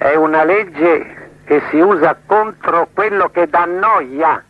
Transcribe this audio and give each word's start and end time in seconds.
è 0.00 0.14
una 0.14 0.44
legge 0.44 1.28
che 1.44 1.60
si 1.68 1.78
usa 1.78 2.16
contro 2.24 2.88
quello 2.94 3.28
che 3.28 3.46
dà 3.46 3.66
noia. 3.66 4.42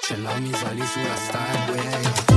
Ce 0.00 0.16
l'ho 0.16 0.38
mi 0.38 0.54
sali 0.54 0.82
sulla 0.86 1.14
Starway 1.16 2.27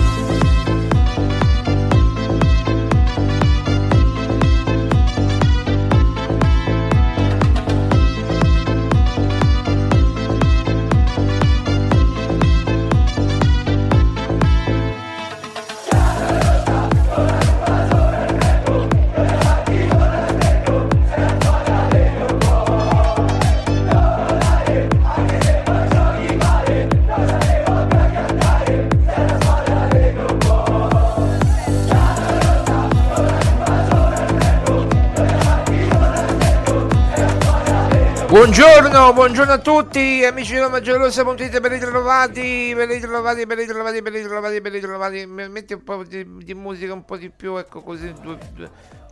Buongiorno, 38.31 39.11
buongiorno 39.11 39.51
a 39.51 39.57
tutti 39.57 40.23
amici 40.23 40.53
di 40.53 40.59
RomaGiallorossa.it, 40.59 41.59
ben 41.59 41.71
ritrovati, 41.73 42.71
ben 42.73 42.87
ritrovati, 42.87 43.45
ben 43.45 43.57
ritrovati, 43.57 44.01
ben 44.01 44.13
ritrovati, 44.13 44.61
ben 44.61 44.71
ritrovati. 44.71 45.25
Metti 45.25 45.73
un 45.73 45.83
po' 45.83 46.01
di, 46.05 46.25
di 46.37 46.53
musica, 46.53 46.93
un 46.93 47.03
po' 47.03 47.17
di 47.17 47.29
più, 47.29 47.57
ecco 47.57 47.81
così, 47.81 48.13
due- 48.21 48.37
due- 48.53 48.71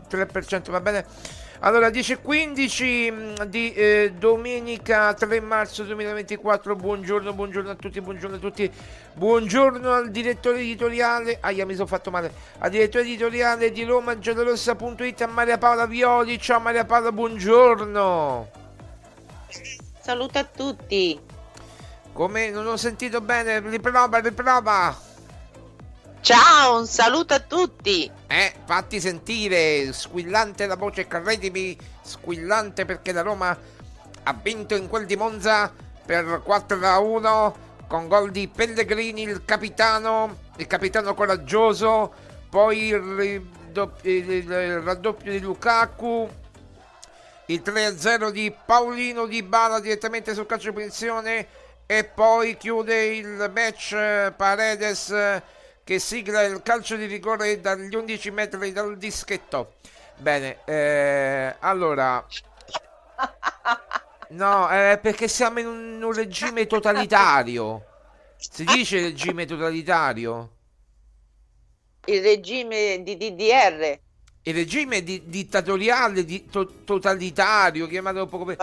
3% 0.09 0.72
va 0.72 0.80
bene. 0.80 1.06
Allora, 1.59 1.90
10.15 1.90 3.41
mh, 3.41 3.44
di 3.47 3.74
eh, 3.74 4.13
domenica 4.18 5.13
3 5.13 5.41
marzo 5.41 5.84
2024, 5.84 6.78
buongiorno, 6.78 7.34
buongiorno 7.34 7.72
a 7.72 7.75
tutti, 7.75 8.00
buongiorno 8.00 8.38
a 8.38 8.40
tutti, 8.40 8.72
buongiorno 9.16 9.91
al 9.91 10.12
direttore 10.12 10.59
editoriale, 10.59 11.40
ah, 11.41 11.51
mi 11.66 11.74
sono 11.74 11.88
fatto 11.88 12.09
male, 12.09 12.31
al 12.59 12.69
direttore 12.69 13.03
editoriale 13.03 13.74
di 13.74 13.84
RomaGiallorossa.it, 13.84 15.22
a 15.24 15.28
Maria 15.28 15.57
Paola 15.57 15.86
Violi, 15.86 16.39
ciao 16.39 16.62
Maria 16.62 16.86
Paola, 16.86 17.12
buongiorno. 17.12 18.58
Saluto 20.01 20.38
a 20.40 20.44
tutti. 20.44 21.19
Come 22.13 22.50
non 22.50 22.68
ho 22.68 22.78
sentito 22.78 23.22
bene, 23.22 23.60
riprova, 23.60 24.19
riprova. 24.19 24.98
Ciao, 26.22 26.78
un 26.80 26.86
saluto 26.86 27.34
a 27.34 27.40
tutti. 27.40 28.12
Eh, 28.28 28.54
fatti 28.66 29.00
sentire, 29.00 29.94
squillante 29.94 30.66
la 30.68 30.75
voce, 30.75 31.07
credimi, 31.07 31.78
squillante 32.01 32.86
perché 32.86 33.12
la 33.12 33.22
Roma 33.22 33.57
ha 34.24 34.34
vinto 34.42 34.75
in 34.75 34.88
quel 34.90 35.06
di 35.06 35.16
Monza 35.16 35.72
per 36.06 36.42
4 36.44 36.86
a 36.86 37.00
1 37.00 37.56
con 37.88 38.07
gol 38.07 38.31
di 38.31 38.48
Pellegrini, 38.48 39.22
il 39.24 39.44
capitano, 39.45 40.38
il 40.57 40.68
capitano 40.68 41.13
coraggioso, 41.13 42.13
poi 42.50 42.88
il, 42.88 43.19
il- 43.22 44.28
il 44.44 44.80
raddoppio 44.81 45.31
di 45.31 45.40
Lukaku, 45.40 46.30
il 47.50 47.62
3-0 47.66 48.30
di 48.30 48.54
Paolino 48.66 49.25
Di 49.25 49.42
Bala 49.42 49.80
direttamente 49.80 50.34
sul 50.34 50.46
calcio 50.46 50.69
di 50.69 50.75
punizione 50.75 51.48
e 51.86 52.04
poi 52.04 52.56
chiude 52.57 53.06
il 53.06 53.51
match 53.54 53.94
eh, 53.94 54.34
Paredes 54.36 55.10
eh, 55.10 55.42
che 55.84 55.98
sigla 55.98 56.44
il 56.44 56.62
calcio 56.62 56.96
di 56.96 57.06
rigore 57.06 57.60
dagli 57.60 57.96
11 57.96 58.31
metri 58.31 58.72
dal 58.72 58.98
dischetto. 58.98 59.74
Bene, 60.18 60.60
eh, 60.66 61.56
allora... 61.60 62.24
No, 64.30 64.69
eh, 64.69 65.00
perché 65.02 65.28
siamo 65.28 65.60
in 65.60 65.66
un, 65.66 66.04
un 66.04 66.13
regime 66.13 66.68
totalitario. 66.68 67.84
Si 68.38 68.63
dice 68.63 69.02
regime 69.02 69.45
totalitario? 69.45 70.52
Il 72.06 72.22
regime 72.22 73.02
di 73.02 73.18
DDR. 73.18 74.00
Il 74.50 74.56
regime 74.56 75.04
di- 75.04 75.22
dittatoriale, 75.25 76.25
di- 76.25 76.48
to- 76.50 76.81
totalitario, 76.84 77.86
chiamato 77.86 78.24
un 78.24 78.30
po' 78.30 78.40
come... 78.40 78.57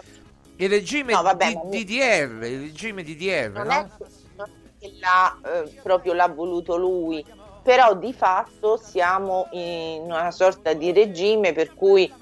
Il 0.56 0.68
regime 0.68 1.12
No, 1.12 1.22
vabbè, 1.22 1.60
di- 1.68 1.84
DDR, 1.84 2.44
il 2.44 2.60
regime 2.62 3.04
DDR, 3.04 3.50
Non 3.52 3.66
no? 3.66 3.72
è 3.72 3.86
che- 3.96 4.04
non 4.36 4.46
è 4.48 4.68
che 4.80 4.92
l'ha, 4.98 5.38
eh, 5.44 5.80
proprio 5.82 6.12
l'ha 6.14 6.26
voluto 6.26 6.76
lui, 6.76 7.24
però 7.62 7.94
di 7.94 8.12
fatto 8.12 8.76
siamo 8.82 9.46
in 9.52 10.02
una 10.06 10.32
sorta 10.32 10.72
di 10.72 10.90
regime 10.92 11.52
per 11.52 11.72
cui 11.74 12.12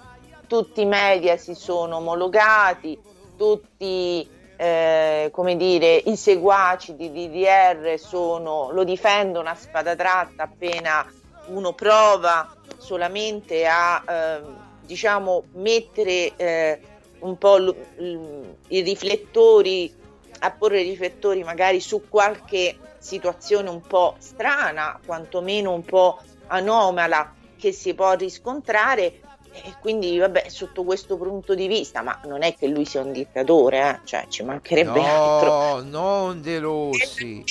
tutti 0.46 0.82
i 0.82 0.86
media 0.86 1.38
si 1.38 1.54
sono 1.54 1.96
omologati, 1.96 2.98
tutti 3.36 4.28
eh, 4.56 5.30
come 5.32 5.56
dire, 5.56 5.96
i 6.04 6.16
seguaci 6.16 6.96
di 6.96 7.10
DDR 7.10 7.98
sono, 7.98 8.70
lo 8.72 8.84
difendono 8.84 9.48
a 9.48 9.54
spada 9.54 9.96
tratta 9.96 10.42
appena 10.42 11.10
uno 11.46 11.72
prova 11.72 12.53
solamente 12.84 13.66
a 13.66 14.04
eh, 14.06 14.42
diciamo 14.84 15.44
mettere 15.54 16.36
eh, 16.36 16.80
un 17.20 17.38
po' 17.38 17.56
l- 17.56 17.74
l- 17.96 18.54
i 18.68 18.82
riflettori 18.82 19.92
a 20.40 20.50
porre 20.50 20.82
i 20.82 20.90
riflettori 20.90 21.42
magari 21.42 21.80
su 21.80 22.02
qualche 22.08 22.76
situazione 22.98 23.70
un 23.70 23.80
po' 23.80 24.16
strana, 24.18 25.00
quantomeno 25.04 25.72
un 25.72 25.84
po' 25.84 26.20
anomala 26.48 27.32
che 27.56 27.72
si 27.72 27.94
può 27.94 28.12
riscontrare 28.12 29.20
e 29.52 29.74
quindi 29.80 30.18
vabbè 30.18 30.48
sotto 30.48 30.82
questo 30.84 31.16
punto 31.16 31.54
di 31.54 31.66
vista, 31.66 32.02
ma 32.02 32.20
non 32.24 32.42
è 32.42 32.54
che 32.54 32.66
lui 32.66 32.84
sia 32.84 33.00
un 33.00 33.12
dittatore, 33.12 33.88
eh? 33.88 34.00
cioè 34.04 34.26
ci 34.28 34.42
mancherebbe 34.42 35.00
altro. 35.00 35.80
No, 35.80 35.82
non 35.82 36.42
De 36.42 36.58
Rossi. 36.58 37.42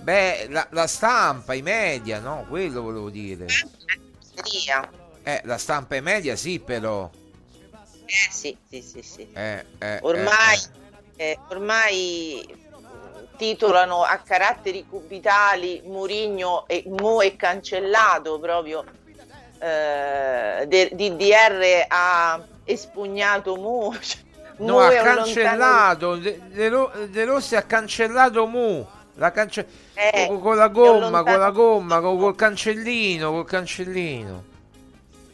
Beh, 0.00 0.48
la, 0.50 0.66
la 0.70 0.86
stampa, 0.86 1.54
i 1.54 1.62
media, 1.62 2.20
no? 2.20 2.44
Quello 2.48 2.82
volevo 2.82 3.08
dire. 3.08 3.46
Via. 4.42 4.88
Eh, 5.22 5.40
la 5.44 5.58
stampa 5.58 5.94
e 5.96 6.00
media 6.00 6.36
sì, 6.36 6.58
però. 6.60 7.10
Eh 8.06 8.30
sì, 8.30 8.56
sì, 8.68 8.82
sì, 8.82 9.02
sì. 9.02 9.28
Eh, 9.32 9.64
eh, 9.78 9.98
Ormai, 10.02 10.58
eh, 11.16 11.30
eh, 11.30 11.38
ormai 11.48 12.46
mh, 12.46 13.36
titolano 13.36 14.02
a 14.02 14.18
caratteri 14.18 14.84
cubitali 14.88 15.80
Murigno 15.84 16.66
e 16.66 16.84
Mo 16.86 17.22
è 17.22 17.34
cancellato 17.36 18.38
proprio 18.38 18.84
eh, 19.58 20.64
de- 20.66 20.90
DDR 20.92 21.86
ha 21.88 22.42
espugnato 22.64 23.56
Mu 23.56 23.94
cioè, 24.00 24.20
No, 24.58 24.74
Mu 24.74 24.78
ha 24.78 24.86
un 24.88 24.94
lontano- 24.94 25.16
cancellato. 25.24 26.16
De, 26.16 26.40
De 27.10 27.24
Rossi 27.24 27.56
ha 27.56 27.62
cancellato 27.62 28.46
Mu. 28.46 28.86
La 29.14 29.32
cance- 29.32 29.66
Eh, 29.94 30.26
con, 30.26 30.40
con 30.40 30.56
la 30.56 30.68
gomma, 30.68 31.22
con 31.22 31.38
la 31.38 31.50
gomma, 31.50 32.00
con, 32.00 32.18
col 32.18 32.34
cancellino, 32.34 33.30
col 33.30 33.46
cancellino. 33.46 34.44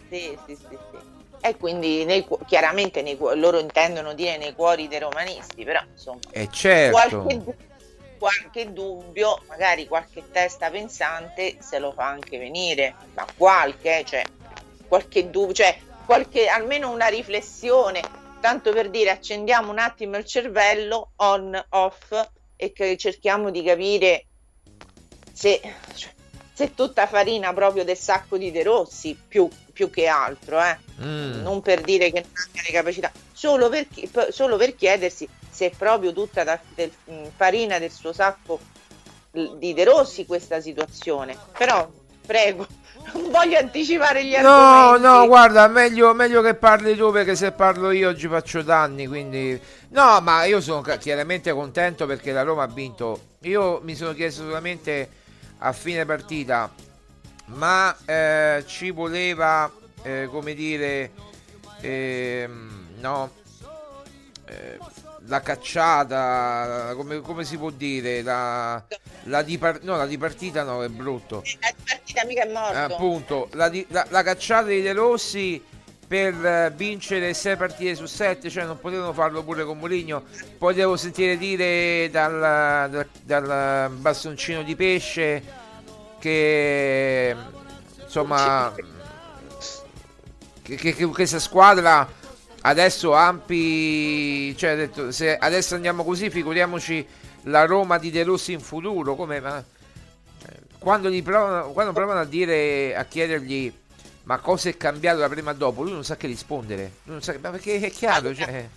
Sì, 0.09 0.37
sì, 0.47 0.57
sì, 0.57 0.69
sì. 0.69 0.99
E 1.43 1.57
quindi 1.57 2.05
nei 2.05 2.27
chiaramente 2.47 3.01
nei 3.01 3.17
loro 3.19 3.59
intendono 3.59 4.13
dire 4.13 4.37
nei 4.37 4.53
cuori 4.53 4.89
dei 4.89 4.99
romanisti, 4.99 5.65
però 5.65 5.81
insomma 5.91 6.21
E 6.33 6.49
certo. 6.51 7.23
qualche, 7.23 7.57
qualche 8.19 8.73
dubbio, 8.73 9.41
magari 9.49 9.87
qualche 9.87 10.25
testa 10.31 10.69
pensante 10.69 11.57
se 11.61 11.79
lo 11.79 11.93
fa 11.93 12.09
anche 12.09 12.37
venire, 12.37 12.95
ma 13.15 13.25
qualche, 13.35 14.05
cioè 14.05 14.23
qualche 14.87 15.31
dubbio, 15.31 15.55
cioè 15.55 15.79
qualche, 16.05 16.49
almeno 16.49 16.91
una 16.91 17.07
riflessione, 17.07 18.03
tanto 18.41 18.73
per 18.73 18.91
dire 18.91 19.09
accendiamo 19.09 19.71
un 19.71 19.79
attimo 19.79 20.19
il 20.19 20.27
cervello 20.27 21.13
on, 21.17 21.59
off 21.71 22.13
e 22.57 22.73
che 22.73 22.99
cerchiamo 22.99 23.51
di 23.51 23.63
capire 23.63 24.27
se, 25.41 25.59
cioè, 25.95 26.13
se 26.53 26.65
è 26.65 26.75
tutta 26.75 27.07
farina 27.07 27.55
proprio 27.55 27.83
del 27.83 27.97
sacco 27.97 28.37
di 28.37 28.51
De 28.51 28.63
Rossi, 28.63 29.17
più, 29.27 29.49
più 29.73 29.89
che 29.91 30.07
altro, 30.07 30.61
eh 30.61 30.77
Mm. 31.01 31.41
non 31.41 31.63
per 31.63 31.81
dire 31.81 32.11
che 32.13 32.21
non 32.21 32.31
abbia 32.47 32.61
le 32.67 32.73
capacità, 32.73 33.11
solo 33.33 33.71
per, 33.71 33.87
solo 34.31 34.59
per 34.59 34.77
chiedersi 34.77 35.27
se 35.51 35.69
è 35.69 35.71
proprio 35.71 36.13
tutta 36.13 36.45
da- 36.45 36.61
del- 36.75 36.93
mh, 37.05 37.29
farina 37.37 37.79
del 37.79 37.91
suo 37.91 38.13
sacco 38.13 38.61
di 39.31 39.73
De 39.73 39.85
Rossi 39.85 40.27
questa 40.27 40.61
situazione. 40.61 41.39
Però, 41.57 41.89
prego, 42.27 42.67
non 43.15 43.31
voglio 43.31 43.57
anticipare 43.59 44.23
gli 44.25 44.37
No, 44.37 44.49
argomenti. 44.51 45.01
no, 45.07 45.27
guarda, 45.27 45.69
meglio, 45.69 46.13
meglio 46.13 46.43
che 46.43 46.53
parli 46.55 46.95
tu 46.95 47.11
perché 47.13 47.35
se 47.35 47.53
parlo 47.53 47.93
io 47.93 48.11
oggi 48.11 48.29
faccio 48.29 48.61
danni, 48.61 49.07
quindi... 49.07 49.59
No, 49.91 50.21
ma 50.21 50.45
io 50.45 50.61
sono 50.61 50.83
chiaramente 50.83 51.51
contento 51.53 52.05
perché 52.05 52.31
la 52.33 52.43
Roma 52.43 52.65
ha 52.65 52.69
vinto. 52.69 53.29
Io 53.45 53.81
mi 53.83 53.95
sono 53.95 54.13
chiesto 54.13 54.43
solamente 54.43 55.09
a 55.63 55.73
fine 55.73 56.05
partita, 56.07 56.73
ma 57.47 57.95
eh, 58.05 58.65
ci 58.67 58.91
voleva, 58.91 59.71
eh, 60.03 60.29
come 60.31 60.55
dire, 60.55 61.11
ehm, 61.81 62.87
no, 62.99 63.31
eh, 64.47 64.79
la 65.27 65.41
cacciata, 65.43 66.93
come, 66.97 67.21
come 67.21 67.45
si 67.45 67.57
può 67.59 67.71
dire, 67.71 68.23
la, 68.23 68.83
la, 69.25 69.43
dipar- 69.43 69.83
no, 69.83 69.97
la 69.97 70.07
dipartita 70.07 70.63
no, 70.63 70.83
è 70.83 70.89
brutto. 70.89 71.43
La 71.61 71.73
partita 71.85 72.25
mica 72.25 72.43
è 72.43 72.51
morto. 72.51 72.79
Appunto, 72.95 73.49
la, 73.53 73.69
di- 73.69 73.87
la- 73.91 74.07
la 74.09 74.23
cacciata 74.23 74.69
di 74.69 74.81
De 74.81 74.93
Rossi 74.93 75.63
per 76.11 76.45
eh, 76.45 76.73
vincere 76.75 77.33
6 77.33 77.57
partite 77.57 77.95
su 77.95 78.05
7, 78.05 78.51
cioè 78.51 78.65
non 78.65 78.81
potevano 78.81 79.13
farlo 79.13 79.45
pure 79.45 79.63
con 79.65 79.79
Mourinho. 79.79 80.25
Poi 80.59 80.75
devo 80.75 80.97
sentire 80.97 81.37
dire 81.37 82.11
dal, 82.11 82.91
dal- 82.91 83.07
dal 83.23 83.91
bastoncino 83.93 84.65
di 84.65 84.75
pesce 84.75 85.41
che 86.19 87.37
insomma 88.03 88.75
che, 90.63 90.75
che- 90.75 90.95
che 90.97 91.07
questa 91.07 91.39
squadra 91.39 92.07
adesso 92.63 93.15
ampi 93.15 94.55
cioè 94.57 94.75
detto 94.77 95.13
se 95.13 95.37
adesso 95.37 95.77
andiamo 95.77 96.05
così 96.05 96.29
figuriamoci 96.29 97.07
la 97.45 97.65
Roma 97.65 97.97
di 97.99 98.11
De 98.11 98.25
Rossi 98.25 98.53
in 98.53 98.61
futuro 98.61 99.15
come 99.15 99.41
ma 99.41 99.65
quando, 100.79 101.09
gli 101.09 101.23
provano, 101.23 101.71
quando 101.71 101.93
provano 101.93 102.21
a 102.21 102.25
dire 102.25 102.97
a 102.97 103.05
chiedergli 103.05 103.73
ma 104.31 104.39
cosa 104.39 104.69
è 104.69 104.77
cambiato 104.77 105.19
da 105.19 105.29
prima 105.29 105.51
a 105.51 105.55
dopo? 105.55 105.83
Lui 105.83 105.91
non 105.91 106.05
sa 106.05 106.17
che 106.17 106.29
rispondere. 106.29 106.83
Lui 107.03 107.15
non 107.15 107.21
sa 107.21 107.33
che, 107.33 107.39
ma 107.39 107.51
perché 107.51 107.81
è 107.81 107.91
chiaro 107.91 108.33
cioè. 108.33 108.69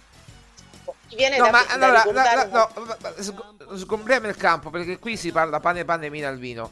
Mi 1.10 1.15
viene 1.15 1.38
no 1.38 1.45
da, 1.45 1.51
ma 1.51 1.63
da 1.63 1.74
allora 1.74 2.12
la- 2.12 2.33
la- 2.33 2.45
no, 2.48 2.72
ma 3.00 3.13
sg- 3.19 3.75
sgombriamo 3.75 4.27
il 4.27 4.36
campo 4.36 4.72
perché 4.72 4.98
qui 4.98 5.15
si 5.15 5.31
parla 5.31 5.60
pane 5.60 5.86
pane 5.86 6.10
vino 6.10 6.27
al 6.27 6.39
vino. 6.39 6.72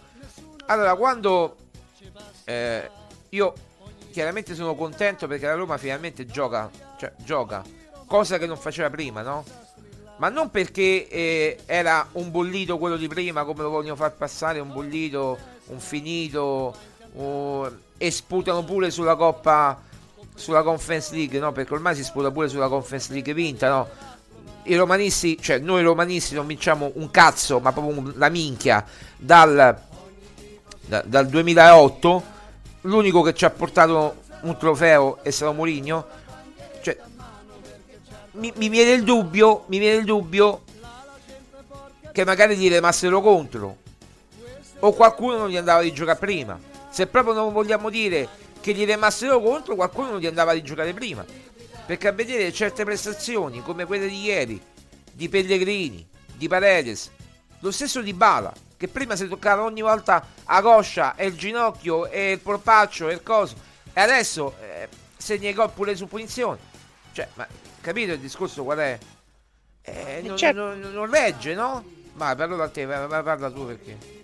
Allora 0.66 0.96
quando 0.96 1.58
eh, 2.46 2.90
io 3.30 3.54
chiaramente 4.10 4.56
sono 4.56 4.74
contento 4.74 5.28
perché 5.28 5.46
la 5.46 5.54
Roma 5.54 5.78
finalmente 5.78 6.26
gioca 6.26 6.68
cioè 6.98 7.14
gioca 7.18 7.64
cosa 8.08 8.40
che 8.40 8.48
non 8.48 8.58
faceva 8.58 8.90
prima 8.90 9.22
no? 9.22 9.46
ma 10.18 10.30
non 10.30 10.50
perché 10.50 11.08
eh, 11.08 11.60
era 11.66 12.08
un 12.14 12.30
bollito 12.32 12.78
quello 12.78 12.98
di 12.98 13.08
prima 13.08 13.46
come 13.46 13.62
lo 13.62 13.70
vogliono 13.70 13.96
far 13.96 14.14
passare 14.14 14.60
un 14.60 14.74
bollito 14.74 15.38
un 15.68 15.80
finito 15.80 16.76
un- 17.14 17.72
e 17.98 18.12
sputano 18.12 18.64
pure 18.64 18.90
sulla 18.90 19.16
coppa 19.16 19.80
sulla 20.34 20.64
Conference 20.64 21.14
League 21.14 21.38
no? 21.40 21.52
perché 21.52 21.74
ormai 21.74 21.96
si 21.96 22.04
sputa 22.04 22.32
pure 22.32 22.48
sulla 22.48 22.68
Conference 22.68 23.12
League 23.14 23.34
vinta 23.34 23.70
no? 23.70 23.88
i 24.64 24.76
romanisti 24.76 25.38
cioè 25.40 25.60
noi 25.60 25.84
romanisti 25.84 26.34
non 26.34 26.48
vinciamo 26.48 26.92
un 26.96 27.12
cazzo 27.12 27.60
ma 27.60 27.72
proprio 27.72 28.12
la 28.16 28.30
minchia 28.30 28.84
dal, 29.18 29.80
da- 30.82 31.04
dal 31.06 31.28
2008 31.28 32.24
l'unico 32.82 33.22
che 33.22 33.34
ci 33.36 33.46
ha 33.46 33.50
portato 33.50 34.16
un 34.42 34.58
trofeo 34.58 35.20
è 35.22 35.30
stato 35.30 35.54
Mourinho 35.54 36.08
cioè 36.82 36.98
mi, 38.32 38.52
mi 38.56 38.70
viene 38.70 38.92
il 38.92 39.04
dubbio 39.04 39.66
mi 39.68 39.78
viene 39.78 39.98
il 39.98 40.06
dubbio 40.06 40.64
che 42.12 42.26
magari 42.26 42.56
gli 42.56 42.70
rimassero 42.70 43.22
contro 43.22 43.78
o 44.80 44.92
qualcuno 44.94 45.38
non 45.38 45.50
gli 45.50 45.58
andava 45.58 45.82
di 45.82 45.94
giocare 45.94 46.18
prima 46.18 46.70
se 46.92 47.08
proprio 47.08 47.34
non 47.34 47.54
vogliamo 47.54 47.90
dire 47.90 48.28
che 48.60 48.74
gli 48.74 48.86
rimassero 48.86 49.42
contro 49.42 49.76
qualcuno 49.76 50.12
non 50.12 50.20
gli 50.20 50.28
andava 50.28 50.54
di 50.54 50.62
giocare 50.62 50.94
prima 50.94 51.26
perché 51.86 52.08
a 52.08 52.12
vedere 52.12 52.52
certe 52.52 52.84
prestazioni 52.84 53.62
come 53.62 53.86
quelle 53.86 54.08
di 54.08 54.22
ieri 54.22 54.62
di 55.12 55.30
Pellegrini 55.30 56.08
di 56.36 56.48
Paredes 56.48 57.10
lo 57.60 57.72
stesso 57.72 58.02
di 58.02 58.14
Bala 58.14 58.54
che 58.78 58.88
prima 58.88 59.16
si 59.16 59.28
toccava 59.28 59.64
ogni 59.64 59.82
volta 59.82 60.26
a 60.44 60.62
coscia 60.62 61.16
e 61.16 61.28
il 61.28 61.36
ginocchio 61.36 62.08
e 62.08 62.32
il 62.34 62.40
polpaccio 62.40 63.10
e 63.10 63.14
il 63.14 63.24
coso 63.24 63.56
e 63.94 64.00
adesso 64.00 64.56
eh, 64.62 64.88
segna 65.18 65.50
i 65.50 65.54
gol 65.54 65.72
pure 65.72 65.96
su 65.96 66.08
punizione 66.08 66.60
cioè 67.14 67.28
ma 67.36 67.48
capito 67.82 68.14
il 68.14 68.20
discorso 68.20 68.64
qual 68.64 68.78
è? 68.78 68.98
Eh, 69.82 70.22
non, 70.24 70.38
Certo. 70.38 70.60
non- 70.60 70.92
non 70.94 71.10
regge 71.10 71.56
no? 71.56 71.84
ma 72.14 72.36
parlo 72.36 72.56
da 72.56 72.70
te 72.70 72.86
parla 72.86 73.52
tu 73.52 73.66
perché 73.66 74.21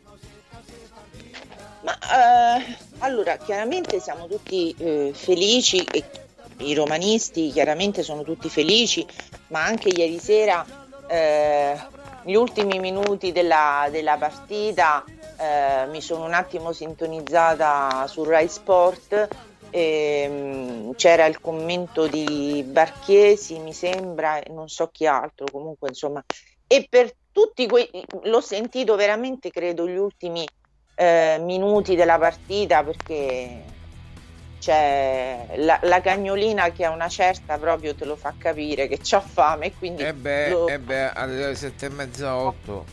Ma 1.88 2.58
eh, 2.58 2.77
allora, 2.98 3.38
chiaramente 3.38 4.01
siamo 4.01 4.27
tutti 4.27 4.75
eh, 4.77 5.12
felici 5.13 5.82
e 5.86 6.03
i 6.58 6.74
romanisti 6.74 7.50
chiaramente 7.50 8.03
sono 8.03 8.24
tutti 8.24 8.50
felici, 8.50 9.08
ma 9.48 9.63
anche 9.63 9.88
ieri 9.88 10.20
sera, 10.20 10.65
eh, 11.08 11.79
gli 12.24 12.34
ultimi 12.34 12.79
minuti 12.79 13.32
della, 13.32 13.88
della 13.89 14.17
partita, 14.17 15.06
eh, 15.38 15.86
mi 15.88 16.01
sono 16.01 16.25
un 16.25 16.34
attimo 16.34 16.74
sintonizzata 16.74 18.06
su 18.08 18.25
Rai 18.25 18.50
Sport. 18.50 19.27
E, 19.70 20.27
mh, 20.27 20.96
c'era 20.96 21.25
il 21.25 21.39
commento 21.39 22.08
di 22.08 22.63
Barchiesi, 22.65 23.60
mi 23.60 23.74
sembra, 23.74 24.39
e 24.39 24.51
non 24.51 24.67
so 24.67 24.88
chi 24.88 25.06
altro, 25.06 25.46
comunque 25.51 25.89
insomma, 25.89 26.24
e 26.65 26.86
per 26.89 27.13
tutti 27.32 27.67
quei 27.67 27.89
l'ho 28.24 28.41
sentito 28.41 28.96
veramente, 28.96 29.51
credo, 29.51 29.88
gli 29.88 29.98
ultimi 29.98 30.46
eh, 31.00 31.38
minuti 31.42 31.96
della 31.96 32.18
partita 32.18 32.84
perché 32.84 33.62
c'è 34.60 35.46
la, 35.58 35.80
la, 35.84 36.01
cagnolina 36.01 36.72
che 36.72 36.86
a 36.86 36.89
una 36.89 37.08
certa 37.08 37.60
proprio 37.60 37.94
te 37.94 38.04
lo 38.04 38.16
fa 38.16 38.34
capire 38.36 38.88
che 38.88 38.98
c'ha 39.00 39.22
fame 39.22 39.74
quindi 39.77 40.01
e 40.01 40.08
eh 40.08 40.13
beh, 40.13 40.50
lo, 40.50 40.68
eh 40.68 40.80
beh 40.80 41.12
alle 41.12 41.54
sette 41.54 41.86
e 41.86 41.89
mezza 41.89 42.36
otto. 42.36 42.84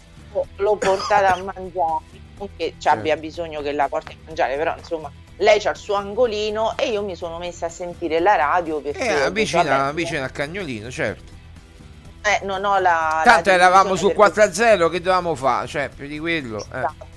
l'ho 0.56 0.76
portata 0.76 1.32
a 1.32 1.42
mangiare 1.42 2.04
non 2.36 2.48
che 2.58 2.74
ci 2.76 2.88
abbia 2.88 3.16
bisogno 3.16 3.62
che 3.62 3.72
la 3.72 3.88
porti 3.88 4.12
a 4.12 4.16
mangiare 4.26 4.56
però 4.56 4.76
insomma 4.76 5.10
lei 5.38 5.58
c'ha 5.58 5.70
il 5.70 5.76
suo 5.76 5.94
angolino 5.94 6.76
e 6.76 6.90
io 6.90 7.02
mi 7.02 7.16
sono 7.16 7.38
messa 7.38 7.66
a 7.66 7.70
sentire 7.70 8.20
la 8.20 8.36
radio 8.36 8.80
perché 8.80 9.24
eh, 9.24 9.30
vicina, 9.30 9.90
vicina 9.92 10.24
al 10.24 10.32
cagnolino 10.32 10.90
certo. 10.90 11.32
Eh, 12.22 12.44
non 12.44 12.64
ho 12.64 12.78
la 12.78 13.22
tanto 13.24 13.48
la 13.48 13.54
eravamo 13.54 13.96
sul 13.96 14.12
4-0 14.14 14.90
che 14.90 14.98
dovevamo 14.98 15.34
fare? 15.34 15.66
Cioè 15.66 15.88
più 15.88 16.06
di 16.06 16.18
quello 16.18 16.58
eh. 16.72 17.12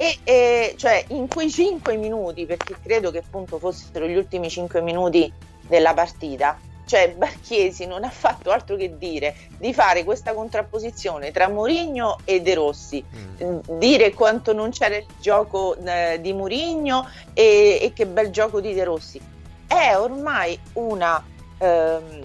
E, 0.00 0.18
e 0.22 0.74
cioè 0.76 1.04
in 1.08 1.26
quei 1.26 1.50
5 1.50 1.96
minuti, 1.96 2.46
perché 2.46 2.76
credo 2.80 3.10
che 3.10 3.18
appunto 3.18 3.58
fossero 3.58 4.06
gli 4.06 4.16
ultimi 4.16 4.48
5 4.48 4.80
minuti 4.80 5.30
della 5.66 5.92
partita, 5.92 6.56
cioè 6.88 7.12
Barchiesi 7.14 7.84
non 7.84 8.04
ha 8.04 8.10
fatto 8.10 8.50
altro 8.50 8.76
che 8.76 8.96
dire 8.96 9.34
di 9.58 9.74
fare 9.74 10.04
questa 10.04 10.32
contrapposizione 10.32 11.32
tra 11.32 11.48
Mourinho 11.48 12.18
e 12.24 12.40
De 12.40 12.54
Rossi, 12.54 13.04
mm. 13.04 13.58
dire 13.76 14.14
quanto 14.14 14.54
non 14.54 14.70
c'era 14.70 14.96
il 14.96 15.06
gioco 15.20 15.76
eh, 15.76 16.18
di 16.22 16.32
Mourinho 16.32 17.06
e, 17.34 17.78
e, 17.82 17.92
che 17.92 18.06
bel 18.06 18.30
gioco 18.30 18.60
di 18.60 18.72
De 18.72 18.84
Rossi. 18.84 19.20
È 19.66 19.96
ormai 19.96 20.58
una, 20.74 21.22
um, 21.58 22.24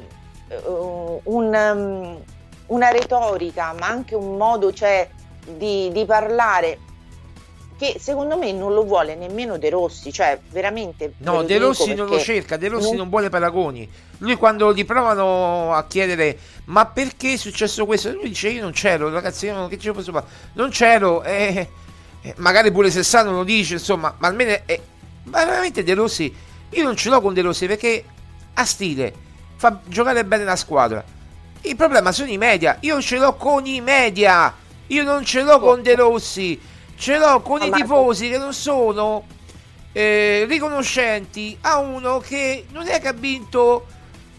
un, 1.24 1.54
um, 1.54 2.24
una 2.68 2.90
retorica, 2.90 3.74
ma 3.74 3.88
anche 3.88 4.16
un 4.16 4.38
modo 4.38 4.72
cioè, 4.72 5.10
di, 5.58 5.92
di 5.92 6.06
parlare 6.06 6.80
che 7.78 7.98
secondo 8.00 8.38
me 8.38 8.52
non 8.52 8.74
lo 8.74 8.84
vuole 8.84 9.16
nemmeno 9.16 9.58
De 9.58 9.70
Rossi, 9.70 10.12
cioè 10.12 10.40
veramente... 10.50 11.14
No, 11.20 11.44
De 11.44 11.58
Rossi 11.58 11.94
non 11.94 12.08
lo 12.08 12.20
cerca, 12.20 12.58
De 12.58 12.68
Rossi 12.68 12.90
non... 12.90 12.98
non... 12.98 13.10
vuole 13.10 13.30
paragoni. 13.30 13.90
Lui 14.20 14.36
quando 14.36 14.74
gli 14.74 14.86
provano 14.86 15.74
a 15.74 15.86
chiedere 15.86 16.38
ma 16.66 16.86
perché 16.86 17.34
è 17.34 17.38
successo 17.38 17.86
questo, 17.86 18.12
lui 18.12 18.30
dice 18.30 18.50
io 18.50 18.62
non 18.62 18.72
c'ero, 18.72 19.10
ragazzi, 19.10 19.48
io 19.48 19.54
non, 19.54 19.68
che 19.68 19.78
ci 19.78 19.92
posso 19.92 20.12
fare? 20.12 20.26
Non 20.54 20.70
c'ero, 20.70 21.24
eh, 21.24 21.68
eh, 22.22 22.34
magari 22.38 22.72
pure 22.72 22.90
se 22.90 23.04
sa 23.04 23.24
non 23.24 23.36
lo 23.36 23.44
dice, 23.44 23.74
insomma, 23.74 24.16
ma 24.18 24.28
almeno... 24.28 24.58
Eh, 24.66 24.82
ma 25.24 25.44
veramente 25.46 25.84
De 25.84 25.94
Rossi, 25.94 26.34
io 26.70 26.84
non 26.84 26.96
ce 26.96 27.10
l'ho 27.10 27.22
con 27.22 27.34
De 27.34 27.42
Rossi 27.42 27.66
perché 27.66 28.04
ha 28.54 28.66
stile, 28.66 29.14
fa 29.56 29.80
giocare 29.86 30.24
bene 30.26 30.44
la 30.44 30.56
squadra. 30.56 31.04
Il 31.62 31.76
problema 31.76 32.12
sono 32.12 32.30
i 32.30 32.38
media, 32.38 32.78
io 32.82 33.02
ce 33.02 33.18
l'ho 33.18 33.36
con 33.36 33.66
i 33.66 33.80
media, 33.82 34.54
io 34.88 35.04
non 35.04 35.24
ce 35.24 35.42
l'ho 35.42 35.60
con 35.60 35.82
De 35.82 35.96
Rossi 35.96 36.60
ce 37.04 37.18
l'ho 37.18 37.42
con 37.42 37.62
oh, 37.62 37.66
i 37.66 37.70
tifosi 37.70 38.30
che 38.30 38.38
non 38.38 38.54
sono 38.54 39.26
eh, 39.92 40.46
riconoscenti 40.48 41.58
a 41.60 41.80
uno 41.80 42.20
che 42.20 42.66
non 42.70 42.88
è 42.88 43.02
che 43.02 43.10
ha 43.10 43.14
vinto 43.14 43.86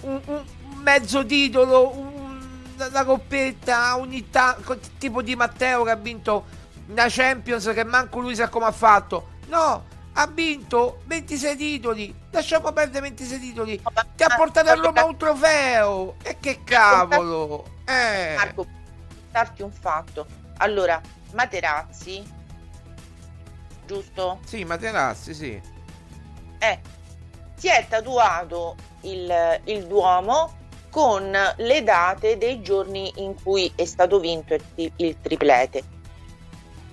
un, 0.01 0.19
un 0.25 0.43
mezzo 0.81 1.27
titolo, 1.27 1.95
un, 1.95 2.41
una 2.79 3.05
coppetta, 3.05 3.99
ogni 3.99 4.31
tanto, 4.31 4.79
tipo 4.97 5.21
di 5.21 5.37
Matteo 5.37 5.83
che 5.83 5.91
ha 5.91 5.97
vinto 5.97 6.47
una 6.87 7.05
Champions 7.07 7.71
che 7.75 7.85
manco 7.85 8.21
lui 8.21 8.35
sa 8.35 8.49
come 8.49 8.65
ha 8.65 8.73
fatto. 8.73 9.33
No, 9.49 9.85
ha 10.15 10.27
vinto 10.27 11.03
26 11.05 11.57
titoli. 11.57 12.15
Lasciamo 12.31 12.73
perdere 12.73 13.03
26 13.03 13.41
titoli. 13.41 13.83
Ti 14.17 14.23
ha 14.23 14.35
portato 14.35 14.71
a 14.71 14.75
Roma 14.75 15.05
un 15.05 15.19
trofeo. 15.19 16.15
E 16.23 16.39
che 16.41 16.61
cavolo! 16.65 17.83
Eh. 17.85 18.37
Marco, 18.37 18.67
darti 19.31 19.61
un 19.61 19.71
fatto. 19.71 20.27
Allora, 20.57 20.99
Materazzi 21.33 22.43
giusto? 23.87 24.41
Sì, 24.45 24.65
Materazzi, 24.65 25.35
sì. 25.35 25.61
Eh, 26.59 26.81
si 27.57 27.69
è 27.69 27.87
tatuato 27.89 28.77
il, 29.03 29.61
il 29.65 29.87
Duomo 29.87 30.63
con 30.91 31.37
le 31.57 31.83
date 31.83 32.39
dei 32.39 32.63
giorni 32.63 33.13
in 33.17 33.35
cui 33.43 33.71
è 33.75 33.85
stato 33.85 34.21
vinto 34.21 34.55
il, 34.55 34.93
il 34.97 35.17
triplete. 35.21 35.83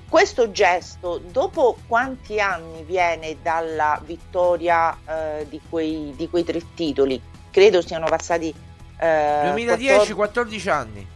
Questo 0.09 0.51
gesto, 0.51 1.19
dopo 1.19 1.77
quanti 1.87 2.41
anni 2.41 2.83
viene 2.83 3.37
dalla 3.41 4.01
vittoria 4.03 4.97
eh, 5.05 5.47
di, 5.47 5.61
quei, 5.69 6.13
di, 6.17 6.29
quei, 6.29 6.43
tre 6.43 6.61
titoli? 6.73 7.21
Credo 7.49 7.81
siano 7.81 8.07
passati... 8.07 8.53
Eh, 8.97 9.39
2010, 9.43 10.13
14 10.13 10.69
anni. 10.69 11.07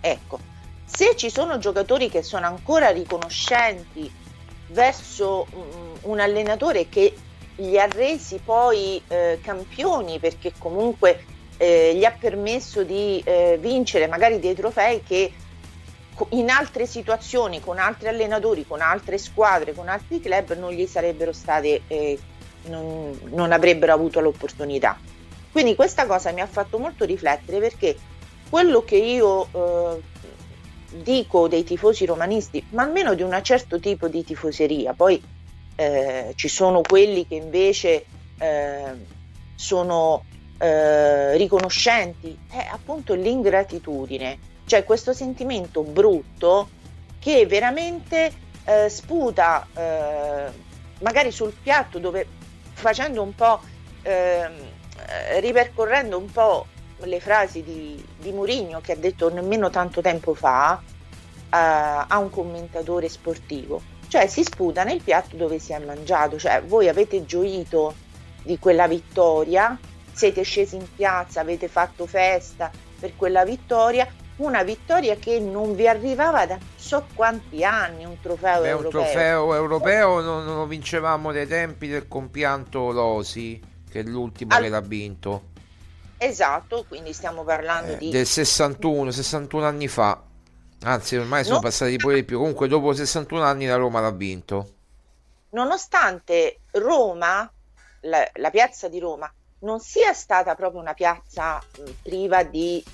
Ecco, 0.00 0.38
se 0.86 1.16
ci 1.16 1.28
sono 1.28 1.58
giocatori 1.58 2.08
che 2.08 2.22
sono 2.22 2.46
ancora 2.46 2.88
riconoscenti 2.88 4.10
verso 4.68 5.46
un 6.02 6.20
allenatore 6.20 6.88
che 6.88 7.14
gli 7.56 7.76
ha 7.76 7.86
resi 7.86 8.40
poi 8.44 9.02
eh, 9.08 9.40
campioni 9.42 10.18
perché 10.18 10.52
comunque 10.56 11.24
eh, 11.56 11.94
gli 11.96 12.04
ha 12.04 12.14
permesso 12.18 12.84
di 12.84 13.20
eh, 13.24 13.58
vincere 13.60 14.06
magari 14.06 14.38
dei 14.38 14.54
trofei 14.54 15.02
che 15.02 15.32
in 16.30 16.50
altre 16.50 16.86
situazioni, 16.86 17.60
con 17.60 17.78
altri 17.78 18.08
allenatori, 18.08 18.66
con 18.66 18.80
altre 18.80 19.18
squadre, 19.18 19.74
con 19.74 19.88
altri 19.88 20.20
club 20.20 20.56
non 20.58 20.72
gli 20.72 20.86
sarebbero 20.86 21.32
state, 21.32 21.82
eh, 21.86 22.18
non, 22.66 23.18
non 23.30 23.52
avrebbero 23.52 23.92
avuto 23.92 24.20
l'opportunità. 24.20 24.98
Quindi 25.52 25.74
questa 25.74 26.06
cosa 26.06 26.32
mi 26.32 26.40
ha 26.40 26.46
fatto 26.46 26.78
molto 26.78 27.04
riflettere 27.04 27.58
perché 27.58 27.96
quello 28.48 28.82
che 28.82 28.96
io 28.96 29.48
eh, 29.52 30.02
dico 30.90 31.48
dei 31.48 31.64
tifosi 31.64 32.06
romanisti, 32.06 32.64
ma 32.70 32.82
almeno 32.82 33.14
di 33.14 33.22
un 33.22 33.38
certo 33.42 33.78
tipo 33.78 34.08
di 34.08 34.24
tifoseria. 34.24 34.94
Poi 34.94 35.22
eh, 35.76 36.32
ci 36.34 36.48
sono 36.48 36.80
quelli 36.80 37.26
che 37.26 37.34
invece 37.34 38.04
eh, 38.38 38.92
sono 39.54 40.24
eh, 40.58 41.36
riconoscenti, 41.36 42.36
è 42.50 42.66
appunto 42.70 43.14
l'ingratitudine, 43.14 44.38
cioè 44.66 44.84
questo 44.84 45.12
sentimento 45.12 45.82
brutto 45.82 46.68
che 47.18 47.46
veramente 47.46 48.32
eh, 48.64 48.88
sputa 48.88 49.66
eh, 49.74 50.50
magari 51.00 51.30
sul 51.30 51.54
piatto 51.62 51.98
dove 51.98 52.26
facendo 52.72 53.22
un 53.22 53.34
po', 53.34 53.60
ehm, 54.02 54.54
ripercorrendo 55.40 56.18
un 56.18 56.30
po' 56.30 56.66
le 57.02 57.20
frasi 57.20 57.62
di, 57.62 58.04
di 58.18 58.32
Mourinho 58.32 58.80
che 58.80 58.92
ha 58.92 58.96
detto 58.96 59.32
nemmeno 59.32 59.70
tanto 59.70 60.00
tempo 60.00 60.34
fa 60.34 60.80
uh, 60.80 61.46
a 61.50 62.18
un 62.18 62.30
commentatore 62.30 63.08
sportivo, 63.08 63.80
cioè 64.08 64.26
si 64.26 64.42
sputa 64.42 64.84
nel 64.84 65.02
piatto 65.02 65.36
dove 65.36 65.58
si 65.58 65.72
è 65.72 65.78
mangiato, 65.78 66.38
cioè 66.38 66.62
voi 66.62 66.88
avete 66.88 67.24
gioito 67.24 67.94
di 68.42 68.58
quella 68.58 68.88
vittoria, 68.88 69.78
siete 70.12 70.42
scesi 70.42 70.76
in 70.76 70.86
piazza, 70.94 71.40
avete 71.40 71.68
fatto 71.68 72.06
festa 72.06 72.70
per 72.98 73.14
quella 73.16 73.44
vittoria, 73.44 74.06
una 74.36 74.62
vittoria 74.62 75.16
che 75.16 75.38
non 75.40 75.74
vi 75.74 75.88
arrivava 75.88 76.46
da 76.46 76.58
so 76.76 77.06
quanti 77.14 77.64
anni, 77.64 78.04
un 78.04 78.20
trofeo 78.20 78.62
Beh, 78.62 78.68
europeo. 78.68 79.00
Un 79.00 79.06
trofeo 79.06 79.54
europeo 79.54 80.20
non, 80.20 80.44
non, 80.44 80.56
lo 80.56 80.66
vincevamo 80.66 81.32
dai 81.32 81.46
tempi 81.46 81.88
del 81.88 82.08
compianto 82.08 82.92
Rosi, 82.92 83.60
che 83.88 84.00
è 84.00 84.02
l'ultimo 84.02 84.54
Al... 84.54 84.62
che 84.62 84.68
l'ha 84.68 84.80
vinto. 84.80 85.42
Esatto, 86.18 86.84
quindi 86.88 87.12
stiamo 87.12 87.44
parlando 87.44 87.92
eh, 87.92 87.96
di... 87.96 88.10
Del 88.10 88.26
61, 88.26 89.10
61 89.10 89.64
anni 89.64 89.88
fa. 89.88 90.20
Anzi, 90.82 91.16
ormai 91.16 91.44
sono 91.44 91.56
no. 91.56 91.62
passati 91.62 91.96
pure 91.96 92.16
di 92.16 92.24
più. 92.24 92.38
Comunque, 92.38 92.68
dopo 92.68 92.92
61 92.92 93.42
anni 93.42 93.66
la 93.66 93.76
Roma 93.76 94.00
l'ha 94.00 94.10
vinto. 94.10 94.74
Nonostante 95.50 96.60
Roma, 96.72 97.50
la, 98.02 98.28
la 98.34 98.50
piazza 98.50 98.88
di 98.88 98.98
Roma, 98.98 99.32
non 99.60 99.80
sia 99.80 100.12
stata 100.12 100.54
proprio 100.54 100.80
una 100.80 100.94
piazza 100.94 101.60
priva 102.02 102.42
di 102.42 102.84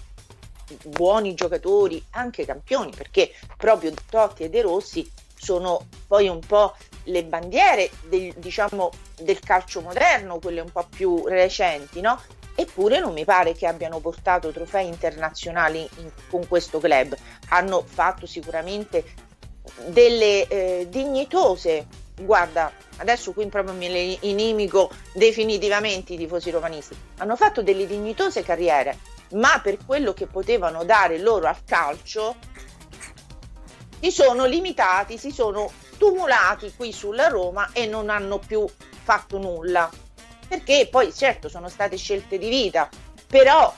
buoni 0.85 1.35
giocatori, 1.35 2.03
anche 2.11 2.45
campioni, 2.45 2.93
perché 2.95 3.33
proprio 3.57 3.93
Totti 4.09 4.45
e 4.45 4.49
De 4.49 4.63
Rossi 4.63 5.11
sono 5.35 5.87
poi 6.07 6.29
un 6.29 6.41
po' 6.41 6.75
le 7.05 7.25
bandiere 7.25 7.91
del, 8.09 8.33
diciamo, 8.37 8.91
del 9.21 9.41
calcio 9.41 9.83
moderno, 9.83 10.39
quelle 10.39 10.61
un 10.61 10.73
po' 10.73 10.87
più 10.89 11.27
recenti, 11.27 12.01
no? 12.01 12.19
Eppure 12.55 13.01
non 13.01 13.13
mi 13.13 13.25
pare 13.25 13.55
che 13.55 13.67
abbiano 13.67 13.99
portato 13.99 14.53
trofei 14.53 14.87
internazionali 14.87 15.89
in, 15.99 16.11
con 16.29 16.47
questo 16.47 16.79
club. 16.79 17.17
Hanno 17.49 17.85
fatto 17.87 18.27
sicuramente 18.27 19.05
delle 19.87 20.47
eh, 20.47 20.87
dignitose 20.89 22.03
guarda, 22.17 22.71
adesso 22.99 23.33
qui 23.33 23.47
proprio 23.47 23.75
le 23.77 24.19
inimico 24.21 24.91
definitivamente 25.13 26.13
i 26.13 26.17
tifosi 26.17 26.51
romanisti, 26.51 26.97
hanno 27.19 27.37
fatto 27.37 27.63
delle 27.63 27.87
dignitose 27.87 28.43
carriere, 28.43 28.99
ma 29.33 29.61
per 29.61 29.79
quello 29.85 30.13
che 30.13 30.27
potevano 30.27 30.85
dare 30.85 31.19
loro 31.19 31.49
al 31.49 31.65
calcio 31.65 32.37
si 34.01 34.11
sono 34.11 34.45
limitati, 34.45 35.19
si 35.19 35.31
sono 35.31 35.71
tumulati 35.97 36.73
qui 36.77 36.93
sulla 36.93 37.29
Roma 37.29 37.71
e 37.73 37.87
non 37.87 38.11
hanno 38.11 38.39
più 38.39 38.65
fatto 39.03 39.39
nulla. 39.39 39.91
Perché 40.49 40.89
poi 40.91 41.13
certo 41.13 41.49
sono 41.49 41.69
state 41.69 41.97
scelte 41.97 42.39
di 42.39 42.49
vita, 42.49 42.89
però 43.27 43.73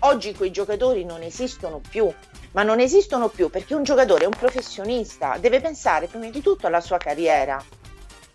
oggi 0.00 0.34
quei 0.34 0.50
giocatori 0.50 1.04
non 1.04 1.22
esistono 1.22 1.80
più, 1.80 2.12
ma 2.52 2.62
non 2.62 2.80
esistono 2.80 3.28
più 3.28 3.50
perché 3.50 3.74
un 3.74 3.82
giocatore 3.82 4.24
è 4.24 4.26
un 4.26 4.36
professionista, 4.36 5.36
deve 5.38 5.60
pensare 5.60 6.06
prima 6.06 6.28
di 6.28 6.40
tutto 6.40 6.66
alla 6.66 6.80
sua 6.80 6.98
carriera 6.98 7.62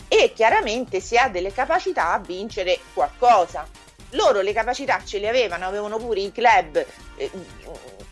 e 0.08 0.34
chiaramente 0.34 1.00
se 1.00 1.18
ha 1.18 1.30
delle 1.30 1.54
capacità 1.54 2.12
a 2.14 2.20
vincere 2.20 2.80
qualcosa. 2.94 3.68
Loro 4.12 4.42
le 4.42 4.52
capacità 4.52 5.02
ce 5.06 5.20
le 5.20 5.30
avevano, 5.30 5.66
avevano 5.66 5.98
pure 5.98 6.20
i 6.20 6.32
club, 6.34 6.86
eh, 7.16 7.32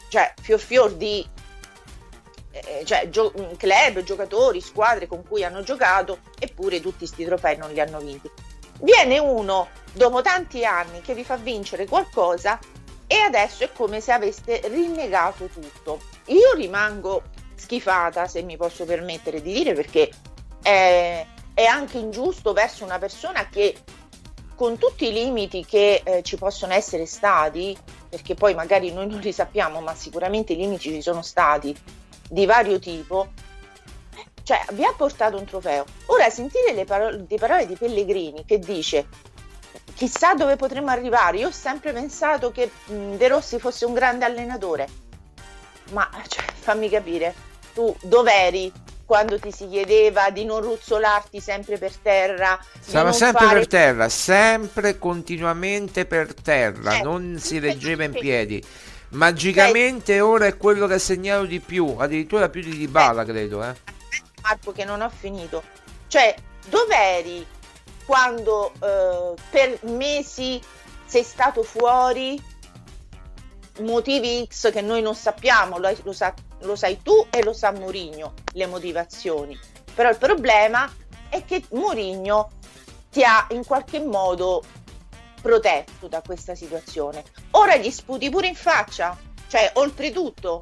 cioè 0.08 0.34
fior 0.42 0.60
fior 0.60 0.94
di 0.94 1.28
eh, 2.52 2.84
cioè, 2.86 3.10
gio- 3.10 3.34
club, 3.58 4.02
giocatori, 4.04 4.62
squadre 4.62 5.08
con 5.08 5.24
cui 5.28 5.44
hanno 5.44 5.62
giocato, 5.62 6.20
eppure 6.40 6.80
tutti 6.80 7.00
questi 7.00 7.26
trofei 7.26 7.58
non 7.58 7.72
li 7.72 7.82
hanno 7.82 8.00
vinti. 8.00 8.30
Viene 8.80 9.18
uno 9.20 9.70
dopo 9.94 10.22
tanti 10.22 10.66
anni 10.66 11.02
che 11.02 11.14
vi 11.14 11.24
fa 11.24 11.36
vincere 11.38 11.86
qualcosa 11.86 12.60
e 13.08 13.18
adesso 13.18 13.64
è 13.64 13.72
come 13.72 14.02
se 14.02 14.12
aveste 14.12 14.62
rinnegato 14.66 15.48
tutto. 15.48 16.00
Io 16.28 16.54
rimango 16.54 17.24
schifata, 17.56 18.28
se 18.28 18.42
mi 18.44 18.56
posso 18.56 18.86
permettere 18.86 19.42
di 19.42 19.52
dire, 19.52 19.74
perché 19.74 20.10
è, 20.62 21.26
è 21.54 21.64
anche 21.64 21.98
ingiusto 21.98 22.54
verso 22.54 22.84
una 22.84 23.00
persona 23.00 23.48
che 23.50 23.76
con 24.56 24.78
tutti 24.78 25.08
i 25.08 25.14
limiti 25.14 25.66
che 25.66 26.02
eh, 26.04 26.22
ci 26.22 26.38
possono 26.38 26.74
essere 26.74 27.06
stati, 27.06 27.78
perché 28.10 28.36
poi 28.36 28.54
magari 28.54 28.92
noi 28.92 29.08
non 29.08 29.20
li 29.20 29.32
sappiamo, 29.32 29.82
ma 29.82 29.96
sicuramente 29.96 30.54
i 30.54 30.58
limiti 30.58 30.90
ci 30.90 31.02
sono 31.02 31.22
stati 31.22 31.76
di 32.30 32.46
vario 32.46 32.78
tipo, 32.78 33.30
cioè 34.44 34.64
vi 34.72 34.84
ha 34.84 34.94
portato 34.96 35.38
un 35.38 35.46
trofeo. 35.46 35.86
Ora 36.08 36.30
sentire 36.30 36.74
le 36.74 36.86
parole, 36.86 37.26
le 37.28 37.38
parole 37.38 37.66
di 37.66 37.76
Pellegrini 37.76 38.46
che 38.46 38.60
dice 38.60 39.08
chissà 40.00 40.34
dove 40.34 40.56
potremmo 40.56 40.90
arrivare. 40.92 41.40
Io 41.40 41.48
ho 41.48 41.52
sempre 41.52 41.92
pensato 41.92 42.52
che 42.52 42.72
De 42.86 43.28
Rossi 43.28 43.60
fosse 43.60 43.86
un 43.86 43.94
grande 43.94 44.24
allenatore, 44.24 44.88
ma 45.92 46.10
cioè, 46.28 46.46
fammi 46.54 46.90
capire, 46.90 47.34
tu 47.74 47.94
dov'eri 48.02 48.72
quando 49.06 49.40
ti 49.40 49.52
si 49.52 49.68
chiedeva 49.68 50.30
di 50.30 50.46
non 50.46 50.62
ruzzolarti 50.62 51.40
sempre 51.42 51.78
per 51.78 51.96
terra? 51.96 52.58
Stava 52.80 53.12
sempre 53.12 53.46
fare... 53.46 53.60
per 53.60 53.68
terra, 53.68 54.08
sempre 54.08 54.98
continuamente 54.98 56.06
per 56.06 56.34
terra, 56.34 56.98
eh, 56.98 57.02
non 57.02 57.38
si 57.40 57.60
reggeva 57.60 58.04
in 58.04 58.14
piedi. 58.18 58.64
Magicamente 59.10 60.14
eh. 60.14 60.22
ora 60.22 60.46
è 60.46 60.56
quello 60.56 60.88
che 60.88 60.94
ha 60.94 61.00
segnato 61.00 61.46
di 61.46 61.60
più, 61.60 61.96
addirittura 61.98 62.50
più 62.50 62.62
di 62.62 62.78
Dybala, 62.78 63.24
eh. 63.24 63.26
credo. 63.26 63.64
Eh. 63.64 63.98
Marco 64.42 64.72
che 64.72 64.86
non 64.86 65.02
ho 65.02 65.10
finito. 65.10 65.64
Cioè, 66.08 66.36
dov'eri 66.68 67.46
quando 68.06 68.72
eh, 68.82 69.34
per 69.50 69.80
mesi 69.84 70.60
sei 71.06 71.24
stato 71.24 71.64
fuori 71.64 72.42
motivi 73.82 74.46
X 74.48 74.72
che 74.72 74.82
noi 74.82 75.02
non 75.02 75.16
sappiamo, 75.16 75.78
lo, 75.78 75.96
lo, 76.04 76.14
sa, 76.14 76.34
lo 76.62 76.76
sai 76.76 77.02
tu 77.02 77.28
e 77.30 77.44
lo 77.44 77.54
sa 77.54 77.72
Mourinho, 77.72 78.34
le 78.54 78.66
motivazioni. 78.66 79.58
Però 79.94 80.10
il 80.10 80.18
problema 80.18 80.92
è 81.30 81.44
che 81.46 81.64
Mourinho 81.72 82.52
ti 83.12 83.24
ha 83.24 83.48
in 83.52 83.66
qualche 83.66 84.00
modo 84.00 84.64
protetto 85.42 86.08
da 86.08 86.22
questa 86.22 86.56
situazione. 86.56 87.24
Ora 87.52 87.78
gli 87.78 87.90
sputi 87.92 88.30
pure 88.30 88.48
in 88.48 88.56
faccia, 88.56 89.18
cioè 89.48 89.72
oltretutto 89.76 90.62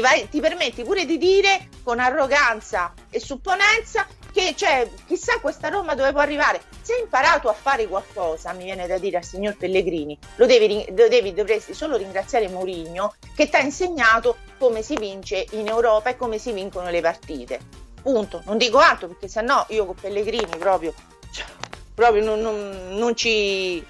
vai, 0.00 0.28
ti 0.28 0.40
permetti 0.40 0.82
pure 0.82 1.04
di 1.04 1.18
dire 1.18 1.68
con 1.82 1.98
arroganza 1.98 2.92
e 3.10 3.20
supponenza 3.20 4.06
che 4.32 4.54
cioè, 4.56 4.90
chissà 5.06 5.38
questa 5.40 5.68
Roma 5.68 5.94
dove 5.94 6.10
può 6.10 6.20
arrivare. 6.20 6.60
Se 6.80 6.94
hai 6.94 7.02
imparato 7.02 7.48
a 7.48 7.52
fare 7.52 7.86
qualcosa, 7.86 8.52
mi 8.52 8.64
viene 8.64 8.86
da 8.86 8.98
dire 8.98 9.18
al 9.18 9.24
signor 9.24 9.56
Pellegrini, 9.56 10.18
lo 10.36 10.46
devi, 10.46 10.84
lo 10.96 11.08
devi 11.08 11.32
dovresti 11.32 11.72
solo 11.72 11.96
ringraziare 11.96 12.48
Mourinho 12.48 13.14
che 13.36 13.48
ti 13.48 13.56
ha 13.56 13.60
insegnato 13.60 14.38
come 14.58 14.82
si 14.82 14.96
vince 14.96 15.46
in 15.52 15.68
Europa 15.68 16.10
e 16.10 16.16
come 16.16 16.38
si 16.38 16.52
vincono 16.52 16.90
le 16.90 17.00
partite. 17.00 17.60
Punto. 18.02 18.42
Non 18.46 18.58
dico 18.58 18.78
altro 18.78 19.06
perché 19.06 19.28
se 19.28 19.40
no 19.40 19.64
io 19.68 19.86
con 19.86 19.94
Pellegrini 19.94 20.56
proprio, 20.58 20.92
cioè, 21.30 21.46
proprio 21.94 22.24
non, 22.24 22.40
non, 22.40 22.96
non 22.96 23.14
ci 23.14 23.84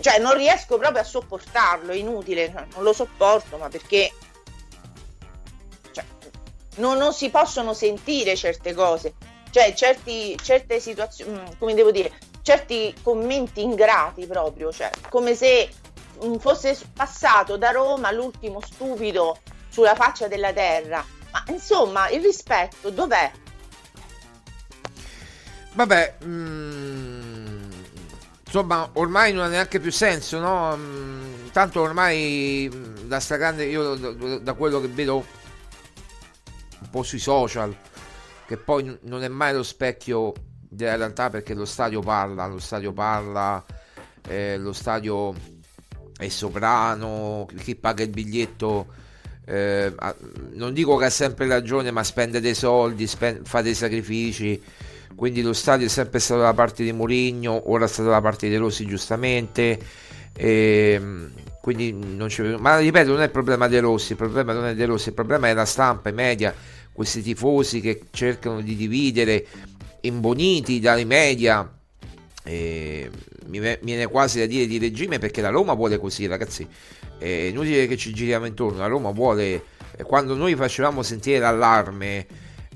cioè 0.00 0.18
non 0.18 0.34
riesco 0.34 0.78
proprio 0.78 1.02
a 1.02 1.04
sopportarlo, 1.04 1.92
è 1.92 1.96
inutile, 1.96 2.52
non 2.74 2.84
lo 2.84 2.92
sopporto, 2.92 3.56
ma 3.56 3.68
perché 3.68 4.12
non, 6.78 6.98
non, 6.98 7.12
si 7.12 7.30
possono 7.30 7.74
sentire 7.74 8.34
certe 8.36 8.74
cose, 8.74 9.14
cioè 9.50 9.72
certi, 9.74 10.36
certe 10.42 10.80
situazioni, 10.80 11.38
mm, 11.38 11.44
come 11.58 11.74
devo 11.74 11.90
dire, 11.90 12.12
certi 12.42 12.94
commenti 13.02 13.62
ingrati 13.62 14.26
proprio, 14.26 14.72
cioè 14.72 14.90
come 15.08 15.34
se 15.34 15.68
mm, 16.24 16.36
fosse 16.36 16.76
passato 16.94 17.56
da 17.56 17.70
Roma 17.70 18.10
l'ultimo 18.10 18.60
stupido 18.60 19.38
sulla 19.68 19.94
faccia 19.94 20.28
della 20.28 20.52
terra. 20.52 21.04
Ma 21.30 21.44
insomma, 21.48 22.08
il 22.08 22.22
rispetto 22.22 22.90
dov'è? 22.90 23.30
Vabbè, 25.74 26.14
mm, 26.24 27.70
insomma, 28.44 28.88
ormai 28.94 29.32
non 29.32 29.44
ha 29.44 29.48
neanche 29.48 29.78
più 29.78 29.92
senso, 29.92 30.38
no? 30.38 30.76
Tanto 31.52 31.80
ormai 31.80 32.70
mm, 32.72 33.14
stragrande, 33.18 33.64
io 33.64 34.38
da 34.38 34.54
quello 34.54 34.80
che 34.80 34.88
vedo 34.88 35.24
un 36.80 36.90
po' 36.90 37.02
sui 37.02 37.18
social, 37.18 37.74
che 38.46 38.56
poi 38.56 38.98
non 39.02 39.22
è 39.22 39.28
mai 39.28 39.54
lo 39.54 39.62
specchio 39.62 40.32
della 40.60 40.96
realtà 40.96 41.30
perché 41.30 41.54
lo 41.54 41.64
stadio 41.64 42.00
parla, 42.00 42.46
lo 42.46 42.58
stadio 42.58 42.92
parla, 42.92 43.64
eh, 44.26 44.56
lo 44.58 44.72
stadio 44.72 45.34
è 46.16 46.28
sovrano, 46.28 47.46
chi 47.56 47.76
paga 47.76 48.02
il 48.02 48.10
biglietto 48.10 48.86
eh, 49.50 49.94
non 50.52 50.74
dico 50.74 50.96
che 50.96 51.06
ha 51.06 51.10
sempre 51.10 51.46
ragione 51.46 51.90
ma 51.90 52.04
spende 52.04 52.38
dei 52.38 52.54
soldi, 52.54 53.06
spende, 53.06 53.40
fa 53.44 53.62
dei 53.62 53.74
sacrifici, 53.74 54.62
quindi 55.14 55.40
lo 55.40 55.54
stadio 55.54 55.86
è 55.86 55.88
sempre 55.88 56.18
stato 56.18 56.40
dalla 56.40 56.52
parte 56.52 56.84
di 56.84 56.92
Mourinho, 56.92 57.70
ora 57.70 57.86
è 57.86 57.88
stato 57.88 58.10
dalla 58.10 58.20
parte 58.20 58.48
di 58.48 58.56
Rossi 58.56 58.84
giustamente. 58.84 59.78
E, 60.34 61.00
quindi 61.72 61.92
non 61.92 62.28
c'è 62.28 62.56
ma 62.56 62.78
ripeto 62.78 63.10
non 63.10 63.20
è 63.20 63.24
il 63.24 63.30
problema 63.30 63.68
dei 63.68 63.80
Rossi 63.80 64.12
il 64.12 64.18
problema 64.18 64.52
non 64.52 64.66
è 64.66 64.74
dei 64.74 64.86
Rossi 64.86 65.08
il 65.08 65.14
problema 65.14 65.48
è 65.48 65.54
la 65.54 65.64
stampa 65.64 66.08
i 66.08 66.12
media 66.12 66.54
questi 66.98 67.22
tifosi 67.22 67.80
che 67.80 68.06
cercano 68.10 68.60
di 68.60 68.74
dividere, 68.74 69.46
imboniti 70.00 70.80
dai 70.80 71.04
media. 71.04 71.72
Eh, 72.42 73.08
mi 73.46 73.60
viene 73.82 74.06
quasi 74.08 74.40
da 74.40 74.46
dire 74.46 74.66
di 74.66 74.78
regime 74.78 75.20
perché 75.20 75.40
la 75.40 75.50
Roma 75.50 75.74
vuole 75.74 75.96
così, 75.98 76.26
ragazzi. 76.26 76.66
È 77.16 77.24
inutile 77.24 77.86
che 77.86 77.96
ci 77.96 78.12
giriamo 78.12 78.46
intorno. 78.46 78.78
La 78.78 78.88
Roma 78.88 79.12
vuole. 79.12 79.62
Eh, 79.96 80.02
quando 80.02 80.34
noi 80.34 80.56
facevamo 80.56 81.04
sentire 81.04 81.38
l'allarme, 81.38 82.26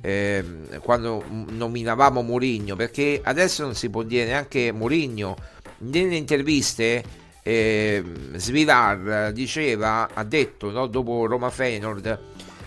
eh, 0.01 0.45
quando 0.79 1.25
nominavamo 1.29 2.23
Mourinho, 2.23 2.77
perché 2.77 3.21
adesso 3.25 3.65
non 3.65 3.75
si 3.75 3.91
può 3.91 4.05
dire 4.05 4.27
neanche 4.27 4.71
Mourinho. 4.71 5.37
Nelle 5.79 6.15
interviste 6.15 7.03
eh, 7.43 8.03
Svilar 8.35 9.33
diceva, 9.33 10.09
ha 10.13 10.25
detto 10.25 10.71
no, 10.71 10.87
dopo 10.87 11.27
Roma 11.27 11.51
Feyenoord 11.51 12.21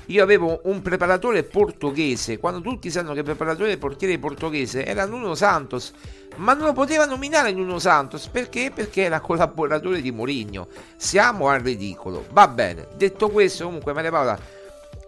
io 0.08 0.22
avevo 0.22 0.62
un 0.66 0.82
preparatore 0.82 1.44
portoghese, 1.44 2.38
quando 2.38 2.62
tutti 2.62 2.92
sanno 2.92 3.14
che 3.14 3.20
il 3.20 3.26
preparatore 3.26 3.70
del 3.70 3.78
portiere 3.80 4.20
portoghese 4.20 4.86
era 4.86 5.06
Nuno 5.06 5.34
Santos, 5.34 5.94
ma 6.36 6.54
non 6.54 6.68
lo 6.68 6.74
poteva 6.74 7.06
nominare 7.06 7.52
Nuno 7.52 7.80
Santos 7.80 8.28
perché? 8.28 8.72
Perché 8.74 9.04
era 9.04 9.20
collaboratore 9.20 10.02
di 10.02 10.12
Mourinho. 10.12 10.68
Siamo 10.96 11.48
al 11.48 11.62
ridicolo. 11.62 12.26
Va 12.32 12.48
bene, 12.48 12.88
detto 12.96 13.30
questo, 13.30 13.66
comunque 13.66 13.94
Maria 13.94 14.12
Paola, 14.12 14.40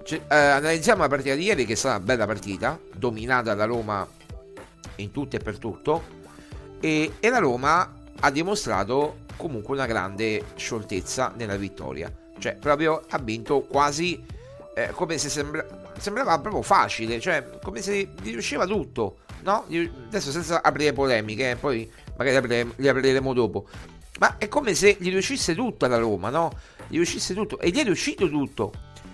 cioè, 0.04 0.20
eh, 0.30 0.36
analizziamo 0.36 1.02
la 1.02 1.10
partita 1.10 1.36
di 1.36 1.44
ieri 1.44 1.66
che 1.66 1.74
è 1.74 1.76
stata 1.76 1.98
una 1.98 2.06
bella 2.06 2.26
partita, 2.26 2.80
dominata 2.96 3.54
da 3.54 3.66
Roma 3.66 4.08
in 4.96 5.12
tutto 5.12 5.36
e 5.36 5.40
per 5.40 5.60
tutto, 5.60 6.04
e, 6.80 7.14
e 7.20 7.30
la 7.30 7.40
Roma 7.40 7.97
ha 8.20 8.32
dimostrato 8.32 9.26
comunque 9.36 9.76
una 9.76 9.86
grande 9.86 10.44
scioltezza 10.56 11.34
nella 11.36 11.56
vittoria. 11.56 12.12
Cioè, 12.40 12.56
proprio 12.56 13.04
ha 13.10 13.18
vinto 13.20 13.62
quasi 13.62 14.24
eh, 14.76 14.90
come 14.92 15.18
se 15.18 15.30
sembra, 15.30 15.66
sembrava 15.98 16.40
proprio 16.40 16.62
facile, 16.62 17.20
cioè 17.20 17.58
come 17.64 17.82
se 17.82 18.10
gli 18.22 18.32
riusciva 18.32 18.66
tutto, 18.66 19.20
no? 19.44 19.66
Adesso 20.08 20.32
senza 20.32 20.62
aprire 20.62 20.94
polemiche, 20.94 21.52
eh, 21.52 21.56
poi 21.56 21.90
magari 22.18 22.74
le 22.76 22.90
apriremo 22.90 23.34
dopo. 23.34 23.68
Ma 24.20 24.38
è 24.38 24.48
come 24.48 24.74
se 24.74 24.98
gli 25.00 25.10
riuscisse 25.10 25.56
tutto 25.56 25.86
alla 25.86 25.98
Roma, 25.98 26.30
no? 26.30 26.52
Gli 26.88 26.96
riuscisse 26.96 27.34
tutto 27.34 27.60
e 27.60 27.70
gli 27.70 27.80
è 27.80 27.84
riuscito 27.84 28.30
tutto. 28.30 28.72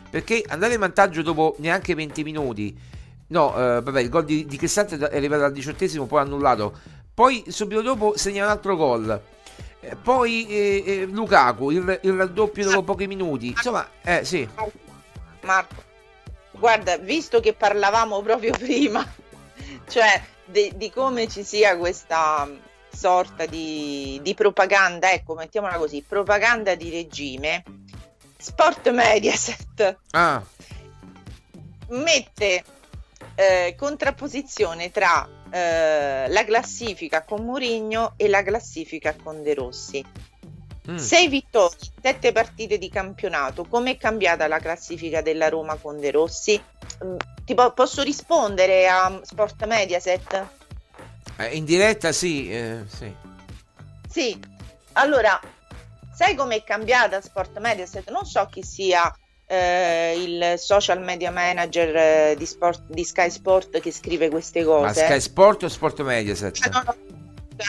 Perché 0.10 0.44
andare 0.48 0.74
in 0.74 0.80
vantaggio 0.80 1.22
dopo 1.24 1.56
neanche 1.58 1.96
20 1.96 2.24
minuti 2.24 2.78
No, 3.34 3.56
eh, 3.56 3.82
vabbè, 3.82 4.00
il 4.00 4.10
gol 4.10 4.26
di, 4.26 4.46
di 4.46 4.58
Cristante 4.58 4.96
è 4.96 5.18
arrivato 5.18 5.44
al 5.44 5.52
diciottesimo, 5.52 6.06
poi 6.06 6.22
annullato. 6.22 6.78
Poi 7.14 7.46
subito 7.48 7.82
dopo 7.82 8.18
segna 8.18 8.46
un 8.46 8.50
altro 8.50 8.76
gol. 8.76 9.22
Eh, 9.80 9.96
poi 9.96 10.48
eh, 10.48 10.84
eh, 10.86 11.06
Lukaku, 11.06 11.70
il, 11.70 12.00
il 12.04 12.14
raddoppio 12.14 12.66
dopo 12.66 12.84
pochi 12.84 13.06
minuti. 13.06 13.48
Insomma, 13.48 13.88
eh 14.02 14.24
sì. 14.24 14.48
Marco, 15.42 15.84
guarda, 16.52 16.98
visto 16.98 17.40
che 17.40 17.54
parlavamo 17.54 18.22
proprio 18.22 18.52
prima, 18.58 19.06
cioè 19.88 20.22
de- 20.46 20.72
di 20.76 20.90
come 20.90 21.28
ci 21.28 21.44
sia 21.44 21.78
questa 21.78 22.50
sorta 22.92 23.46
di, 23.46 24.20
di 24.24 24.34
propaganda, 24.34 25.12
ecco, 25.12 25.36
mettiamola 25.36 25.78
così, 25.78 26.04
propaganda 26.08 26.76
di 26.76 26.90
regime, 26.90 27.64
Sport 28.38 28.90
Mediaset 28.92 29.98
Ah, 30.12 30.42
mette 31.90 32.64
eh, 33.36 33.76
contrapposizione 33.78 34.92
tra 34.92 35.28
eh, 35.54 36.26
la 36.30 36.44
classifica 36.46 37.22
con 37.24 37.46
Mourinho 37.46 38.14
e 38.18 38.28
la 38.28 38.42
classifica 38.42 39.14
con 39.22 39.44
De 39.44 39.54
Rossi. 39.54 40.04
mm. 40.90 40.96
Sei 40.96 41.28
vittorie, 41.28 41.78
sette 42.02 42.32
partite 42.32 42.80
di 42.80 42.90
campionato. 42.90 43.66
Com'è 43.66 43.96
cambiata 43.98 44.48
la 44.48 44.58
classifica 44.58 45.22
della 45.22 45.50
Roma 45.50 45.76
con 45.76 46.00
De 46.00 46.10
Rossi? 46.10 46.60
Mm, 47.06 47.16
Ti 47.46 47.54
po- 47.54 47.72
posso 47.74 48.02
rispondere 48.02 48.88
a 48.88 49.20
Sport 49.22 49.66
Mediaset? 49.66 50.46
Eh, 51.38 51.56
in 51.56 51.66
diretta 51.66 52.12
sì, 52.12 52.50
eh, 52.52 52.84
sì. 52.88 53.14
Sì. 54.10 54.40
Allora, 54.94 55.40
sai 56.16 56.34
com'è 56.36 56.64
cambiata 56.64 57.22
Sport 57.22 57.60
Mediaset? 57.60 58.10
Non 58.10 58.26
so 58.26 58.48
chi 58.48 58.64
sia 58.64 59.14
eh, 59.54 60.14
il 60.18 60.54
social 60.58 61.02
media 61.02 61.32
manager 61.32 61.96
eh, 61.96 62.36
di, 62.38 62.46
Sport- 62.46 62.84
di 62.88 63.04
Sky 63.04 63.30
Sport 63.30 63.80
che 63.80 63.92
scrive 63.92 64.30
queste 64.30 64.64
cose. 64.64 64.86
Ma 64.86 64.94
Sky 64.94 65.20
Sport 65.20 65.64
o 65.64 65.68
Sport 65.70 66.02
Mediaset? 66.02 66.58
No, 66.72 66.82
no. 66.86 66.96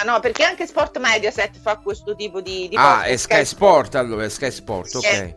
No, 0.07 0.21
perché 0.21 0.45
anche 0.45 0.67
Sport 0.67 0.99
Mediaset 0.99 1.59
fa 1.61 1.77
questo 1.77 2.15
tipo 2.15 2.41
di, 2.41 2.69
di 2.69 2.77
Ah, 2.77 3.03
è 3.03 3.17
Sky 3.17 3.45
Sport 3.45 3.95
allora, 3.97 4.25
è 4.25 4.29
Sky 4.31 4.51
Sport, 4.51 4.95
ok. 4.95 5.37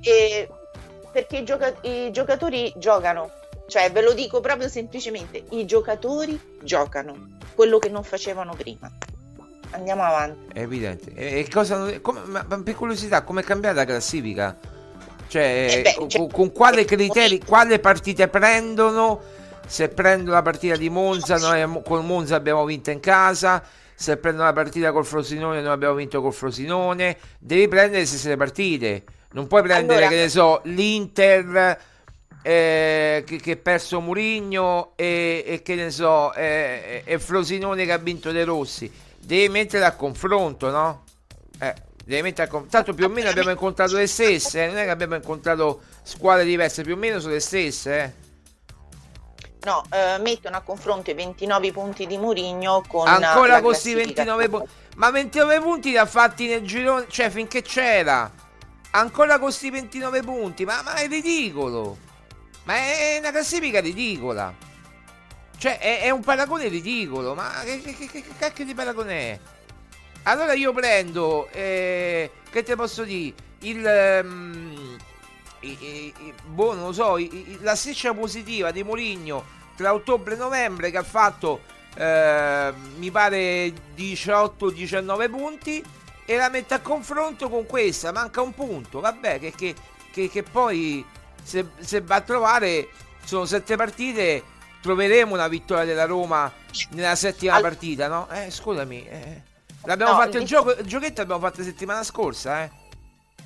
E- 0.00 0.48
perché 1.12 1.38
i, 1.38 1.44
gioca- 1.44 1.74
i 1.82 2.10
giocatori 2.10 2.72
giocano, 2.76 3.30
cioè 3.68 3.90
ve 3.92 4.02
lo 4.02 4.14
dico 4.14 4.40
proprio 4.40 4.68
semplicemente, 4.68 5.44
i 5.50 5.66
giocatori 5.66 6.40
giocano 6.62 7.36
quello 7.54 7.78
che 7.78 7.88
non 7.88 8.04
facevano 8.04 8.54
prima. 8.54 8.90
Andiamo 9.70 10.02
avanti. 10.02 10.52
È 10.54 10.60
evidente. 10.60 11.12
E, 11.14 11.46
cosa, 11.52 12.00
come, 12.00 12.20
ma, 12.24 12.44
ma 12.48 12.62
per 12.62 12.74
curiosità, 12.74 13.22
come 13.22 13.42
è 13.42 13.44
cambiata 13.44 13.76
la 13.76 13.84
classifica? 13.84 14.56
Cioè, 15.28 15.66
Eh 15.70 15.82
beh, 15.82 15.94
con, 15.94 16.08
cioè- 16.08 16.20
con- 16.22 16.30
con 16.30 16.52
quale 16.52 16.84
criteri, 16.84 17.38
quale 17.44 17.78
partite 17.78 18.28
prendono? 18.28 19.20
Se 19.66 19.88
prendono 19.88 20.32
la 20.32 20.42
partita 20.42 20.76
di 20.76 20.88
Monza, 20.88 21.36
noi 21.36 21.82
con 21.84 22.06
Monza 22.06 22.34
abbiamo 22.36 22.64
vinto 22.64 22.90
in 22.90 23.00
casa. 23.00 23.62
Se 23.94 24.16
prendono 24.16 24.46
la 24.46 24.52
partita 24.54 24.92
col 24.92 25.04
Frosinone, 25.04 25.60
noi 25.60 25.72
abbiamo 25.72 25.94
vinto 25.94 26.22
col 26.22 26.32
Frosinone. 26.32 27.16
Devi 27.38 27.68
prendere 27.68 28.00
le 28.00 28.06
stesse 28.06 28.36
partite. 28.36 29.02
Non 29.32 29.46
puoi 29.46 29.62
prendere, 29.62 29.98
Allora- 30.04 30.08
che 30.14 30.22
ne 30.22 30.28
so, 30.30 30.60
l'Inter 30.64 31.78
eh, 32.42 33.24
che, 33.26 33.36
che 33.36 33.52
ha 33.52 33.56
perso 33.56 34.00
Murigno 34.00 34.92
e, 34.96 35.44
e 35.46 35.62
che 35.62 35.74
ne 35.74 35.90
so, 35.90 36.32
eh, 36.32 37.02
e 37.04 37.18
Frosinone 37.18 37.84
che 37.84 37.92
ha 37.92 37.98
vinto 37.98 38.30
De 38.32 38.44
Rossi. 38.44 38.90
Devi 39.18 39.48
mettere 39.50 39.84
a 39.84 39.92
confronto, 39.92 40.70
no? 40.70 41.02
Eh, 41.60 41.74
confronto. 42.16 42.68
Tanto 42.68 42.94
più 42.94 43.04
o 43.04 43.08
meno 43.08 43.28
abbiamo 43.28 43.50
incontrato 43.50 43.96
le 43.96 44.06
stesse, 44.06 44.64
eh, 44.64 44.66
non 44.66 44.78
è 44.78 44.84
che 44.84 44.90
abbiamo 44.90 45.14
incontrato 45.14 45.82
squadre 46.02 46.44
diverse, 46.44 46.82
più 46.82 46.94
o 46.94 46.96
meno 46.96 47.20
sono 47.20 47.34
le 47.34 47.40
stesse, 47.40 48.02
eh. 48.02 48.26
No, 49.60 49.84
eh, 49.90 50.18
mettono 50.20 50.56
a 50.56 50.60
confronto 50.60 51.10
i 51.10 51.14
29 51.14 51.72
punti 51.72 52.06
di 52.06 52.16
Murigno 52.16 52.82
con 52.86 53.06
Ancora 53.08 53.60
classifica. 53.60 54.04
29 54.04 54.48
punti. 54.48 54.68
Ma 54.96 55.10
29 55.10 55.60
punti 55.60 55.90
li 55.90 55.98
ha 55.98 56.06
fatti 56.06 56.46
nel 56.46 56.62
girone, 56.62 57.06
cioè 57.08 57.28
finché 57.28 57.62
c'era. 57.62 58.30
Ancora 58.92 59.38
con 59.38 59.52
sti 59.52 59.70
29 59.70 60.22
punti, 60.22 60.64
ma, 60.64 60.80
ma 60.82 60.94
è 60.94 61.06
ridicolo. 61.08 61.98
Ma 62.64 62.74
è 62.76 63.16
una 63.18 63.30
classifica 63.30 63.80
ridicola. 63.80 64.54
Cioè, 65.58 65.78
è, 65.78 66.00
è 66.02 66.10
un 66.10 66.22
paragone 66.22 66.68
ridicolo. 66.68 67.34
Ma 67.34 67.50
che, 67.64 67.80
che, 67.82 67.94
che- 67.94 68.10
che 68.10 68.24
cacchio 68.38 68.64
di 68.64 68.74
paragone 68.74 69.14
è? 69.32 69.38
Allora 70.28 70.52
io 70.52 70.72
prendo, 70.74 71.48
eh, 71.52 72.30
che 72.50 72.62
te 72.62 72.76
posso 72.76 73.02
dire, 73.02 73.34
il... 73.60 73.84
ehm, 73.86 74.96
i- 75.60 75.68
i- 75.80 76.14
i- 76.18 76.34
boh, 76.46 76.74
non 76.74 76.84
lo 76.86 76.92
so, 76.92 77.16
la 77.60 77.74
striscia 77.74 78.12
positiva 78.14 78.70
di 78.70 78.82
Mourinho 78.84 79.42
tra 79.74 79.94
ottobre 79.94 80.34
e 80.34 80.36
novembre 80.36 80.90
che 80.90 80.98
ha 80.98 81.02
fatto, 81.02 81.60
eh, 81.96 82.72
mi 82.96 83.10
pare, 83.10 83.72
18-19 83.96 85.28
punti 85.30 85.82
e 86.26 86.36
la 86.36 86.50
mette 86.50 86.74
a 86.74 86.80
confronto 86.80 87.48
con 87.48 87.64
questa, 87.64 88.12
manca 88.12 88.42
un 88.42 88.52
punto, 88.54 89.00
vabbè, 89.00 89.38
che, 89.40 89.52
che- 89.52 89.74
che- 90.12 90.28
che 90.28 90.42
poi 90.42 91.04
se, 91.42 91.68
se 91.78 92.02
va 92.02 92.16
a 92.16 92.20
trovare, 92.20 92.88
sono 93.24 93.46
sette 93.46 93.76
partite, 93.76 94.42
troveremo 94.82 95.32
una 95.32 95.48
vittoria 95.48 95.84
della 95.86 96.04
Roma 96.04 96.52
nella 96.90 97.14
settima 97.16 97.54
Al- 97.54 97.62
partita, 97.62 98.08
no? 98.08 98.28
Eh, 98.30 98.50
scusami, 98.50 99.06
eh, 99.08 99.42
l'abbiamo 99.88 100.12
No, 100.12 100.18
fatto 100.18 100.36
il 100.36 100.42
il- 100.42 100.48
gioco, 100.48 100.72
il 100.76 100.86
giochetto 100.86 101.20
l'abbiamo 101.20 101.40
fatto 101.40 101.58
la 101.58 101.64
settimana 101.64 102.02
scorsa, 102.04 102.62
eh. 102.62 102.70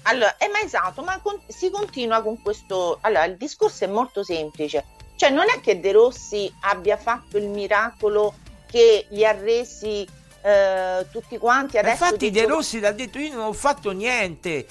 Allora, 0.05 0.37
eh, 0.37 0.49
ma 0.49 0.61
esatto, 0.61 1.03
ma 1.03 1.21
con- 1.21 1.41
si 1.47 1.71
continua 1.71 2.21
con 2.23 2.43
questo. 2.43 2.99
Allora, 3.03 3.25
il 3.25 3.37
discorso 3.37 3.85
è 3.85 3.87
molto 3.87 4.25
semplice. 4.25 4.85
Cioè, 5.17 5.31
non 5.31 5.45
è 5.49 5.61
che 5.61 5.79
De 5.79 5.93
Rossi 5.93 6.53
abbia 6.63 6.97
fatto 6.97 7.39
il 7.39 7.49
miracolo 7.49 8.35
che 8.67 9.07
li 9.11 9.25
ha 9.25 9.31
resi 9.33 10.05
eh, 10.45 11.07
tutti 11.13 11.39
quanti 11.39 11.79
adesso. 11.79 12.03
Infatti 12.05 12.31
De 12.33 12.47
Rossi 12.47 12.81
l'ha 12.81 12.91
detto 12.91 13.19
io 13.21 13.33
non 13.35 13.45
ho 13.47 13.53
fatto 13.53 13.93
niente. 13.93 14.67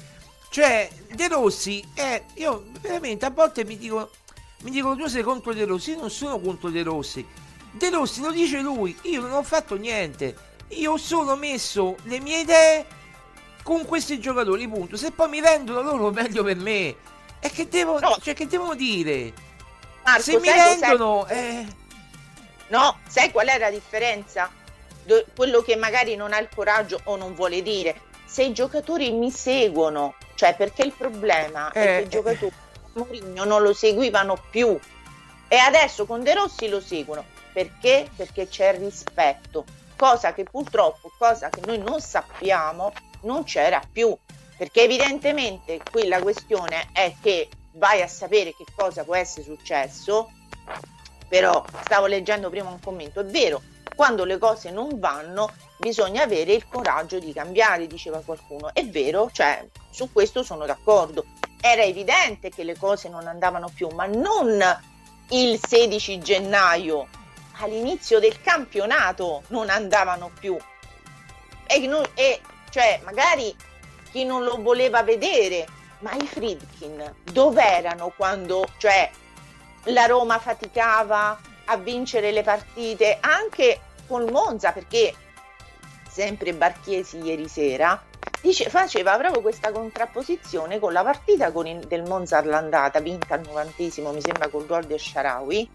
Cioè, 0.49 0.89
De 1.13 1.27
Rossi 1.29 1.81
è 1.93 2.21
io 2.33 2.65
veramente 2.81 3.25
a 3.25 3.29
volte 3.29 3.63
mi 3.63 3.77
dico 3.77 4.09
mi 4.63 4.71
dicono 4.71 4.97
tu 4.97 5.07
sei 5.07 5.23
contro 5.23 5.53
De 5.53 5.63
Rossi, 5.63 5.91
io 5.91 5.99
non 5.99 6.09
sono 6.11 6.41
contro 6.41 6.69
De 6.69 6.83
Rossi. 6.83 7.25
De 7.71 7.89
Rossi 7.89 8.19
lo 8.19 8.31
dice 8.31 8.59
lui, 8.59 8.97
io 9.03 9.21
non 9.21 9.31
ho 9.31 9.43
fatto 9.43 9.75
niente. 9.77 10.35
Io 10.71 10.93
ho 10.93 10.97
solo 10.97 11.35
messo 11.35 11.97
le 12.03 12.19
mie 12.19 12.39
idee 12.41 12.85
con 13.63 13.85
questi 13.85 14.19
giocatori, 14.19 14.67
punto. 14.67 14.95
Se 14.97 15.11
poi 15.11 15.29
mi 15.29 15.39
rendono 15.41 15.81
loro 15.81 16.11
meglio 16.11 16.43
per 16.43 16.55
me. 16.57 16.95
E 17.39 17.49
che 17.51 17.67
devo, 17.67 17.99
No. 17.99 18.17
cioè, 18.21 18.33
che 18.33 18.47
devono 18.47 18.73
dire? 18.75 19.33
Marco, 20.03 20.21
Se 20.21 20.39
mi 20.39 20.49
rendono 20.49 21.27
eh, 21.27 21.65
No, 22.69 22.99
sai 23.07 23.31
qual 23.31 23.47
è 23.47 23.57
la 23.57 23.69
differenza? 23.69 24.49
Do- 25.03 25.25
quello 25.35 25.61
che 25.61 25.75
magari 25.75 26.15
non 26.15 26.31
ha 26.33 26.39
il 26.39 26.47
coraggio 26.53 27.01
o 27.05 27.15
non 27.17 27.33
vuole 27.35 27.61
dire. 27.61 28.01
Se 28.25 28.43
i 28.43 28.53
giocatori 28.53 29.11
mi 29.11 29.29
seguono, 29.29 30.15
cioè 30.35 30.55
perché 30.55 30.83
il 30.83 30.93
problema 30.93 31.71
è 31.71 31.79
Eh, 31.81 31.97
che 31.97 32.01
i 32.05 32.09
giocatori 32.09 32.53
Mourinho 32.93 33.43
non 33.43 33.61
lo 33.61 33.73
seguivano 33.73 34.41
più 34.49 34.77
e 35.47 35.55
adesso 35.57 36.05
con 36.05 36.23
De 36.23 36.33
Rossi 36.33 36.69
lo 36.69 36.79
seguono. 36.79 37.25
Perché? 37.51 38.09
Perché 38.15 38.47
c'è 38.47 38.77
rispetto, 38.77 39.65
cosa 40.01 40.33
che 40.33 40.45
purtroppo, 40.45 41.11
cosa 41.15 41.49
che 41.49 41.61
noi 41.63 41.77
non 41.77 42.01
sappiamo, 42.01 42.91
non 43.21 43.43
c'era 43.43 43.79
più. 43.91 44.17
Perché 44.57 44.81
evidentemente 44.81 45.79
qui 45.91 46.07
la 46.07 46.19
questione 46.19 46.87
è 46.91 47.13
che 47.21 47.47
vai 47.73 48.01
a 48.01 48.07
sapere 48.07 48.55
che 48.55 48.65
cosa 48.75 49.03
può 49.03 49.13
essere 49.13 49.43
successo, 49.43 50.31
però 51.27 51.63
stavo 51.83 52.07
leggendo 52.07 52.49
prima 52.49 52.69
un 52.71 52.79
commento, 52.79 53.19
è 53.19 53.25
vero, 53.25 53.61
quando 53.95 54.25
le 54.25 54.39
cose 54.39 54.71
non 54.71 54.99
vanno 54.99 55.51
bisogna 55.77 56.23
avere 56.23 56.53
il 56.53 56.67
coraggio 56.67 57.19
di 57.19 57.31
cambiare, 57.31 57.85
diceva 57.85 58.21
qualcuno, 58.25 58.73
è 58.73 58.83
vero, 58.87 59.29
cioè 59.31 59.67
su 59.91 60.11
questo 60.11 60.41
sono 60.41 60.65
d'accordo, 60.65 61.25
era 61.61 61.83
evidente 61.83 62.49
che 62.49 62.63
le 62.63 62.75
cose 62.75 63.07
non 63.07 63.27
andavano 63.27 63.69
più, 63.71 63.87
ma 63.89 64.07
non 64.07 64.59
il 65.29 65.59
16 65.63 66.19
gennaio, 66.19 67.07
all'inizio 67.63 68.19
del 68.19 68.41
campionato 68.41 69.43
non 69.47 69.69
andavano 69.69 70.31
più. 70.39 70.57
E, 71.67 71.87
non- 71.87 72.05
e, 72.13 72.41
cioè 72.69 72.99
magari 73.03 73.55
chi 74.11 74.25
non 74.25 74.43
lo 74.43 74.61
voleva 74.61 75.03
vedere, 75.03 75.65
ma 75.99 76.11
i 76.13 76.25
Friedkin 76.25 77.13
dov'erano 77.31 78.11
quando, 78.15 78.67
cioè 78.77 79.09
la 79.85 80.05
Roma 80.05 80.37
faticava 80.39 81.39
a 81.65 81.77
vincere 81.77 82.31
le 82.31 82.43
partite 82.43 83.17
anche 83.21 83.79
con 84.07 84.25
Monza 84.29 84.71
perché 84.71 85.13
sempre 86.09 86.53
Barchiesi 86.53 87.17
ieri 87.19 87.47
sera 87.47 88.03
dice, 88.41 88.69
faceva 88.69 89.15
proprio 89.17 89.41
questa 89.41 89.71
contrapposizione 89.71 90.79
con 90.79 90.91
la 90.91 91.03
partita 91.03 91.51
con 91.51 91.67
il- 91.67 91.87
del 91.87 92.03
Monza 92.03 92.37
all'andata 92.37 92.99
vinta 92.99 93.35
al 93.35 93.41
novantesimo 93.45 94.11
mi 94.11 94.21
sembra 94.21 94.49
col 94.49 94.65
gol 94.65 94.83
di 94.83 94.97
Sharawi 94.97 95.69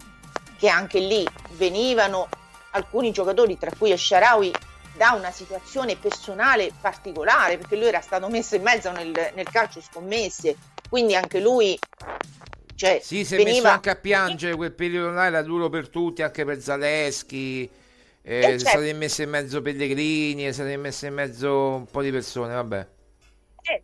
che 0.57 0.69
anche 0.69 0.99
lì 1.01 1.27
venivano 1.53 2.29
alcuni 2.73 3.11
giocatori 3.13 3.57
tra 3.59 3.71
cui 3.77 3.97
Sharawi 3.97 4.53
da 4.97 5.13
una 5.13 5.31
situazione 5.31 5.97
personale 5.97 6.71
particolare 6.81 7.59
perché 7.59 7.77
lui 7.77 7.87
era 7.87 8.01
stato 8.01 8.29
messo 8.29 8.55
in 8.57 8.63
mezzo 8.63 8.91
nel, 8.93 9.13
nel 9.35 9.49
calcio 9.51 9.81
scommesse 9.81 10.57
quindi 10.89 11.15
anche 11.15 11.41
lui 11.41 11.79
Cioè, 12.75 13.01
Sì, 13.01 13.25
si 13.25 13.35
è 13.35 13.39
veniva... 13.39 13.69
messo 13.69 13.69
anche 13.69 13.91
a 13.91 13.97
piangere, 13.97 14.55
quel 14.57 14.73
periodo 14.73 15.11
là 15.11 15.27
era 15.27 15.43
duro 15.43 15.69
per 15.69 15.89
tutti, 15.89 16.23
anche 16.23 16.45
per 16.45 16.61
Zaleschi, 16.61 17.71
eh, 18.23 18.53
Eh, 18.55 18.59
certo. 18.59 18.67
state 18.69 18.93
messe 18.93 19.23
in 19.25 19.31
mezzo 19.31 19.63
Pellegrini, 19.63 20.53
state 20.53 20.77
messe 20.77 21.07
in 21.07 21.15
mezzo 21.15 21.75
un 21.77 21.87
po' 21.91 22.03
di 22.03 22.11
persone, 22.11 22.55
vabbè. 22.55 22.89
Eh, 23.63 23.83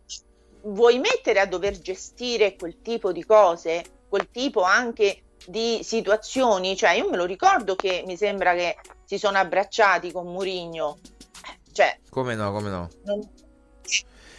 vuoi 0.63 0.99
mettere 0.99 1.39
a 1.39 1.45
dover 1.45 1.79
gestire 1.79 2.55
quel 2.55 2.81
tipo 2.81 3.11
di 3.11 3.23
cose, 3.25 3.83
quel 4.07 4.29
tipo 4.31 4.61
anche 4.61 5.23
di 5.45 5.79
situazioni? 5.83 6.75
Cioè, 6.75 6.91
io 6.91 7.09
me 7.09 7.17
lo 7.17 7.25
ricordo 7.25 7.75
che 7.75 8.03
mi 8.05 8.17
sembra 8.17 8.53
che 8.53 8.77
si 9.05 9.17
sono 9.17 9.37
abbracciati 9.37 10.11
con 10.11 10.27
Murigno. 10.31 10.99
Cioè, 11.71 11.99
Come 12.09 12.35
no, 12.35 12.51
come 12.53 12.69
no. 12.69 12.89
non- 13.03 13.29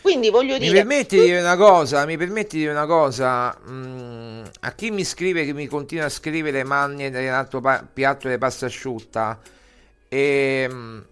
quindi 0.01 0.31
voglio 0.31 0.59
Mi 0.59 0.71
dire, 0.71 0.71
permetti 0.71 1.17
di 1.17 1.25
dire 1.25 1.41
una 1.41 1.57
cosa, 1.57 2.07
mi 2.07 2.17
permetti 2.17 2.57
di 2.57 2.63
dire 2.63 2.71
una 2.73 2.87
cosa, 2.87 3.59
mm, 3.69 4.45
a 4.61 4.73
chi 4.73 4.91
mi 4.93 5.05
scrive, 5.05 5.45
che 5.45 5.53
mi 5.53 5.67
continua 5.67 6.05
a 6.05 6.09
scrivere 6.09 6.63
manne 6.63 7.09
nell'altro 7.11 7.61
pa- 7.61 7.85
piatto 7.93 8.29
di 8.29 8.39
pasta 8.39 8.67
asciutta, 8.67 9.41
ehm, 10.09 11.05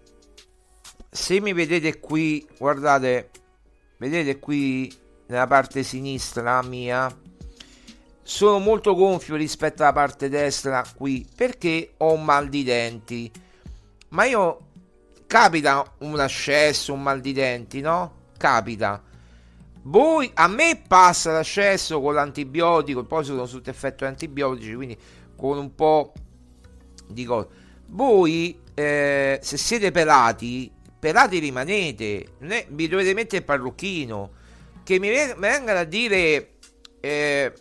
se 1.09 1.39
mi 1.39 1.53
vedete 1.53 1.99
qui, 1.99 2.45
guardate, 2.57 3.29
vedete 3.97 4.39
qui 4.39 4.91
nella 5.27 5.47
parte 5.47 5.83
sinistra 5.83 6.61
mia, 6.63 7.07
sono 8.23 8.59
molto 8.59 8.95
gonfio 8.95 9.35
rispetto 9.35 9.83
alla 9.83 9.91
parte 9.91 10.29
destra 10.29 10.83
qui, 10.95 11.27
perché 11.35 11.93
ho 11.97 12.13
un 12.13 12.23
mal 12.23 12.49
di 12.49 12.63
denti, 12.63 13.31
ma 14.09 14.25
io 14.25 14.59
capita 15.27 15.93
un 15.99 16.19
ascesso, 16.19 16.93
un 16.93 17.01
mal 17.01 17.19
di 17.19 17.33
denti, 17.33 17.81
no? 17.81 18.21
Capita. 18.37 19.01
Voi, 19.85 20.31
a 20.35 20.47
me 20.47 20.81
passa 20.87 21.33
l'ascesso 21.33 21.99
con 21.99 22.13
l'antibiotico, 22.13 23.03
poi 23.03 23.25
sono 23.25 23.45
sotto 23.45 23.69
effetto 23.69 24.05
antibiotici, 24.05 24.73
quindi 24.73 24.97
con 25.35 25.57
un 25.57 25.75
po' 25.75 26.13
di 27.07 27.25
cose. 27.25 27.47
Voi, 27.87 28.59
eh, 28.73 29.39
se 29.41 29.57
siete 29.57 29.91
pelati, 29.91 30.71
pelati 30.97 31.39
rimanete, 31.39 32.25
è- 32.39 32.65
vi 32.69 32.87
dovete 32.87 33.13
mettere 33.13 33.37
il 33.37 33.43
parrucchino. 33.43 34.31
Che 34.83 34.99
mi 34.99 35.09
vengano 35.09 35.79
a 35.79 35.83
dire, 35.83 36.51
eh, 37.01 37.53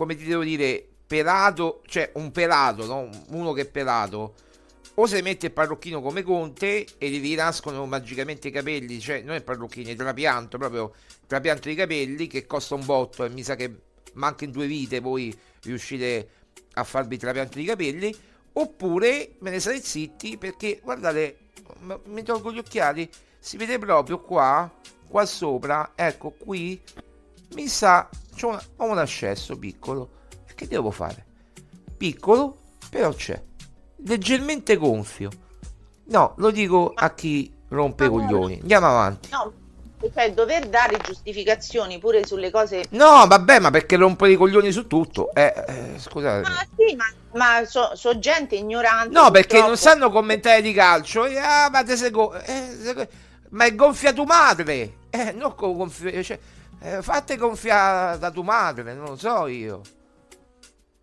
come 0.00 0.14
ti 0.14 0.24
devo 0.24 0.42
dire, 0.42 0.82
pelato, 1.06 1.82
cioè 1.84 2.12
un 2.14 2.32
pelato, 2.32 2.86
no? 2.86 3.10
uno 3.32 3.52
che 3.52 3.62
è 3.62 3.66
pelato 3.66 4.32
o 4.94 5.06
se 5.06 5.20
mette 5.20 5.46
il 5.46 5.52
parrucchino 5.52 6.00
come 6.00 6.22
Conte 6.22 6.86
e 6.96 7.10
gli 7.10 7.20
rinascono 7.20 7.84
magicamente 7.84 8.48
i 8.48 8.50
capelli, 8.50 8.98
cioè 8.98 9.20
non 9.20 9.34
il 9.34 9.44
parrucchino, 9.44 9.90
il 9.90 9.96
trapianto, 9.96 10.56
proprio 10.56 10.94
trapianto 11.26 11.68
di 11.68 11.74
capelli 11.74 12.26
che 12.28 12.46
costa 12.46 12.76
un 12.76 12.86
botto 12.86 13.26
e 13.26 13.28
mi 13.28 13.42
sa 13.42 13.56
che 13.56 13.74
manca 14.14 14.44
in 14.44 14.52
due 14.52 14.66
vite 14.66 15.00
voi 15.00 15.38
riuscite 15.64 16.28
a 16.72 16.84
farvi 16.84 17.18
trapianto 17.18 17.58
di 17.58 17.64
capelli, 17.66 18.16
oppure 18.54 19.34
me 19.40 19.50
ne 19.50 19.60
state 19.60 19.82
zitti 19.82 20.38
perché 20.38 20.80
guardate, 20.82 21.36
mi 22.04 22.22
tolgo 22.22 22.50
gli 22.50 22.58
occhiali, 22.58 23.06
si 23.38 23.58
vede 23.58 23.78
proprio 23.78 24.18
qua, 24.22 24.70
qua 25.06 25.26
sopra, 25.26 25.92
ecco 25.94 26.30
qui, 26.30 26.80
mi 27.52 27.68
sa, 27.68 28.08
c'ho 28.40 28.48
una- 28.48 28.62
ho 28.76 28.84
un 28.86 28.98
ascesso 28.98 29.58
piccolo, 29.58 30.08
che 30.54 30.66
devo 30.66 30.90
fare? 30.90 31.24
Piccolo, 31.96 32.56
però 32.88 33.12
c'è 33.12 33.40
leggermente 34.06 34.76
gonfio. 34.76 35.30
No, 36.06 36.34
lo 36.38 36.50
dico 36.50 36.92
a 36.94 37.12
chi 37.14 37.52
rompe 37.68 38.06
i 38.06 38.08
coglioni. 38.08 38.58
Andiamo 38.60 38.86
avanti. 38.86 39.28
no, 39.30 39.52
cioè, 40.14 40.32
dover 40.32 40.66
dare 40.68 40.96
giustificazioni 41.04 41.98
pure 41.98 42.26
sulle 42.26 42.50
cose 42.50 42.84
No, 42.90 43.26
vabbè, 43.26 43.58
ma 43.58 43.70
perché 43.70 43.96
rompo 43.96 44.24
i 44.26 44.34
coglioni 44.36 44.72
su 44.72 44.86
tutto? 44.86 45.32
Eh, 45.34 45.52
eh, 45.66 45.98
scusate. 45.98 46.48
Ma 46.48 46.66
sì, 46.74 46.96
ma, 46.96 47.04
ma 47.34 47.64
so, 47.66 47.94
so 47.94 48.18
gente 48.18 48.56
ignorante. 48.56 49.10
No, 49.12 49.30
perché 49.30 49.58
non 49.58 49.68
purtroppo. 49.68 49.76
sanno 49.98 50.10
commentare 50.10 50.62
di 50.62 50.72
calcio. 50.72 51.26
Eh, 51.26 51.36
Ah, 51.38 51.68
ma, 51.70 51.82
go- 52.10 52.32
eh, 52.34 53.08
ma 53.50 53.64
è 53.66 53.74
gonfia 53.74 54.12
tu 54.12 54.24
madre. 54.24 54.94
Eh, 55.10 55.32
non 55.32 55.54
gonfia... 55.56 56.22
Cioè, 56.22 56.38
eh, 56.80 57.02
fate 57.02 57.36
gonfiare 57.36 58.18
da 58.18 58.30
tua 58.30 58.44
madre, 58.44 58.94
non 58.94 59.04
lo 59.06 59.16
so 59.16 59.46
io. 59.46 59.80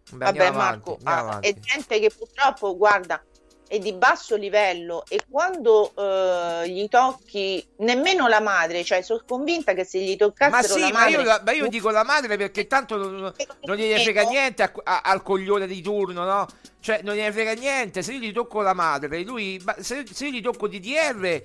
Vabbè, 0.09 0.25
Vabbè, 0.25 0.45
avanti, 0.45 0.95
Marco, 1.03 1.35
ah, 1.35 1.39
è 1.39 1.53
gente 1.53 1.99
che 1.99 2.09
purtroppo, 2.17 2.77
guarda, 2.77 3.21
è 3.67 3.77
di 3.79 3.91
basso 3.91 4.37
livello 4.37 5.03
e 5.09 5.19
quando 5.29 5.91
eh, 5.93 6.69
gli 6.69 6.87
tocchi 6.87 7.67
nemmeno 7.79 8.27
la 8.29 8.39
madre, 8.39 8.85
cioè 8.85 9.01
sono 9.01 9.21
convinta 9.27 9.73
che 9.73 9.83
se 9.83 9.99
gli 9.99 10.15
toccassero 10.15 10.55
Ma 10.55 10.61
sì, 10.63 10.79
la 10.79 10.87
ma 10.97 10.99
madre... 10.99 11.11
io, 11.11 11.23
la- 11.23 11.41
ma 11.43 11.51
io 11.51 11.67
dico 11.67 11.89
la 11.89 12.05
madre 12.05 12.37
perché 12.37 12.67
tanto 12.67 12.95
non, 12.95 13.33
non 13.63 13.75
gliene 13.75 14.01
frega 14.01 14.23
niente 14.23 14.63
a- 14.63 14.71
a- 14.83 15.01
al 15.03 15.21
coglione 15.21 15.67
di 15.67 15.81
turno, 15.81 16.23
no? 16.23 16.45
Cioè, 16.79 17.01
non 17.03 17.15
gliene 17.15 17.33
frega 17.33 17.51
niente. 17.53 18.01
Se 18.01 18.13
io 18.13 18.19
gli 18.19 18.31
tocco 18.31 18.61
la 18.61 18.73
madre, 18.73 19.23
lui. 19.23 19.61
se, 19.79 20.05
se 20.09 20.27
io 20.27 20.31
gli 20.31 20.41
tocco 20.41 20.69
DDR 20.69 21.41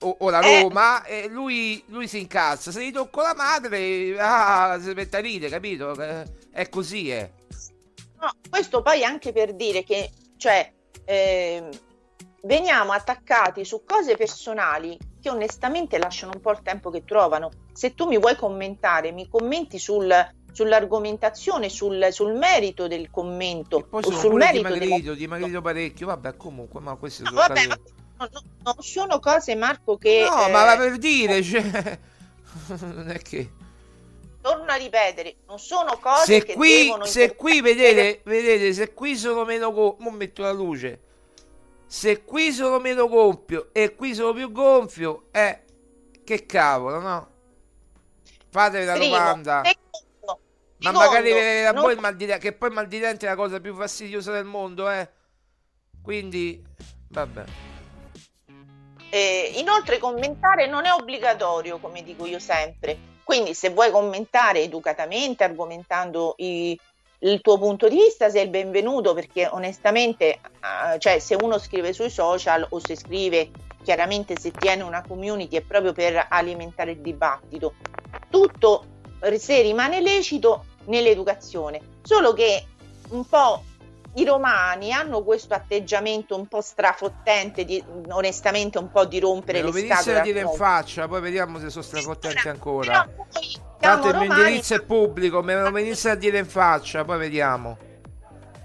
o, 0.00 0.16
o 0.20 0.30
la 0.30 0.40
Eh. 0.40 0.62
Roma, 0.62 1.04
eh, 1.04 1.28
lui, 1.28 1.82
lui 1.86 2.06
si 2.08 2.20
incazza. 2.20 2.70
Se 2.70 2.84
gli 2.84 2.92
tocco 2.92 3.20
la 3.22 3.34
madre, 3.36 4.16
ah, 4.18 4.78
si 4.80 4.92
mette 4.92 5.16
a 5.16 5.20
ridere, 5.20 5.50
capito? 5.50 6.00
Eh, 6.00 6.24
È 6.50 6.68
così, 6.68 7.10
eh. 7.10 7.32
No, 8.20 8.30
questo 8.50 8.82
poi 8.82 9.04
anche 9.04 9.32
per 9.32 9.54
dire 9.54 9.84
che, 9.84 10.10
cioè, 10.36 10.72
ehm, 11.04 11.68
veniamo 12.42 12.92
attaccati 12.92 13.64
su 13.64 13.84
cose 13.84 14.16
personali 14.16 14.98
che 15.20 15.30
onestamente 15.30 15.98
lasciano 15.98 16.32
un 16.34 16.40
po' 16.40 16.50
il 16.52 16.60
tempo 16.62 16.90
che 16.90 17.04
trovano. 17.04 17.50
Se 17.72 17.94
tu 17.94 18.06
mi 18.06 18.18
vuoi 18.18 18.34
commentare, 18.36 19.12
mi 19.12 19.28
commenti 19.28 19.78
sul, 19.78 20.12
sull'argomentazione, 20.52 21.68
sul, 21.68 22.08
sul 22.10 22.34
merito 22.34 22.86
del 22.88 23.10
commento 23.10 23.86
Poi 23.88 24.02
o 24.04 24.10
sul 24.10 24.34
merito 24.34 24.68
dimagrito, 24.72 25.14
dimagrito 25.14 25.60
parecchio. 25.60 26.06
Vabbè, 26.06 26.36
comunque, 26.36 26.80
ma 26.80 26.94
queste 26.96 27.22
No, 27.22 27.28
sono 27.30 27.40
vabbè, 27.40 27.54
cose- 27.54 27.68
ma 27.68 27.76
no, 28.18 28.28
no, 28.32 28.42
non 28.62 28.74
sono 28.80 29.18
cose, 29.20 29.54
Marco, 29.54 29.96
che... 29.96 30.26
No, 30.28 30.46
eh, 30.46 30.50
ma 30.50 30.64
va 30.64 30.76
per 30.76 30.98
dire, 30.98 31.42
cioè. 31.42 31.62
non 32.80 33.10
è 33.10 33.18
che. 33.20 33.52
Torno 34.40 34.70
a 34.70 34.76
ripetere, 34.76 35.36
non 35.46 35.58
sono 35.58 35.98
cose 35.98 36.24
se 36.24 36.44
che 36.44 36.54
qui, 36.54 36.84
devono 36.84 37.04
se 37.04 37.34
qui 37.34 37.60
vedete, 37.60 38.20
vedete, 38.24 38.72
se 38.72 38.94
qui 38.94 39.16
sono 39.16 39.44
meno 39.44 39.72
gonfio, 39.72 40.10
metto 40.10 40.42
la 40.42 40.52
luce. 40.52 41.00
Se 41.86 42.22
qui 42.22 42.52
sono 42.52 42.78
meno 42.78 43.08
gonfio 43.08 43.70
e 43.72 43.94
qui 43.94 44.14
sono 44.14 44.32
più 44.32 44.52
gonfio, 44.52 45.24
eh, 45.32 45.62
che 46.22 46.46
cavolo, 46.46 47.00
no? 47.00 47.28
Fatevi 48.50 48.84
la 48.84 48.92
Primo. 48.94 49.16
domanda. 49.16 49.62
Secondo, 49.64 50.40
Ma 50.78 50.90
secondo, 50.90 50.98
magari 50.98 51.32
vedete 51.32 51.62
da 51.62 51.72
non- 51.72 51.82
voi 51.82 51.92
il 51.94 52.00
mal 52.00 52.16
di 52.16 52.26
dente, 52.26 52.42
che 52.42 52.52
poi 52.52 52.68
il 52.68 52.74
mal 52.74 52.86
di 52.86 52.98
dente 52.98 53.26
è 53.26 53.28
la 53.30 53.36
cosa 53.36 53.60
più 53.60 53.74
fastidiosa 53.74 54.32
del 54.32 54.44
mondo, 54.44 54.88
eh. 54.88 55.08
Quindi, 56.00 56.62
vabbè. 57.08 57.44
Eh, 59.10 59.54
inoltre 59.56 59.98
commentare 59.98 60.66
non 60.66 60.84
è 60.84 60.92
obbligatorio, 60.92 61.78
come 61.78 62.02
dico 62.02 62.26
io 62.26 62.38
sempre. 62.38 63.16
Quindi 63.24 63.54
se 63.54 63.70
vuoi 63.70 63.90
commentare 63.90 64.60
educatamente, 64.62 65.44
argomentando 65.44 66.34
i- 66.38 66.78
il 67.20 67.40
tuo 67.40 67.58
punto 67.58 67.88
di 67.88 67.96
vista, 67.96 68.30
sei 68.30 68.44
il 68.44 68.50
benvenuto 68.50 69.12
perché 69.14 69.48
onestamente, 69.50 70.40
ah, 70.60 70.96
cioè 70.98 71.18
se 71.18 71.34
uno 71.34 71.58
scrive 71.58 71.92
sui 71.92 72.10
social 72.10 72.66
o 72.68 72.78
se 72.78 72.96
scrive 72.96 73.50
chiaramente 73.82 74.38
se 74.38 74.50
tiene 74.50 74.82
una 74.82 75.02
community 75.06 75.56
è 75.56 75.62
proprio 75.62 75.92
per 75.92 76.26
alimentare 76.28 76.92
il 76.92 77.00
dibattito. 77.00 77.74
Tutto 78.30 78.84
se 79.36 79.62
rimane 79.62 80.00
lecito 80.00 80.64
nell'educazione, 80.84 81.80
solo 82.02 82.32
che 82.32 82.64
un 83.10 83.26
po' 83.26 83.62
i 84.18 84.24
romani 84.24 84.92
hanno 84.92 85.22
questo 85.22 85.54
atteggiamento 85.54 86.36
un 86.36 86.46
po' 86.46 86.60
strafottente, 86.60 87.64
di, 87.64 87.82
onestamente 88.10 88.78
un 88.78 88.90
po' 88.90 89.04
di 89.04 89.20
rompere 89.20 89.60
lo 89.60 89.70
le 89.70 89.86
scatole 89.86 90.16
a 90.16 90.20
a 90.20 90.22
dire 90.24 90.40
in 90.40 90.52
faccia, 90.54 91.06
poi 91.06 91.20
vediamo 91.20 91.58
se 91.58 91.70
sono 91.70 91.84
strafottenti 91.84 92.48
ancora. 92.48 93.08
Tanto 93.78 94.08
il 94.08 94.16
mio 94.16 94.24
indirizzo 94.24 94.74
è 94.74 94.82
pubblico, 94.82 95.42
me 95.42 95.54
lo 95.60 95.70
venisse 95.70 96.10
a 96.10 96.14
dire 96.14 96.38
in 96.38 96.46
faccia, 96.46 97.04
poi 97.04 97.18
vediamo. 97.18 97.78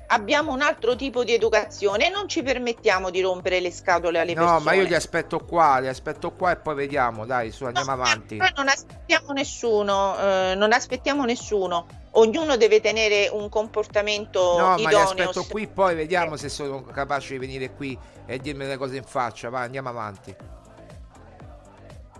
abbiamo 0.07 0.53
un 0.53 0.61
altro 0.61 0.95
tipo 0.95 1.23
di 1.23 1.33
educazione 1.33 2.07
e 2.07 2.09
non 2.09 2.27
ci 2.27 2.43
permettiamo 2.43 3.09
di 3.09 3.21
rompere 3.21 3.59
le 3.59 3.71
scatole 3.71 4.19
alle 4.19 4.33
No, 4.33 4.41
persone. 4.41 4.63
ma 4.63 4.73
io 4.73 4.83
li 4.83 4.93
aspetto 4.93 5.39
qua, 5.39 5.79
li 5.79 5.87
aspetto 5.87 6.31
qua 6.31 6.51
e 6.51 6.57
poi 6.57 6.75
vediamo, 6.75 7.25
dai, 7.25 7.51
su, 7.51 7.65
andiamo 7.65 7.91
avanti. 7.91 8.37
Noi 8.37 8.51
non 8.55 8.67
aspettiamo 8.67 9.33
nessuno, 9.33 10.17
eh, 10.17 10.53
non 10.55 10.71
aspettiamo 10.71 11.25
nessuno. 11.25 11.87
Ognuno 12.15 12.57
deve 12.57 12.79
tenere 12.79 13.27
un 13.31 13.49
comportamento 13.49 14.57
No, 14.57 14.67
ma 14.67 14.75
li 14.75 14.81
idoneo. 14.83 14.99
aspetto 15.01 15.45
qui, 15.49 15.67
poi 15.67 15.95
vediamo 15.95 16.35
se 16.37 16.47
sono 16.49 16.83
capaci 16.83 17.33
di 17.33 17.39
venire 17.39 17.73
qui 17.73 17.97
e 18.27 18.37
dirmi 18.37 18.65
le 18.67 18.77
cose 18.77 18.97
in 18.97 19.03
faccia. 19.03 19.49
Va, 19.49 19.61
andiamo 19.61 19.89
avanti. 19.89 20.35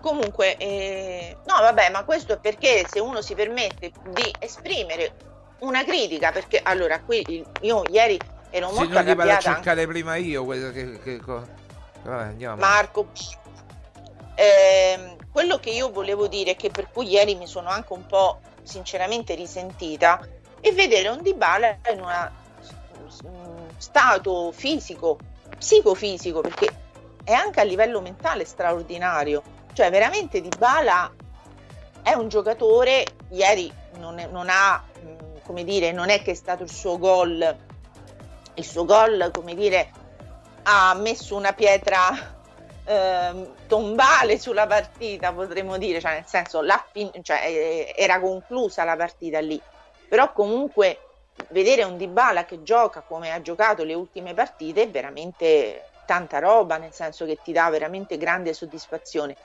Comunque, 0.01 0.57
eh, 0.57 1.37
no, 1.45 1.55
vabbè, 1.61 1.89
ma 1.91 2.03
questo 2.03 2.33
è 2.33 2.37
perché 2.39 2.85
se 2.89 2.99
uno 2.99 3.21
si 3.21 3.35
permette 3.35 3.91
di 4.09 4.33
esprimere 4.39 5.13
una 5.59 5.83
critica, 5.85 6.31
perché 6.31 6.59
allora 6.61 6.99
qui 6.99 7.45
io 7.61 7.83
ieri 7.89 8.19
ero 8.49 8.67
Se 8.69 8.73
molto 8.73 8.93
non 8.93 9.03
li 9.03 9.15
vado 9.15 9.29
a 9.29 9.33
arrabbiata. 9.33 9.53
cercare 9.53 9.87
prima 9.87 10.15
io, 10.15 10.43
quello 10.43 10.71
che, 10.71 10.99
che 10.99 11.19
Vabbè. 12.03 12.55
Marco, 12.55 13.07
ehm, 14.35 15.15
quello 15.31 15.57
che 15.59 15.69
io 15.69 15.89
volevo 15.89 16.27
dire, 16.27 16.55
che 16.55 16.69
per 16.69 16.89
cui 16.91 17.07
ieri 17.07 17.35
mi 17.35 17.47
sono 17.47 17.69
anche 17.69 17.93
un 17.93 18.05
po' 18.05 18.39
sinceramente 18.63 19.35
risentita, 19.35 20.19
e 20.59 20.71
vedere 20.71 21.09
un 21.09 21.21
Dybala 21.21 21.77
in 21.91 21.99
uno 21.99 22.41
stato 23.77 24.51
fisico, 24.51 25.17
psicofisico, 25.57 26.41
perché 26.41 26.73
è 27.23 27.33
anche 27.33 27.59
a 27.59 27.63
livello 27.63 28.01
mentale 28.01 28.45
straordinario. 28.45 29.43
Cioè, 29.73 29.89
veramente 29.89 30.41
Dybala 30.41 31.13
è 32.01 32.13
un 32.13 32.29
giocatore, 32.29 33.05
ieri 33.29 33.71
non, 33.97 34.19
è, 34.19 34.27
non 34.27 34.47
ha, 34.49 34.83
come 35.43 35.63
dire, 35.63 35.91
non 35.91 36.09
è 36.09 36.21
che 36.21 36.31
è 36.31 36.35
stato 36.35 36.63
il 36.63 36.71
suo 36.71 36.97
gol, 36.97 37.57
il 38.55 38.65
suo 38.65 38.85
gol, 38.85 39.31
come 39.33 39.55
dire, 39.55 39.91
ha 40.63 40.93
messo 40.93 41.35
una 41.35 41.53
pietra 41.53 42.32
eh, 42.85 43.53
tombale 43.67 44.37
sulla 44.37 44.67
partita, 44.67 45.33
potremmo 45.33 45.77
dire, 45.77 45.99
cioè 45.99 46.13
nel 46.13 46.25
senso 46.25 46.61
fin- 46.91 47.11
cioè, 47.21 47.93
era 47.95 48.19
conclusa 48.19 48.83
la 48.83 48.95
partita 48.95 49.39
lì, 49.39 49.61
però 50.07 50.31
comunque 50.33 50.99
vedere 51.49 51.83
un 51.83 51.97
Dybala 51.97 52.45
che 52.45 52.61
gioca 52.61 53.01
come 53.01 53.31
ha 53.31 53.41
giocato 53.41 53.83
le 53.83 53.93
ultime 53.93 54.33
partite 54.33 54.83
è 54.83 54.89
veramente 54.89 55.89
tanta 56.05 56.39
roba, 56.39 56.77
nel 56.77 56.93
senso 56.93 57.25
che 57.25 57.39
ti 57.41 57.51
dà 57.51 57.69
veramente 57.69 58.17
grande 58.17 58.53
soddisfazione. 58.53 59.37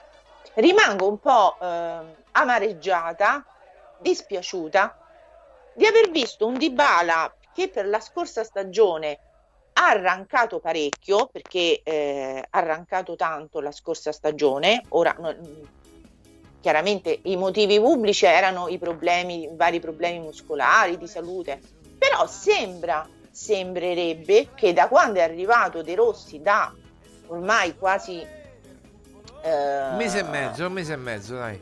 Rimango 0.55 1.09
un 1.09 1.19
po' 1.19 1.59
eh, 1.61 2.15
amareggiata, 2.33 3.47
dispiaciuta 3.97 4.97
di 5.73 5.87
aver 5.87 6.11
visto 6.11 6.47
un 6.47 6.55
Dybala 6.59 7.33
che 7.53 7.71
per 7.71 7.87
la 7.87 8.01
scorsa 8.01 8.45
stagione 8.45 9.21
ha 9.79 9.91
arrancato 9.91 10.59
parecchio 10.59 11.29
perché 11.31 11.81
eh, 11.85 12.45
ha 12.51 12.59
arrancato 12.59 13.15
tanto 13.15 13.61
la 13.61 13.71
scorsa 13.71 14.11
stagione. 14.11 14.83
Ora, 14.89 15.15
no, 15.21 15.35
chiaramente 16.61 17.21
i 17.23 17.37
motivi 17.37 17.79
pubblici 17.79 18.27
erano 18.27 18.67
i 18.67 18.79
problemi, 18.79 19.45
i 19.45 19.51
vari 19.53 19.79
problemi 19.79 20.19
muscolari, 20.19 20.99
di 20.99 21.07
salute, 21.07 21.61
però 21.97 22.27
sembra, 22.27 23.09
sembrerebbe 23.31 24.49
che 24.55 24.73
da 24.73 24.89
quando 24.89 25.21
è 25.21 25.23
arrivato 25.23 25.83
De 25.83 25.95
Rossi, 25.95 26.43
da 26.43 26.75
ormai 27.29 27.77
quasi... 27.77 28.21
Eh, 29.43 29.89
un 29.91 29.97
mese 29.97 30.19
e 30.19 30.23
mezzo, 30.25 30.67
un 30.67 30.73
mese 30.73 30.93
e 30.93 30.97
mezzo, 30.97 31.35
dai. 31.37 31.61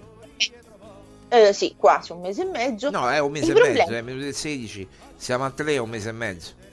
Eh, 1.29 1.53
sì, 1.53 1.75
quasi 1.77 2.13
un 2.13 2.21
mese 2.21 2.43
e 2.43 2.47
mezzo. 2.47 2.89
No, 2.89 3.11
è 3.11 3.19
un 3.19 3.31
mese 3.31 3.51
e 3.51 3.55
problemi... 3.55 3.79
mezzo, 3.79 3.93
è 3.93 4.01
minuto 4.01 4.33
16, 4.33 4.89
siamo 5.17 5.45
a 5.45 5.51
tre, 5.51 5.77
un 5.77 5.91
mese 5.91 6.09
e 6.09 6.13
mezzo 6.13 6.65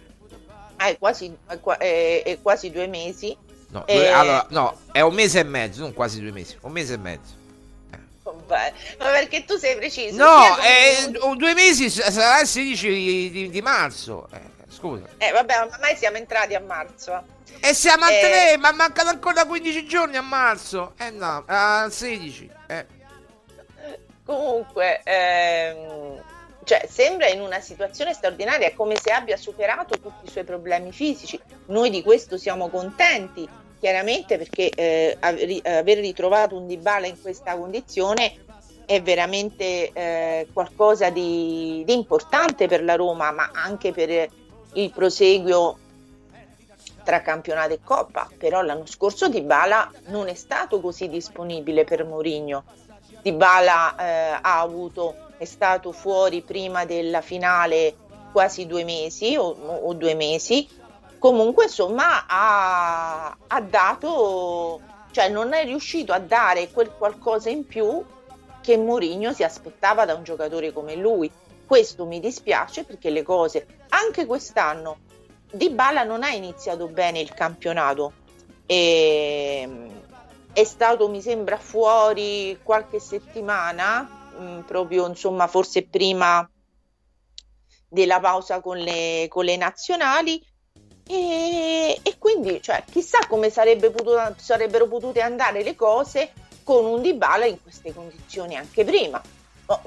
è 0.88 0.98
quasi, 0.98 1.36
è, 1.48 2.22
è 2.26 2.38
quasi 2.42 2.72
due 2.72 2.88
mesi. 2.88 3.36
No, 3.70 3.86
e... 3.88 4.08
allora, 4.08 4.46
no, 4.50 4.78
è 4.92 5.02
un 5.02 5.14
mese 5.14 5.40
e 5.40 5.44
mezzo, 5.44 5.82
non 5.82 5.94
quasi 5.94 6.20
due 6.22 6.32
mesi, 6.32 6.58
un 6.62 6.72
mese 6.72 6.94
e 6.94 6.98
mezzo. 6.98 7.42
Ma 8.48 8.72
perché 8.98 9.44
tu 9.46 9.58
sei 9.58 9.76
preciso? 9.76 10.16
No, 10.16 10.56
è, 10.58 11.10
due 11.36 11.54
mesi 11.54 11.90
sarà 11.90 12.42
il 12.42 12.48
16 12.48 12.88
di, 12.88 13.32
di, 13.32 13.50
di 13.50 13.62
marzo. 13.62 14.28
Eh, 14.32 14.40
scusa. 14.70 15.06
Eh, 15.18 15.32
vabbè, 15.32 15.68
ormai 15.72 15.96
siamo 15.96 16.18
entrati 16.18 16.56
a 16.56 16.60
marzo. 16.60 17.22
E 17.60 17.74
siamo 17.74 18.06
a 18.06 18.12
eh... 18.12 18.54
3, 18.54 18.58
ma 18.58 18.72
mancano 18.72 19.10
ancora 19.10 19.46
15 19.46 19.86
giorni 19.86 20.18
a 20.18 20.22
marzo. 20.22 20.94
Eh 20.98 21.10
no, 21.10 21.44
a 21.46 21.88
16. 21.90 22.50
Eh. 22.68 22.86
Comunque, 24.26 25.02
ehm, 25.04 26.22
cioè, 26.64 26.86
sembra 26.90 27.28
in 27.28 27.42
una 27.42 27.60
situazione 27.60 28.14
straordinaria, 28.14 28.68
è 28.68 28.74
come 28.74 28.96
se 28.96 29.12
abbia 29.12 29.38
superato 29.38 30.00
tutti 30.00 30.26
i 30.26 30.30
suoi 30.30 30.44
problemi 30.44 30.92
fisici. 30.92 31.40
Noi 31.68 31.90
di 31.90 32.02
questo 32.02 32.38
siamo 32.38 32.70
contenti, 32.70 33.48
chiaramente, 33.80 34.38
perché 34.38 34.70
eh, 34.70 35.18
aver 35.20 35.98
ritrovato 36.00 36.56
un 36.56 36.68
Dybala 36.68 37.08
in 37.08 37.22
questa 37.22 37.56
condizione 37.56 38.42
è 38.86 39.02
veramente 39.02 39.92
eh, 39.94 40.48
qualcosa 40.52 41.10
di, 41.10 41.84
di, 41.86 41.94
importante 41.94 42.68
per 42.68 42.84
la 42.84 42.96
Roma, 42.96 43.32
ma 43.32 43.52
anche 43.54 43.92
per 43.92 44.28
il 44.74 44.92
proseguio 44.92 45.78
tra 47.04 47.22
campionato 47.22 47.74
e 47.74 47.80
coppa. 47.84 48.30
Però 48.38 48.62
l'anno 48.62 48.86
scorso 48.86 49.30
Dybala 49.30 49.92
non 50.08 50.28
è 50.28 50.34
stato 50.34 50.80
così 50.80 51.10
disponibile 51.10 51.84
per 51.84 52.06
Mourinho. 52.06 52.64
Dybala 53.22 53.96
eh, 53.96 54.40
ha 54.42 54.60
avuto 54.60 55.32
è 55.44 55.46
stato 55.46 55.92
fuori 55.92 56.42
prima 56.42 56.86
della 56.86 57.22
finale 57.22 57.96
quasi 58.32 58.66
due 58.66 58.84
mesi 58.84 59.36
o, 59.38 59.44
o 59.46 59.94
due 59.94 60.16
mesi, 60.16 60.68
comunque 61.20 61.66
insomma 61.66 62.26
ha, 62.28 63.38
ha, 63.48 63.62
dato, 63.62 64.82
cioè 65.12 65.30
non 65.30 65.54
è 65.54 65.64
riuscito 65.64 66.12
a 66.12 66.20
dare 66.20 66.72
quel 66.72 66.92
qualcosa 66.98 67.50
in 67.50 67.66
più 67.68 68.04
che 68.62 68.78
Mourinho 68.78 69.34
si 69.34 69.44
aspettava 69.44 70.06
da 70.06 70.16
un 70.16 70.24
giocatore 70.24 70.74
come 70.74 70.96
lui. 70.96 71.32
Questo 71.66 72.06
mi 72.06 72.20
dispiace 72.20 72.84
perché 72.84 73.10
le 73.10 73.24
cose, 73.24 73.68
anche 73.90 74.26
quest'anno, 74.26 74.98
Di 75.52 75.70
Bala 75.70 76.04
non 76.04 76.24
ha 76.24 76.30
iniziato 76.30 76.88
bene 76.88 77.20
il 77.20 77.34
campionato. 77.34 78.14
E, 78.66 79.70
è 80.52 80.64
stato, 80.64 81.10
mi 81.10 81.22
sembra, 81.22 81.58
fuori 81.58 82.60
qualche 82.64 83.00
settimana 83.00 84.23
mm, 84.40 84.60
proprio 84.62 85.08
insomma 85.08 85.48
forse 85.48 85.88
prima 85.88 86.50
della 87.88 88.20
pausa 88.20 88.60
con 88.60 88.78
le, 88.78 89.28
con 89.30 89.46
le 89.46 89.56
nazionali. 89.58 90.44
E, 91.06 92.00
e, 92.02 92.18
quindi 92.18 92.62
cioè, 92.62 92.84
chissà 92.90 93.20
come 93.28 93.50
sarebbe 93.50 93.92
potuto, 93.92 94.36
sarebbero 94.38 94.88
potute 94.88 95.22
andare 95.22 95.64
le 95.64 95.76
cose 95.76 96.32
con 96.64 96.86
un 96.86 97.02
Dybala 97.02 97.46
in 97.46 97.62
queste 97.62 97.94
condizioni 97.94 98.56
anche 98.56 98.84
prima. 98.86 99.22
O, 99.66 99.82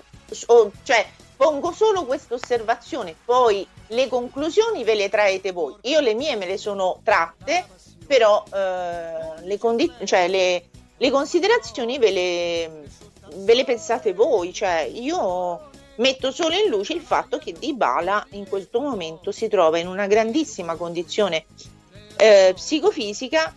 o, 0.47 0.73
cioè 0.83 1.07
pongo 1.37 1.73
solo 1.73 2.07
questa 2.07 2.35
osservazione 2.35 3.15
poi 3.25 3.67
le 3.89 4.09
conclusioni 4.09 4.85
ve 4.85 4.95
le 4.95 5.09
traete 5.09 5.53
voi. 5.53 5.75
Io 5.83 6.01
le 6.01 6.15
mie 6.15 6.37
me 6.37 6.47
le 6.47 6.59
sono 6.59 7.01
tratte 7.03 7.67
però 8.07 8.45
eh, 8.53 9.43
le, 9.43 9.59
condi- 9.59 9.93
cioè, 10.05 10.29
le, 10.29 10.69
le 10.97 11.11
considerazioni 11.11 11.99
ve 11.99 12.11
le, 12.11 12.89
ve 13.39 13.55
le 13.55 13.65
pensate 13.65 14.13
voi? 14.13 14.53
Cioè, 14.53 14.91
io 14.93 15.71
metto 15.97 16.31
solo 16.31 16.55
in 16.55 16.69
luce 16.69 16.93
il 16.93 17.01
fatto 17.01 17.39
che 17.39 17.53
Dybala 17.53 18.27
in 18.31 18.49
questo 18.49 18.81
momento 18.81 19.33
si 19.33 19.49
trova 19.49 19.79
in 19.79 19.87
una 19.87 20.07
grandissima 20.07 20.77
condizione 20.77 21.45
eh, 22.17 22.53
psicofisica. 22.55 23.55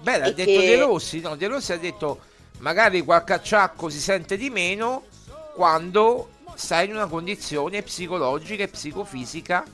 Beh, 0.00 0.18
l'ha 0.18 0.30
detto 0.30 0.50
che... 0.50 0.66
De 0.66 0.76
Rossi, 0.76 1.20
no? 1.20 1.36
De 1.36 1.46
Rossi 1.46 1.72
ha 1.72 1.78
detto 1.78 2.20
magari 2.58 3.02
qualche 3.02 3.34
acciacco 3.34 3.88
si 3.88 4.00
sente 4.00 4.36
di 4.36 4.50
meno 4.50 5.04
quando 5.54 6.30
stai 6.54 6.86
in 6.86 6.94
una 6.94 7.06
condizione 7.06 7.82
psicologica 7.82 8.62
e 8.62 8.68
psicofisica, 8.68 9.64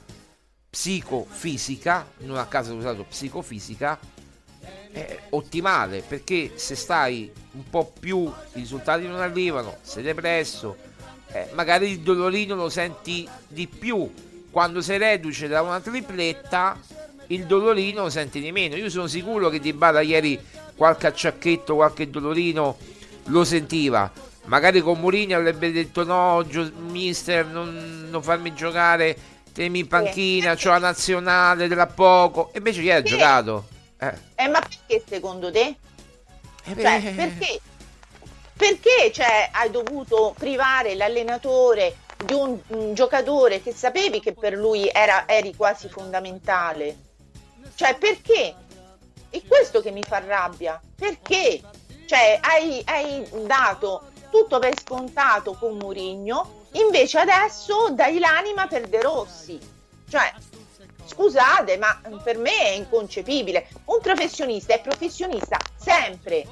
psicofisica, 0.69 2.07
non 2.19 2.37
a 2.37 2.45
caso 2.45 2.73
ho 2.73 2.75
usato 2.75 3.03
psicofisica, 3.03 3.99
eh, 4.91 5.19
ottimale 5.29 6.01
perché 6.01 6.53
se 6.55 6.75
stai 6.75 7.31
un 7.51 7.69
po' 7.69 7.91
più 7.99 8.25
i 8.25 8.59
risultati 8.59 9.07
non 9.07 9.19
arrivano 9.19 9.77
sei 9.81 10.03
depresso 10.03 10.87
eh, 11.31 11.49
magari 11.53 11.91
il 11.91 11.99
dolorino 11.99 12.55
lo 12.55 12.69
senti 12.69 13.27
di 13.47 13.67
più. 13.67 14.09
Quando 14.49 14.81
sei 14.81 14.97
reduce 14.97 15.47
da 15.47 15.61
una 15.61 15.79
tripletta 15.79 16.79
il 17.27 17.45
dolorino 17.45 18.03
lo 18.03 18.09
senti 18.09 18.39
di 18.39 18.51
meno. 18.51 18.75
Io 18.75 18.89
sono 18.89 19.07
sicuro 19.07 19.49
che 19.49 19.59
Di 19.59 19.73
Bala 19.73 20.01
ieri 20.01 20.39
qualche 20.75 21.07
acciacchetto 21.07 21.75
qualche 21.75 22.09
dolorino 22.09 22.77
lo 23.25 23.43
sentiva. 23.43 24.11
Magari 24.45 24.79
con 24.79 24.99
Mourinho 24.99 25.35
avrebbe 25.35 25.71
detto 25.73 26.05
no 26.05 26.45
mister 26.77 27.45
non, 27.45 28.07
non 28.09 28.23
farmi 28.23 28.53
giocare 28.53 29.17
temi 29.51 29.79
in 29.79 29.87
panchina, 29.87 30.55
c'ho 30.55 30.69
la 30.69 30.77
nazionale 30.77 31.67
tra 31.67 31.85
poco. 31.85 32.51
E 32.53 32.59
invece 32.59 32.81
chi 32.81 32.91
ha 32.91 33.01
giocato? 33.01 33.67
Eh. 33.99 34.13
eh. 34.35 34.47
ma 34.47 34.59
perché 34.59 35.03
secondo 35.07 35.51
te? 35.51 35.75
Eh 36.63 36.75
cioè, 36.75 37.13
perché? 37.15 37.59
Perché 38.55 39.11
cioè, 39.13 39.49
hai 39.51 39.69
dovuto 39.69 40.33
privare 40.37 40.95
l'allenatore 40.95 41.97
di 42.25 42.33
un, 42.33 42.59
un, 42.67 42.93
giocatore 42.93 43.61
che 43.61 43.71
sapevi 43.71 44.19
che 44.19 44.33
per 44.33 44.53
lui 44.53 44.89
era, 44.91 45.27
eri 45.27 45.55
quasi 45.55 45.89
fondamentale? 45.89 46.97
Cioè, 47.75 47.95
perché? 47.97 48.55
È 49.29 49.41
questo 49.47 49.81
che 49.81 49.91
mi 49.91 50.03
fa 50.03 50.19
rabbia. 50.19 50.81
Perché? 50.95 51.61
Cioè, 52.05 52.39
hai, 52.41 52.81
hai 52.85 53.27
dato 53.45 54.09
tutto 54.31 54.59
per 54.59 54.73
scontato 54.79 55.53
con 55.53 55.77
Murigno, 55.77 56.65
invece 56.71 57.19
adesso 57.19 57.89
dai 57.91 58.17
l'anima 58.19 58.67
per 58.67 58.87
De 58.87 59.01
Rossi. 59.01 59.59
Cioè, 60.09 60.33
Scusate, 61.17 61.77
ma 61.77 61.99
per 62.21 62.37
me 62.37 62.55
è 62.59 62.69
inconcepibile. 62.73 63.67
Un 63.85 63.99
professionista 64.01 64.75
è 64.75 64.81
professionista 64.81 65.57
sempre. 65.75 66.45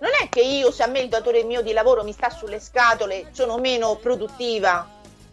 Non 0.00 0.10
è 0.20 0.28
che 0.28 0.40
io, 0.40 0.72
se 0.72 0.82
a 0.82 0.88
me 0.88 0.98
il 0.98 1.08
datore 1.08 1.44
mio 1.44 1.62
di 1.62 1.72
lavoro 1.72 2.02
mi 2.02 2.12
sta 2.12 2.28
sulle 2.28 2.58
scatole, 2.58 3.28
sono 3.30 3.58
meno 3.58 3.94
produttiva. 3.94 4.88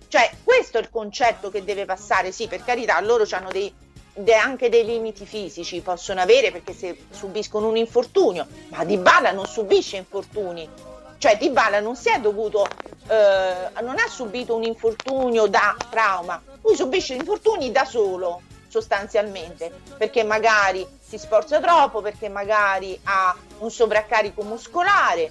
Cioè, 0.08 0.30
questo 0.44 0.78
è 0.78 0.82
il 0.82 0.92
concetto 0.92 1.50
che 1.50 1.64
deve 1.64 1.86
passare. 1.86 2.32
Sì, 2.32 2.48
per 2.48 2.64
carità, 2.64 3.02
loro 3.02 3.26
hanno 3.32 3.50
dei, 3.50 3.74
de, 4.14 4.36
anche 4.36 4.70
dei 4.70 4.86
limiti 4.86 5.26
fisici, 5.26 5.82
possono 5.82 6.22
avere 6.22 6.52
perché 6.52 6.74
se 6.74 7.06
subiscono 7.10 7.70
un 7.70 7.76
infortunio, 7.76 8.46
ma 8.68 8.86
Di 8.86 8.98
Bala 8.98 9.32
non 9.32 9.48
subisce 9.48 9.98
infortuni. 9.98 10.70
Cioè, 11.18 11.38
Di 11.38 11.50
Bala 11.50 11.80
non 11.80 11.96
si 11.96 12.10
è 12.10 12.20
dovuto 12.20 12.68
eh, 13.08 13.82
non 13.82 13.96
ha 13.98 14.08
subito 14.08 14.56
un 14.56 14.62
infortunio 14.62 15.48
da 15.48 15.76
trauma, 15.90 16.40
lui 16.62 16.76
subisce 16.76 17.16
infortuni 17.16 17.72
da 17.72 17.84
solo 17.84 18.44
sostanzialmente, 18.70 19.72
perché 19.98 20.24
magari 20.24 20.88
si 21.06 21.18
sforza 21.18 21.60
troppo, 21.60 22.02
perché 22.02 22.30
magari 22.30 22.98
ha 23.04 23.36
un 23.58 23.70
sovraccarico 23.70 24.44
muscolare, 24.44 25.30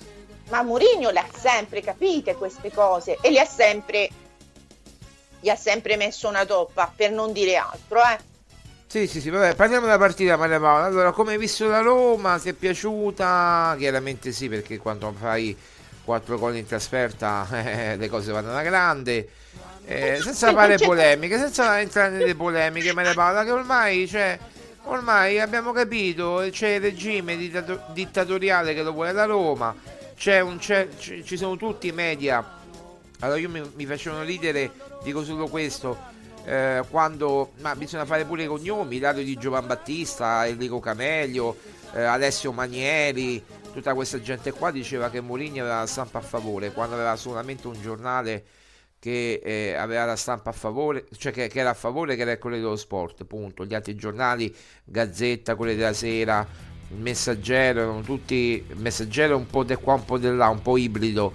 ma 0.50 0.62
Mourinho 0.62 1.10
le 1.10 1.20
ha 1.20 1.26
sempre 1.34 1.80
capite 1.80 2.34
queste 2.34 2.70
cose 2.70 3.16
e 3.22 3.30
le 3.30 3.40
ha 3.40 3.46
sempre, 3.46 4.10
gli 5.40 5.48
ha 5.48 5.56
sempre 5.56 5.96
messo 5.96 6.28
una 6.28 6.44
toppa, 6.44 6.92
per 6.94 7.12
non 7.12 7.32
dire 7.32 7.56
altro, 7.56 8.00
eh. 8.00 8.18
Sì, 8.86 9.06
sì, 9.06 9.20
sì, 9.20 9.28
vabbè, 9.28 9.54
parliamo 9.54 9.84
della 9.84 9.98
partita 9.98 10.36
Maria 10.36 10.58
Paola. 10.58 10.86
Allora, 10.86 11.12
come 11.12 11.32
hai 11.32 11.38
visto 11.38 11.68
la 11.68 11.80
Roma? 11.80 12.38
Ti 12.38 12.48
è 12.48 12.52
piaciuta? 12.54 13.74
Chiaramente 13.78 14.32
sì, 14.32 14.48
perché 14.48 14.78
quando 14.78 15.12
fai 15.12 15.54
4 16.04 16.38
gol 16.38 16.56
in 16.56 16.64
trasferta 16.64 17.46
eh, 17.52 17.96
le 17.96 18.08
cose 18.08 18.32
vanno 18.32 18.48
alla 18.48 18.62
grande. 18.62 19.28
Eh, 19.90 20.18
senza 20.20 20.52
fare 20.52 20.76
polemiche, 20.76 21.38
senza 21.38 21.80
entrare 21.80 22.10
nelle 22.10 22.34
polemiche, 22.34 22.92
Maria 22.92 23.14
Paola, 23.14 23.42
che 23.42 23.50
ormai, 23.50 24.06
cioè, 24.06 24.38
ormai 24.84 25.40
abbiamo 25.40 25.72
capito, 25.72 26.46
c'è 26.50 26.74
il 26.74 26.82
regime 26.82 27.38
dittatoriale 27.94 28.74
che 28.74 28.82
lo 28.82 28.92
vuole 28.92 29.12
la 29.12 29.24
Roma, 29.24 29.74
c'è 30.14 30.40
un, 30.40 30.58
c'è, 30.58 30.88
ci 30.98 31.36
sono 31.38 31.56
tutti 31.56 31.86
i 31.86 31.92
media. 31.92 32.56
Allora 33.20 33.38
io 33.38 33.48
mi, 33.48 33.62
mi 33.76 33.86
facevano 33.86 34.24
ridere, 34.24 34.70
dico 35.02 35.24
solo 35.24 35.48
questo, 35.48 35.96
eh, 36.44 36.82
quando 36.90 37.52
ma 37.60 37.74
bisogna 37.74 38.04
fare 38.04 38.26
pure 38.26 38.42
i 38.42 38.46
cognomi, 38.46 38.98
Dario 38.98 39.24
di 39.24 39.36
Giovan 39.36 39.66
Battista, 39.66 40.46
Enrico 40.46 40.80
Camelio, 40.80 41.56
eh, 41.94 42.02
Alessio 42.02 42.52
Manieri, 42.52 43.42
tutta 43.72 43.94
questa 43.94 44.20
gente 44.20 44.52
qua 44.52 44.70
diceva 44.70 45.08
che 45.08 45.22
Mourinho 45.22 45.62
aveva 45.62 45.78
la 45.78 45.86
stampa 45.86 46.18
a 46.18 46.22
favore, 46.22 46.72
quando 46.72 46.94
aveva 46.94 47.16
solamente 47.16 47.66
un 47.66 47.80
giornale 47.80 48.44
che 49.00 49.40
eh, 49.42 49.74
aveva 49.74 50.04
la 50.04 50.16
stampa 50.16 50.50
a 50.50 50.52
favore, 50.52 51.06
cioè 51.16 51.32
che, 51.32 51.48
che, 51.48 51.60
era 51.60 51.70
a 51.70 51.74
favore, 51.74 52.16
che 52.16 52.22
era 52.22 52.32
il 52.32 52.38
Corriere 52.38 52.62
dello 52.62 52.76
Sport, 52.76 53.24
punto. 53.24 53.64
Gli 53.64 53.74
altri 53.74 53.94
giornali, 53.94 54.54
Gazzetta, 54.84 55.54
Corriere 55.54 55.78
della 55.78 55.92
Sera, 55.92 56.46
Messaggero, 56.96 57.80
erano 57.80 58.00
tutti, 58.00 58.64
Messaggero 58.74 59.36
un 59.36 59.46
po' 59.46 59.62
di 59.62 59.74
qua, 59.76 59.94
un 59.94 60.04
po' 60.04 60.18
di 60.18 60.34
là, 60.34 60.48
un 60.48 60.62
po' 60.62 60.76
ibrido. 60.76 61.32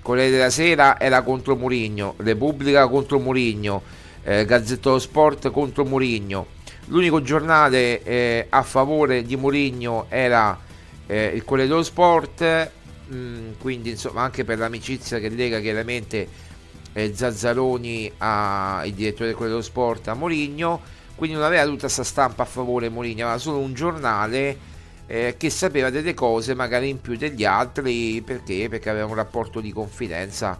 Corriere 0.00 0.30
della 0.30 0.50
Sera 0.50 0.98
era 0.98 1.22
contro 1.22 1.54
Murigno, 1.54 2.14
Repubblica 2.18 2.88
contro 2.88 3.18
Murigno, 3.18 3.82
eh, 4.24 4.44
Gazzetta 4.44 4.88
dello 4.88 4.98
Sport 4.98 5.50
contro 5.50 5.84
Murigno. 5.84 6.46
L'unico 6.86 7.22
giornale 7.22 8.02
eh, 8.02 8.46
a 8.48 8.62
favore 8.62 9.22
di 9.22 9.36
Murigno 9.36 10.06
era 10.08 10.58
eh, 11.06 11.26
il 11.26 11.44
Corriere 11.44 11.68
dello 11.68 11.82
Sport, 11.82 12.70
mh, 13.06 13.14
mm, 13.14 13.50
quindi 13.58 13.90
insomma 13.90 14.22
anche 14.22 14.44
per 14.44 14.58
l'amicizia 14.58 15.18
che 15.18 15.28
lega 15.28 15.60
chiaramente 15.60 16.50
eh, 16.92 17.12
Zazzaroni 17.14 18.12
a, 18.18 18.82
il 18.84 18.94
direttore 18.94 19.26
del 19.26 19.34
Corriere 19.34 19.56
dello 19.56 19.62
Sport 19.62 20.08
a 20.08 20.14
Moligno 20.14 20.80
quindi 21.14 21.36
non 21.36 21.44
aveva 21.44 21.64
tutta 21.64 21.80
questa 21.80 22.04
stampa 22.04 22.42
a 22.42 22.46
favore 22.46 22.88
Moligno 22.88 23.24
aveva 23.24 23.38
solo 23.38 23.58
un 23.58 23.74
giornale 23.74 24.70
eh, 25.06 25.34
che 25.36 25.50
sapeva 25.50 25.90
delle 25.90 26.14
cose 26.14 26.54
magari 26.54 26.88
in 26.88 27.00
più 27.00 27.16
degli 27.16 27.44
altri 27.44 28.22
perché? 28.22 28.68
perché 28.68 28.90
aveva 28.90 29.06
un 29.06 29.14
rapporto 29.14 29.60
di 29.60 29.72
confidenza 29.72 30.58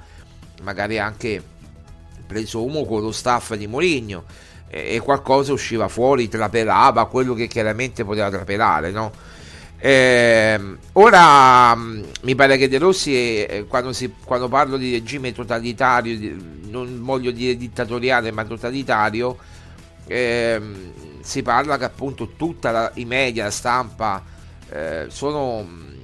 magari 0.62 0.98
anche 0.98 1.42
presumo 2.26 2.84
con 2.84 3.02
lo 3.02 3.12
staff 3.12 3.54
di 3.54 3.66
Moligno 3.66 4.24
e 4.74 5.00
qualcosa 5.00 5.52
usciva 5.52 5.86
fuori, 5.86 6.28
trapelava 6.28 7.06
quello 7.06 7.34
che 7.34 7.46
chiaramente 7.46 8.06
poteva 8.06 8.30
trapelare, 8.30 8.90
no? 8.90 9.12
Eh, 9.84 10.76
ora 10.92 11.74
mm, 11.74 12.02
mi 12.22 12.36
pare 12.36 12.56
che 12.56 12.68
De 12.68 12.78
Rossi, 12.78 13.16
eh, 13.16 13.64
quando, 13.66 13.92
si, 13.92 14.14
quando, 14.24 14.46
parlo 14.46 14.76
di 14.76 14.92
regime 14.92 15.32
totalitario, 15.32 16.36
non 16.68 17.02
voglio 17.02 17.32
dire 17.32 17.56
dittatoriale, 17.56 18.30
ma 18.30 18.44
totalitario, 18.44 19.36
eh, 20.06 20.60
si 21.20 21.42
parla 21.42 21.78
che 21.78 21.84
appunto 21.84 22.28
tutta 22.36 22.92
i 22.94 23.04
media, 23.04 23.42
la 23.42 23.50
stampa, 23.50 24.22
eh, 24.70 25.06
sono, 25.08 25.64
mm, 25.64 25.94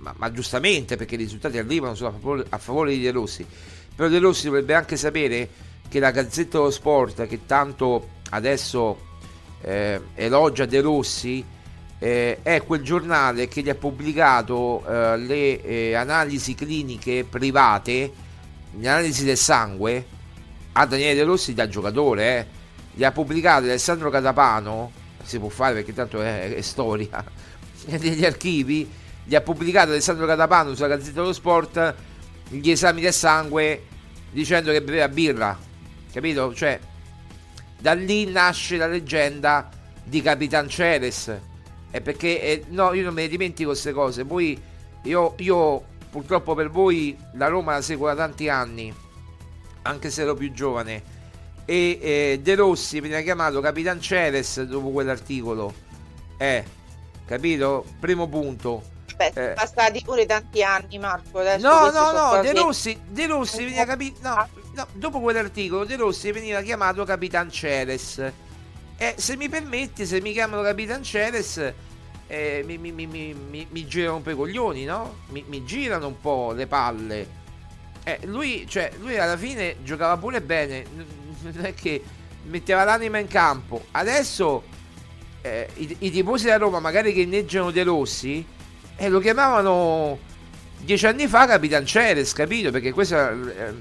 ma, 0.00 0.14
ma, 0.16 0.32
giustamente 0.32 0.96
perché 0.96 1.14
i 1.14 1.18
risultati 1.18 1.58
arrivano 1.58 1.94
sono 1.94 2.08
a 2.08 2.12
favore, 2.18 2.44
a 2.48 2.58
favore, 2.58 2.90
di 2.90 3.00
De 3.00 3.12
Rossi, 3.12 3.46
però 3.94 4.08
De 4.08 4.18
Rossi 4.18 4.46
dovrebbe 4.46 4.74
anche 4.74 4.96
sapere 4.96 5.48
che 5.88 6.00
la 6.00 6.10
Gazzetta 6.10 6.58
dello 6.58 6.70
Sport, 6.72 7.28
che 7.28 7.46
tanto 7.46 8.08
adesso 8.30 8.98
eh, 9.60 10.00
elogia 10.16 10.66
De 10.66 10.80
Rossi, 10.80 11.60
eh, 12.02 12.40
è 12.42 12.64
quel 12.64 12.82
giornale 12.82 13.46
che 13.46 13.62
gli 13.62 13.68
ha 13.68 13.76
pubblicato 13.76 14.84
eh, 14.84 15.16
le 15.18 15.62
eh, 15.62 15.94
analisi 15.94 16.56
cliniche 16.56 17.24
private, 17.24 18.12
le 18.76 18.88
analisi 18.88 19.24
del 19.24 19.36
sangue 19.36 20.04
a 20.72 20.84
Daniele 20.84 21.14
De 21.14 21.22
Rossi 21.22 21.54
da 21.54 21.68
giocatore. 21.68 22.38
Eh. 22.38 22.46
Gli 22.94 23.04
ha 23.04 23.12
pubblicato 23.12 23.66
Alessandro 23.66 24.10
Catapano, 24.10 24.90
si 25.22 25.38
può 25.38 25.48
fare 25.48 25.74
perché 25.74 25.94
tanto 25.94 26.20
è, 26.20 26.52
è 26.52 26.60
storia, 26.60 27.24
degli 27.86 28.24
archivi, 28.24 28.90
gli 29.22 29.36
ha 29.36 29.40
pubblicato 29.40 29.90
Alessandro 29.90 30.26
Catapano 30.26 30.74
sulla 30.74 30.88
Gazzetta 30.88 31.20
dello 31.20 31.32
Sport 31.32 31.94
gli 32.48 32.68
esami 32.68 33.00
del 33.00 33.12
sangue 33.12 33.84
dicendo 34.32 34.72
che 34.72 34.82
beveva 34.82 35.08
birra, 35.08 35.56
capito? 36.12 36.52
Cioè, 36.52 36.80
da 37.78 37.92
lì 37.92 38.26
nasce 38.26 38.76
la 38.76 38.88
leggenda 38.88 39.70
di 40.02 40.20
Capitan 40.20 40.68
Ceres 40.68 41.50
è 41.92 42.00
perché 42.00 42.40
eh, 42.40 42.64
no, 42.68 42.94
io 42.94 43.04
non 43.04 43.12
me 43.12 43.22
ne 43.22 43.28
dimentico 43.28 43.70
queste 43.70 43.92
cose. 43.92 44.24
Poi 44.24 44.60
io, 45.02 45.34
io, 45.36 45.84
purtroppo 46.10 46.54
per 46.54 46.70
voi 46.70 47.16
la 47.34 47.48
Roma 47.48 47.74
la 47.74 47.82
seguo 47.82 48.06
da 48.06 48.14
tanti 48.14 48.48
anni, 48.48 48.92
anche 49.82 50.10
se 50.10 50.22
ero 50.22 50.34
più 50.34 50.50
giovane. 50.52 51.20
E 51.66 51.98
eh, 52.00 52.40
De 52.42 52.54
Rossi 52.54 52.98
veniva 52.98 53.20
chiamato 53.20 53.60
Capitan 53.60 54.00
Ceres 54.00 54.62
dopo 54.62 54.88
quell'articolo. 54.88 55.72
Eh, 56.38 56.64
capito? 57.26 57.84
Primo 58.00 58.26
punto. 58.26 58.82
Beh, 59.14 59.32
eh. 59.34 59.52
passati 59.52 60.00
pure 60.02 60.24
tanti 60.24 60.62
anni, 60.62 60.98
Marco. 60.98 61.40
Adesso 61.40 61.68
no, 61.68 61.90
no, 61.90 62.12
no. 62.36 62.40
De 62.40 62.54
Rossi, 62.54 62.98
De 63.06 63.26
Rossi 63.26 63.64
veniva 63.64 63.84
capito. 63.84 64.18
No, 64.22 64.48
no, 64.72 64.86
dopo 64.94 65.20
quell'articolo, 65.20 65.84
De 65.84 65.96
Rossi 65.96 66.32
veniva 66.32 66.62
chiamato 66.62 67.04
Capitan 67.04 67.50
Ceres 67.50 68.32
e 69.02 69.14
se 69.16 69.34
mi 69.34 69.48
permetti, 69.48 70.06
se 70.06 70.20
mi 70.20 70.30
chiamano 70.30 70.62
Capitan 70.62 71.02
Ceres, 71.02 71.72
eh, 72.28 72.62
mi, 72.64 72.78
mi, 72.78 72.92
mi, 72.92 73.34
mi, 73.68 73.86
girano 73.88 74.18
un 74.18 74.22
po' 74.22 74.30
i 74.30 74.36
coglioni, 74.36 74.84
no? 74.84 75.16
Mi, 75.30 75.64
girano 75.64 76.06
un 76.06 76.20
po' 76.20 76.52
le 76.52 76.68
palle. 76.68 77.26
Eh, 78.04 78.20
lui, 78.26 78.64
cioè, 78.68 78.92
lui 79.00 79.18
alla 79.18 79.36
fine 79.36 79.78
giocava 79.82 80.16
pure 80.18 80.40
bene, 80.40 80.84
non 81.42 81.64
è 81.64 81.74
che 81.74 82.00
metteva 82.44 82.84
l'anima 82.84 83.18
in 83.18 83.26
campo. 83.26 83.86
Adesso 83.90 84.62
eh, 85.42 85.68
i, 85.74 85.96
i, 85.98 86.10
tifosi 86.12 86.44
della 86.44 86.58
Roma, 86.58 86.78
magari 86.78 87.12
che 87.12 87.22
inneggiano 87.22 87.72
De 87.72 87.82
Rossi, 87.82 88.46
eh, 88.94 89.08
lo 89.08 89.18
chiamavano 89.18 90.16
dieci 90.78 91.06
anni 91.06 91.26
fa 91.26 91.48
Capitan 91.48 91.84
Ceres, 91.84 92.32
capito? 92.34 92.70
Perché 92.70 92.92
questo 92.92 93.16
eh, 93.16 93.74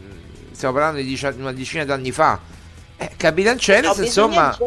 stiamo 0.50 0.74
parlando 0.74 1.00
di 1.00 1.20
una 1.38 1.54
decina 1.54 1.86
d'anni 1.86 2.12
fa. 2.12 2.40
Eh, 2.98 3.12
Capitan 3.16 3.60
Ceres, 3.60 3.98
no, 3.98 4.04
insomma... 4.04 4.58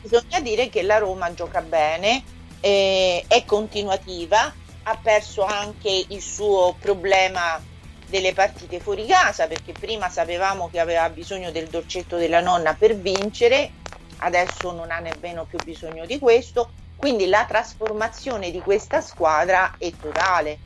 Bisogna 0.00 0.40
dire 0.40 0.68
che 0.68 0.82
la 0.82 0.98
Roma 0.98 1.34
gioca 1.34 1.60
bene, 1.60 2.22
eh, 2.60 3.24
è 3.26 3.44
continuativa, 3.44 4.52
ha 4.84 4.98
perso 5.02 5.42
anche 5.44 6.06
il 6.08 6.20
suo 6.20 6.76
problema 6.78 7.60
delle 8.06 8.32
partite 8.32 8.80
fuori 8.80 9.06
casa 9.06 9.46
perché 9.46 9.72
prima 9.72 10.08
sapevamo 10.08 10.70
che 10.70 10.80
aveva 10.80 11.08
bisogno 11.10 11.50
del 11.50 11.68
dolcetto 11.68 12.16
della 12.16 12.40
nonna 12.40 12.74
per 12.74 12.96
vincere, 12.96 13.70
adesso 14.18 14.72
non 14.72 14.90
ha 14.90 14.98
nemmeno 14.98 15.44
più 15.44 15.58
bisogno 15.62 16.06
di 16.06 16.18
questo, 16.18 16.70
quindi 16.96 17.26
la 17.26 17.44
trasformazione 17.46 18.50
di 18.50 18.60
questa 18.60 19.00
squadra 19.00 19.74
è 19.78 19.92
totale. 20.00 20.58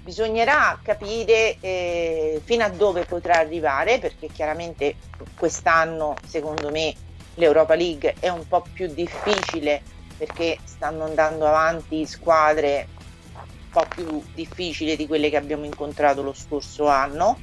Bisognerà 0.00 0.78
capire 0.82 1.56
eh, 1.60 2.40
fino 2.44 2.64
a 2.64 2.68
dove 2.68 3.04
potrà 3.04 3.38
arrivare 3.38 3.98
perché 3.98 4.28
chiaramente 4.28 4.96
quest'anno 5.34 6.14
secondo 6.26 6.70
me 6.70 6.94
l'Europa 7.34 7.74
League 7.74 8.14
è 8.20 8.28
un 8.28 8.46
po' 8.46 8.64
più 8.72 8.88
difficile 8.92 9.82
perché 10.16 10.58
stanno 10.64 11.04
andando 11.04 11.46
avanti 11.46 12.06
squadre 12.06 12.88
un 13.34 13.70
po' 13.70 13.86
più 13.88 14.22
difficili 14.34 14.96
di 14.96 15.06
quelle 15.06 15.30
che 15.30 15.36
abbiamo 15.36 15.64
incontrato 15.64 16.22
lo 16.22 16.32
scorso 16.32 16.86
anno, 16.86 17.36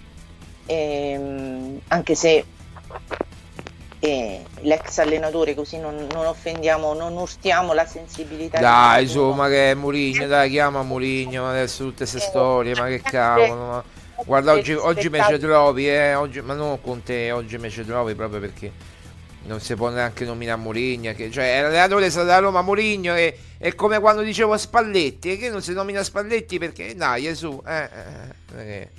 ehm, 0.65 1.81
anche 1.89 2.15
se 2.15 2.45
eh, 3.99 4.43
l'ex 4.61 4.97
allenatore 4.97 5.53
così 5.53 5.77
non, 5.77 6.07
non, 6.11 6.25
offendiamo, 6.25 6.93
non 6.93 7.17
urtiamo 7.17 7.73
la 7.73 7.85
sensibilità. 7.85 8.59
Dai, 8.59 9.03
insomma, 9.03 9.47
che 9.49 9.71
è 9.71 9.73
Murigno, 9.73 10.25
dai, 10.27 10.49
chiama 10.49 10.81
Murigno 10.81 11.47
adesso 11.47 11.83
tutte 11.83 11.97
queste 11.97 12.17
eh, 12.17 12.21
storie, 12.21 12.75
ma 12.75 12.87
che 12.87 13.01
cavolo. 13.01 13.65
Ma... 13.67 13.83
Guarda, 14.23 14.53
oggi, 14.53 14.73
oggi 14.73 15.09
me 15.09 15.23
ci 15.27 15.37
trovi, 15.37 15.89
eh, 15.89 16.15
oggi, 16.15 16.41
ma 16.41 16.53
non 16.53 16.79
con 16.81 17.03
te, 17.03 17.31
oggi 17.31 17.57
me 17.57 17.69
ci 17.69 17.83
trovi 17.85 18.15
proprio 18.15 18.39
perché 18.39 18.71
non 19.43 19.59
si 19.59 19.75
può 19.75 19.89
neanche 19.89 20.23
nominare 20.25 20.59
Mourinho 20.59 21.15
cioè 21.31 21.45
era 21.45 21.67
allenatore 21.67 22.09
della 22.09 22.39
Roma 22.39 22.61
Mourinho 22.61 23.15
e 23.15 23.37
è 23.57 23.73
come 23.75 23.99
quando 23.99 24.21
dicevo 24.21 24.57
Spalletti 24.57 25.37
che 25.37 25.49
non 25.49 25.61
si 25.61 25.73
nomina 25.73 26.03
Spalletti 26.03 26.59
perché 26.59 26.95
dai 26.95 27.33
su 27.35 27.61
eh, 27.65 27.89
eh, 28.55 28.59
eh, 28.59 28.89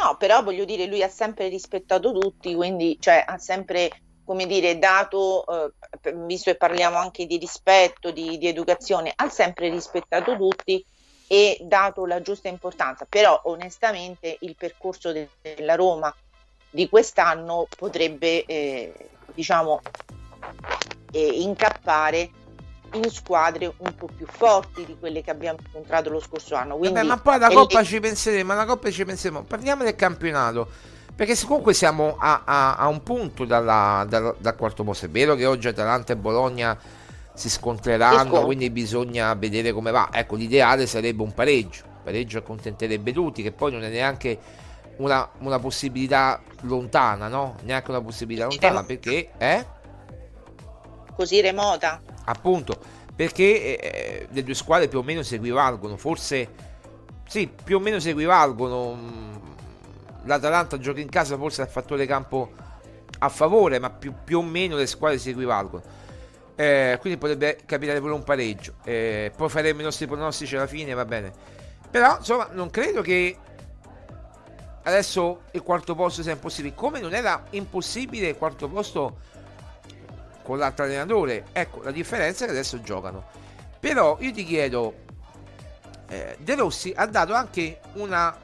No, 0.00 0.16
però 0.16 0.42
voglio 0.42 0.64
dire, 0.64 0.86
lui 0.86 1.02
ha 1.02 1.10
sempre 1.10 1.48
rispettato 1.48 2.10
tutti, 2.18 2.54
quindi 2.54 2.96
cioè, 2.98 3.22
ha 3.26 3.36
sempre, 3.36 3.90
come 4.24 4.46
dire, 4.46 4.78
dato, 4.78 5.44
eh, 5.46 6.14
visto 6.24 6.50
che 6.50 6.56
parliamo 6.56 6.96
anche 6.96 7.26
di 7.26 7.36
rispetto, 7.36 8.10
di, 8.10 8.38
di 8.38 8.46
educazione, 8.48 9.12
ha 9.14 9.28
sempre 9.28 9.68
rispettato 9.68 10.36
tutti 10.36 10.82
e 11.26 11.58
dato 11.60 12.06
la 12.06 12.22
giusta 12.22 12.48
importanza. 12.48 13.04
Però 13.06 13.42
onestamente 13.44 14.38
il 14.40 14.56
percorso 14.56 15.12
de- 15.12 15.28
della 15.42 15.74
Roma 15.74 16.14
di 16.70 16.88
quest'anno 16.88 17.66
potrebbe, 17.76 18.46
eh, 18.46 18.94
diciamo, 19.40 19.80
eh, 21.12 21.26
incappare 21.40 22.30
in 22.92 23.08
squadre 23.10 23.72
un 23.78 23.94
po' 23.94 24.08
più 24.14 24.26
forti 24.26 24.84
di 24.84 24.96
quelle 24.98 25.22
che 25.22 25.30
abbiamo 25.30 25.58
incontrato 25.64 26.10
lo 26.10 26.20
scorso 26.20 26.54
anno. 26.56 26.76
Quindi 26.76 26.96
Vabbè, 26.96 27.08
ma 27.08 27.16
poi 27.18 27.34
alla 27.36 27.48
Coppa 27.48 27.80
lì- 27.80 27.86
ci 27.86 28.00
penseremo, 28.00 28.52
alla 28.52 28.66
Coppa 28.66 28.90
ci 28.90 29.04
penseremo. 29.04 29.44
Parliamo 29.44 29.82
del 29.84 29.96
campionato. 29.96 30.68
Perché 31.14 31.36
comunque 31.46 31.74
siamo 31.74 32.16
a, 32.18 32.42
a- 32.44 32.76
a 32.76 32.88
un 32.88 33.02
punto 33.02 33.44
dalla- 33.44 34.04
dal, 34.08 34.34
dal 34.38 34.56
quarto 34.56 34.84
posto. 34.84 35.06
È 35.06 35.08
vero 35.10 35.34
che 35.34 35.46
oggi 35.46 35.68
Atalanta 35.68 36.12
e 36.12 36.16
Bologna 36.16 36.76
si 37.34 37.48
scontreranno, 37.48 38.44
quindi 38.44 38.70
bisogna 38.70 39.32
vedere 39.34 39.72
come 39.72 39.90
va. 39.90 40.08
Ecco, 40.12 40.34
l'ideale 40.36 40.86
sarebbe 40.86 41.22
un 41.22 41.32
pareggio. 41.32 41.84
Il 41.84 42.00
pareggio 42.04 42.38
accontenterebbe 42.38 43.12
tutti, 43.12 43.42
che 43.42 43.52
poi 43.52 43.70
non 43.72 43.84
è 43.84 43.88
neanche 43.88 44.38
una, 45.00 45.28
una 45.38 45.58
possibilità 45.58 46.40
lontana, 46.62 47.28
no? 47.28 47.56
Neanche 47.62 47.90
una 47.90 48.00
possibilità 48.00 48.46
lontana, 48.46 48.84
perché... 48.84 49.30
Eh? 49.38 49.78
così 51.20 51.42
remota. 51.42 52.00
Appunto, 52.24 52.78
perché 53.14 53.78
eh, 53.78 54.28
le 54.30 54.42
due 54.42 54.54
squadre 54.54 54.88
più 54.88 55.00
o 55.00 55.02
meno 55.02 55.22
si 55.22 55.34
equivalgono, 55.34 55.98
forse 55.98 56.48
sì, 57.26 57.46
più 57.62 57.76
o 57.76 57.80
meno 57.80 57.98
si 57.98 58.08
equivalgono. 58.08 58.94
Mm, 58.94 59.34
L'Atalanta 60.24 60.78
gioca 60.78 61.00
in 61.00 61.08
casa, 61.08 61.36
forse 61.36 61.60
ha 61.62 61.64
il 61.64 61.70
fattore 61.70 62.06
campo 62.06 62.50
a 63.18 63.28
favore, 63.28 63.78
ma 63.78 63.90
più, 63.90 64.14
più 64.24 64.38
o 64.38 64.42
meno 64.42 64.76
le 64.76 64.86
squadre 64.86 65.18
si 65.18 65.30
equivalgono. 65.30 65.82
Eh, 66.54 66.98
quindi 67.00 67.18
potrebbe 67.18 67.58
capitare 67.66 68.00
pure 68.00 68.12
un 68.12 68.22
pareggio. 68.22 68.74
Eh, 68.84 69.32
poi 69.36 69.48
faremo 69.48 69.80
i 69.80 69.84
nostri 69.84 70.06
pronostici 70.06 70.56
alla 70.56 70.66
fine, 70.66 70.94
va 70.94 71.04
bene. 71.04 71.32
Però, 71.90 72.16
insomma, 72.18 72.48
non 72.52 72.70
credo 72.70 73.02
che 73.02 73.36
adesso 74.82 75.42
il 75.52 75.62
quarto 75.62 75.94
posto 75.94 76.22
sia 76.22 76.32
impossibile. 76.32 76.74
Come 76.74 77.00
non 77.00 77.14
era 77.14 77.44
impossibile 77.50 78.28
il 78.28 78.36
quarto 78.36 78.68
posto 78.68 79.18
con 80.42 80.58
l'altro 80.58 80.84
allenatore. 80.84 81.46
Ecco, 81.52 81.82
la 81.82 81.90
differenza 81.90 82.44
è 82.44 82.46
che 82.46 82.52
adesso 82.52 82.80
giocano. 82.80 83.24
Però 83.78 84.16
io 84.20 84.32
ti 84.32 84.44
chiedo, 84.44 84.94
eh, 86.08 86.36
De 86.38 86.54
Rossi 86.54 86.92
ha 86.94 87.06
dato 87.06 87.34
anche 87.34 87.80
una, 87.94 88.36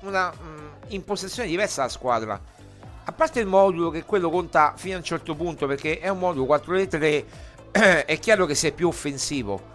una 0.00 0.30
mh, 0.30 0.70
impostazione 0.88 1.48
diversa 1.48 1.82
alla 1.82 1.90
squadra. 1.90 2.40
A 3.06 3.12
parte 3.12 3.40
il 3.40 3.46
modulo 3.46 3.90
che 3.90 4.04
quello 4.04 4.30
conta 4.30 4.74
fino 4.76 4.94
a 4.94 4.98
un 4.98 5.04
certo 5.04 5.34
punto 5.34 5.66
perché 5.66 5.98
è 5.98 6.08
un 6.08 6.18
modulo 6.18 6.54
4-3, 6.54 7.24
è 8.06 8.18
chiaro 8.18 8.46
che 8.46 8.54
sei 8.54 8.72
più 8.72 8.88
offensivo. 8.88 9.72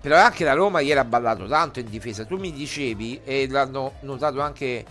Però 0.00 0.16
anche 0.16 0.44
la 0.44 0.54
Roma 0.54 0.80
ieri 0.80 0.98
ha 0.98 1.04
ballato 1.04 1.46
tanto 1.46 1.80
in 1.80 1.88
difesa. 1.88 2.24
Tu 2.24 2.36
mi 2.36 2.52
dicevi, 2.52 3.20
e 3.24 3.48
l'hanno 3.48 3.94
notato 4.00 4.40
anche 4.40 4.84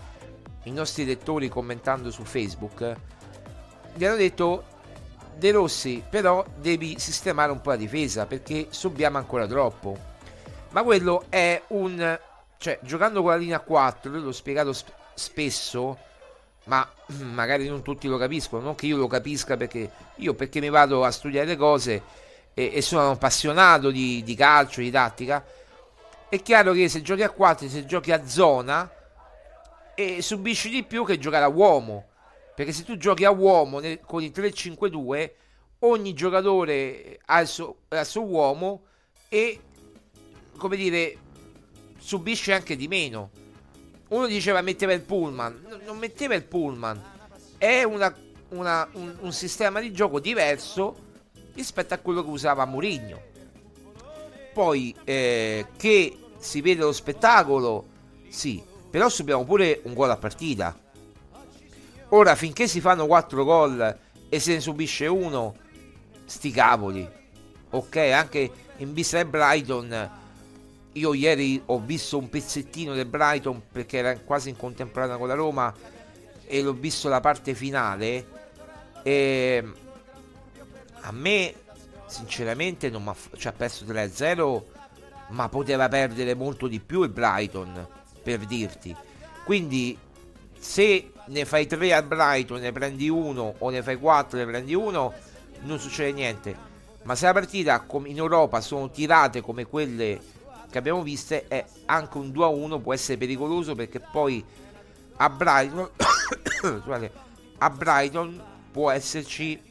i 0.68 0.72
nostri 0.72 1.05
lettori 1.05 1.49
commentando 1.49 2.11
su 2.11 2.24
Facebook, 2.24 2.95
gli 3.93 4.05
hanno 4.05 4.18
detto 4.18 4.63
De 5.36 5.51
Rossi, 5.51 6.03
però 6.07 6.45
devi 6.57 6.99
sistemare 6.99 7.51
un 7.51 7.61
po' 7.61 7.70
la 7.70 7.76
difesa 7.76 8.26
perché 8.26 8.68
subiamo 8.70 9.18
ancora 9.18 9.47
troppo. 9.47 9.97
Ma 10.72 10.84
quello 10.84 11.26
è 11.30 11.61
un... 11.68 12.20
cioè, 12.57 12.80
giocando 12.82 13.22
con 13.22 13.32
la 13.32 13.38
linea 13.38 13.59
4, 13.59 14.13
io 14.13 14.22
l'ho 14.22 14.32
spiegato 14.32 14.74
sp- 14.74 14.91
spesso, 15.13 15.97
ma 16.65 16.88
magari 17.32 17.68
non 17.68 17.82
tutti 17.82 18.07
lo 18.07 18.18
capiscono, 18.18 18.63
non 18.63 18.76
che 18.76 18.88
io 18.88 18.97
lo 18.97 19.07
capisca 19.07 19.55
perché 19.57 19.89
io 20.15 20.34
perché 20.34 20.59
mi 20.59 20.70
vado 20.70 21.05
a 21.05 21.11
studiare 21.11 21.47
le 21.47 21.55
cose 21.55 22.01
e, 22.53 22.72
e 22.74 22.82
sono 22.82 23.11
appassionato 23.11 23.89
di, 23.89 24.22
di 24.24 24.36
calcio, 24.36 24.82
di 24.82 24.91
tattica, 24.91 25.43
è 26.30 26.41
chiaro 26.41 26.74
che 26.74 26.89
se 26.89 27.01
giochi 27.01 27.24
a 27.24 27.30
4, 27.30 27.70
se 27.70 27.86
giochi 27.86 28.11
a 28.11 28.28
zona, 28.28 28.91
e 30.00 30.22
subisci 30.22 30.70
di 30.70 30.84
più 30.84 31.04
che 31.04 31.18
giocare 31.18 31.43
a 31.45 31.48
uomo. 31.50 32.06
Perché 32.56 32.72
se 32.72 32.84
tu 32.84 32.98
giochi 32.98 33.26
a 33.26 33.32
uomo 33.32 33.80
nel- 33.80 34.00
con 34.02 34.22
il 34.22 34.32
3-5-2, 34.32 35.32
ogni 35.80 36.14
giocatore 36.14 37.20
ha 37.26 37.39
il, 37.41 37.48
suo, 37.48 37.78
ha 37.89 38.00
il 38.00 38.06
suo 38.06 38.22
uomo 38.24 38.84
e, 39.28 39.60
come 40.56 40.76
dire, 40.76 41.18
subisce 41.98 42.54
anche 42.54 42.76
di 42.76 42.88
meno. 42.88 43.32
Uno 44.10 44.28
diceva 44.28 44.62
metteva 44.62 44.93
il 44.93 45.02
pullman, 45.02 45.66
No, 45.68 45.80
non 45.84 45.98
metteva 45.98 46.36
il 46.36 46.43
pullman, 46.43 47.02
è 47.58 47.82
una- 47.84 48.16
una- 48.50 48.88
un, 48.93 49.18
un 49.20 49.32
sistema 49.34 49.80
di 49.80 49.91
gioco 49.91 50.20
diverso 50.20 51.06
rispetto 51.56 51.95
a 51.95 51.98
quello 51.98 52.24
che 52.24 52.30
usava 52.30 52.66
Mourinho. 52.66 53.22
Poi 54.54 54.95
eh, 55.04 55.66
che 55.76 56.18
si 56.38 56.62
vede 56.62 56.82
lo 56.82 56.91
spettacolo, 56.93 57.86
sì, 58.30 58.64
però 58.90 59.10
subiamo 59.10 59.44
pure 59.46 59.82
un 59.84 59.94
gol 59.94 60.10
a 60.10 60.18
partita. 60.18 60.78
Ora, 62.10 62.36
finché 62.36 62.68
si 62.68 62.80
fanno 62.80 63.06
4 63.06 63.44
gol 63.44 63.98
e 64.30 64.40
se 64.40 64.54
ne 64.54 64.60
subisce 64.60 65.08
uno, 65.08 65.56
sti 66.26 66.52
cavoli. 66.52 67.08
Ok, 67.72 67.96
anche 67.98 68.50
in 68.78 68.94
vista 68.94 69.18
del 69.18 69.28
Brighton, 69.28 70.12
io 70.94 71.14
ieri 71.14 71.62
ho 71.66 71.80
visto 71.80 72.18
un 72.18 72.30
pezzettino 72.30 72.94
del 72.94 73.06
Brighton 73.06 73.62
perché 73.72 73.98
era 73.98 74.18
quasi 74.20 74.50
in 74.50 74.56
contemporanea 74.56 75.18
con 75.18 75.28
la 75.28 75.34
Roma 75.34 75.74
e 76.46 76.62
l'ho 76.62 76.74
visto 76.74 77.10
la 77.10 77.20
parte 77.20 77.54
finale. 77.54 78.26
E 79.04 79.64
a 81.02 81.12
me, 81.12 81.54
sinceramente, 82.08 82.90
non 82.90 83.12
f- 83.14 83.38
cioè, 83.38 83.52
ha 83.52 83.56
perso 83.56 83.86
3-0, 83.86 84.64
ma 85.30 85.50
poteva 85.50 85.88
perdere 85.90 86.34
molto 86.34 86.68
di 86.68 86.80
più 86.80 87.04
il 87.04 87.10
Brighton, 87.10 87.88
per 88.28 88.45
dirti. 88.45 88.93
Quindi, 89.45 89.97
se 90.59 91.11
ne 91.28 91.45
fai 91.45 91.65
3 91.65 91.93
al 91.93 92.03
Brighton, 92.03 92.59
ne 92.59 92.73
prendi 92.73 93.07
uno, 93.07 93.55
o 93.59 93.69
ne 93.69 93.82
fai 93.82 93.95
4, 93.95 94.38
ne 94.38 94.45
prendi 94.45 94.73
uno, 94.73 95.13
non 95.61 95.80
succede 95.80 96.11
niente. 96.11 96.65
Ma 97.03 97.15
se 97.15 97.25
la 97.25 97.32
partita 97.32 97.86
in 98.03 98.17
Europa 98.17 98.59
sono 98.59 98.89
tirate 98.89 99.39
come 99.39 99.65
quelle 99.65 100.19
che 100.69 100.78
abbiamo 100.78 101.03
viste, 101.03 101.47
è 101.47 101.63
anche 101.86 102.17
un 102.17 102.28
2-1 102.28 102.82
può 102.82 102.93
essere 102.93 103.17
pericoloso 103.17 103.75
perché 103.75 104.01
poi 104.01 104.43
a 105.15 105.30
Brighton, 105.30 105.89
a 107.59 107.69
Brighton 107.69 108.43
può 108.69 108.91
esserci 108.91 109.63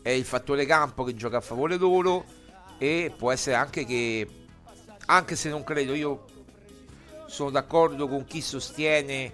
è 0.00 0.08
il 0.08 0.24
fattore 0.24 0.64
campo 0.64 1.04
che 1.04 1.14
gioca 1.14 1.36
a 1.36 1.42
favore 1.42 1.76
loro 1.76 2.24
e 2.78 3.12
può 3.14 3.30
essere 3.30 3.56
anche 3.56 3.84
che 3.84 4.26
anche 5.04 5.36
se 5.36 5.50
non 5.50 5.62
credo 5.62 5.92
io 5.92 6.24
sono 7.30 7.50
d'accordo 7.50 8.08
con 8.08 8.24
chi 8.24 8.40
sostiene 8.40 9.32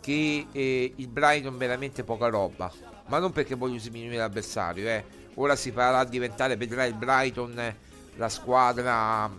che 0.00 0.46
eh, 0.52 0.92
il 0.96 1.08
Brighton 1.08 1.54
è 1.54 1.56
veramente 1.56 2.04
poca 2.04 2.28
roba 2.28 2.70
ma 3.06 3.18
non 3.18 3.32
perché 3.32 3.54
voglio 3.54 3.80
diminuire 3.80 4.16
l'avversario 4.16 4.88
eh. 4.88 5.04
ora 5.34 5.56
si 5.56 5.72
farà 5.72 6.04
diventare 6.04 6.56
vedrai 6.56 6.90
il 6.90 6.94
Brighton 6.94 7.74
la 8.16 8.28
squadra 8.28 9.28
mm, 9.28 9.38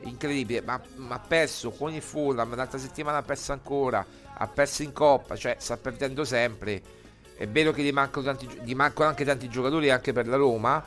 incredibile 0.00 0.62
ma 0.62 0.80
ma 0.96 1.14
ha 1.14 1.20
perso 1.20 1.70
con 1.70 1.92
il 1.92 2.02
Fulham 2.02 2.54
l'altra 2.54 2.78
settimana 2.78 3.18
ha 3.18 3.22
perso 3.22 3.52
ancora 3.52 4.04
ha 4.38 4.46
perso 4.48 4.82
in 4.82 4.92
Coppa 4.92 5.36
cioè 5.36 5.56
sta 5.58 5.76
perdendo 5.76 6.24
sempre 6.24 7.04
è 7.36 7.46
vero 7.46 7.70
che 7.70 7.82
gli 7.82 7.92
mancano, 7.92 8.24
tanti, 8.24 8.48
gli 8.62 8.74
mancano 8.74 9.10
anche 9.10 9.24
tanti 9.24 9.48
giocatori 9.48 9.90
anche 9.90 10.14
per 10.14 10.26
la 10.26 10.36
Roma, 10.36 10.82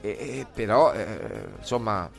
e, 0.00 0.08
e 0.10 0.46
però 0.52 0.92
eh, 0.92 1.44
insomma, 1.58 2.10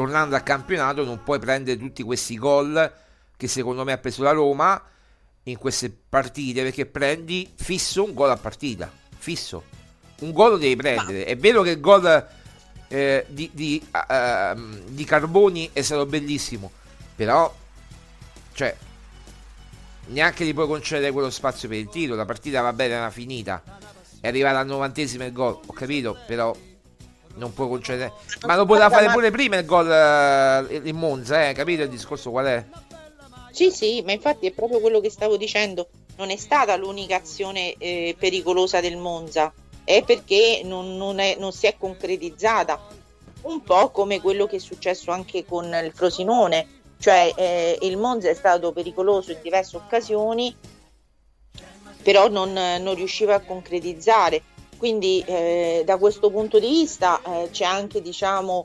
tornando 0.00 0.34
al 0.34 0.42
campionato 0.42 1.04
non 1.04 1.22
puoi 1.22 1.38
prendere 1.38 1.78
tutti 1.78 2.02
questi 2.02 2.38
gol 2.38 2.90
che 3.36 3.48
secondo 3.48 3.84
me 3.84 3.92
ha 3.92 3.98
preso 3.98 4.22
la 4.22 4.30
Roma 4.30 4.82
in 5.42 5.58
queste 5.58 5.90
partite 5.90 6.62
perché 6.62 6.86
prendi 6.86 7.52
fisso 7.54 8.02
un 8.02 8.14
gol 8.14 8.30
a 8.30 8.36
partita, 8.38 8.90
fisso. 9.18 9.62
Un 10.20 10.32
gol 10.32 10.52
lo 10.52 10.56
devi 10.56 10.74
prendere. 10.74 11.24
È 11.24 11.36
vero 11.36 11.60
che 11.60 11.70
il 11.70 11.80
gol 11.80 12.28
eh, 12.88 13.26
di, 13.28 13.50
di, 13.52 13.86
eh, 14.08 14.54
di 14.86 15.04
Carboni 15.04 15.68
è 15.70 15.82
stato 15.82 16.06
bellissimo, 16.06 16.70
però 17.14 17.54
cioè 18.54 18.74
neanche 20.06 20.46
gli 20.46 20.54
puoi 20.54 20.66
concedere 20.66 21.12
quello 21.12 21.28
spazio 21.28 21.68
per 21.68 21.76
il 21.76 21.90
tiro. 21.90 22.14
La 22.14 22.24
partita 22.24 22.62
va 22.62 22.72
bene, 22.72 22.94
era 22.94 23.10
finita. 23.10 23.62
È 24.18 24.28
arrivata 24.28 24.60
al 24.60 24.66
novantesimo 24.66 25.26
il 25.26 25.32
gol, 25.32 25.60
ho 25.66 25.72
capito, 25.74 26.16
però 26.26 26.56
non 27.40 27.52
puoi 27.52 27.68
concedere. 27.68 28.12
Ma 28.42 28.54
lo 28.54 28.66
poteva 28.66 28.90
fare 28.90 29.08
pure 29.10 29.30
prima 29.30 29.56
il 29.56 29.64
gol 29.64 29.90
eh, 29.90 30.80
in 30.84 30.96
Monza, 30.96 31.48
eh, 31.48 31.54
capito 31.54 31.82
il 31.82 31.88
discorso 31.88 32.30
qual 32.30 32.46
è? 32.46 32.64
Sì, 33.50 33.72
sì, 33.72 34.02
ma 34.02 34.12
infatti 34.12 34.46
è 34.46 34.52
proprio 34.52 34.78
quello 34.78 35.00
che 35.00 35.10
stavo 35.10 35.36
dicendo. 35.36 35.88
Non 36.16 36.30
è 36.30 36.36
stata 36.36 36.76
l'unica 36.76 37.16
azione 37.16 37.74
eh, 37.78 38.14
pericolosa 38.16 38.80
del 38.80 38.96
Monza, 38.98 39.52
è 39.82 40.04
perché 40.04 40.60
non, 40.62 40.96
non 40.96 41.18
è- 41.18 41.36
non 41.38 41.50
si 41.50 41.66
è 41.66 41.74
concretizzata. 41.76 42.78
Un 43.42 43.62
po' 43.62 43.90
come 43.90 44.20
quello 44.20 44.46
che 44.46 44.56
è 44.56 44.60
successo 44.60 45.10
anche 45.10 45.46
con 45.46 45.64
il 45.64 45.92
Frosinone, 45.94 46.66
cioè 46.98 47.32
eh, 47.34 47.78
il 47.80 47.96
Monza 47.96 48.28
è 48.28 48.34
stato 48.34 48.70
pericoloso 48.72 49.32
in 49.32 49.38
diverse 49.42 49.76
occasioni, 49.76 50.54
però 52.02 52.28
non, 52.28 52.52
non 52.52 52.94
riusciva 52.94 53.34
a 53.34 53.40
concretizzare. 53.40 54.42
Quindi 54.80 55.22
eh, 55.26 55.82
da 55.84 55.98
questo 55.98 56.30
punto 56.30 56.58
di 56.58 56.66
vista 56.66 57.20
eh, 57.22 57.50
c'è 57.50 57.64
anche 57.66 58.00
diciamo 58.00 58.64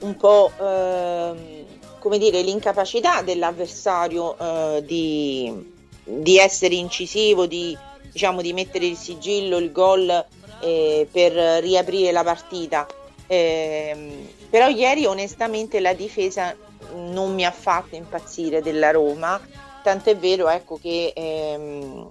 un 0.00 0.16
po' 0.16 0.50
ehm, 0.60 1.64
come 2.00 2.18
dire 2.18 2.42
l'incapacità 2.42 3.22
dell'avversario 3.22 4.36
eh, 4.36 4.82
di, 4.84 5.72
di, 6.02 6.38
essere 6.38 6.74
incisivo, 6.74 7.46
di, 7.46 7.78
diciamo, 8.10 8.42
di 8.42 8.52
mettere 8.52 8.86
il 8.86 8.96
sigillo, 8.96 9.58
il 9.58 9.70
gol 9.70 10.26
eh, 10.60 11.06
per 11.08 11.62
riaprire 11.62 12.10
la 12.10 12.24
partita. 12.24 12.84
Eh, 13.28 14.26
però 14.50 14.66
ieri 14.66 15.06
onestamente 15.06 15.78
la 15.78 15.94
difesa 15.94 16.52
non 16.94 17.32
mi 17.32 17.44
ha 17.44 17.52
fatto 17.52 17.94
impazzire 17.94 18.60
della 18.60 18.90
Roma, 18.90 19.40
tant'è 19.84 20.16
vero 20.16 20.48
ecco, 20.48 20.80
che 20.82 21.12
ehm, 21.14 22.10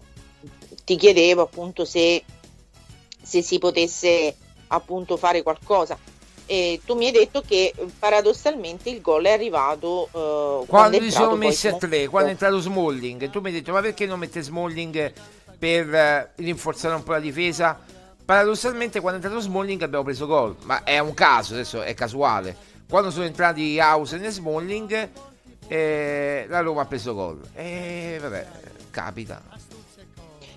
ti 0.85 0.95
chiedevo 0.95 1.41
appunto 1.41 1.83
se 1.83 2.23
se 3.33 3.41
si 3.41 3.57
potesse 3.57 4.35
appunto 4.67 5.17
fare 5.17 5.41
qualcosa. 5.41 5.97
E 6.45 6.81
tu 6.85 6.95
mi 6.95 7.07
hai 7.07 7.11
detto 7.11 7.41
che 7.41 7.73
paradossalmente 7.97 8.89
il 8.89 9.01
gol 9.01 9.23
è 9.23 9.31
arrivato 9.31 10.03
uh, 10.03 10.09
quando, 10.11 10.65
quando 10.67 10.99
li 10.99 11.09
sono 11.09 11.35
messi 11.35 11.67
a 11.67 11.75
tre, 11.75 12.07
quando 12.07 12.29
è 12.29 12.31
entrato 12.33 12.59
Smalling. 12.59 13.29
Tu 13.29 13.39
mi 13.39 13.47
hai 13.47 13.53
detto 13.53 13.71
ma 13.71 13.81
perché 13.81 14.05
non 14.05 14.19
mette 14.19 14.41
Smalling 14.41 15.11
per 15.57 15.87
uh, 15.87 16.41
rinforzare 16.43 16.93
un 16.93 17.03
po' 17.03 17.13
la 17.13 17.19
difesa? 17.19 17.79
Paradossalmente 18.23 18.99
quando 18.99 19.19
è 19.19 19.23
entrato 19.23 19.43
Smalling 19.43 19.81
abbiamo 19.81 20.03
preso 20.03 20.27
gol, 20.27 20.55
ma 20.63 20.83
è 20.83 20.99
un 20.99 21.13
caso, 21.13 21.53
adesso 21.53 21.81
è 21.81 21.93
casuale. 21.95 22.55
Quando 22.87 23.09
sono 23.09 23.25
entrati 23.25 23.79
Hausen 23.79 24.23
e 24.23 24.29
Smalling 24.29 25.09
eh, 25.67 26.45
la 26.47 26.59
Roma 26.59 26.81
ha 26.81 26.85
preso 26.85 27.13
gol. 27.15 27.41
E 27.55 28.19
vabbè, 28.21 28.47
capita. 28.91 29.41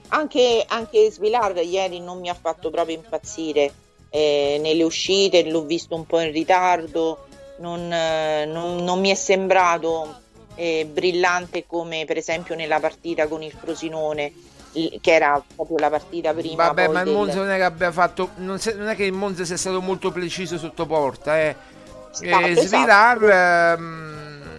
Anche, 0.09 0.64
anche 0.68 1.11
Svilar 1.11 1.57
ieri 1.57 2.00
non 2.00 2.20
mi 2.20 2.28
ha 2.28 2.34
fatto 2.34 2.70
proprio 2.70 2.96
impazzire 2.96 3.72
eh, 4.11 4.59
nelle 4.61 4.82
uscite, 4.82 5.48
l'ho 5.48 5.64
visto 5.64 5.94
un 5.94 6.07
po' 6.07 6.20
in 6.20 6.32
ritardo, 6.32 7.26
non, 7.59 7.92
eh, 7.92 8.44
non, 8.46 8.76
non 8.84 9.00
mi 9.00 9.11
è 9.11 9.14
sembrato 9.14 10.20
eh, 10.54 10.88
brillante 10.90 11.66
come 11.66 12.04
per 12.07 12.16
esempio 12.16 12.54
nella 12.54 12.80
partita 12.80 13.26
con 13.28 13.42
il 13.42 13.52
Frosinone 13.52 14.32
che 15.00 15.14
era 15.14 15.42
proprio 15.54 15.78
la 15.78 15.88
partita 15.88 16.34
prima. 16.34 16.66
Vabbè, 16.66 16.88
ma 16.88 17.00
il 17.00 17.11
Monza 17.11 17.36
non 17.36 17.48
è 17.48 17.57
che 17.57 17.62
abbia 17.62 17.90
fatto. 17.90 18.32
Non, 18.36 18.59
se, 18.59 18.74
non, 18.74 18.88
è 18.88 18.94
che 18.94 19.04
il 19.04 19.12
Monza 19.12 19.44
sia 19.44 19.57
stato 19.57 19.80
molto 19.80 20.11
preciso 20.12 20.59
sotto 20.59 20.84
porta. 20.84 21.40
Eh. 21.40 21.57
Esatto, 22.12 22.46
eh, 22.46 22.54
Svilar, 22.57 23.24
esatto. 23.24 23.80
ehm, 23.80 24.50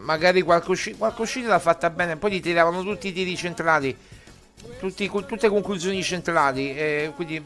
magari 0.00 0.42
qualche, 0.42 0.96
qualche 0.96 1.22
uscita 1.22 1.48
l'ha 1.48 1.60
fatta 1.60 1.90
bene. 1.90 2.16
Poi 2.16 2.32
gli 2.32 2.40
tiravano 2.40 2.82
tutti 2.82 3.06
i 3.08 3.12
tiri 3.12 3.36
centrali 3.36 3.96
tutti, 4.78 5.10
tutte 5.26 5.48
conclusioni 5.48 6.02
centrali. 6.02 6.76
Eh, 6.76 7.12
quindi 7.14 7.42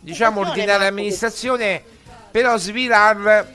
diciamo 0.00 0.40
ordinaria 0.40 0.88
amministrazione, 0.88 1.82
però 2.30 2.56
Svilar 2.56 3.54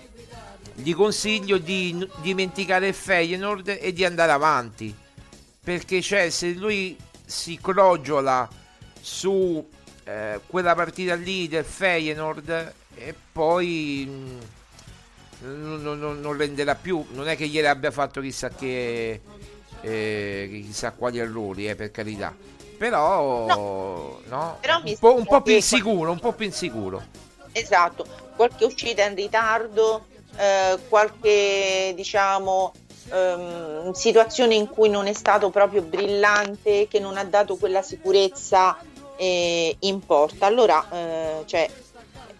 gli 0.75 0.93
consiglio 0.93 1.57
di 1.57 2.07
dimenticare 2.21 2.89
il 2.89 2.93
Feyenoord 2.93 3.77
e 3.79 3.93
di 3.93 4.05
andare 4.05 4.31
avanti. 4.31 4.95
Perché 5.63 6.01
cioè, 6.01 6.29
se 6.29 6.51
lui 6.53 6.97
si 7.25 7.59
crogiola 7.61 8.49
su 8.99 9.67
eh, 10.03 10.39
quella 10.47 10.75
partita 10.75 11.15
lì 11.15 11.47
del 11.47 11.63
Feyenoord 11.63 12.73
e 12.95 13.15
poi 13.31 14.07
mh, 15.41 15.45
mm, 15.45 15.81
non, 15.81 15.99
non, 15.99 16.19
non, 16.19 16.37
renderà 16.37 16.75
più. 16.75 17.05
Non 17.11 17.27
è 17.27 17.35
che 17.35 17.45
ieri 17.45 17.67
abbia 17.67 17.91
fatto 17.91 18.21
chissà 18.21 18.49
che 18.49 19.21
eh, 19.81 20.63
chissà 20.65 20.91
quali 20.91 21.19
errori, 21.19 21.69
eh, 21.69 21.75
per 21.75 21.91
carità 21.91 22.35
però, 22.81 23.45
no, 23.45 24.21
no 24.25 24.57
però 24.59 24.81
un, 24.83 24.97
po', 24.97 25.13
un 25.13 25.23
po' 25.23 25.41
più 25.43 25.53
insicuro, 25.53 26.09
un 26.09 26.19
po' 26.19 26.31
più 26.31 26.47
insicuro. 26.47 27.03
Esatto, 27.51 28.07
qualche 28.35 28.65
uscita 28.65 29.05
in 29.05 29.13
ritardo, 29.13 30.07
eh, 30.35 30.79
qualche 30.89 31.93
diciamo 31.95 32.73
ehm, 33.11 33.91
situazione 33.91 34.55
in 34.55 34.67
cui 34.67 34.89
non 34.89 35.05
è 35.05 35.13
stato 35.13 35.51
proprio 35.51 35.83
brillante, 35.83 36.87
che 36.87 36.97
non 36.97 37.17
ha 37.17 37.23
dato 37.23 37.55
quella 37.57 37.83
sicurezza 37.83 38.75
eh, 39.15 39.75
in 39.77 40.03
porta. 40.03 40.47
Allora, 40.47 40.83
eh, 40.89 41.43
cioè, 41.45 41.69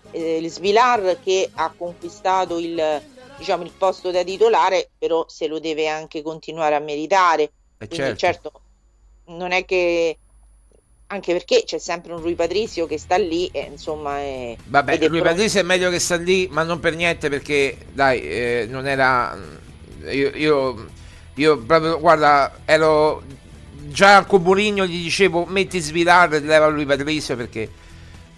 eh, 0.10 0.38
il 0.38 0.50
Svilar 0.50 1.20
che 1.24 1.52
ha 1.54 1.72
conquistato 1.78 2.58
il, 2.58 3.00
diciamo, 3.38 3.62
il 3.62 3.74
posto 3.78 4.10
da 4.10 4.24
titolare, 4.24 4.90
però 4.98 5.24
se 5.28 5.46
lo 5.46 5.60
deve 5.60 5.88
anche 5.88 6.24
continuare 6.24 6.74
a 6.74 6.80
meritare. 6.80 7.52
Eh, 7.78 7.88
Quindi, 7.88 8.18
certo. 8.18 8.18
certo 8.18 8.52
non 9.26 9.52
è 9.52 9.66
che 9.66 10.18
anche 11.12 11.34
perché 11.34 11.64
c'è 11.66 11.78
sempre 11.78 12.14
un 12.14 12.22
Rui 12.22 12.36
Patrizio 12.36 12.88
che 12.88 12.98
sta 12.98 13.18
lì 13.18 13.48
e 13.48 13.68
insomma 13.70 14.18
è, 14.18 14.56
vabbè 14.66 15.08
Rui. 15.08 15.22
Patrizio 15.22 15.60
è 15.60 15.64
meglio 15.64 15.90
che 15.90 16.00
sta 16.00 16.16
lì 16.16 16.48
ma 16.50 16.64
non 16.64 16.80
per 16.80 16.96
niente 16.96 17.30
perché 17.30 17.78
dai 17.92 18.22
eh, 18.22 18.68
non 18.70 18.88
era 18.88 19.38
io, 20.10 20.32
io, 20.34 20.88
io, 21.36 21.58
proprio 21.58 22.00
guarda 22.00 22.60
ero 22.64 23.22
già 23.90 24.24
con 24.24 24.42
Murigno 24.42 24.86
gli 24.86 25.04
dicevo 25.04 25.46
metti 25.46 25.80
Svilar 25.80 26.34
e 26.34 26.40
leva 26.40 26.68
Rui 26.68 26.86
Patrizio 26.86 27.36
perché 27.36 27.70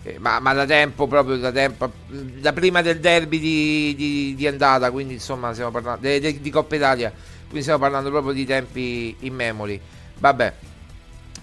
eh, 0.02 0.16
ma, 0.18 0.40
ma, 0.40 0.54
da 0.54 0.66
tempo 0.66 1.06
proprio 1.06 1.38
da 1.38 1.52
tempo 1.52 1.92
da 2.08 2.54
prima 2.54 2.82
del 2.82 3.00
derby 3.00 3.40
di, 3.40 3.94
di, 3.96 4.36
di 4.36 4.48
andata 4.48 4.90
quindi 4.90 5.14
insomma 5.14 5.54
stiamo 5.54 5.70
parlando 5.70 6.08
di, 6.08 6.42
di 6.42 6.50
Coppa 6.50 6.76
Italia 6.76 7.14
quindi 7.44 7.62
stiamo 7.62 7.80
parlando 7.80 8.10
proprio 8.10 8.34
di 8.34 8.46
tempi 8.46 9.16
in 9.20 9.36
memory 9.36 9.80
vabbè 10.18 10.54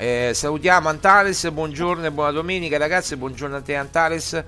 eh, 0.01 0.33
salutiamo 0.33 0.89
Antares, 0.89 1.51
buongiorno 1.51 2.07
e 2.07 2.11
buona 2.11 2.31
domenica 2.31 2.79
ragazzi, 2.79 3.17
buongiorno 3.17 3.57
a 3.57 3.61
te 3.61 3.77
Antares. 3.77 4.45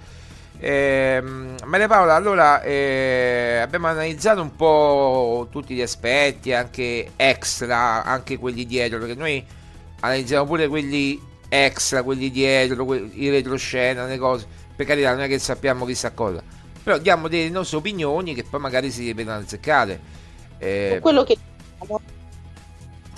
Eh, 0.58 1.22
Maria 1.66 1.88
Paola, 1.88 2.14
allora 2.14 2.62
eh, 2.62 3.58
abbiamo 3.60 3.88
analizzato 3.88 4.40
un 4.40 4.56
po' 4.56 5.48
tutti 5.50 5.74
gli 5.74 5.82
aspetti, 5.82 6.54
anche 6.54 7.10
extra, 7.16 8.02
anche 8.02 8.38
quelli 8.38 8.64
dietro, 8.64 8.98
perché 8.98 9.14
noi 9.14 9.44
analizziamo 10.00 10.46
pure 10.46 10.68
quelli 10.68 11.20
extra, 11.50 12.02
quelli 12.02 12.30
dietro, 12.30 12.86
quelli, 12.86 13.22
i 13.22 13.28
retroscena, 13.28 14.06
le 14.06 14.16
cose. 14.16 14.46
Per 14.74 14.86
carità, 14.86 15.10
non 15.10 15.20
è 15.20 15.28
che 15.28 15.38
sappiamo 15.38 15.84
chissà 15.84 16.12
cosa, 16.12 16.42
però 16.82 16.96
diamo 16.96 17.28
delle 17.28 17.50
nostre 17.50 17.76
opinioni 17.76 18.32
che 18.32 18.44
poi 18.48 18.58
magari 18.58 18.90
si 18.90 19.04
ripetono 19.04 19.36
azzeccate. 19.36 20.00
Eh, 20.56 20.98
quello 21.02 21.24
che 21.24 21.36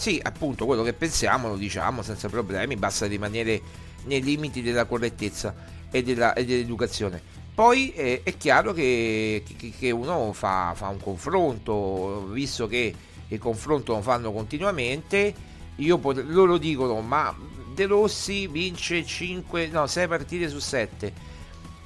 sì, 0.04 0.20
appunto, 0.22 0.66
quello 0.66 0.82
che 0.82 0.92
pensiamo 0.92 1.48
lo 1.48 1.56
diciamo 1.56 2.02
senza 2.02 2.28
problemi, 2.28 2.76
basta 2.76 3.06
rimanere 3.06 3.58
nei 4.04 4.22
limiti 4.22 4.60
della 4.60 4.84
correttezza 4.84 5.54
e, 5.90 6.02
della, 6.02 6.34
e 6.34 6.44
dell'educazione. 6.44 7.22
Poi 7.54 7.90
eh, 7.94 8.20
è 8.22 8.36
chiaro 8.36 8.74
che, 8.74 9.42
che, 9.56 9.72
che 9.78 9.90
uno 9.90 10.34
fa, 10.34 10.74
fa, 10.76 10.88
un 10.88 11.00
confronto, 11.00 12.26
visto 12.32 12.66
che 12.66 12.94
il 13.28 13.38
confronto 13.38 13.94
lo 13.94 14.02
fanno 14.02 14.30
continuamente, 14.30 15.32
io 15.76 15.96
pot- 15.96 16.22
loro 16.26 16.58
dicono 16.58 17.00
ma 17.00 17.34
De 17.72 17.86
Rossi 17.86 18.46
vince 18.46 19.06
5, 19.06 19.68
no, 19.68 19.86
6 19.86 20.06
partite 20.06 20.50
su 20.50 20.58
7. 20.58 21.12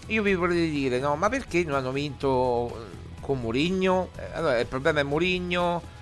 Io 0.09 0.23
vi 0.25 0.35
vorrei 0.35 0.69
dire, 0.69 0.99
no, 0.99 1.14
ma 1.14 1.29
perché 1.29 1.62
non 1.62 1.77
hanno 1.77 1.93
vinto 1.93 2.89
con 3.21 3.39
Mourinho? 3.39 4.09
Eh, 4.16 4.31
allora, 4.33 4.59
il 4.59 4.66
problema 4.66 4.99
è 4.99 5.05
Mourinho 5.05 5.97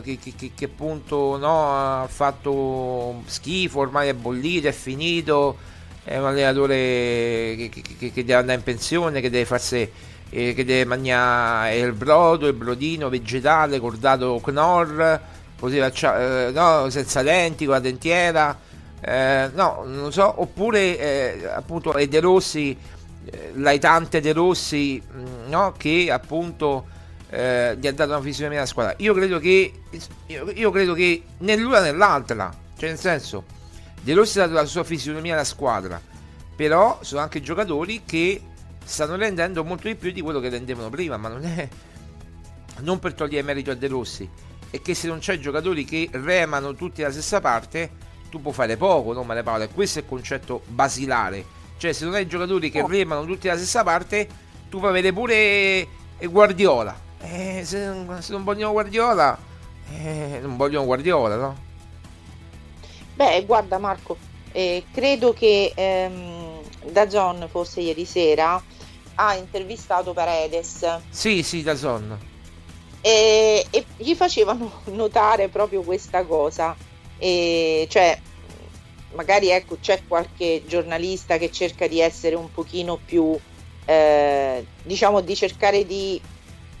che, 0.00 0.18
che, 0.18 0.52
che 0.54 0.64
appunto 0.64 1.36
no, 1.36 2.02
ha 2.02 2.06
fatto 2.08 3.22
schifo, 3.26 3.80
ormai 3.80 4.08
è 4.08 4.14
bollito, 4.14 4.68
è 4.68 4.72
finito, 4.72 5.56
è 6.04 6.16
un 6.18 6.26
allenatore 6.26 6.74
che, 7.70 7.82
che 7.98 8.12
deve 8.14 8.34
andare 8.34 8.58
in 8.58 8.64
pensione, 8.64 9.20
che 9.20 9.30
deve 9.30 9.44
farsi 9.44 9.90
eh, 10.34 10.54
che 10.54 10.64
deve 10.64 10.86
mangiare 10.86 11.76
il 11.76 11.92
brodo, 11.92 12.46
il 12.46 12.54
brodino 12.54 13.10
vegetale, 13.10 13.78
cordato 13.78 14.40
Knorr, 14.42 15.18
così 15.58 15.76
eh, 15.76 16.50
no, 16.52 16.88
senza 16.88 17.20
lenti, 17.20 17.66
con 17.66 17.74
la 17.74 17.80
dentiera, 17.80 18.58
eh, 19.00 19.50
no, 19.52 19.84
non 19.86 20.10
so, 20.10 20.40
oppure 20.40 20.98
eh, 20.98 21.46
appunto 21.46 21.92
è 21.92 22.06
De 22.08 22.20
Rossi, 22.20 22.76
eh, 23.30 23.52
l'aitante 23.56 24.20
De 24.20 24.32
Rossi, 24.32 25.00
mm, 25.00 25.50
no, 25.50 25.74
che 25.76 26.10
appunto 26.10 26.86
eh, 27.32 27.78
gli 27.78 27.86
ha 27.86 27.92
dato 27.92 28.10
una 28.10 28.20
fisionomia 28.20 28.58
alla 28.58 28.66
squadra. 28.66 28.94
Io 28.98 29.14
credo 29.14 29.38
che, 29.38 29.72
io, 30.26 30.50
io 30.50 30.70
credo 30.70 30.92
che 30.92 31.22
né 31.38 31.56
l'una 31.56 31.80
né 31.80 31.92
l'altra, 31.92 32.54
cioè 32.76 32.90
nel 32.90 32.98
senso, 32.98 33.44
De 34.02 34.12
Rossi 34.12 34.38
ha 34.38 34.42
dato 34.42 34.54
la 34.54 34.66
sua 34.66 34.84
fisionomia 34.84 35.32
alla 35.32 35.44
squadra, 35.44 36.00
però 36.54 36.98
sono 37.00 37.22
anche 37.22 37.40
giocatori 37.40 38.02
che 38.04 38.42
stanno 38.84 39.16
rendendo 39.16 39.64
molto 39.64 39.88
di 39.88 39.94
più 39.94 40.12
di 40.12 40.20
quello 40.20 40.40
che 40.40 40.50
rendevano 40.50 40.90
prima, 40.90 41.16
ma 41.16 41.28
non 41.28 41.44
è 41.44 41.68
non 42.80 42.98
per 42.98 43.14
togliere 43.14 43.42
merito 43.42 43.70
a 43.70 43.74
De 43.74 43.86
Rossi, 43.86 44.28
è 44.68 44.82
che 44.82 44.94
se 44.94 45.06
non 45.06 45.18
c'è 45.18 45.38
giocatori 45.38 45.84
che 45.84 46.10
remano 46.12 46.74
tutti 46.74 47.00
dalla 47.00 47.12
stessa 47.12 47.40
parte, 47.40 47.90
tu 48.28 48.42
puoi 48.42 48.52
fare 48.52 48.76
poco, 48.76 49.14
no 49.14 49.22
Mare 49.22 49.42
Paola? 49.42 49.68
Questo 49.68 50.00
è 50.00 50.02
il 50.02 50.08
concetto 50.08 50.62
basilare. 50.66 51.60
Cioè, 51.78 51.92
se 51.92 52.04
non 52.04 52.14
hai 52.14 52.26
giocatori 52.26 52.70
che 52.70 52.84
remano 52.86 53.24
tutti 53.24 53.46
dalla 53.46 53.58
stessa 53.58 53.82
parte, 53.82 54.28
tu 54.68 54.78
puoi 54.78 54.90
avere 54.90 55.12
pure 55.12 55.86
Guardiola 56.28 57.10
Eh, 57.22 57.62
se, 57.64 57.92
se 58.20 58.32
non 58.32 58.44
vogliono 58.44 58.72
Guardiola, 58.72 59.38
eh, 59.90 60.38
non 60.42 60.56
vogliono 60.56 60.84
Guardiola, 60.86 61.36
no? 61.36 61.56
Beh, 63.14 63.44
guarda 63.44 63.78
Marco, 63.78 64.16
eh, 64.52 64.84
credo 64.92 65.32
che 65.32 65.72
ehm, 65.74 66.60
Dazon 66.90 67.46
forse 67.50 67.80
ieri 67.80 68.04
sera 68.04 68.60
ha 69.14 69.34
intervistato 69.36 70.12
Paredes 70.14 70.98
Sì, 71.10 71.42
sì, 71.42 71.62
da 71.62 71.76
Son. 71.76 72.18
e, 73.00 73.66
e 73.70 73.84
gli 73.98 74.14
facevano 74.14 74.80
notare 74.92 75.48
proprio 75.48 75.82
questa 75.82 76.24
cosa, 76.24 76.74
e 77.18 77.86
cioè 77.90 78.18
magari 79.14 79.50
ecco 79.50 79.76
c'è 79.78 80.00
qualche 80.08 80.62
giornalista 80.66 81.36
che 81.36 81.52
cerca 81.52 81.86
di 81.86 82.00
essere 82.00 82.34
un 82.34 82.50
pochino 82.50 82.98
più, 83.04 83.38
eh, 83.84 84.66
diciamo 84.82 85.20
di 85.20 85.34
cercare 85.36 85.84
di 85.86 86.20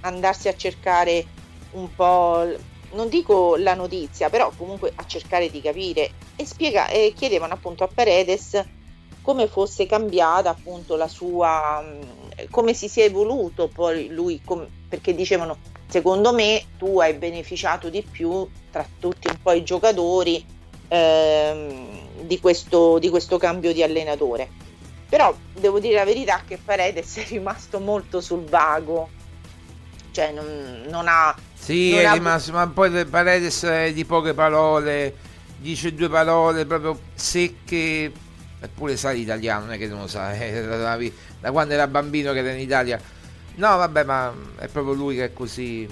andarsi 0.02 0.48
a 0.48 0.54
cercare 0.54 1.24
un 1.72 1.94
po', 1.94 2.46
non 2.92 3.08
dico 3.08 3.56
la 3.56 3.74
notizia, 3.74 4.30
però 4.30 4.52
comunque 4.56 4.92
a 4.94 5.04
cercare 5.06 5.50
di 5.50 5.60
capire 5.60 6.10
e, 6.36 6.46
spiega, 6.46 6.88
e 6.88 7.12
chiedevano 7.16 7.54
appunto 7.54 7.84
a 7.84 7.88
Paredes 7.92 8.64
come 9.22 9.46
fosse 9.46 9.86
cambiata 9.86 10.50
appunto 10.50 10.96
la 10.96 11.08
sua, 11.08 11.80
mh, 11.80 12.48
come 12.50 12.74
si 12.74 12.88
sia 12.88 13.04
evoluto 13.04 13.68
poi 13.68 14.08
lui, 14.08 14.40
com- 14.44 14.66
perché 14.88 15.14
dicevano 15.14 15.58
secondo 15.88 16.32
me 16.32 16.64
tu 16.78 16.98
hai 17.00 17.14
beneficiato 17.14 17.88
di 17.88 18.02
più 18.02 18.48
tra 18.70 18.86
tutti 18.98 19.28
un 19.28 19.36
po' 19.40 19.52
i 19.52 19.62
giocatori 19.62 20.44
ehm, 20.88 22.22
di, 22.22 22.40
questo, 22.40 22.98
di 22.98 23.08
questo 23.08 23.38
cambio 23.38 23.72
di 23.72 23.82
allenatore. 23.82 24.48
Però 25.08 25.34
devo 25.52 25.78
dire 25.78 25.96
la 25.96 26.04
verità 26.04 26.42
che 26.46 26.56
Paredes 26.56 27.18
è 27.18 27.26
rimasto 27.28 27.78
molto 27.78 28.22
sul 28.22 28.44
vago, 28.44 29.10
cioè 30.12 30.30
non, 30.30 30.84
non 30.88 31.06
ha... 31.08 31.34
Sì, 31.54 31.90
non 31.90 32.00
è 32.00 32.04
ha- 32.04 32.12
rimasto, 32.12 32.52
ma 32.52 32.66
poi 32.68 33.04
Paredes 33.06 33.64
è 33.64 33.92
di 33.92 34.04
poche 34.04 34.34
parole, 34.34 35.14
dice 35.58 35.94
due 35.94 36.08
parole 36.08 36.64
proprio 36.66 36.98
secche, 37.14 38.12
eppure 38.60 38.96
sa 38.96 39.10
l'italiano, 39.10 39.64
non 39.64 39.74
è 39.74 39.78
che 39.78 39.88
non 39.88 40.00
lo 40.00 40.06
sa, 40.06 40.32
eh, 40.34 40.62
da, 40.66 40.98
da 41.40 41.50
quando 41.50 41.74
era 41.74 41.86
bambino 41.86 42.32
che 42.32 42.38
era 42.38 42.52
in 42.52 42.60
Italia. 42.60 43.00
No, 43.54 43.76
vabbè, 43.76 44.04
ma 44.04 44.32
è 44.58 44.68
proprio 44.68 44.94
lui 44.94 45.16
che 45.16 45.24
è 45.26 45.32
così. 45.32 45.88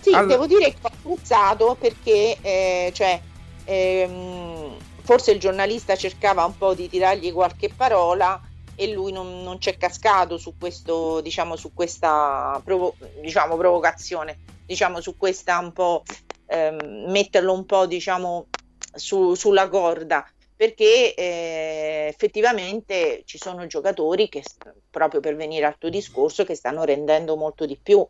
Sì, 0.00 0.10
Allora- 0.10 0.26
devo 0.26 0.46
dire 0.46 0.70
che 0.70 0.76
ho 0.80 0.88
apprezzato 0.88 1.76
perché 1.78 2.36
eh, 2.40 2.90
cioè, 2.94 3.20
ehm, 3.64 4.76
forse 5.02 5.32
il 5.32 5.38
giornalista 5.40 5.96
cercava 5.96 6.44
un 6.44 6.56
po' 6.56 6.74
di 6.74 6.88
tirargli 6.88 7.32
qualche 7.32 7.70
parola 7.74 8.40
e 8.74 8.92
lui 8.92 9.12
non, 9.12 9.42
non 9.42 9.58
c'è 9.58 9.76
cascato 9.76 10.38
su 10.38 10.54
questo, 10.58 11.20
diciamo, 11.20 11.56
su 11.56 11.72
questa 11.74 12.60
provo- 12.64 12.96
diciamo, 13.20 13.56
provocazione, 13.56 14.38
diciamo, 14.66 15.00
su 15.00 15.16
questa 15.16 15.58
un 15.58 15.72
po' 15.72 16.02
ehm, 16.46 17.10
metterlo 17.10 17.52
un 17.52 17.64
po' 17.66 17.86
diciamo 17.86 18.46
su- 18.94 19.34
sulla 19.34 19.68
corda. 19.68 20.26
Perché 20.54 21.14
eh, 21.14 22.06
effettivamente 22.08 23.22
ci 23.24 23.36
sono 23.36 23.66
giocatori 23.66 24.28
che 24.28 24.44
proprio 24.90 25.20
per 25.20 25.34
venire 25.34 25.66
al 25.66 25.76
tuo 25.76 25.88
discorso 25.88 26.44
che 26.44 26.54
stanno 26.54 26.84
rendendo 26.84 27.36
molto 27.36 27.66
di 27.66 27.76
più. 27.82 28.06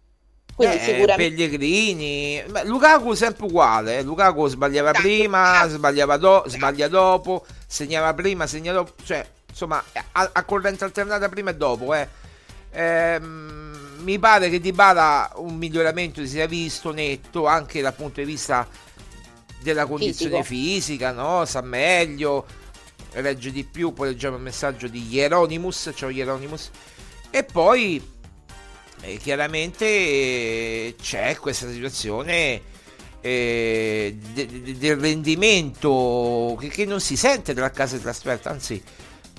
Quindi 0.54 0.76
Eh, 0.76 0.80
sicuramente 0.80 1.34
Pellegrini, 1.34 2.42
Beh, 2.46 2.64
Lukaku 2.64 3.14
sempre 3.14 3.46
uguale, 3.46 3.98
eh. 3.98 4.02
Lukaku 4.02 4.48
sbagliava 4.48 4.90
prima, 4.90 5.66
sbagliava 5.66 6.18
do- 6.18 6.44
sbaglia 6.46 6.88
dopo, 6.88 7.46
segnava 7.66 8.12
prima, 8.12 8.46
segna 8.46 8.72
dopo, 8.74 8.92
cioè 9.02 9.26
insomma 9.52 9.84
a, 10.12 10.30
a 10.32 10.44
corrente 10.44 10.82
alternata 10.84 11.28
prima 11.28 11.50
e 11.50 11.54
dopo. 11.54 11.94
Eh. 11.94 12.08
Ehm, 12.72 13.98
mi 13.98 14.18
pare 14.18 14.48
che 14.48 14.58
Di 14.58 14.72
Bala 14.72 15.30
un 15.36 15.56
miglioramento 15.56 16.20
si 16.22 16.28
sia 16.28 16.46
visto 16.46 16.90
netto 16.90 17.46
anche 17.46 17.80
dal 17.80 17.94
punto 17.94 18.20
di 18.20 18.26
vista 18.26 18.66
della 19.60 19.86
condizione 19.86 20.42
fisica, 20.42 21.12
no? 21.12 21.44
Sa 21.44 21.60
meglio, 21.60 22.46
legge 23.12 23.52
di 23.52 23.64
più, 23.64 23.92
poi 23.92 24.08
leggiamo 24.08 24.36
il 24.36 24.42
messaggio 24.42 24.88
di 24.88 25.06
Hieronymus, 25.08 25.92
ciao 25.94 26.08
Hieronymus. 26.08 26.70
E 27.30 27.44
poi 27.44 28.02
eh, 29.02 29.16
chiaramente 29.18 29.84
eh, 29.84 30.96
c'è 31.00 31.36
questa 31.36 31.70
situazione 31.70 32.60
eh, 33.20 34.16
de- 34.32 34.46
de- 34.46 34.76
del 34.76 34.96
rendimento 34.96 36.56
che, 36.58 36.68
che 36.68 36.84
non 36.84 37.00
si 37.00 37.16
sente 37.16 37.54
dalla 37.54 37.70
casa 37.70 37.96
di 37.96 38.02
trasferta, 38.02 38.50
anzi 38.50 38.82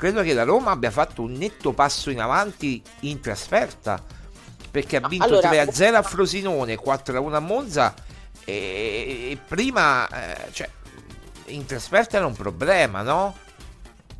credo 0.03 0.21
che 0.21 0.33
la 0.33 0.43
Roma 0.43 0.71
abbia 0.71 0.91
fatto 0.91 1.21
un 1.21 1.31
netto 1.31 1.71
passo 1.71 2.09
in 2.09 2.19
avanti 2.19 2.83
in 3.01 3.21
trasferta 3.21 4.03
perché 4.69 4.97
ha 4.97 5.07
vinto 5.07 5.23
allora- 5.23 5.49
3-0 5.49 5.95
a 5.95 6.01
Frosinone, 6.01 6.75
4-1 6.75 7.33
a 7.33 7.39
Monza 7.39 7.93
e, 8.43 9.29
e 9.31 9.37
prima 9.47 10.05
eh, 10.09 10.51
cioè, 10.51 10.69
in 11.45 11.65
trasferta 11.65 12.17
era 12.17 12.25
un 12.25 12.33
problema, 12.33 13.01
no? 13.01 13.37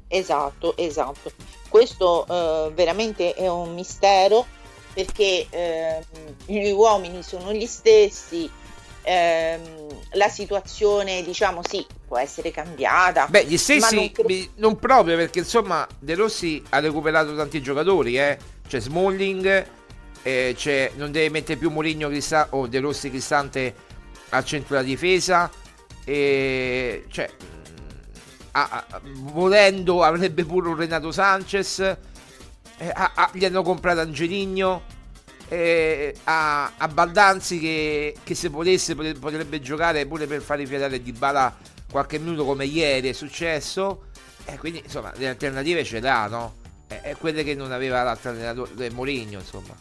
Esatto, 0.07 0.77
esatto. 0.77 1.33
Questo 1.67 2.25
eh, 2.29 2.71
veramente 2.73 3.33
è 3.33 3.49
un 3.49 3.73
mistero 3.73 4.45
perché 4.93 5.47
ehm, 5.49 6.01
gli 6.45 6.71
uomini 6.71 7.23
sono 7.23 7.51
gli 7.51 7.65
stessi, 7.65 8.49
ehm, 9.01 9.87
la 10.11 10.29
situazione 10.29 11.23
diciamo 11.23 11.59
sì 11.61 11.85
può 12.13 12.21
essere 12.21 12.51
cambiata. 12.51 13.25
Beh, 13.27 13.45
gli 13.45 13.57
stessi 13.57 13.95
non 13.95 14.11
cre- 14.11 14.49
non 14.57 14.77
proprio 14.77 15.15
perché 15.15 15.39
insomma 15.39 15.87
De 15.97 16.13
Rossi 16.13 16.61
ha 16.69 16.79
recuperato 16.79 17.35
tanti 17.35 17.59
giocatori, 17.59 18.19
eh. 18.19 18.37
C'è 18.67 18.79
Smalling, 18.79 19.65
eh, 20.21 20.53
c'è, 20.55 20.91
non 20.95 21.11
deve 21.11 21.29
mettere 21.29 21.57
più 21.57 21.71
Mourinho 21.71 22.09
Crista- 22.09 22.47
o 22.51 22.67
De 22.67 22.79
Rossi 22.79 23.09
Cristante 23.09 23.73
al 24.29 24.45
centro 24.45 24.75
della 24.75 24.87
difesa. 24.87 25.49
E, 26.05 27.05
cioè, 27.09 27.29
mh, 27.31 27.45
ha- 28.51 28.85
ha- 28.89 29.01
volendo 29.03 30.03
avrebbe 30.03 30.45
pure 30.45 30.69
un 30.69 30.75
Renato 30.75 31.11
Sanchez. 31.11 31.79
eh, 31.79 32.91
ha- 32.93 33.29
gli 33.33 33.43
hanno 33.43 33.63
comprato 33.63 34.01
Angeligno. 34.01 34.91
eh, 35.49 36.15
a, 36.23 36.71
a 36.77 36.87
Baldanzi 36.87 37.59
che, 37.59 38.15
che 38.23 38.33
se 38.33 38.49
volesse 38.49 38.95
potre- 38.95 39.13
potrebbe 39.13 39.59
giocare 39.61 40.05
pure 40.07 40.25
per 40.25 40.41
fare 40.41 40.61
rifiatare 40.61 41.01
Di 41.01 41.11
Bala 41.11 41.55
qualche 41.93 42.17
minuto 42.17 42.43
come 42.43 42.65
ieri 42.65 43.09
è 43.09 43.13
successo 43.13 44.07
e 44.45 44.57
quindi 44.57 44.81
insomma 44.83 45.13
le 45.15 45.29
alternative 45.29 45.83
ce 45.83 45.99
l'ha 45.99 46.25
no? 46.27 46.55
è, 46.87 46.99
è 47.01 47.15
quelle 47.15 47.43
che 47.43 47.53
non 47.53 47.71
aveva 47.71 48.01
l'altro 48.01 48.31
allenatore 48.31 48.89
Mourinho 48.89 49.37
insomma 49.39 49.75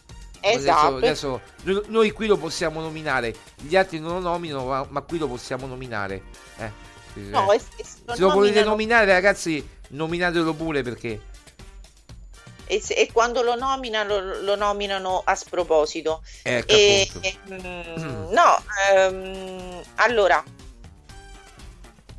Esatto. 0.44 0.96
adesso, 0.96 1.40
adesso 1.64 1.84
noi, 1.88 2.10
qui 2.10 2.26
lo 2.26 2.36
possiamo 2.36 2.80
nominare 2.82 3.34
gli 3.56 3.74
altri 3.76 3.98
non 3.98 4.12
lo 4.22 4.28
nominano 4.30 4.66
ma, 4.66 4.86
ma 4.90 5.00
qui 5.00 5.16
lo 5.18 5.26
possiamo 5.26 5.66
nominare 5.66 6.22
eh, 6.58 6.90
No, 7.14 7.50
eh. 7.52 7.56
e- 7.56 7.60
e 7.76 7.84
se 7.84 7.96
lo 8.04 8.14
lo 8.16 8.30
volete 8.34 8.62
nominano- 8.64 8.70
nominare 8.70 9.06
ragazzi 9.06 9.66
nominatelo 9.88 10.52
pure 10.54 10.82
perché 10.82 11.20
e, 12.66 12.80
se- 12.80 12.94
e 12.94 13.10
quando 13.12 13.42
lo 13.42 13.54
nominano 13.54 14.40
lo 14.40 14.56
nominano 14.56 15.20
a 15.24 15.34
sproposito. 15.34 16.22
ecco 16.42 16.72
E- 16.72 17.08
appunto 17.44 18.00
mm, 18.00 18.32
no, 18.32 18.62
ehm, 18.94 19.82
allora 19.96 20.42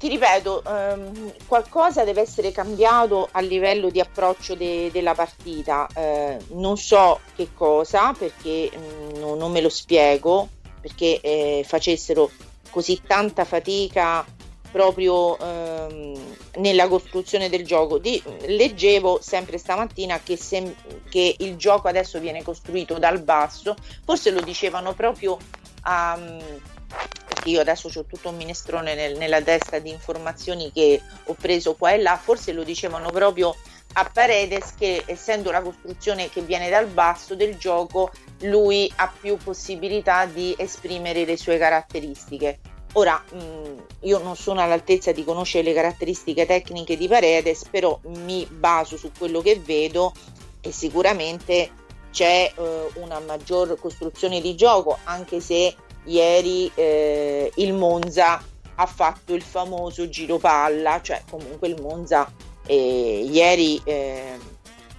ti 0.04 0.10
ripeto, 0.10 0.64
ehm, 0.66 1.34
qualcosa 1.48 2.04
deve 2.04 2.20
essere 2.20 2.52
cambiato 2.52 3.30
a 3.32 3.40
livello 3.40 3.90
di 3.90 4.02
approccio 4.02 4.54
de- 4.54 4.90
della 4.92 5.14
partita. 5.14 5.88
Eh, 5.96 6.40
non 6.56 6.76
so 6.76 7.22
che 7.38 7.54
cosa 7.54 8.12
perché 8.12 8.70
mm, 8.76 9.20
no- 9.22 9.36
non 9.36 9.50
me 9.50 9.62
lo 9.62 9.70
spiego 9.70 10.50
perché 10.82 11.22
eh, 11.22 11.64
facessero 11.66 12.30
così 12.70 13.02
tanta 13.08 13.46
fatica 13.46 14.26
proprio 14.70 15.40
ehm, 15.40 16.36
nella 16.58 16.90
costruzione 16.90 17.48
del 17.48 17.66
gioco. 17.66 17.98
Di- 17.98 18.22
leggevo 18.48 19.20
sempre 19.22 19.58
stamattina 19.58 20.20
che, 20.22 20.36
sem- 20.36 20.76
che 21.10 21.34
il 21.40 21.56
gioco 21.56 21.88
adesso 21.88 22.20
viene 22.20 22.44
costruito 22.44 23.00
dal 23.00 23.22
basso, 23.22 23.74
forse 24.04 24.32
lo 24.32 24.42
dicevano 24.42 24.92
proprio 24.92 25.38
a... 25.84 26.20
perché 26.20 27.23
io 27.46 27.62
adesso 27.62 27.88
ho 27.88 28.06
tutto 28.06 28.30
un 28.30 28.36
minestrone 28.36 28.96
nel- 28.96 29.18
nella 29.18 29.42
testa 29.42 29.80
di 29.80 29.90
informazioni 29.90 30.72
che 30.72 31.02
ho 31.26 31.36
preso 31.40 31.76
qua 31.76 31.92
e 31.92 32.02
là, 32.02 32.18
forse 32.18 32.52
lo 32.54 32.64
dicevano 32.64 33.10
proprio 33.10 33.56
a 33.94 34.10
Paredes 34.12 34.74
che 34.78 35.04
essendo 35.06 35.52
la 35.52 35.62
costruzione 35.62 36.30
che 36.30 36.42
viene 36.42 36.70
dal 36.70 36.88
basso 36.88 37.36
del 37.36 37.58
gioco, 37.58 38.12
lui 38.42 38.92
ha 38.96 39.12
più 39.20 39.38
possibilità 39.38 40.26
di 40.26 40.56
esprimere 40.58 41.26
le 41.26 41.38
sue 41.38 41.58
caratteristiche. 41.58 42.60
Ora, 42.94 43.22
mh, 43.32 43.84
io 44.02 44.20
non 44.20 44.36
sono 44.36 44.62
all'altezza 44.62 45.12
di 45.12 45.24
conoscere 45.24 45.64
le 45.64 45.74
caratteristiche 45.74 46.46
tecniche 46.46 46.98
di 46.98 47.08
Paredes, 47.08 47.66
però 47.70 48.00
mi 48.06 48.46
baso 48.50 48.98
su 48.98 49.12
quello 49.18 49.42
che 49.42 49.60
vedo 49.60 50.14
e 50.62 50.72
sicuramente 50.72 51.72
c'è 52.12 52.52
eh, 52.56 52.88
una 52.96 53.20
maggior 53.20 53.80
costruzione 53.80 54.42
di 54.42 54.56
gioco, 54.56 55.00
anche 55.06 55.40
se 55.40 55.76
ieri 56.06 56.72
eh, 56.76 57.52
il 57.56 57.74
Monza 57.74 58.42
ha 58.76 58.86
fatto 58.86 59.34
il 59.34 59.42
famoso 59.42 60.10
giro 60.10 60.38
palla, 60.38 61.00
cioè 61.02 61.22
comunque 61.30 61.68
il 61.68 61.80
Monza 61.82 62.32
eh, 62.66 63.28
ieri 63.30 63.82
eh, 63.84 64.38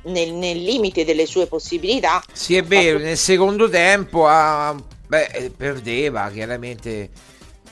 nel, 0.05 0.33
nel 0.33 0.63
limite 0.63 1.05
delle 1.05 1.27
sue 1.27 1.47
possibilità. 1.47 2.23
Sì, 2.33 2.57
è 2.57 2.63
vero, 2.63 2.99
nel 2.99 3.17
secondo 3.17 3.69
tempo 3.69 4.27
ah, 4.27 4.75
beh, 5.07 5.27
eh, 5.27 5.51
perdeva, 5.51 6.31
chiaramente 6.31 7.11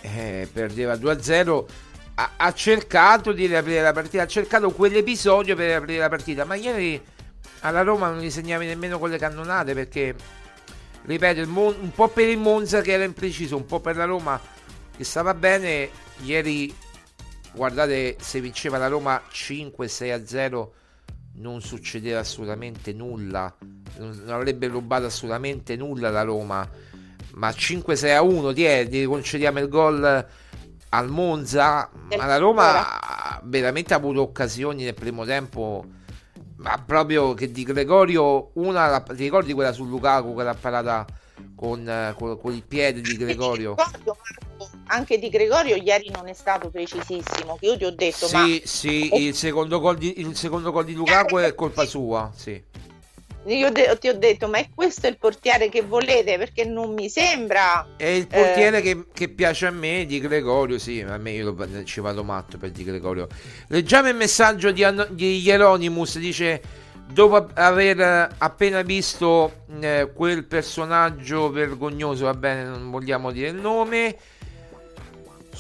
eh, 0.01 0.49
perdeva 0.53 0.95
2-0. 0.95 1.65
Ha, 2.15 2.33
ha, 2.37 2.53
cercato 2.53 3.33
di 3.33 3.47
riaprire 3.47 3.81
la 3.81 3.93
partita, 3.93 4.23
ha 4.23 4.27
cercato 4.27 4.71
quell'episodio 4.71 5.57
per 5.57 5.67
riaprire 5.67 5.99
la 5.99 6.09
partita, 6.09 6.45
ma 6.45 6.55
ieri 6.55 7.01
alla 7.61 7.83
Roma 7.83 8.11
non 8.11 8.21
gli 8.21 8.31
segnavi 8.31 8.67
nemmeno 8.67 8.99
con 8.99 9.09
le 9.09 9.19
cannonate 9.19 9.73
perché, 9.73 10.15
ripeto, 11.05 11.47
Mon- 11.49 11.77
un 11.81 11.93
po' 11.93 12.09
per 12.09 12.29
il 12.29 12.39
Monza 12.39 12.81
che 12.81 12.93
era 12.93 13.05
impreciso, 13.05 13.57
un 13.57 13.67
po' 13.67 13.81
per 13.81 13.97
la 13.97 14.05
Roma 14.05 14.41
che 14.97 15.05
stava 15.05 15.35
bene. 15.35 15.89
Ieri, 16.23 16.75
guardate, 17.53 18.17
se 18.21 18.41
vinceva 18.41 18.79
la 18.79 18.89
Roma 18.89 19.21
5-6-0 19.31 20.69
non 21.35 21.61
succedeva 21.63 22.21
assolutamente 22.21 22.93
nulla, 22.93 23.53
non 23.99 24.25
avrebbe 24.29 24.67
rubato 24.69 25.07
assolutamente 25.07 25.77
nulla 25.77 26.11
la 26.11 26.23
Roma, 26.23 26.69
ma 27.35 27.49
5-6 27.49 28.15
a 28.15 28.23
1 28.23 28.53
ti, 28.53 29.05
concediamo 29.05 29.59
il 29.59 29.69
gol 29.69 30.27
al 30.91 31.09
Monza, 31.09 31.91
ma 32.17 32.27
la 32.27 32.37
Roma 32.37 33.41
veramente 33.45 33.95
ha 33.95 33.97
avuto 33.97 34.21
occasioni 34.21 34.85
nel 34.85 34.95
primo 34.95 35.25
tempo, 35.25 35.85
ma 36.63 36.83
proprio 36.85 37.35
che 37.35 37.51
di 37.51 37.65
Gregorio, 37.65 38.51
una, 38.55 39.01
ti 39.01 39.23
ricordi 39.23 39.53
quella 39.53 39.73
su 39.73 39.85
Lukaku, 39.85 40.33
quella 40.33 40.55
parata 40.55 41.05
con, 41.55 42.15
con, 42.17 42.39
con 42.41 42.53
il 42.53 42.63
piede 42.63 43.01
di 43.01 43.17
Gregorio? 43.17 43.75
anche 44.87 45.19
di 45.19 45.29
Gregorio 45.29 45.77
ieri 45.77 46.11
non 46.11 46.29
è 46.29 46.35
stato 46.35 46.71
precisissimo. 46.71 47.57
Che 47.59 47.67
io 47.67 47.77
ti 47.77 47.85
ho 47.85 47.91
detto, 47.91 48.27
sì, 48.27 48.37
ma... 48.37 48.61
sì, 48.65 49.25
il 49.25 49.35
secondo 49.35 49.81
gol 49.81 49.97
di, 49.97 50.21
il 50.21 50.37
secondo 50.37 50.71
gol 50.71 50.85
di 50.85 50.95
Lukaku 50.95 51.37
è 51.37 51.55
colpa 51.55 51.85
sua, 51.85 52.31
sì. 52.35 52.63
Io 53.47 53.71
de- 53.71 53.97
ti 53.99 54.09
ho 54.09 54.17
detto, 54.17 54.47
ma 54.47 54.59
è 54.59 54.69
questo 54.73 55.09
il 55.09 55.19
portiere 55.19 55.69
che 55.69 55.83
volete? 55.83 56.39
Perché 56.39 56.65
non 56.65 56.93
mi 56.93 57.09
sembra. 57.09 57.87
È 57.97 58.05
il 58.05 58.29
portiere 58.29 58.79
eh... 58.79 58.83
che, 58.83 59.05
che, 59.13 59.29
piace 59.29 59.67
a 59.67 59.71
me 59.71 60.07
di 60.07 60.21
Gregorio. 60.21 60.79
Sì, 60.79 61.01
a 61.01 61.19
me 61.19 61.33
io 61.33 61.53
lo, 61.53 61.85
ci 61.85 62.01
vado 62.01 62.23
matto 62.23 62.57
per 62.57 62.71
di 62.71 62.85
Gregorio. 62.85 63.27
Leggiamo 63.69 64.09
il 64.09 64.15
messaggio 64.15 64.71
di, 64.71 64.85
An- 64.85 65.09
di 65.11 65.41
Hieronymus. 65.41 66.19
Dice: 66.19 66.63
Dopo 67.11 67.49
aver 67.55 68.37
appena 68.39 68.83
visto 68.83 69.65
eh, 69.81 70.11
quel 70.15 70.45
personaggio 70.45 71.51
vergognoso, 71.51 72.27
va 72.27 72.35
bene, 72.35 72.65
non 72.65 72.91
vogliamo 72.91 73.33
dire 73.33 73.49
il 73.49 73.57
nome 73.57 74.17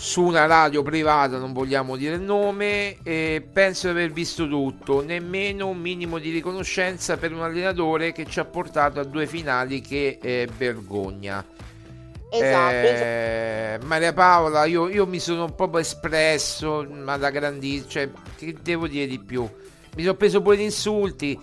su 0.02 0.22
una 0.22 0.46
radio 0.46 0.82
privata, 0.82 1.38
non 1.38 1.52
vogliamo 1.52 1.94
dire 1.94 2.16
il 2.16 2.22
nome, 2.22 2.96
e 3.04 3.46
penso 3.52 3.86
di 3.86 3.92
aver 3.92 4.10
visto 4.10 4.48
tutto, 4.48 5.00
nemmeno 5.00 5.68
un 5.68 5.78
minimo 5.78 6.18
di 6.18 6.32
riconoscenza 6.32 7.16
per 7.16 7.32
un 7.32 7.42
allenatore 7.42 8.10
che 8.10 8.26
ci 8.26 8.40
ha 8.40 8.44
portato 8.44 8.98
a 8.98 9.04
due 9.04 9.28
finali 9.28 9.80
che 9.80 10.18
è 10.20 10.48
vergogna. 10.56 11.44
Esatto, 12.28 12.74
eh, 12.74 13.78
Maria 13.84 14.12
Paola, 14.12 14.64
io, 14.64 14.88
io, 14.88 15.06
mi 15.06 15.20
sono 15.20 15.52
proprio 15.52 15.78
espresso, 15.78 16.84
ma 16.90 17.16
da 17.16 17.30
grandissimo, 17.30 17.88
cioè, 17.88 18.10
che 18.36 18.56
devo 18.60 18.88
dire 18.88 19.06
di 19.06 19.20
più? 19.20 19.48
Mi 19.94 20.02
sono 20.02 20.16
preso 20.16 20.42
pure 20.42 20.56
gli 20.56 20.62
insulti, 20.62 21.38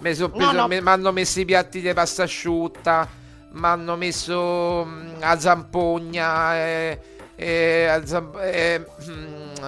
mi 0.00 0.16
no, 0.18 0.52
no. 0.52 0.68
hanno 0.84 1.12
messo 1.12 1.40
i 1.40 1.46
piatti 1.46 1.80
di 1.80 1.90
pasta 1.94 2.24
asciutta, 2.24 3.08
mi 3.52 3.64
hanno 3.64 3.96
messo 3.96 4.84
mh, 4.84 5.16
a 5.20 5.40
zampogna. 5.40 6.56
Eh, 6.56 6.98
eh, 7.42 8.02
eh, 8.40 8.84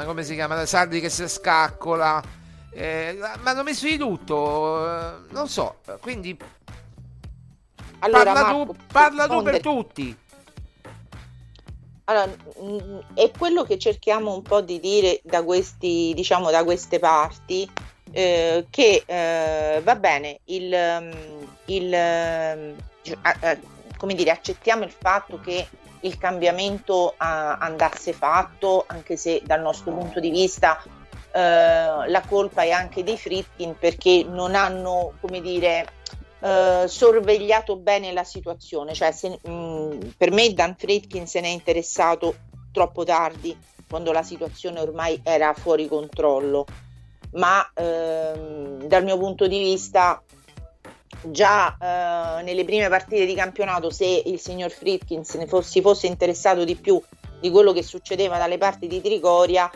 come 0.04 0.22
si 0.22 0.34
chiama? 0.34 0.64
Sardi 0.66 1.00
che 1.00 1.08
si 1.08 1.28
scaccola. 1.28 2.22
Eh, 2.70 3.16
mi 3.18 3.48
hanno 3.48 3.62
messo 3.62 3.86
di 3.86 3.96
tutto, 3.96 4.84
eh, 4.84 5.12
non 5.30 5.48
so, 5.48 5.76
quindi 6.00 6.36
allora, 8.04 8.32
parla, 8.32 8.42
Marco, 8.42 8.72
tu, 8.72 8.78
parla 8.92 9.26
tu 9.26 9.42
per 9.42 9.60
tutti. 9.60 10.16
Allora, 12.04 12.36
mm, 12.62 12.98
è 13.14 13.30
quello 13.36 13.62
che 13.62 13.78
cerchiamo 13.78 14.34
un 14.34 14.42
po' 14.42 14.60
di 14.60 14.78
dire 14.78 15.20
da, 15.22 15.42
questi, 15.42 16.12
diciamo, 16.14 16.50
da 16.50 16.64
queste 16.64 16.98
parti, 16.98 17.68
eh, 18.10 18.66
che 18.68 19.04
eh, 19.06 19.80
va 19.82 19.96
bene, 19.96 20.40
il, 20.44 20.76
mm, 21.00 21.42
il, 21.66 21.94
eh, 21.94 22.74
come 23.96 24.14
dire, 24.14 24.30
accettiamo 24.30 24.84
il 24.84 24.92
fatto 24.92 25.40
che 25.40 25.66
il 26.04 26.18
cambiamento 26.18 27.14
andasse 27.16 28.12
fatto, 28.12 28.84
anche 28.86 29.16
se 29.16 29.42
dal 29.44 29.60
nostro 29.60 29.92
punto 29.92 30.20
di 30.20 30.30
vista 30.30 30.82
eh, 31.32 32.08
la 32.08 32.22
colpa 32.28 32.62
è 32.62 32.70
anche 32.70 33.02
dei 33.02 33.18
Fritkin 33.18 33.76
perché 33.78 34.24
non 34.24 34.54
hanno, 34.54 35.14
come 35.20 35.40
dire, 35.40 35.86
eh, 36.40 36.84
sorvegliato 36.86 37.76
bene 37.76 38.12
la 38.12 38.22
situazione. 38.22 38.94
Cioè, 38.94 39.10
se, 39.10 39.40
mh, 39.42 40.14
per 40.16 40.30
me 40.30 40.52
Dan 40.52 40.76
Fritkin 40.76 41.26
se 41.26 41.40
ne 41.40 41.48
è 41.48 41.50
interessato 41.50 42.36
troppo 42.70 43.04
tardi, 43.04 43.56
quando 43.88 44.12
la 44.12 44.22
situazione 44.22 44.80
ormai 44.80 45.20
era 45.24 45.52
fuori 45.54 45.88
controllo. 45.88 46.66
Ma 47.32 47.68
ehm, 47.74 48.84
dal 48.84 49.02
mio 49.02 49.18
punto 49.18 49.48
di 49.48 49.58
vista 49.58 50.22
già 51.30 51.76
eh, 51.80 52.42
nelle 52.42 52.64
prime 52.64 52.88
partite 52.88 53.26
di 53.26 53.34
campionato 53.34 53.90
se 53.90 54.22
il 54.26 54.38
signor 54.38 54.70
Fritkins 54.70 55.34
ne 55.34 55.46
fosse, 55.46 55.70
si 55.70 55.80
fosse 55.80 56.06
interessato 56.06 56.64
di 56.64 56.76
più 56.76 57.00
di 57.40 57.50
quello 57.50 57.72
che 57.72 57.82
succedeva 57.82 58.38
dalle 58.38 58.58
parti 58.58 58.86
di 58.86 59.00
Trigoria 59.00 59.70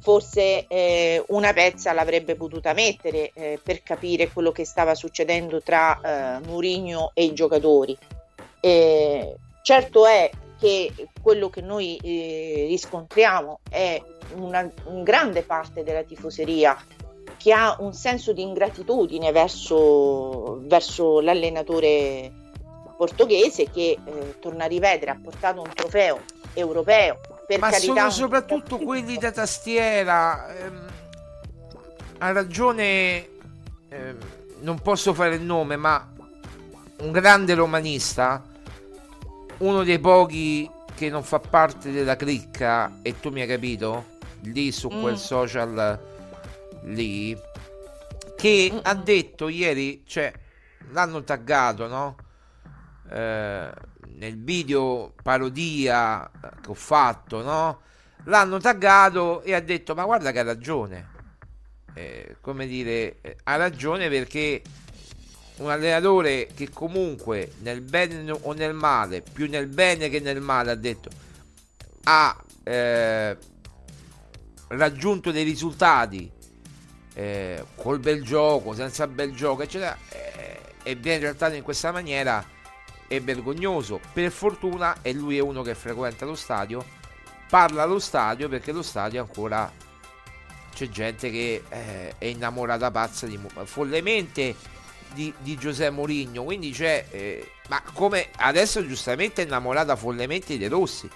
forse 0.00 0.66
eh, 0.66 1.22
una 1.28 1.52
pezza 1.52 1.92
l'avrebbe 1.92 2.34
potuta 2.34 2.72
mettere 2.72 3.30
eh, 3.34 3.60
per 3.62 3.82
capire 3.82 4.28
quello 4.28 4.50
che 4.50 4.64
stava 4.64 4.94
succedendo 4.94 5.60
tra 5.60 6.00
eh, 6.00 6.46
Mourinho 6.46 7.10
e 7.14 7.24
i 7.24 7.34
giocatori. 7.34 7.96
Certo 9.62 10.06
è 10.06 10.30
che 10.58 10.92
quello 11.22 11.48
che 11.48 11.62
noi 11.62 11.98
eh, 12.02 12.66
riscontriamo 12.68 13.60
è 13.68 14.00
una, 14.34 14.70
una 14.84 15.02
grande 15.02 15.42
parte 15.42 15.82
della 15.82 16.02
tifoseria 16.02 16.76
che 17.40 17.54
ha 17.54 17.74
un 17.78 17.94
senso 17.94 18.34
di 18.34 18.42
ingratitudine 18.42 19.32
verso, 19.32 20.60
verso 20.64 21.20
l'allenatore 21.20 22.30
portoghese 22.98 23.70
che, 23.70 23.96
eh, 24.04 24.38
torna 24.40 24.64
a 24.64 24.66
ripetere, 24.66 25.12
ha 25.12 25.18
portato 25.20 25.62
un 25.62 25.70
trofeo 25.74 26.20
europeo. 26.52 27.18
Per 27.46 27.58
Ma 27.58 27.72
sono 27.72 28.10
soprattutto 28.10 28.76
quelli 28.76 29.16
da 29.16 29.30
tastiera. 29.30 30.54
Ehm, 30.54 30.86
ha 32.18 32.32
ragione, 32.32 33.26
ehm, 33.88 34.18
non 34.60 34.78
posso 34.80 35.14
fare 35.14 35.36
il 35.36 35.42
nome, 35.42 35.76
ma 35.76 36.12
un 36.98 37.10
grande 37.10 37.54
romanista, 37.54 38.44
uno 39.58 39.82
dei 39.82 39.98
pochi 39.98 40.70
che 40.94 41.08
non 41.08 41.22
fa 41.22 41.38
parte 41.38 41.90
della 41.90 42.16
cricca, 42.16 42.98
e 43.00 43.18
tu 43.18 43.30
mi 43.30 43.40
hai 43.40 43.48
capito? 43.48 44.18
Lì 44.42 44.70
su 44.72 44.88
quel 44.88 45.14
mm. 45.14 45.16
social 45.16 46.08
lì 46.84 47.38
che 48.36 48.80
ha 48.82 48.94
detto 48.94 49.48
ieri, 49.48 50.02
cioè 50.06 50.32
l'hanno 50.92 51.22
taggato, 51.22 51.86
no? 51.86 52.16
Eh, 53.10 53.70
nel 54.14 54.42
video 54.42 55.12
parodia 55.22 56.30
che 56.62 56.70
ho 56.70 56.74
fatto, 56.74 57.42
no? 57.42 57.80
L'hanno 58.24 58.58
taggato 58.58 59.42
e 59.42 59.54
ha 59.54 59.60
detto: 59.60 59.94
Ma 59.94 60.04
guarda 60.04 60.32
che 60.32 60.38
ha 60.38 60.44
ragione. 60.44 61.08
Eh, 61.94 62.36
come 62.40 62.66
dire, 62.66 63.20
ha 63.44 63.56
ragione 63.56 64.08
perché 64.08 64.62
un 65.56 65.70
allenatore 65.70 66.48
che 66.54 66.70
comunque 66.70 67.52
nel 67.58 67.82
bene 67.82 68.30
o 68.30 68.52
nel 68.52 68.72
male, 68.74 69.22
più 69.22 69.48
nel 69.48 69.66
bene 69.66 70.08
che 70.08 70.20
nel 70.20 70.40
male, 70.40 70.70
ha 70.70 70.76
detto, 70.76 71.10
ha 72.04 72.42
eh, 72.62 73.36
raggiunto 74.68 75.30
dei 75.30 75.44
risultati 75.44 76.38
eh, 77.14 77.64
col 77.74 77.98
bel 77.98 78.22
gioco, 78.22 78.74
senza 78.74 79.06
bel 79.06 79.34
gioco, 79.34 79.62
eccetera, 79.62 79.96
eh, 80.08 80.60
e 80.82 80.94
viene 80.94 81.20
trattato 81.20 81.54
in 81.54 81.62
questa 81.62 81.92
maniera 81.92 82.44
è 83.06 83.20
vergognoso. 83.20 84.00
Per 84.12 84.30
fortuna, 84.30 84.98
e 85.02 85.12
lui 85.12 85.36
è 85.36 85.40
uno 85.40 85.62
che 85.62 85.74
frequenta 85.74 86.24
lo 86.24 86.36
stadio, 86.36 86.84
parla 87.48 87.82
allo 87.82 87.98
stadio 87.98 88.48
perché 88.48 88.70
lo 88.70 88.82
stadio 88.82 89.20
ancora 89.20 89.70
c'è 90.72 90.88
gente 90.88 91.30
che 91.30 91.64
eh, 91.68 92.14
è 92.16 92.24
innamorata 92.26 92.90
pazza 92.92 93.26
di, 93.26 93.38
follemente 93.64 94.54
di, 95.12 95.32
di 95.38 95.56
Giuseppe 95.56 95.90
Mourinho. 95.90 96.44
Quindi 96.44 96.70
c'è, 96.70 97.06
eh, 97.10 97.50
ma 97.68 97.82
come 97.92 98.28
adesso 98.36 98.86
giustamente 98.86 99.42
è 99.42 99.44
innamorata 99.44 99.96
follemente 99.96 100.52
di 100.52 100.58
De 100.58 100.68
Rossi. 100.68 101.10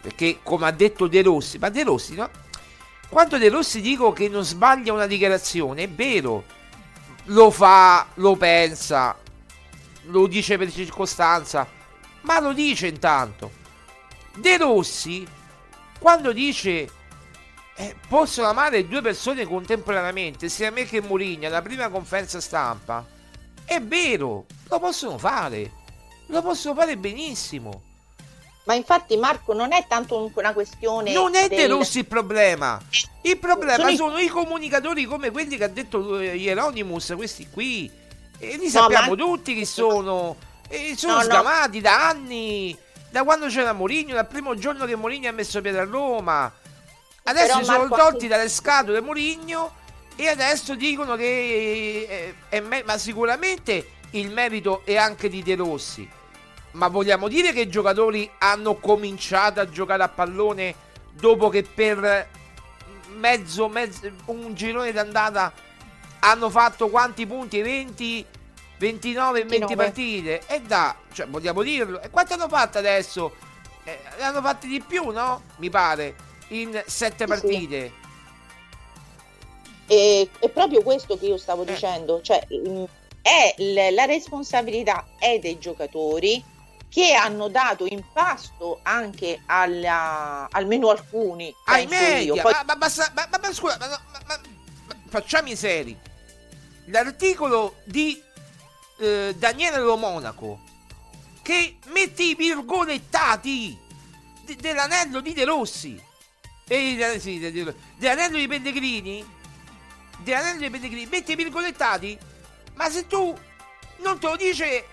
Perché 0.00 0.38
come 0.42 0.66
ha 0.66 0.70
detto 0.70 1.08
De 1.08 1.22
Rossi, 1.22 1.58
ma 1.58 1.68
De 1.68 1.82
Rossi 1.82 2.14
no? 2.14 2.30
Quando 3.10 3.38
De 3.38 3.48
Rossi 3.48 3.80
dico 3.80 4.12
che 4.12 4.28
non 4.28 4.44
sbaglia 4.44 4.92
una 4.92 5.08
dichiarazione, 5.08 5.82
è 5.82 5.88
vero, 5.88 6.44
lo 7.24 7.50
fa, 7.50 8.06
lo 8.14 8.36
pensa, 8.36 9.18
lo 10.02 10.28
dice 10.28 10.56
per 10.56 10.70
circostanza, 10.70 11.66
ma 12.20 12.38
lo 12.38 12.52
dice 12.52 12.86
intanto. 12.86 13.50
De 14.36 14.56
Rossi, 14.56 15.26
quando 15.98 16.32
dice 16.32 16.88
eh, 17.74 17.96
possono 18.06 18.46
amare 18.46 18.86
due 18.86 19.02
persone 19.02 19.44
contemporaneamente, 19.44 20.48
sia 20.48 20.70
me 20.70 20.84
che 20.84 21.00
Mourinho, 21.00 21.48
alla 21.48 21.62
prima 21.62 21.88
conferenza 21.88 22.40
stampa. 22.40 23.04
È 23.64 23.80
vero, 23.82 24.46
lo 24.68 24.78
possono 24.78 25.18
fare. 25.18 25.72
Lo 26.26 26.42
possono 26.42 26.76
fare 26.76 26.96
benissimo. 26.96 27.89
Ma 28.70 28.76
infatti 28.76 29.16
Marco 29.16 29.52
non 29.52 29.72
è 29.72 29.84
tanto 29.88 30.30
una 30.32 30.52
questione... 30.52 31.12
Non 31.12 31.34
è 31.34 31.48
del... 31.48 31.58
De 31.58 31.66
Rossi 31.66 31.98
il 31.98 32.06
problema. 32.06 32.80
Il 33.22 33.36
problema 33.36 33.74
Sono 33.78 33.88
i- 33.90 33.96
sono 33.96 34.18
i 34.18 34.28
comunicatori 34.28 35.06
come 35.06 35.32
quelli 35.32 35.56
che 35.56 35.64
ha 35.64 35.68
detto 35.68 36.20
eh, 36.20 36.36
Hieronymus, 36.36 37.14
questi 37.16 37.48
qui. 37.50 37.90
E 38.38 38.56
li 38.58 38.66
No, 38.66 38.70
sappiamo 38.70 39.16
ma- 39.16 39.16
tutti 39.16 39.56
chi 39.56 39.64
sono. 39.66 40.36
E 40.68 40.94
sono 40.96 41.14
No, 41.14 41.18
no. 41.18 41.24
sgamati 41.24 41.80
da 41.80 42.10
anni. 42.10 42.78
Da 43.10 43.24
quando 43.24 43.48
c'era 43.48 43.72
Mourinho, 43.72 44.14
dal 44.14 44.28
primo 44.28 44.54
giorno 44.54 44.84
che 44.84 44.94
Mourinho 44.94 45.28
ha 45.28 45.32
messo 45.32 45.60
piede 45.60 45.80
a 45.80 45.84
Roma. 45.84 46.52
Adesso 47.24 47.46
Però, 47.46 47.58
si 47.58 47.64
sono 47.64 47.78
Marco, 47.88 47.96
tolti 47.96 48.28
dalle 48.28 48.48
scatole 48.48 49.00
Mourinho 49.00 49.74
e 50.14 50.28
adesso 50.28 50.76
dicono 50.76 51.16
che 51.16 52.06
eh, 52.08 52.34
è 52.48 52.60
me- 52.60 52.84
ma 52.86 52.96
sicuramente 52.98 53.94
il 54.12 54.30
merito 54.30 54.82
è 54.84 54.94
anche 54.96 55.28
di 55.28 55.42
De 55.42 55.56
Rossi. 55.56 56.08
Ma 56.72 56.88
vogliamo 56.88 57.28
dire 57.28 57.52
che 57.52 57.62
i 57.62 57.68
giocatori 57.68 58.30
hanno 58.38 58.76
cominciato 58.76 59.60
a 59.60 59.68
giocare 59.68 60.02
a 60.02 60.08
pallone 60.08 60.74
dopo 61.12 61.48
che 61.48 61.62
per 61.62 62.28
mezzo, 63.16 63.68
mezzo 63.68 64.10
un 64.26 64.54
girone 64.54 64.92
d'andata 64.92 65.52
hanno 66.20 66.50
fatto 66.50 66.88
quanti 66.88 67.26
punti? 67.26 67.60
20, 67.60 68.24
29 68.78 69.40
in 69.40 69.48
20 69.48 69.74
29. 69.74 69.84
partite? 69.84 70.42
E 70.46 70.60
da, 70.60 70.94
cioè 71.12 71.26
vogliamo 71.26 71.62
dirlo. 71.62 72.00
E 72.00 72.10
quanti 72.10 72.34
hanno 72.34 72.48
fatto 72.48 72.78
adesso? 72.78 73.34
Eh, 73.84 73.98
ne 74.18 74.22
hanno 74.22 74.40
fatti 74.40 74.68
di 74.68 74.80
più, 74.80 75.10
no? 75.10 75.42
Mi 75.56 75.70
pare, 75.70 76.14
in 76.48 76.80
7 76.86 77.26
partite. 77.26 77.92
E, 79.86 80.28
è 80.38 80.48
proprio 80.50 80.82
questo 80.82 81.18
che 81.18 81.26
io 81.26 81.36
stavo 81.36 81.62
Eh. 81.62 81.72
dicendo, 81.72 82.20
cioè 82.20 82.46
mm, 82.52 82.84
è 83.22 83.54
la 83.92 84.04
responsabilità 84.04 85.04
è 85.18 85.38
dei 85.38 85.58
giocatori 85.58 86.42
che 86.90 87.14
hanno 87.14 87.48
dato 87.48 87.86
in 87.86 88.02
pasto 88.12 88.80
anche 88.82 89.40
alla, 89.46 90.48
almeno 90.50 90.90
alcuni, 90.90 91.54
ai 91.66 91.86
penso 91.86 92.04
io. 92.04 92.14
media. 92.34 92.42
Poi- 92.42 92.52
Ma, 92.52 92.62
ma, 92.66 92.76
basta- 92.76 93.12
ma- 93.14 93.28
ma- 93.40 93.52
scusa, 93.52 93.76
ma, 93.78 93.86
ma- 94.26 94.40
facciamo 95.08 95.48
i 95.48 95.56
seri. 95.56 95.96
L'articolo 96.86 97.76
di 97.84 98.20
eh, 98.98 99.34
Daniele 99.38 99.78
Lo 99.78 99.96
Monaco 99.96 100.60
che 101.42 101.78
mette 101.86 102.22
i 102.24 102.34
virgolettati 102.34 103.78
de- 104.44 104.56
dell'anello 104.56 105.20
di 105.20 105.32
De 105.32 105.44
Rossi. 105.44 106.02
E, 106.66 106.98
eh, 106.98 107.18
sì, 107.20 107.38
de- 107.38 107.50
de- 107.52 107.74
dell'anello 107.96 108.36
di 108.36 108.46
Pellegrini. 108.48 109.24
Dell'anello 110.18 110.58
di 110.60 110.70
Pellegrini. 110.70 111.06
Mette 111.06 111.32
i 111.32 111.36
virgolettati. 111.36 112.18
Ma 112.74 112.90
se 112.90 113.06
tu 113.06 113.34
non 113.98 114.18
te 114.18 114.26
lo 114.26 114.36
dice 114.36 114.86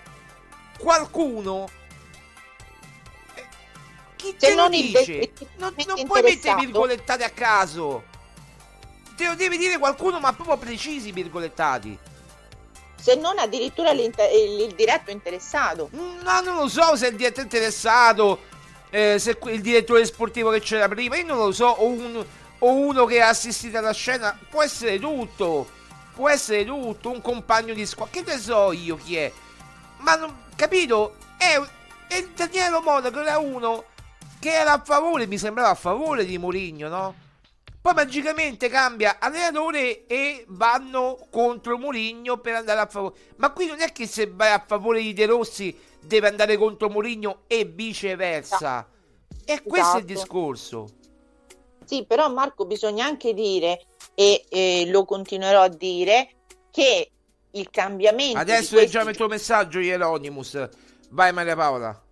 qualcuno. 0.78 1.68
Chi 4.36 4.36
Se 4.38 4.48
te 4.48 4.54
lo 4.54 4.68
dice? 4.68 5.32
non, 5.56 5.74
non 5.86 6.02
puoi 6.04 6.22
mettere 6.22 6.54
virgolettati 6.54 7.22
a 7.22 7.30
caso. 7.30 8.04
Te 9.16 9.26
lo 9.26 9.34
deve 9.34 9.56
dire 9.58 9.78
qualcuno, 9.78 10.20
ma 10.20 10.32
proprio 10.32 10.56
precisi 10.58 11.12
virgolettati. 11.12 11.98
se 13.00 13.14
non 13.14 13.38
addirittura 13.38 13.90
il, 13.92 14.12
diretto 14.74 15.10
interessato. 15.10 15.90
No, 15.92 16.40
non 16.42 16.56
lo 16.56 16.68
so 16.68 16.96
se 16.96 17.08
il 17.08 17.16
direttore 17.16 17.42
interessato, 17.44 18.42
eh, 18.90 19.18
se 19.18 19.38
il 19.46 19.60
direttore 19.60 20.04
sportivo 20.04 20.50
che 20.50 20.60
c'era 20.60 20.88
prima, 20.88 21.16
io 21.16 21.24
non 21.26 21.38
lo 21.38 21.52
so, 21.52 21.66
o, 21.66 21.86
un- 21.86 22.26
o 22.58 22.72
uno 22.74 23.04
che 23.06 23.20
ha 23.20 23.28
assistito 23.28 23.78
alla 23.78 23.92
scena, 23.92 24.38
può 24.50 24.62
essere 24.62 24.98
tutto, 24.98 25.68
può 26.14 26.28
essere 26.28 26.64
tutto, 26.64 27.10
un 27.10 27.20
compagno 27.22 27.72
di 27.74 27.86
squadra, 27.86 28.20
che 28.22 28.30
ne 28.30 28.38
so 28.38 28.72
io 28.72 28.96
chi 28.96 29.16
è, 29.16 29.32
ma 29.98 30.16
non, 30.16 30.34
capito? 30.56 31.16
È, 31.36 31.60
è 32.08 32.26
Daniele 32.34 32.80
Monaco, 32.80 33.20
era 33.20 33.38
uno 33.38 33.84
che 34.38 34.52
era 34.52 34.72
a 34.72 34.82
favore, 34.84 35.26
mi 35.26 35.38
sembrava 35.38 35.70
a 35.70 35.74
favore 35.74 36.24
di 36.24 36.38
Mourinho, 36.38 36.88
no? 36.88 37.14
Poi 37.80 37.94
magicamente 37.94 38.68
cambia 38.68 39.18
allenatore 39.18 40.06
e 40.06 40.44
vanno 40.48 41.26
contro 41.30 41.78
Mourinho 41.78 42.38
per 42.38 42.54
andare 42.54 42.80
a 42.80 42.86
favore. 42.86 43.14
Ma 43.36 43.50
qui 43.52 43.66
non 43.66 43.80
è 43.80 43.92
che 43.92 44.06
se 44.06 44.30
vai 44.32 44.52
a 44.52 44.62
favore 44.66 45.00
di 45.00 45.12
De 45.12 45.26
Rossi 45.26 45.76
deve 46.00 46.28
andare 46.28 46.56
contro 46.56 46.88
Mourinho 46.90 47.42
e 47.46 47.64
viceversa. 47.64 48.86
E 49.44 49.62
questo 49.62 49.96
è 49.96 50.00
il 50.00 50.04
Esatto. 50.04 50.20
discorso. 50.20 50.88
Sì, 51.84 52.04
però 52.04 52.28
Marco 52.30 52.66
bisogna 52.66 53.06
anche 53.06 53.32
dire, 53.32 53.86
e, 54.14 54.44
e 54.50 54.84
lo 54.88 55.04
continuerò 55.04 55.62
a 55.62 55.68
dire, 55.68 56.30
che 56.70 57.10
il 57.52 57.70
cambiamento 57.70 58.38
Adesso 58.38 58.74
questi 58.74 58.76
leggiamo 58.76 59.10
il 59.10 59.16
tuo 59.16 59.28
messaggio, 59.28 59.78
Hieronymus. 59.78 60.68
Vai 61.10 61.32
Maria 61.32 61.56
Paola. 61.56 62.02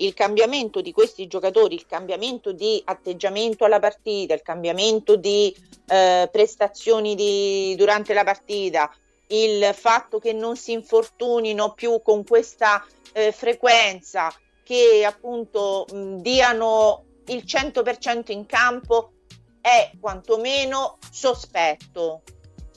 Il 0.00 0.14
cambiamento 0.14 0.80
di 0.80 0.92
questi 0.92 1.26
giocatori, 1.26 1.74
il 1.74 1.86
cambiamento 1.86 2.52
di 2.52 2.80
atteggiamento 2.84 3.64
alla 3.64 3.78
partita, 3.78 4.34
il 4.34 4.42
cambiamento 4.42 5.16
di 5.16 5.54
eh, 5.86 6.28
prestazioni 6.30 7.14
di- 7.14 7.74
durante 7.76 8.14
la 8.14 8.24
partita, 8.24 8.92
il 9.28 9.72
fatto 9.74 10.18
che 10.18 10.32
non 10.32 10.56
si 10.56 10.72
infortunino 10.72 11.72
più 11.72 12.00
con 12.02 12.24
questa 12.24 12.84
eh, 13.12 13.32
frequenza, 13.32 14.32
che 14.62 15.04
appunto 15.04 15.86
mh, 15.90 16.16
diano 16.16 17.04
il 17.26 17.44
100% 17.46 18.32
in 18.32 18.46
campo, 18.46 19.12
è 19.60 19.90
quantomeno 20.00 20.98
sospetto. 21.10 22.22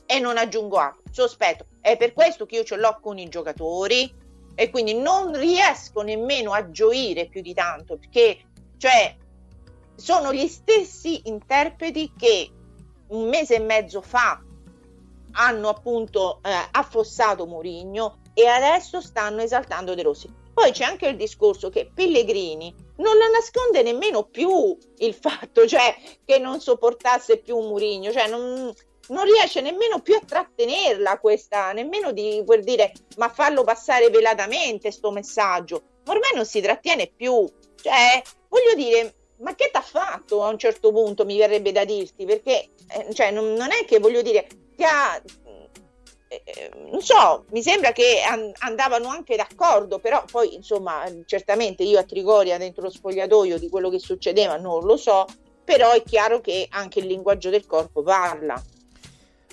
E 0.05 0.19
non 0.19 0.37
aggiungo 0.37 0.77
altro, 0.77 1.01
sospetto. 1.09 1.65
È 1.79 1.95
per 1.97 2.13
questo 2.13 2.45
che 2.45 2.55
io 2.55 2.63
ce 2.63 2.75
l'ho 2.75 2.99
con 3.01 3.17
i 3.17 3.29
giocatori, 3.29 4.13
e 4.55 4.69
quindi 4.69 4.93
non 4.93 5.33
riesco 5.37 6.01
nemmeno 6.01 6.51
a 6.53 6.69
gioire 6.69 7.27
più 7.27 7.41
di 7.41 7.53
tanto 7.53 7.97
perché 7.97 8.39
cioè 8.77 9.15
sono 9.95 10.33
gli 10.33 10.47
stessi 10.47 11.21
interpreti 11.25 12.11
che 12.17 12.49
un 13.07 13.29
mese 13.29 13.55
e 13.55 13.59
mezzo 13.59 14.01
fa 14.01 14.41
hanno 15.33 15.69
appunto 15.69 16.39
eh, 16.43 16.49
affossato 16.71 17.45
Mourinho 17.45 18.19
e 18.33 18.47
adesso 18.47 19.01
stanno 19.01 19.41
esaltando 19.41 19.95
De 19.95 20.01
Rossi. 20.01 20.41
Poi 20.53 20.71
c'è 20.71 20.83
anche 20.83 21.07
il 21.07 21.15
discorso 21.15 21.69
che 21.69 21.89
Pellegrini 21.91 22.73
non 22.97 23.17
lo 23.17 23.29
nasconde 23.31 23.81
nemmeno 23.81 24.23
più 24.23 24.77
il 24.97 25.13
fatto 25.13 25.65
cioè, 25.67 25.95
che 26.23 26.37
non 26.37 26.59
sopportasse 26.59 27.37
più 27.37 27.57
Mourinho, 27.57 28.11
cioè 28.11 28.27
non, 28.27 28.71
non 29.09 29.25
riesce 29.25 29.61
nemmeno 29.61 30.01
più 30.01 30.15
a 30.15 30.21
trattenerla 30.25 31.19
questa, 31.19 31.71
nemmeno 31.73 32.11
di 32.11 32.43
per 32.45 32.63
dire 32.63 32.91
ma 33.17 33.29
farlo 33.29 33.63
passare 33.63 34.09
velatamente 34.09 34.91
sto 34.91 35.11
messaggio. 35.11 35.81
Ormai 36.07 36.31
non 36.35 36.45
si 36.45 36.61
trattiene 36.61 37.11
più. 37.13 37.45
Cioè, 37.81 38.21
voglio 38.47 38.73
dire, 38.75 39.13
ma 39.37 39.55
che 39.55 39.69
t'ha 39.71 39.81
fatto 39.81 40.43
a 40.43 40.49
un 40.49 40.57
certo 40.57 40.91
punto, 40.91 41.25
mi 41.25 41.37
verrebbe 41.37 41.71
da 41.71 41.83
dirti, 41.83 42.25
perché 42.25 42.69
eh, 42.89 43.13
cioè, 43.13 43.31
non, 43.31 43.53
non 43.53 43.71
è 43.71 43.85
che 43.85 43.99
voglio 43.99 44.21
dire, 44.21 44.47
ti 44.75 44.83
ha, 44.83 45.21
eh, 46.27 46.41
eh, 46.45 46.71
non 46.89 47.01
so, 47.01 47.45
mi 47.49 47.61
sembra 47.61 47.91
che 47.91 48.21
an- 48.21 48.51
andavano 48.59 49.07
anche 49.09 49.35
d'accordo, 49.35 49.99
però 49.99 50.23
poi 50.31 50.55
insomma, 50.55 51.03
certamente 51.25 51.83
io 51.83 51.99
a 51.99 52.03
Trigoria 52.03 52.57
dentro 52.57 52.83
lo 52.83 52.89
spogliatoio 52.89 53.59
di 53.59 53.69
quello 53.69 53.89
che 53.89 53.99
succedeva 53.99 54.57
non 54.57 54.83
lo 54.83 54.97
so, 54.97 55.25
però 55.63 55.91
è 55.91 56.01
chiaro 56.03 56.41
che 56.41 56.67
anche 56.69 56.99
il 56.99 57.07
linguaggio 57.07 57.49
del 57.49 57.65
corpo 57.65 58.01
parla. 58.01 58.61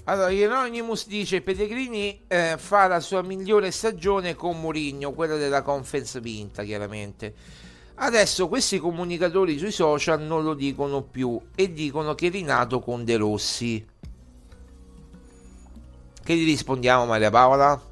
Allora, 0.04 0.30
Hieronymus 0.30 1.06
dice 1.06 1.40
Pellegrini 1.40 2.22
eh, 2.26 2.56
fa 2.58 2.86
la 2.86 3.00
sua 3.00 3.22
migliore 3.22 3.70
stagione 3.70 4.34
con 4.34 4.58
Mourinho, 4.60 5.12
quella 5.12 5.36
della 5.36 5.62
conference 5.62 6.20
vinta, 6.20 6.62
chiaramente. 6.64 7.34
Adesso 7.96 8.48
questi 8.48 8.78
comunicatori 8.78 9.58
sui 9.58 9.70
social 9.70 10.22
non 10.22 10.42
lo 10.42 10.54
dicono 10.54 11.02
più 11.02 11.38
e 11.54 11.72
dicono 11.72 12.14
che 12.14 12.28
è 12.28 12.30
rinato 12.30 12.80
con 12.80 13.04
De 13.04 13.16
Rossi. 13.16 13.86
Che 16.22 16.34
gli 16.34 16.44
rispondiamo, 16.44 17.06
Maria 17.06 17.30
Paola? 17.30 17.88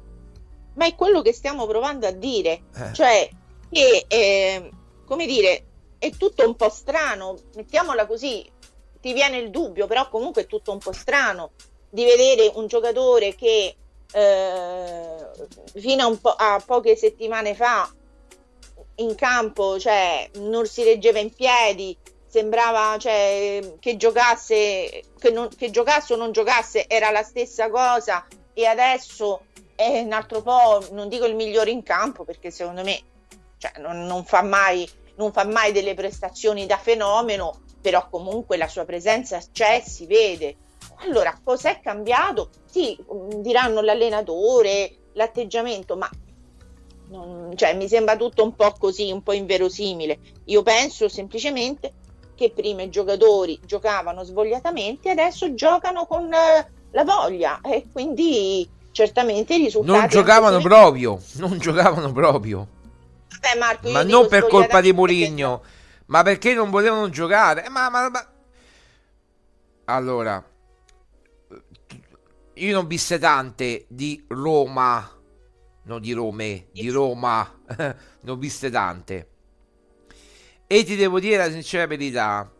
ma 0.75 0.85
è 0.85 0.95
quello 0.95 1.21
che 1.21 1.33
stiamo 1.33 1.67
provando 1.67 2.07
a 2.07 2.11
dire, 2.11 2.61
Eh. 2.73 2.93
cioè 2.93 3.29
che, 3.69 4.05
eh, 4.07 4.71
come 5.05 5.25
dire, 5.25 5.65
è 5.97 6.09
tutto 6.11 6.47
un 6.47 6.55
po' 6.55 6.69
strano, 6.69 7.37
mettiamola 7.55 8.05
così, 8.07 8.49
ti 9.01 9.11
viene 9.11 9.39
il 9.39 9.49
dubbio, 9.49 9.87
però 9.87 10.07
comunque 10.07 10.43
è 10.43 10.47
tutto 10.47 10.71
un 10.71 10.77
po' 10.77 10.93
strano 10.93 11.51
di 11.89 12.05
vedere 12.05 12.51
un 12.55 12.67
giocatore 12.67 13.35
che 13.35 13.75
eh, 14.11 15.15
fino 15.75 16.05
a, 16.05 16.17
po- 16.19 16.35
a 16.35 16.61
poche 16.65 16.95
settimane 16.95 17.55
fa 17.55 17.91
in 18.95 19.15
campo 19.15 19.79
cioè, 19.79 20.29
non 20.35 20.65
si 20.65 20.83
reggeva 20.83 21.19
in 21.19 21.33
piedi, 21.33 21.95
sembrava 22.27 22.97
cioè, 22.97 23.75
che 23.79 23.97
giocasse, 23.97 25.03
che, 25.17 25.31
non, 25.31 25.49
che 25.55 25.69
giocasse 25.69 26.13
o 26.13 26.17
non 26.17 26.31
giocasse 26.31 26.87
era 26.87 27.11
la 27.11 27.23
stessa 27.23 27.69
cosa 27.69 28.25
e 28.53 28.65
adesso 28.65 29.41
è 29.75 30.01
un 30.01 30.11
altro 30.11 30.41
po', 30.41 30.85
non 30.91 31.07
dico 31.07 31.25
il 31.25 31.35
migliore 31.35 31.71
in 31.71 31.83
campo 31.83 32.25
perché 32.25 32.51
secondo 32.51 32.83
me 32.83 33.01
cioè, 33.57 33.73
non, 33.79 34.05
non 34.05 34.25
fa 34.25 34.41
mai, 34.41 34.89
non 35.15 35.31
fa 35.31 35.45
mai 35.45 35.71
delle 35.71 35.93
prestazioni 35.93 36.65
da 36.65 36.77
fenomeno, 36.77 37.61
però 37.81 38.07
comunque 38.09 38.57
la 38.57 38.67
sua 38.67 38.85
presenza 38.85 39.39
c'è, 39.51 39.81
si 39.85 40.05
vede. 40.05 40.55
Allora, 41.01 41.37
cos'è 41.43 41.79
cambiato? 41.81 42.49
Sì, 42.65 42.97
mm, 43.13 43.41
diranno 43.41 43.81
l'allenatore, 43.81 44.95
l'atteggiamento, 45.13 45.95
ma 45.95 46.09
non- 47.09 47.53
cioè, 47.55 47.73
mi 47.75 47.87
sembra 47.87 48.15
tutto 48.15 48.43
un 48.43 48.53
po' 48.53 48.73
così, 48.77 49.11
un 49.11 49.23
po' 49.23 49.33
inverosimile. 49.33 50.19
Io 50.45 50.61
penso 50.61 51.07
semplicemente 51.09 51.93
che 52.35 52.51
prima 52.51 52.83
i 52.83 52.89
giocatori 52.89 53.59
giocavano 53.65 54.23
svogliatamente, 54.23 55.09
adesso 55.09 55.53
giocano 55.53 56.05
con 56.05 56.31
eh, 56.33 56.71
la 56.91 57.03
voglia 57.03 57.59
e 57.61 57.85
quindi 57.91 58.69
certamente 58.91 59.55
i 59.55 59.63
risultati... 59.63 59.99
Non 59.99 60.07
giocavano 60.09 60.59
proprio, 60.59 61.19
non 61.35 61.57
giocavano 61.57 62.11
proprio. 62.11 62.67
Vabbè, 63.41 63.57
Marco, 63.57 63.89
Ma 63.89 64.03
non 64.03 64.27
per 64.27 64.47
colpa 64.47 64.81
di 64.81 64.93
Mourinho, 64.93 65.63
ma 66.07 66.23
perché 66.23 66.53
non 66.53 66.69
volevano 66.69 67.09
giocare. 67.09 67.65
Eh, 67.65 67.69
Ma, 67.69 67.89
ma- 67.89 68.09
ma- 68.09 68.27
Allora, 69.85 70.43
io 72.59 72.73
non 72.73 72.87
viste 72.87 73.17
tante 73.19 73.85
di 73.87 74.23
Roma, 74.27 75.09
non 75.83 76.01
di 76.01 76.11
Rome, 76.11 76.67
di 76.71 76.89
Roma, 76.89 77.61
non 78.23 78.37
viste 78.37 78.69
tante. 78.69 79.29
E 80.67 80.83
ti 80.83 80.95
devo 80.95 81.19
dire 81.19 81.37
la 81.37 81.49
sincera 81.49 81.87
verità, 81.87 82.51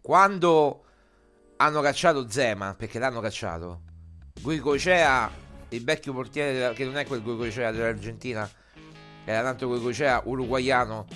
quando 0.00 0.84
hanno 1.56 1.80
cacciato 1.80 2.28
Zema, 2.28 2.74
perché 2.74 2.98
l'hanno 2.98 3.20
cacciato, 3.20 3.82
Guicocea, 4.40 5.30
il 5.68 5.84
vecchio 5.84 6.12
portiere, 6.12 6.52
della- 6.52 6.72
che 6.72 6.84
non 6.84 6.96
è 6.96 7.06
quel 7.06 7.22
Guicocea 7.22 7.70
dell'Argentina, 7.70 8.50
era 9.24 9.42
tanto 9.42 9.68
Guicocea 9.68 10.22
uruguaiano, 10.24 11.06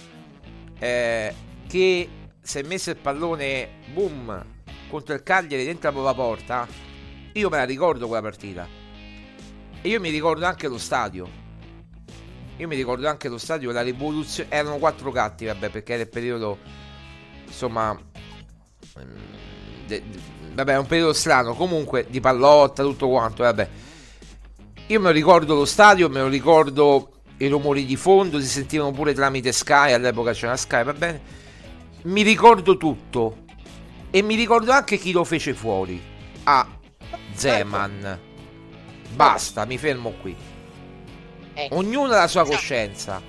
eh, 0.78 1.34
che 1.66 2.09
si 2.41 2.59
è 2.59 2.62
messo 2.62 2.91
il 2.91 2.97
pallone, 2.97 3.68
boom, 3.93 4.45
contro 4.89 5.14
il 5.14 5.22
Cagliari 5.22 5.64
dentro 5.64 6.03
la 6.03 6.14
porta, 6.14 6.88
io 7.33 7.49
me 7.49 7.57
la 7.59 7.64
ricordo 7.64 8.07
quella 8.07 8.22
partita. 8.22 8.66
E 9.81 9.89
io 9.89 10.01
mi 10.01 10.11
ricordo 10.11 10.45
anche 10.47 10.68
lo 10.68 10.79
stadio. 10.79 11.47
Io 12.57 12.66
mi 12.66 12.74
ricordo 12.74 13.09
anche 13.09 13.29
lo 13.29 13.39
stadio, 13.39 13.70
la 13.70 13.83
rivoluzione. 13.83 14.51
Erano 14.51 14.79
quattro 14.79 15.11
gatti, 15.12 15.47
vabbè, 15.47 15.68
perché 15.70 15.93
era 15.95 16.03
il 16.03 16.09
periodo. 16.09 16.59
Insomma. 17.47 17.95
mm, 17.95 19.07
de- 19.87 20.03
de- 20.11 20.18
vabbè, 20.55 20.72
è 20.72 20.79
un 20.79 20.87
periodo 20.87 21.12
strano. 21.12 21.55
Comunque, 21.55 22.07
di 22.09 22.20
pallotta, 22.20 22.83
tutto 22.83 23.09
quanto, 23.09 23.43
vabbè. 23.45 23.68
Io 24.89 25.01
me 25.01 25.07
lo 25.07 25.12
ricordo 25.12 25.55
lo 25.55 25.64
stadio, 25.64 26.09
me 26.09 26.20
lo 26.20 26.29
ricordo 26.29 27.12
i 27.37 27.47
rumori 27.49 27.85
di 27.85 27.97
fondo, 27.97 28.41
si 28.41 28.47
sentivano 28.47 28.91
pure 28.91 29.12
tramite 29.12 29.53
Sky, 29.53 29.93
all'epoca 29.93 30.33
c'era 30.33 30.57
Sky, 30.57 30.83
va 30.83 30.93
bene. 30.95 31.20
Mi 32.05 32.22
ricordo 32.22 32.76
tutto. 32.76 33.45
E 34.11 34.22
mi 34.22 34.35
ricordo 34.35 34.72
anche 34.72 34.97
chi 34.97 35.12
lo 35.12 35.24
fece 35.24 35.53
fuori. 35.55 36.01
Ah, 36.45 36.66
Zeman. 37.34 38.20
Basta, 39.11 39.64
mi 39.64 39.78
fermo 39.78 40.11
qui. 40.20 40.36
Ecco. 41.54 41.74
Ognuno 41.76 42.12
ha 42.12 42.18
la 42.18 42.26
sua 42.28 42.44
coscienza. 42.44 43.20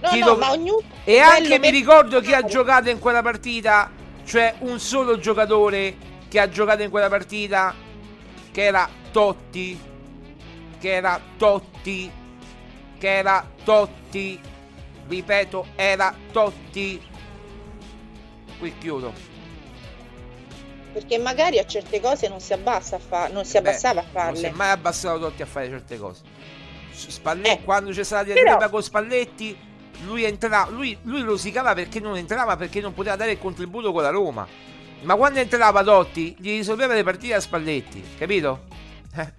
No, 0.00 0.10
no, 0.10 0.26
lo- 0.26 0.36
ma 0.36 0.50
ognuno... 0.50 0.82
E 1.04 1.18
anche 1.18 1.58
mi 1.58 1.70
ricordo 1.70 2.20
chi 2.20 2.32
ha 2.32 2.44
giocato 2.44 2.90
in 2.90 2.98
quella 2.98 3.22
partita, 3.22 3.90
cioè 4.24 4.54
un 4.60 4.78
solo 4.78 5.18
giocatore 5.18 5.96
che 6.28 6.40
ha 6.40 6.48
giocato 6.48 6.82
in 6.82 6.90
quella 6.90 7.08
partita, 7.08 7.74
che 8.50 8.62
era 8.62 8.88
Totti, 9.10 9.78
che 10.78 10.92
era 10.92 11.20
Totti, 11.36 12.10
che 12.98 13.16
era 13.16 13.48
Totti, 13.64 14.40
ripeto, 15.08 15.66
era 15.76 16.14
Totti. 16.32 17.00
Qui 18.58 18.74
chiudo. 18.78 19.12
Perché 20.92 21.18
magari 21.18 21.58
a 21.58 21.64
certe 21.64 22.00
cose 22.00 22.28
non 22.28 22.40
si 22.40 22.52
abbassa 22.52 22.96
a 22.96 22.98
fa- 22.98 23.28
non 23.28 23.44
si 23.44 23.56
abbassava 23.56 24.00
a 24.12 24.24
Non 24.24 24.34
si 24.36 24.42
è 24.42 24.48
farle. 24.48 24.56
mai 24.56 24.70
abbassato 24.70 25.18
Totti 25.20 25.42
a 25.42 25.46
fare 25.46 25.68
certe 25.68 25.98
cose. 25.98 26.20
Spalletti, 26.94 27.48
Eh. 27.60 27.64
quando 27.64 27.90
c'è 27.90 28.04
stata 28.04 28.26
la 28.28 28.34
Però- 28.34 28.44
diatriba 28.44 28.68
con 28.70 28.82
Spalletti, 28.82 29.56
lui 30.04 30.24
entrava, 30.24 30.70
lui, 30.70 30.96
lui 31.02 31.22
rosicava 31.22 31.72
perché 31.74 31.98
non 32.00 32.16
entrava, 32.16 32.56
perché 32.56 32.80
non 32.80 32.92
poteva 32.92 33.16
dare 33.16 33.32
il 33.32 33.38
contributo 33.38 33.92
con 33.92 34.02
la 34.02 34.10
Roma. 34.10 34.46
Ma 35.02 35.16
quando 35.16 35.38
entrava 35.40 35.82
Totti, 35.82 36.36
gli 36.38 36.50
risolveva 36.50 36.94
le 36.94 37.02
partite 37.02 37.34
a 37.34 37.40
Spalletti, 37.40 38.02
capito? 38.18 38.64
Eh, 39.16 39.32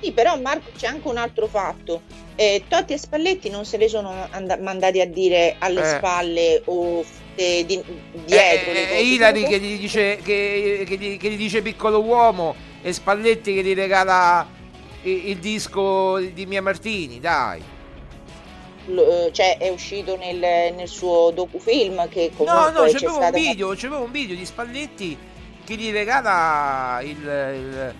Sì, 0.00 0.12
però 0.12 0.38
Marco 0.38 0.70
c'è 0.76 0.86
anche 0.86 1.08
un 1.08 1.16
altro 1.16 1.46
fatto. 1.46 2.02
Eh, 2.36 2.64
Totti 2.68 2.92
e 2.92 2.98
Spalletti 2.98 3.48
non 3.50 3.64
se 3.64 3.76
le 3.78 3.88
sono 3.88 4.28
and- 4.30 4.58
mandati 4.60 5.00
a 5.00 5.06
dire 5.06 5.56
alle 5.58 5.80
Eh. 5.80 5.96
spalle 5.96 6.62
o 6.66 7.02
eh, 7.34 7.64
di- 7.66 7.82
dietro 8.24 8.72
le 8.72 8.82
eh, 8.82 8.88
cose. 8.88 9.00
Ilari 9.00 9.44
che 9.44 9.58
gli, 9.60 9.78
dice, 9.78 10.18
che, 10.22 10.84
che 10.86 10.96
gli- 10.96 11.16
che 11.16 11.30
gli 11.30 11.36
dice 11.36 11.62
piccolo 11.62 12.02
uomo 12.02 12.54
e 12.82 12.92
Spalletti 12.92 13.54
che 13.54 13.62
gli 13.62 13.74
regala 13.74 14.46
il, 15.02 15.28
il 15.28 15.38
disco 15.38 16.18
di 16.18 16.46
Mia 16.46 16.62
Martini, 16.62 17.20
dai. 17.20 17.62
Cioè 19.32 19.56
è 19.56 19.70
uscito 19.70 20.16
nel, 20.16 20.36
nel 20.74 20.88
suo 20.88 21.30
docufilm 21.30 22.06
che 22.10 22.30
No, 22.30 22.44
comunque 22.44 22.72
no, 22.72 22.84
c'è 22.84 22.98
c'avevo 22.98 23.18
un 23.18 23.30
video, 23.32 23.68
c'avevo 23.74 24.02
un 24.02 24.10
video 24.10 24.36
di 24.36 24.44
Spalletti 24.44 25.16
che 25.64 25.74
gli 25.76 25.90
regala 25.90 27.00
il, 27.02 27.16
il, 27.16 27.94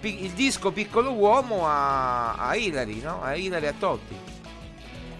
il 0.00 0.30
disco 0.30 0.72
Piccolo 0.72 1.12
Uomo 1.12 1.66
a, 1.66 2.32
a 2.34 2.56
Hilary, 2.56 3.02
no? 3.02 3.22
A 3.22 3.34
Hilary 3.34 3.66
a 3.66 3.74
Totti. 3.78 4.16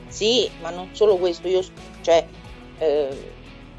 Sì, 0.09 0.51
ma 0.63 0.71
non 0.71 0.89
solo 0.93 1.19
questo, 1.19 1.47
io 1.47 1.63
cioè, 2.01 2.27
eh, 2.81 3.33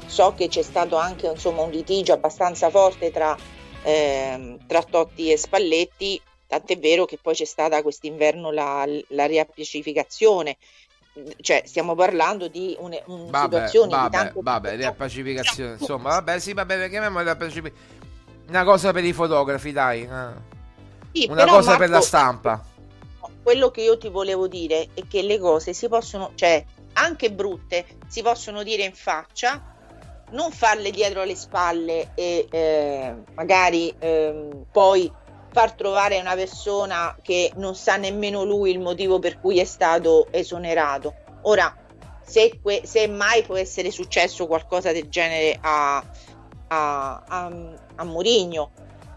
so 0.06 0.34
che 0.34 0.48
c'è 0.48 0.62
stato 0.62 0.96
anche 0.96 1.26
insomma, 1.28 1.62
un 1.62 1.70
litigio 1.70 2.12
abbastanza 2.12 2.70
forte 2.70 3.10
tra, 3.10 3.36
ehm, 3.82 4.66
tra 4.66 4.82
Totti 4.82 5.30
e 5.32 5.36
Spalletti, 5.36 6.20
tant'è 6.46 6.78
vero 6.78 7.04
che 7.04 7.18
poi 7.20 7.34
c'è 7.34 7.44
stata 7.44 7.82
quest'inverno 7.82 8.50
la, 8.50 8.84
la 9.08 9.26
riappacificazione. 9.26 10.56
Cioè, 11.40 11.62
stiamo 11.66 11.94
parlando 11.94 12.48
di 12.48 12.74
un, 12.78 12.98
un 13.06 13.28
Vabbè, 13.30 13.44
situazioni 13.44 13.98
di 13.98 14.08
vabbè, 14.08 14.16
tanto 14.16 14.40
vabbè, 14.42 14.76
riappacificazione, 14.76 15.72
insomma, 15.74 16.10
vabbè, 16.10 16.38
sì, 16.38 16.54
vabbè, 16.54 16.88
chiamiamola 16.88 17.22
riappacificazione. 17.24 18.00
Una 18.48 18.64
cosa 18.64 18.92
per 18.92 19.04
i 19.04 19.12
fotografi, 19.12 19.72
dai. 19.72 20.02
eh. 20.04 20.50
Sì, 21.12 21.26
Una 21.26 21.46
cosa 21.46 21.76
per 21.76 21.90
la 21.90 22.00
Marco, 22.00 22.00
stampa. 22.00 22.64
quello 23.42 23.70
che 23.70 23.82
io 23.82 23.98
ti 23.98 24.08
volevo 24.08 24.48
dire 24.48 24.88
è 24.94 25.06
che 25.08 25.22
le 25.22 25.38
cose 25.38 25.72
si 25.74 25.88
possono, 25.88 26.32
cioè 26.34 26.64
anche 26.94 27.32
brutte, 27.32 27.84
si 28.08 28.22
possono 28.22 28.62
dire 28.62 28.84
in 28.84 28.94
faccia, 28.94 29.60
non 30.30 30.50
farle 30.50 30.90
dietro 30.90 31.24
le 31.24 31.36
spalle 31.36 32.10
e 32.14 32.46
eh, 32.50 33.14
magari 33.34 33.94
ehm, 33.98 34.66
poi 34.70 35.10
far 35.52 35.74
trovare 35.74 36.18
una 36.18 36.34
persona 36.34 37.14
che 37.20 37.52
non 37.56 37.74
sa 37.74 37.96
nemmeno 37.96 38.42
lui 38.44 38.70
il 38.70 38.80
motivo 38.80 39.18
per 39.18 39.38
cui 39.38 39.58
è 39.58 39.64
stato 39.64 40.28
esonerato. 40.30 41.14
Ora, 41.42 41.76
se, 42.24 42.58
que- 42.62 42.82
se 42.84 43.06
mai 43.06 43.42
può 43.42 43.56
essere 43.56 43.90
successo 43.90 44.46
qualcosa 44.46 44.92
del 44.92 45.08
genere 45.08 45.58
a, 45.60 46.02
a, 46.68 47.22
a, 47.26 47.50
a 47.96 48.04
Mourinho, 48.04 48.70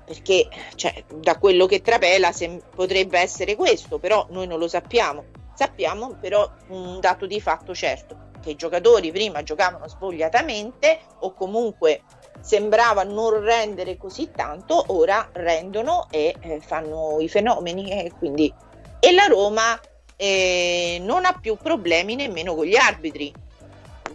perché 0.06 0.50
cioè, 0.76 1.06
da 1.16 1.38
quello 1.38 1.66
che 1.66 1.82
trapela 1.82 2.32
sem- 2.34 2.62
potrebbe 2.76 3.20
essere 3.20 3.56
questo, 3.56 3.98
però 3.98 4.28
noi 4.30 4.48
non 4.48 4.60
lo 4.60 4.68
sappiamo. 4.68 5.24
Sappiamo 5.56 6.18
però 6.20 6.50
un 6.68 7.00
dato 7.00 7.26
di 7.26 7.40
fatto 7.40 7.74
certo, 7.74 8.30
che 8.42 8.52
i 8.52 8.56
giocatori 8.56 9.12
prima 9.12 9.42
giocavano 9.42 9.88
svogliatamente 9.88 11.00
o 11.20 11.34
comunque 11.34 12.02
sembrava 12.42 13.04
non 13.04 13.40
rendere 13.40 13.98
così 13.98 14.30
tanto, 14.32 14.84
ora 14.88 15.30
rendono 15.32 16.08
e 16.12 16.36
eh, 16.42 16.60
fanno 16.60 17.18
i 17.20 17.30
fenomeni 17.30 17.90
e 17.90 18.12
quindi 18.18 18.54
e 19.00 19.12
la 19.14 19.26
Roma 19.26 19.80
eh, 20.16 21.00
non 21.02 21.26
ha 21.26 21.38
più 21.40 21.56
problemi 21.56 22.16
nemmeno 22.16 22.54
con 22.56 22.66
gli 22.66 22.76
arbitri. 22.76 23.34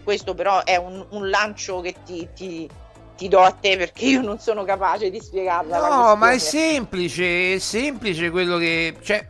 Questo 0.03 0.35
però 0.35 0.65
è 0.65 0.77
un, 0.77 1.05
un 1.11 1.29
lancio 1.31 1.81
che 1.81 1.95
ti, 2.05 2.29
ti- 2.35 2.69
ti 3.17 3.29
do 3.29 3.41
a 3.41 3.51
te 3.51 3.77
perché 3.77 4.07
io 4.07 4.23
non 4.23 4.39
sono 4.39 4.65
capace 4.65 5.11
di 5.11 5.21
spiegarla. 5.21 5.79
la 5.79 5.89
No, 5.89 6.17
ma 6.17 6.33
è 6.33 6.39
semplice, 6.39 7.55
è 7.55 7.59
semplice 7.59 8.31
quello 8.31 8.57
che... 8.57 8.97
Cioè, 9.03 9.29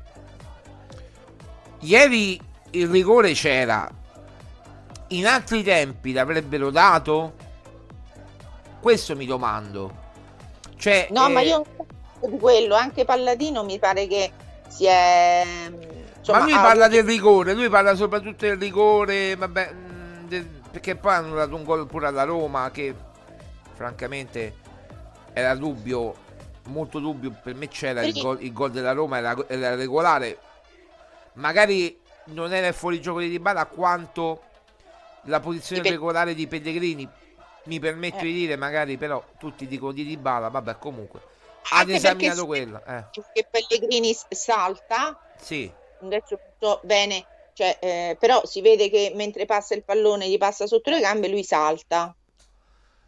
ieri 1.81 2.41
il 2.71 2.89
rigore 2.89 3.33
c'era. 3.33 3.89
In 5.09 5.27
altri 5.27 5.63
tempi 5.63 6.13
l'avrebbero 6.13 6.71
dato? 6.71 7.35
Questo 8.81 9.17
mi 9.17 9.27
domando. 9.27 10.09
Cioè, 10.77 11.09
No, 11.11 11.29
ma 11.29 11.41
eh, 11.41 11.47
io 11.47 11.57
non 11.57 11.87
so 12.21 12.29
di 12.29 12.39
quello, 12.39 12.75
anche 12.75 13.05
Palladino 13.05 13.65
mi 13.65 13.79
pare 13.79 14.07
che 14.07 14.31
si 14.69 14.87
è... 14.87 15.45
insomma, 16.19 16.39
ma 16.39 16.45
lui 16.45 16.53
ha 16.55 16.61
parla 16.61 16.89
del 16.89 17.05
rigore, 17.05 17.55
lui 17.55 17.69
parla 17.69 17.95
soprattutto 17.95 18.47
del 18.47 18.57
rigore, 18.57 19.37
vabbè, 19.37 19.73
mh, 19.73 20.29
del- 20.29 20.47
perché 20.71 20.95
poi 20.97 21.13
hanno 21.15 21.35
dato 21.35 21.57
un 21.57 21.65
gol 21.65 21.87
pure 21.87 22.07
alla 22.07 22.23
Roma 22.23 22.71
che 22.71 22.95
francamente 23.75 24.55
era 25.33 25.55
dubbio, 25.57 26.15
molto 26.69 26.99
dubbio, 27.01 27.35
per 27.43 27.55
me 27.57 27.69
c'era 27.69 28.03
il 28.05 28.19
gol, 28.19 28.39
il 28.41 28.53
gol 28.53 28.71
della 28.71 28.93
Roma, 28.93 29.19
era, 29.19 29.37
era 29.49 29.75
regolare, 29.75 30.39
magari 31.35 31.99
non 32.27 32.53
era 32.53 32.69
il 32.69 32.75
fuorigioco 32.75 33.21
di 33.21 33.29
Dybala 33.29 33.67
quanto 33.67 34.43
la 35.25 35.41
posizione 35.41 35.83
Pe- 35.83 35.91
regolare 35.91 36.35
di 36.35 36.47
Pellegrini, 36.47 37.09
mi 37.65 37.79
permetto 37.79 38.19
Eh. 38.19 38.23
di 38.25 38.33
dire, 38.33 38.57
magari 38.57 38.97
però 38.97 39.23
tutti 39.39 39.67
dicono 39.67 39.93
di 39.93 40.05
Dybala, 40.05 40.49
vabbè 40.49 40.79
comunque. 40.79 41.21
Ha 41.73 41.85
esaminato 41.87 42.47
quella, 42.47 42.83
eh. 42.85 43.21
Che 43.33 43.47
Pellegrini 43.51 44.17
salta, 44.31 45.19
Sì. 45.41 45.71
adesso 46.01 46.39
bene, 46.83 47.27
cioè, 47.53 47.79
eh, 47.81 48.17
però 48.19 48.45
si 48.47 48.61
vede 48.63 48.89
che 48.89 49.13
mentre 49.15 49.45
passa 49.45 49.75
il 49.75 49.85
pallone 49.85 50.29
gli 50.29 50.39
passa 50.39 50.67
sotto 50.67 50.91
le 50.91 51.01
gambe, 51.01 51.29
lui 51.29 51.45
salta. 51.45 52.15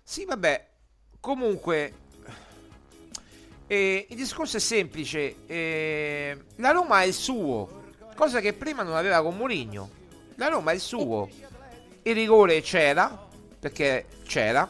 Sì, 0.05 0.25
vabbè, 0.27 0.69
comunque 1.21 1.95
eh, 3.67 4.07
il 4.11 4.17
discorso 4.17 4.59
è 4.59 4.61
semplice. 4.61 5.37
eh, 5.47 6.37
la 6.57 6.71
Roma 6.73 7.03
è 7.03 7.07
il 7.07 7.15
suo, 7.15 7.82
cosa 8.15 8.41
che 8.41 8.53
prima 8.53 8.83
non 8.83 8.95
aveva 8.97 9.23
con 9.23 9.37
Mourinho. 9.37 9.89
La 10.37 10.49
Roma 10.49 10.71
è 10.73 10.75
il 10.75 10.81
suo. 10.81 11.29
Il 12.03 12.15
rigore 12.15 12.61
c'era, 12.63 13.27
perché 13.59 14.07
c'era, 14.27 14.69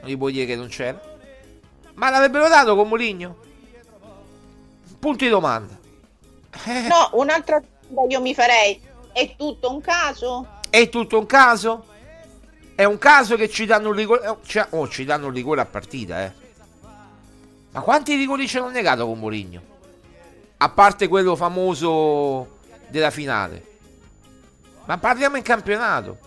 non 0.00 0.08
gli 0.10 0.16
puoi 0.16 0.32
dire 0.32 0.46
che 0.46 0.56
non 0.56 0.68
c'era. 0.68 1.00
Ma 1.94 2.10
l'avrebbero 2.10 2.48
dato 2.48 2.74
con 2.76 2.88
Mourinho? 2.88 3.36
Punto 4.98 5.24
di 5.24 5.30
domanda. 5.30 5.76
Eh, 6.66 6.86
No, 6.88 7.10
un'altra 7.12 7.60
domanda 7.88 8.14
io 8.14 8.20
mi 8.20 8.34
farei, 8.34 8.80
è 9.12 9.34
tutto 9.36 9.72
un 9.72 9.80
caso? 9.80 10.60
È 10.70 10.88
tutto 10.88 11.18
un 11.18 11.26
caso? 11.26 11.86
È 12.74 12.84
un 12.84 12.98
caso 12.98 13.36
che 13.36 13.48
ci 13.48 13.66
danno 13.66 13.88
un 13.88 13.94
rigore. 13.94 14.26
oh, 14.28 14.40
cioè- 14.44 14.66
oh, 14.70 14.88
ci 14.88 15.04
danno 15.04 15.26
un 15.26 15.32
rigore 15.32 15.60
a 15.60 15.66
partita, 15.66 16.24
eh. 16.24 16.32
Ma 17.72 17.80
quanti 17.80 18.14
rigori 18.14 18.46
ci 18.46 18.58
hanno 18.58 18.70
negato 18.70 19.06
con 19.06 19.18
Mourinho? 19.18 19.62
A 20.56 20.68
parte 20.70 21.08
quello 21.08 21.36
famoso 21.36 22.58
della 22.88 23.10
finale. 23.10 23.72
Ma 24.86 24.98
parliamo 24.98 25.36
in 25.36 25.42
campionato. 25.42 26.18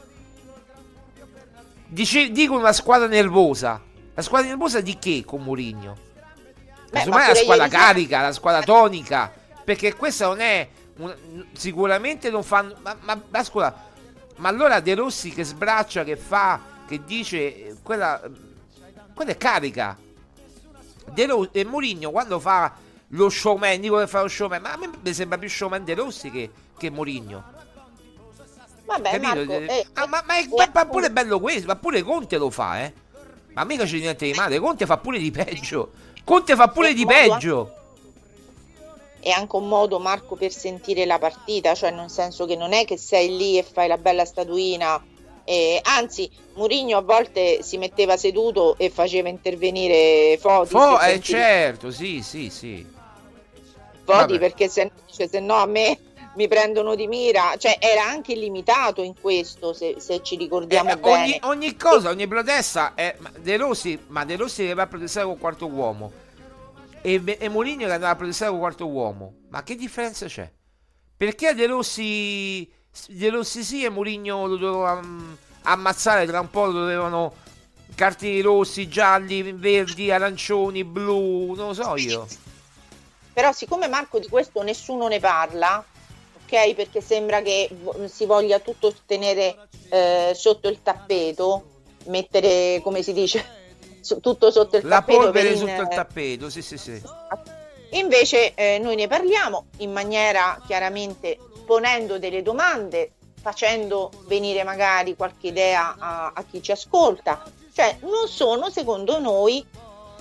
Dice, 1.88 2.32
dico 2.32 2.56
una 2.58 2.74
squadra 2.74 3.08
nervosa. 3.08 3.82
La 4.14 4.22
squadra 4.22 4.50
nervosa 4.50 4.82
di 4.82 4.98
che 4.98 5.24
con 5.26 5.42
Mourinho? 5.44 6.06
Casomai 6.90 7.20
ma 7.20 7.28
la 7.28 7.36
squadra 7.36 7.68
carica, 7.68 8.22
la 8.22 8.32
squadra 8.32 8.62
tonica. 8.64 9.32
Perché 9.64 9.96
questa 9.96 10.28
non 10.28 10.40
è. 10.40 10.68
un- 10.98 11.46
sicuramente 11.54 12.30
non 12.30 12.44
fanno. 12.44 12.76
Ma, 12.82 12.96
ma, 13.02 13.22
ma 13.30 13.44
scusa, 13.44 13.74
ma 14.38 14.50
allora 14.50 14.80
De 14.80 14.96
Rossi 14.96 15.30
che 15.30 15.44
sbraccia, 15.44 16.04
che 16.04 16.18
fa, 16.18 16.60
che 16.88 17.04
dice. 17.06 17.78
Quella, 17.84 18.22
quella 19.14 19.32
è 19.32 19.38
carica. 19.38 19.98
De 21.12 21.26
Ro- 21.26 21.50
e 21.52 21.64
Mourinho 21.64 22.12
quando 22.12 22.40
fa 22.40 22.74
lo 23.12 23.30
showman, 23.30 23.80
dico 23.80 23.98
che 23.98 24.08
fa 24.08 24.22
lo 24.22 24.28
showman, 24.28 24.62
ma 24.62 24.74
a 24.74 24.78
me 24.78 24.90
mi 25.02 25.14
sembra 25.14 25.38
più 25.38 25.50
showman 25.50 25.84
De 25.84 25.94
Rossi 25.94 26.30
che, 26.32 26.50
che 26.78 26.90
Mourinho. 26.90 27.56
Vabbè? 28.86 29.20
Marco, 29.20 29.52
Eh, 29.52 29.66
eh, 29.66 29.86
ah, 29.94 30.08
ma, 30.08 30.24
ma 30.26 30.38
è- 30.38 30.44
eh, 30.44 30.70
ma- 30.74 30.86
pure 30.86 31.08
è 31.08 31.10
bello 31.10 31.40
questo, 31.40 31.68
ma 31.68 31.76
pure 31.76 32.02
Conte 32.04 32.38
lo 32.38 32.50
fa, 32.50 32.84
eh. 32.84 32.94
Ma 33.54 33.64
mica 33.64 33.86
c'è 33.86 33.98
niente 33.98 34.26
di 34.26 34.34
male, 34.34 34.60
Conte 34.60 34.86
fa 34.86 34.98
pure 34.98 35.20
di 35.20 35.32
peggio. 35.32 35.92
Conte 36.24 36.56
fa 36.56 36.68
pure 36.70 36.94
di 36.94 37.06
peggio. 37.06 37.74
è 39.20 39.30
anche 39.32 39.56
un 39.58 39.68
modo, 39.68 40.00
Marco, 40.00 40.36
per 40.36 40.54
sentire 40.54 41.06
la 41.06 41.18
partita, 41.20 41.74
cioè 41.74 41.92
nel 41.92 42.10
senso 42.10 42.46
che 42.46 42.56
non 42.56 42.72
è 42.72 42.86
che 42.86 42.98
sei 42.98 43.36
lì 43.36 43.58
e 43.58 43.64
fai 43.64 43.88
la 43.88 43.98
bella 43.98 44.24
statuina. 44.26 45.04
eh, 45.44 45.80
anzi, 45.84 46.30
Mourinho 46.56 46.98
a 46.98 47.02
volte 47.02 47.62
si 47.64 47.78
metteva 47.78 48.16
seduto 48.18 48.78
e 48.78 48.90
faceva 48.90 49.28
intervenire 49.30 50.38
Foti. 50.40 50.70
Fo- 50.70 50.98
se 51.00 51.12
eh, 51.14 51.22
certo, 51.22 51.90
sì, 51.92 52.22
sì, 52.22 52.50
sì. 52.50 52.86
Foti 54.08 54.38
vabbè. 54.38 54.40
perché 54.40 54.70
se, 54.70 54.92
cioè, 55.12 55.28
se 55.28 55.40
no 55.40 55.56
a 55.56 55.66
me 55.66 55.98
mi 56.36 56.48
prendono 56.48 56.96
di 56.96 57.08
mira. 57.08 57.56
Cioè, 57.58 57.78
era 57.80 58.04
anche 58.06 58.36
limitato 58.36 59.02
in 59.02 59.14
questo, 59.20 59.74
se, 59.74 59.96
se 60.00 60.22
ci 60.24 60.36
ricordiamo 60.38 60.92
Eh, 60.92 60.98
bene. 60.98 61.22
ogni, 61.24 61.40
ogni 61.44 61.76
cosa, 61.76 62.10
ogni 62.10 62.28
protesta 62.28 62.94
è 62.96 63.16
ma 63.20 63.32
De 63.38 63.58
Rossi, 63.58 64.00
ma 64.08 64.24
De 64.24 64.36
Rossi 64.38 64.66
che 64.66 64.74
va 64.74 64.84
a 64.84 64.88
protestare 64.88 65.26
col 65.26 65.38
quarto 65.38 65.68
uomo 65.68 66.12
e, 67.02 67.22
e 67.40 67.50
Mourinho 67.50 67.86
che 67.86 67.92
andava 67.94 68.12
a 68.14 68.16
protestare 68.16 68.52
col 68.52 68.60
quarto 68.60 68.88
uomo. 68.88 69.34
Ma 69.50 69.64
che 69.64 69.76
differenza 69.76 70.26
c'è? 70.28 70.50
Perché 71.18 71.54
De 71.54 71.66
Rossi 71.66 72.70
De 73.10 73.30
Rossi 73.30 73.64
sì 73.64 73.84
e 73.84 73.90
Mourinho 73.90 74.46
lo 74.48 74.56
doveva 74.58 75.02
mm, 75.04 75.34
ammazzare 75.64 76.26
tra 76.26 76.40
un 76.40 76.50
po' 76.50 76.66
lo 76.66 76.72
dovevano 76.72 77.34
cartini 77.96 78.42
rossi, 78.42 78.88
gialli, 78.88 79.52
verdi, 79.54 80.12
arancioni, 80.12 80.84
blu, 80.84 81.54
non 81.56 81.68
lo 81.68 81.74
so 81.74 81.96
io. 81.96 82.28
Però 83.38 83.52
siccome 83.52 83.88
Marco 83.88 84.18
di 84.18 84.28
questo 84.28 84.64
nessuno 84.64 85.08
ne 85.08 85.20
parla, 85.20 85.86
ok? 86.44 86.74
Perché 86.74 87.02
sembra 87.02 87.44
che 87.44 87.70
si 88.06 88.26
voglia 88.26 88.58
tutto 88.58 88.92
tenere 89.06 89.68
eh, 89.90 90.32
sotto 90.34 90.68
il 90.68 90.82
tappeto, 90.82 91.84
mettere, 92.06 92.82
come 92.82 93.04
si 93.04 93.14
dice, 93.14 93.46
tutto 94.22 94.50
sotto 94.50 94.78
il 94.78 94.88
La 94.88 94.96
tappeto. 94.96 95.20
polvere 95.20 95.50
per 95.50 95.56
in- 95.56 95.68
sotto 95.68 95.82
il 95.84 95.88
tappeto, 95.88 96.50
sì, 96.50 96.64
sì, 96.64 96.80
sì. 96.80 97.00
Invece 97.92 98.56
eh, 98.56 98.80
noi 98.80 98.96
ne 98.96 99.06
parliamo 99.06 99.68
in 99.78 99.92
maniera 99.92 100.60
chiaramente 100.66 101.38
ponendo 101.64 102.18
delle 102.18 102.42
domande, 102.42 103.12
facendo 103.40 104.10
venire 104.26 104.64
magari 104.64 105.16
qualche 105.16 105.50
idea 105.50 105.96
a, 106.00 106.32
a 106.34 106.44
chi 106.44 106.60
ci 106.64 106.72
ascolta. 106.72 107.44
Cioè 107.72 107.98
non 108.00 108.28
sono 108.28 108.72
secondo 108.72 109.20
noi 109.20 109.64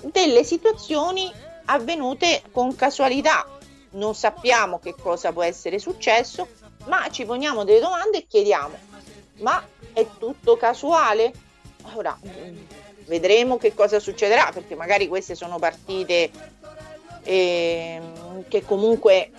delle 0.03 0.45
situazioni 0.45 1.33
avvenute 1.67 2.43
con 2.51 2.75
casualità. 2.75 3.47
Non 3.91 4.15
sappiamo 4.15 4.79
che 4.79 4.95
cosa 4.95 5.33
può 5.33 5.43
essere 5.43 5.79
successo, 5.79 6.49
ma 6.87 7.09
ci 7.11 7.25
poniamo 7.25 7.65
delle 7.65 7.81
domande 7.81 8.19
e 8.19 8.27
chiediamo, 8.27 8.77
ma 9.39 9.65
è 9.93 10.07
tutto 10.19 10.57
casuale? 10.57 11.33
Ora 11.95 12.19
mm, 12.25 12.57
vedremo 13.07 13.57
che 13.57 13.75
cosa 13.75 14.01
succederà, 14.01 14.51
perché 14.53 14.75
magari 14.75 15.09
queste 15.09 15.35
sono 15.35 15.59
partite 15.59 16.31
ehm, 17.23 18.45
che 18.49 18.65
comunque 18.65 19.31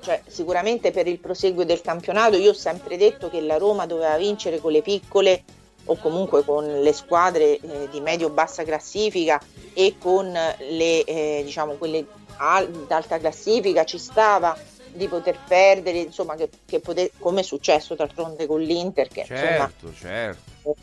cioè, 0.00 0.22
sicuramente 0.26 0.90
per 0.90 1.06
il 1.06 1.18
proseguo 1.18 1.64
del 1.64 1.82
campionato 1.82 2.36
io 2.36 2.50
ho 2.50 2.54
sempre 2.54 2.96
detto 2.96 3.28
che 3.28 3.40
la 3.42 3.58
Roma 3.58 3.84
doveva 3.84 4.16
vincere 4.16 4.58
con 4.58 4.72
le 4.72 4.80
piccole 4.80 5.44
o 5.90 5.96
comunque 5.96 6.44
con 6.44 6.64
le 6.82 6.92
squadre 6.92 7.58
eh, 7.58 7.88
di 7.90 8.00
medio-bassa 8.00 8.62
classifica 8.62 9.40
e 9.74 9.96
con 9.98 10.30
le 10.32 11.04
eh, 11.04 11.42
diciamo 11.44 11.74
quelle 11.74 12.06
al- 12.36 12.70
d'alta 12.86 13.18
classifica 13.18 13.84
ci 13.84 13.98
stava 13.98 14.56
di 14.92 15.08
poter 15.08 15.38
perdere 15.46 15.98
insomma 15.98 16.36
che, 16.36 16.48
che 16.64 16.78
poter, 16.80 17.10
come 17.18 17.40
è 17.40 17.42
successo 17.42 17.94
d'altronde 17.94 18.46
con 18.46 18.60
l'Inter 18.60 19.08
che 19.08 19.20
insomma 19.20 19.70
Certo, 19.70 19.92
certo. 19.94 20.76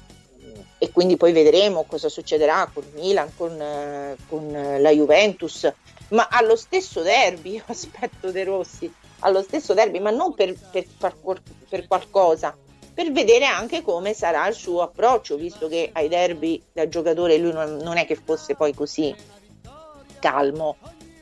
e 0.77 0.91
quindi 0.91 1.15
poi 1.15 1.31
vedremo 1.31 1.83
cosa 1.83 2.09
succederà 2.09 2.69
con 2.73 2.83
Milan, 2.95 3.31
con, 3.35 3.59
eh, 3.59 4.15
con, 4.27 4.53
eh, 4.53 4.79
la 4.79 4.91
Juventus, 4.91 5.71
ma 6.09 6.27
allo 6.29 6.55
stesso 6.55 7.01
derby, 7.01 7.61
aspetto 7.67 8.31
De 8.31 8.43
Rossi, 8.43 8.93
allo 9.19 9.41
stesso 9.41 9.73
derby, 9.73 9.99
ma 9.99 10.11
non 10.11 10.33
per, 10.33 10.53
per, 10.71 10.85
per 11.67 11.87
qualcosa, 11.87 12.55
per 12.97 13.11
vedere 13.11 13.45
anche 13.45 13.83
come 13.83 14.15
sarà 14.15 14.47
il 14.47 14.55
suo 14.55 14.81
approccio, 14.81 15.35
visto 15.35 15.67
che 15.67 15.91
ai 15.93 16.07
derby 16.07 16.59
da 16.73 16.89
giocatore 16.89 17.37
lui 17.37 17.53
non, 17.53 17.75
non 17.75 17.97
è 17.97 18.07
che 18.07 18.15
fosse 18.15 18.55
poi 18.55 18.73
così 18.73 19.15
calmo, 20.17 20.77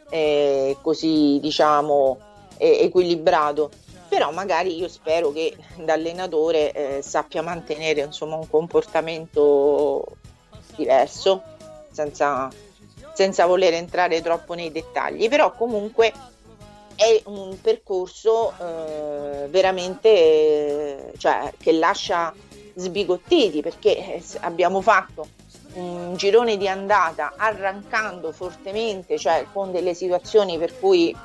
eh, 0.10 0.78
così 0.82 1.38
diciamo 1.42 2.18
eh, 2.56 2.80
equilibrato. 2.84 3.72
Però 4.08 4.32
magari 4.32 4.78
io 4.78 4.88
spero 4.88 5.34
che 5.34 5.54
da 5.76 5.92
allenatore 5.92 6.72
eh, 6.72 7.02
sappia 7.02 7.42
mantenere 7.42 8.00
insomma 8.00 8.38
un 8.38 8.48
comportamento 8.48 10.16
diverso 10.78 11.44
senza, 11.92 12.50
senza 13.14 13.46
voler 13.46 13.74
entrare 13.74 14.22
troppo 14.22 14.54
nei 14.54 14.72
dettagli. 14.72 15.28
Però 15.28 15.52
comunque 15.52 16.14
è 16.96 17.22
un 17.26 17.60
percorso 17.62 18.54
eh, 18.58 19.48
veramente 19.50 21.14
cioè, 21.18 21.54
che 21.58 21.74
lascia 21.74 22.34
sbigottiti 22.76 23.62
perché 23.62 24.16
eh, 24.16 24.24
abbiamo 24.40 24.82
fatto 24.82 25.28
un 25.74 26.16
girone 26.16 26.58
di 26.58 26.68
andata 26.68 27.34
arrancando 27.36 28.32
fortemente 28.32 29.18
cioè 29.18 29.46
con 29.52 29.72
delle 29.72 29.94
situazioni 29.94 30.58
per 30.58 30.80
cui 30.80 31.16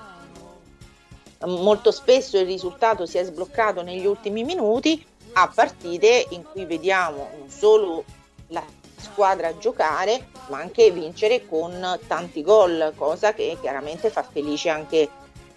molto 1.47 1.91
spesso 1.91 2.39
il 2.39 2.47
risultato 2.47 3.07
si 3.07 3.19
è 3.19 3.25
sbloccato 3.25 3.83
negli 3.83 4.07
ultimi 4.07 4.45
minuti 4.45 5.05
a 5.33 5.51
partite 5.53 6.27
in 6.31 6.43
cui 6.43 6.65
vediamo 6.65 7.31
non 7.39 7.49
solo 7.49 8.05
la 8.49 8.65
squadra 8.97 9.57
giocare 9.57 10.29
ma 10.49 10.59
anche 10.59 10.91
vincere 10.91 11.47
con 11.47 11.99
tanti 12.07 12.43
gol, 12.43 12.93
cosa 12.97 13.33
che 13.33 13.57
chiaramente 13.61 14.11
fa 14.11 14.23
felice 14.23 14.69
anche 14.69 15.09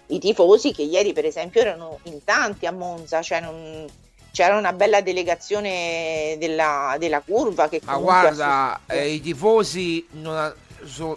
i 0.08 0.18
tifosi 0.18 0.72
che 0.72 0.82
ieri 0.82 1.12
per 1.12 1.24
esempio 1.24 1.60
erano 1.60 1.98
in 2.04 2.22
tanti 2.24 2.66
a 2.66 2.72
Monza, 2.72 3.22
cioè 3.22 3.40
non- 3.40 3.86
c'era 4.32 4.58
una 4.58 4.72
bella 4.72 5.00
delegazione 5.00 6.36
della, 6.40 6.96
della 6.98 7.20
curva 7.20 7.68
che 7.68 7.80
Ma 7.84 7.96
guarda, 7.98 8.80
eh, 8.86 9.08
i 9.10 9.20
tifosi 9.20 10.04
non 10.12 10.52
so- 10.84 11.16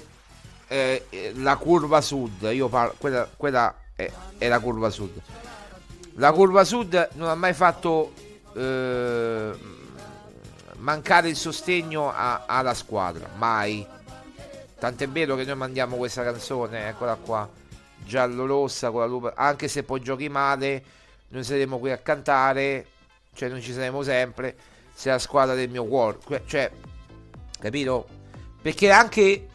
eh, 0.68 1.05
eh, 1.09 1.31
la 1.38 1.55
curva 1.55 1.99
sud, 2.01 2.47
io 2.51 2.68
parlo, 2.68 2.93
quella, 2.99 3.27
quella 3.35 3.73
è, 3.95 4.11
è 4.38 4.47
la 4.47 4.59
curva 4.59 4.91
sud. 4.91 5.19
La 6.15 6.31
curva 6.31 6.64
sud 6.64 7.09
non 7.14 7.30
ha 7.30 7.35
mai 7.35 7.53
fatto 7.53 8.14
eh, 8.55 9.51
mancare 10.77 11.30
il 11.30 11.35
sostegno 11.35 12.11
a- 12.14 12.43
alla 12.45 12.73
squadra, 12.73 13.27
mai. 13.35 13.85
Tant'è 14.80 15.07
vero 15.09 15.35
che 15.35 15.43
noi 15.43 15.55
mandiamo 15.55 15.95
questa 15.95 16.23
canzone, 16.23 16.88
eccola 16.89 17.15
qua, 17.15 17.49
giallo-rossa 18.08 18.90
con 18.90 19.02
la 19.02 19.06
lupa, 19.06 19.34
anche 19.36 19.68
se 19.68 19.84
poi 19.84 20.02
giochi 20.02 20.30
male, 20.30 20.84
noi 21.28 21.44
saremo 21.44 21.78
qui 21.78 21.92
a 21.92 21.98
cantare, 21.98 22.88
cioè 23.34 23.50
noi 23.50 23.62
ci 23.62 23.74
saremo 23.74 24.02
sempre, 24.02 24.56
sei 24.94 25.12
la 25.12 25.20
squadra 25.20 25.54
del 25.54 25.70
mio 25.70 25.86
cuore, 25.86 26.18
cioè, 26.48 26.72
capito? 27.60 28.08
Perché 28.62 28.90
anche 28.90 29.48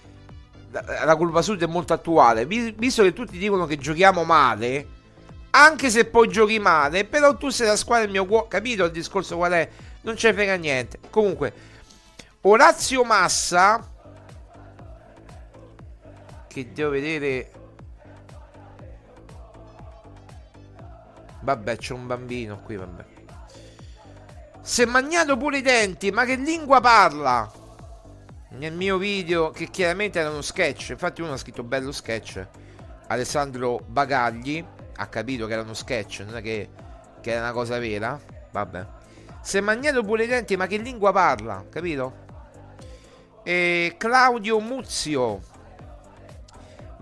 la, 0.70 1.04
la 1.04 1.16
curva 1.16 1.42
sud 1.42 1.62
è 1.62 1.66
molto 1.66 1.94
attuale, 1.94 2.46
Vi- 2.46 2.74
visto 2.76 3.02
che 3.02 3.12
tutti 3.12 3.38
dicono 3.38 3.66
che 3.66 3.78
giochiamo 3.78 4.22
male, 4.22 4.86
anche 5.50 5.90
se 5.90 6.04
poi 6.04 6.28
giochi 6.28 6.58
male, 6.58 7.04
però 7.04 7.36
tu 7.36 7.48
sei 7.48 7.66
la 7.66 7.76
squadra 7.76 8.04
del 8.04 8.12
mio 8.12 8.26
cuore, 8.26 8.48
capito 8.48 8.84
il 8.84 8.92
discorso 8.92 9.36
qual 9.36 9.52
è? 9.52 9.68
Non 10.02 10.16
ne 10.20 10.32
frega 10.32 10.54
niente. 10.56 10.98
Comunque, 11.10 11.52
Orazio 12.42 13.04
Massa, 13.04 13.88
che 16.48 16.72
devo 16.72 16.90
vedere... 16.90 17.50
Vabbè, 21.42 21.76
c'è 21.76 21.92
un 21.92 22.06
bambino 22.06 22.60
qui, 22.62 22.76
vabbè. 22.76 23.04
È 24.64 24.84
mangiato 24.84 25.36
pure 25.36 25.58
i 25.58 25.62
denti, 25.62 26.10
ma 26.12 26.24
che 26.24 26.36
lingua 26.36 26.80
parla? 26.80 27.50
Nel 28.50 28.72
mio 28.72 28.96
video, 28.96 29.50
che 29.50 29.68
chiaramente 29.68 30.20
era 30.20 30.30
uno 30.30 30.42
sketch, 30.42 30.90
infatti 30.90 31.20
uno 31.20 31.32
ha 31.32 31.36
scritto 31.36 31.64
bello 31.64 31.90
sketch, 31.90 32.46
Alessandro 33.08 33.80
Bagagli, 33.84 34.64
ha 34.94 35.06
capito 35.06 35.46
che 35.46 35.52
era 35.54 35.62
uno 35.62 35.74
sketch, 35.74 36.20
non 36.20 36.36
è 36.36 36.42
che, 36.42 36.68
che 37.20 37.30
era 37.32 37.40
una 37.40 37.52
cosa 37.52 37.78
vera, 37.78 38.20
vabbè. 38.52 38.86
È 39.44 39.60
mangiato 39.60 40.04
pure 40.04 40.24
i 40.24 40.28
denti, 40.28 40.56
ma 40.56 40.66
che 40.68 40.76
lingua 40.76 41.10
parla, 41.10 41.64
capito? 41.68 42.20
E 43.42 43.96
Claudio 43.98 44.60
Muzio, 44.60 45.40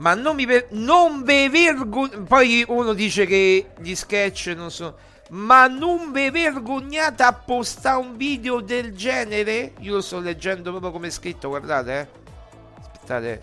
ma 0.01 0.15
non 0.15 0.35
mi 0.35 0.45
ver- 0.45 0.69
non 0.71 1.23
ve 1.23 1.49
vergogn- 1.49 2.27
poi 2.27 2.65
uno 2.67 2.93
dice 2.93 3.27
che 3.27 3.71
gli 3.79 3.95
sketch 3.95 4.53
non 4.57 4.71
sono 4.71 4.97
ma 5.31 5.69
non 5.69 6.11
vi 6.11 6.29
vergognate 6.31 7.23
a 7.23 7.33
postare 7.33 7.99
un 7.99 8.17
video 8.17 8.61
del 8.61 8.97
genere? 8.97 9.75
Io 9.79 9.95
lo 9.95 10.01
sto 10.01 10.19
leggendo 10.19 10.71
proprio 10.71 10.91
come 10.91 11.07
è 11.07 11.11
scritto, 11.11 11.49
guardate, 11.49 12.01
eh. 12.01 12.07
Aspettate. 12.81 13.43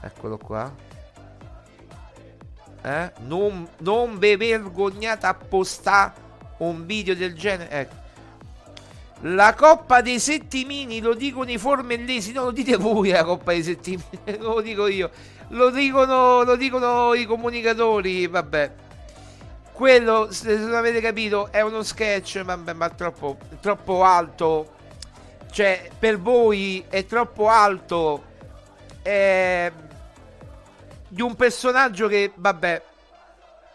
Eccolo 0.00 0.38
qua. 0.38 0.72
Eh? 2.80 3.12
Non, 3.26 3.66
non 3.78 4.18
vi 4.18 4.36
vergognate 4.36 5.26
a 5.26 5.34
postare 5.34 6.12
un 6.58 6.86
video 6.86 7.16
del 7.16 7.34
genere? 7.34 7.70
Ecco. 7.70 8.02
La 9.22 9.54
coppa 9.54 10.00
dei 10.00 10.20
settimini, 10.20 11.00
lo 11.00 11.14
dicono 11.14 11.50
i 11.50 11.58
formellesi, 11.58 12.32
no, 12.32 12.44
lo 12.44 12.50
dite 12.52 12.76
voi 12.76 13.08
la 13.08 13.24
coppa 13.24 13.52
dei 13.52 13.62
settimini, 13.64 14.04
lo 14.38 14.60
dico 14.60 14.86
io, 14.86 15.10
lo 15.48 15.70
dicono, 15.70 16.42
lo 16.42 16.56
dicono 16.56 17.14
i 17.14 17.24
comunicatori, 17.24 18.26
vabbè. 18.26 18.72
Quello, 19.72 20.30
se 20.30 20.56
non 20.56 20.74
avete 20.74 21.00
capito, 21.00 21.50
è 21.50 21.60
uno 21.60 21.82
sketch, 21.82 22.42
vabbè, 22.42 22.72
ma 22.72 22.88
troppo, 22.90 23.36
troppo 23.60 24.04
alto. 24.04 24.72
Cioè, 25.50 25.90
per 25.98 26.20
voi 26.20 26.84
è 26.88 27.04
troppo 27.06 27.48
alto. 27.48 28.32
È 29.02 29.70
di 31.08 31.22
un 31.22 31.36
personaggio 31.36 32.08
che, 32.08 32.32
vabbè, 32.34 32.82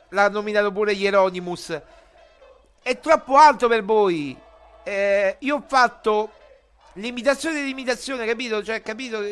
l'ha 0.09 0.29
nominato 0.29 0.71
pure 0.71 0.93
Hieronymus. 0.93 1.81
È 2.81 2.99
troppo 2.99 3.35
alto 3.35 3.67
per 3.67 3.83
voi. 3.83 4.37
Eh, 4.83 5.35
io 5.39 5.55
ho 5.55 5.63
fatto 5.65 6.31
l'imitazione 6.93 7.59
dell'imitazione, 7.59 8.25
capito? 8.25 8.63
Cioè, 8.63 8.81
capito? 8.81 9.23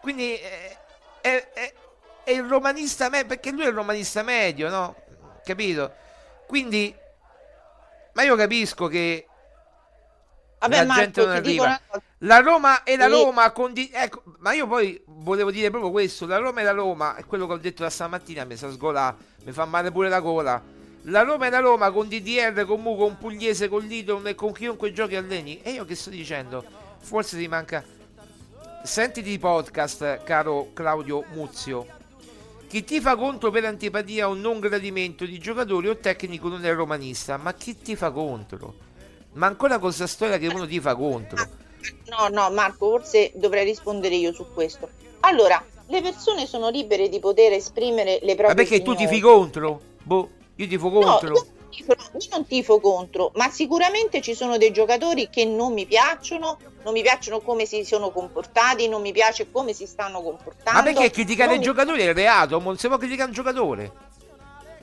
Quindi 0.00 0.34
eh, 0.34 0.76
è, 1.24 1.52
è, 1.54 1.72
è 2.24 2.30
il 2.32 2.42
romanista 2.44 3.08
medio, 3.08 3.28
perché 3.28 3.50
lui 3.50 3.64
è 3.64 3.68
il 3.68 3.72
romanista 3.74 4.22
medio, 4.22 4.68
no? 4.68 4.94
Capito? 5.42 5.90
Quindi, 6.46 6.94
ma 8.12 8.22
io 8.22 8.36
capisco 8.36 8.86
che 8.88 9.26
Vabbè, 10.58 10.76
la 10.76 10.84
Marco, 10.84 11.00
gente 11.02 11.24
non 11.24 11.30
arriva. 11.34 11.64
una. 11.64 11.80
La 12.18 12.38
Roma 12.40 12.82
e 12.82 12.96
la 12.96 13.06
Sì. 13.06 13.10
Roma 13.10 13.50
condi- 13.52 13.90
ecco, 13.92 14.22
ma 14.38 14.52
io 14.52 14.66
poi 14.66 15.02
volevo 15.06 15.50
dire 15.50 15.70
proprio 15.70 15.90
questo, 15.90 16.26
la 16.26 16.38
Roma 16.38 16.60
e 16.60 16.64
la 16.64 16.72
Roma, 16.72 17.16
è 17.16 17.24
quello 17.24 17.46
che 17.46 17.52
ho 17.54 17.58
detto 17.58 17.82
da 17.82 17.90
stamattina, 17.90 18.44
mi 18.44 18.56
sa 18.56 18.70
sgola, 18.70 19.14
mi 19.44 19.52
fa 19.52 19.64
male 19.64 19.90
pure 19.90 20.08
la 20.10 20.20
gola. 20.20 20.62
La 21.08 21.22
Roma 21.22 21.46
e 21.46 21.50
la 21.50 21.58
Roma 21.60 21.90
con 21.90 22.08
DDR, 22.08 22.64
con 22.64 22.80
Mu, 22.80 22.96
con 22.96 23.18
Pugliese, 23.18 23.68
con 23.68 23.82
Lidon 23.82 24.26
e 24.26 24.34
con 24.34 24.52
chiunque 24.52 24.92
giochi 24.92 25.16
alleni. 25.16 25.60
E 25.62 25.72
io 25.72 25.84
che 25.84 25.94
sto 25.94 26.08
dicendo? 26.10 26.64
Forse 26.98 27.36
ti 27.36 27.46
manca 27.48 27.82
Sentiti 28.84 29.30
i 29.30 29.38
podcast, 29.38 30.24
caro 30.24 30.68
Claudio 30.74 31.24
Muzio. 31.32 31.86
Chi 32.68 32.84
ti 32.84 33.00
fa 33.00 33.16
contro 33.16 33.50
per 33.50 33.64
antipatia 33.64 34.28
o 34.28 34.34
non 34.34 34.60
gradimento 34.60 35.24
di 35.24 35.38
giocatori 35.38 35.88
o 35.88 35.96
tecnico 35.96 36.48
non 36.48 36.66
è 36.66 36.74
romanista, 36.74 37.38
ma 37.38 37.54
chi 37.54 37.78
ti 37.78 37.96
fa 37.96 38.10
contro? 38.10 38.74
Ma 39.32 39.46
ancora 39.46 39.78
con 39.78 39.84
questa 39.88 40.06
storia 40.06 40.36
che 40.36 40.48
uno 40.48 40.66
ti 40.66 40.80
fa 40.80 40.94
contro. 40.94 41.42
No, 42.10 42.28
no, 42.28 42.50
Marco, 42.50 42.90
forse 42.90 43.32
dovrei 43.34 43.64
rispondere 43.64 44.16
io 44.16 44.34
su 44.34 44.44
questo. 44.52 44.90
Allora, 45.20 45.64
le 45.86 46.02
persone 46.02 46.44
sono 46.44 46.68
libere 46.68 47.08
di 47.08 47.20
poter 47.20 47.52
esprimere 47.52 48.18
le 48.20 48.34
proprie 48.34 48.48
Ma 48.48 48.54
perché 48.54 48.82
tu 48.82 48.90
opinioni. 48.90 49.10
tifi 49.12 49.20
contro? 49.22 49.80
Boh, 50.02 50.28
io 50.56 50.66
tifo 50.66 50.90
contro. 50.90 51.28
No, 51.28 51.34
io 51.36 51.46
tifo- 51.74 51.92
io 51.92 52.28
non 52.30 52.46
tifo 52.46 52.80
contro, 52.80 53.30
ma 53.34 53.50
sicuramente 53.50 54.20
ci 54.20 54.34
sono 54.34 54.56
dei 54.58 54.70
giocatori 54.72 55.28
che 55.30 55.44
non 55.44 55.72
mi 55.72 55.86
piacciono, 55.86 56.58
non 56.82 56.92
mi 56.92 57.02
piacciono 57.02 57.40
come 57.40 57.66
si 57.66 57.84
sono 57.84 58.10
comportati, 58.10 58.88
non 58.88 59.00
mi 59.02 59.12
piace 59.12 59.50
come 59.50 59.72
si 59.72 59.86
stanno 59.86 60.22
comportando. 60.22 60.78
Ma 60.78 60.82
perché 60.84 61.10
criticare 61.10 61.52
il 61.54 61.58
mi- 61.58 61.64
giocatore 61.64 62.02
è 62.02 62.12
reato? 62.12 62.58
Non 62.60 62.76
si 62.78 62.88
può 62.88 62.96
criticare 62.98 63.28
un 63.28 63.34
giocatore. 63.34 63.92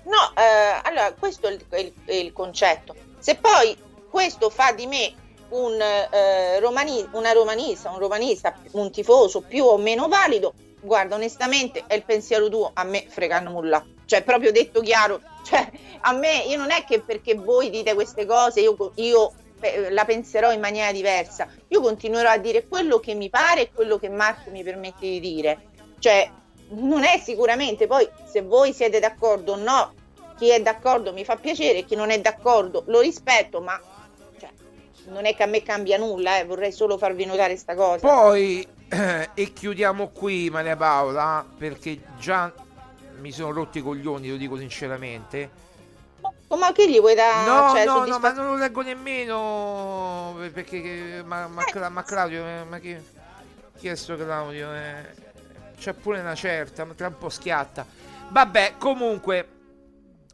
No, 0.04 0.34
eh, 0.36 0.82
allora 0.84 1.14
questo 1.18 1.48
è 1.48 1.52
il, 1.52 1.66
è 1.70 1.78
il- 1.78 1.94
è 2.06 2.14
il 2.14 2.34
concetto. 2.34 2.96
Se 3.20 3.36
poi 3.36 3.78
questo 4.10 4.50
fa 4.50 4.72
di 4.72 4.88
me 4.88 5.14
un, 5.50 5.80
eh, 5.80 6.60
romani- 6.60 7.08
una 7.12 7.32
romanista, 7.34 7.92
un 7.92 8.00
romanista, 8.00 8.56
un 8.72 8.90
tifoso 8.92 9.42
più 9.42 9.64
o 9.66 9.78
meno 9.78 10.08
valido, 10.08 10.54
guarda, 10.82 11.16
onestamente 11.16 11.84
è 11.88 11.94
il 11.94 12.04
pensiero 12.04 12.50
tuo, 12.50 12.72
a 12.74 12.84
me 12.84 13.06
frega 13.08 13.40
nulla. 13.42 13.86
Cioè, 14.12 14.24
proprio 14.24 14.52
detto 14.52 14.82
chiaro, 14.82 15.22
cioè, 15.46 15.72
a 16.02 16.12
me, 16.12 16.44
io 16.46 16.58
non 16.58 16.70
è 16.70 16.84
che 16.84 17.00
perché 17.00 17.34
voi 17.34 17.70
dite 17.70 17.94
queste 17.94 18.26
cose, 18.26 18.60
io, 18.60 18.76
io, 18.96 19.32
eh, 19.62 19.90
la 19.90 20.04
penserò 20.04 20.52
in 20.52 20.60
maniera 20.60 20.92
diversa. 20.92 21.48
Io 21.70 21.80
continuerò 21.80 22.30
a 22.30 22.38
dire 22.38 22.68
quello 22.68 23.00
che 23.00 23.14
mi 23.14 23.30
pare 23.30 23.62
e 23.62 23.72
quello 23.74 23.98
che 23.98 24.10
Marco 24.10 24.50
mi 24.50 24.64
permette 24.64 25.08
di 25.08 25.22
dire. 25.22 25.60
Cioè, 25.98 26.30
non 26.72 27.06
è 27.06 27.22
sicuramente 27.24 27.88
poi 27.88 28.06
se 28.30 28.42
voi 28.42 28.74
siete 28.74 29.00
d'accordo 29.00 29.54
o 29.54 29.56
no, 29.56 29.94
chi 30.38 30.50
è 30.50 30.62
d'accordo 30.62 31.14
mi 31.14 31.24
fa 31.24 31.38
piacere, 31.38 31.86
chi 31.86 31.96
non 31.96 32.10
è 32.10 32.20
d'accordo 32.20 32.84
lo 32.88 33.00
rispetto, 33.00 33.62
ma 33.62 33.80
cioè, 34.38 34.50
non 35.06 35.26
è 35.26 35.34
che 35.34 35.44
a 35.44 35.48
me 35.48 35.64
cambia 35.64 35.98
nulla, 35.98 36.38
eh, 36.38 36.44
vorrei 36.44 36.74
solo 36.74 36.98
farvi 36.98 37.24
notare 37.24 37.56
sta 37.56 37.76
cosa. 37.76 38.06
Poi, 38.06 38.68
e 39.36 39.54
chiudiamo 39.54 40.10
qui 40.10 40.50
Maria 40.50 40.76
Paola, 40.76 41.46
perché 41.58 41.98
già 42.20 42.52
mi 43.22 43.32
sono 43.32 43.52
rotti 43.52 43.78
i 43.78 43.82
coglioni, 43.82 44.30
lo 44.30 44.36
dico 44.36 44.58
sinceramente. 44.58 45.50
ma 46.50 46.72
che 46.74 46.90
gli 46.90 47.00
vuoi 47.00 47.16
dare? 47.16 47.48
No, 47.50 47.70
cioè, 47.70 47.86
no, 47.86 47.92
no, 47.94 47.98
soddisfa- 48.00 48.20
ma 48.20 48.32
non 48.34 48.46
lo 48.48 48.56
leggo 48.58 48.82
nemmeno 48.82 50.36
perché 50.52 50.82
che- 50.82 51.22
ma, 51.24 51.48
ma, 51.48 51.64
Cla- 51.64 51.90
ma 51.90 52.04
Claudio, 52.04 52.46
eh, 52.46 52.64
ma 52.68 52.80
chi, 52.80 52.96
chi 53.78 53.88
è 53.88 53.96
sto 53.96 54.18
Claudio? 54.18 54.74
Eh, 54.74 55.30
c'è 55.78 55.94
pure 55.94 56.20
una 56.20 56.36
certa, 56.36 56.84
ma 56.84 56.94
tra 56.94 57.08
un 57.08 57.18
po' 57.18 57.30
schiatta. 57.30 57.86
Vabbè, 58.30 58.76
comunque, 58.78 59.48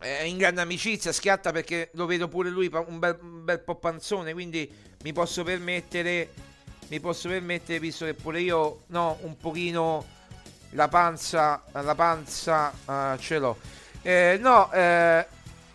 eh, 0.02 0.26
in 0.26 0.38
grande 0.38 0.62
amicizia, 0.62 1.12
schiatta 1.12 1.52
perché 1.52 1.90
lo 1.94 2.06
vedo 2.06 2.28
pure 2.28 2.50
lui 2.50 2.70
un 2.88 3.00
bel, 3.00 3.18
un 3.22 3.44
bel 3.46 3.60
po' 3.60 3.76
panzone, 3.76 4.34
quindi 4.34 4.70
mi 5.04 5.14
posso 5.14 5.44
permettere, 5.44 6.30
mi 6.90 7.00
posso 7.00 7.30
permettere, 7.30 7.80
visto 7.80 8.06
che 8.06 8.14
pure 8.14 8.42
io, 8.42 8.82
no, 8.88 9.18
un 9.22 9.38
pochino 9.38 10.06
la 10.72 10.88
panza, 10.88 11.62
la 11.72 11.96
panza 11.96 12.72
eh, 12.86 13.18
ce 13.20 13.38
l'ho. 13.40 13.58
Eh, 14.02 14.38
no, 14.42 14.72
eh, 14.72 15.26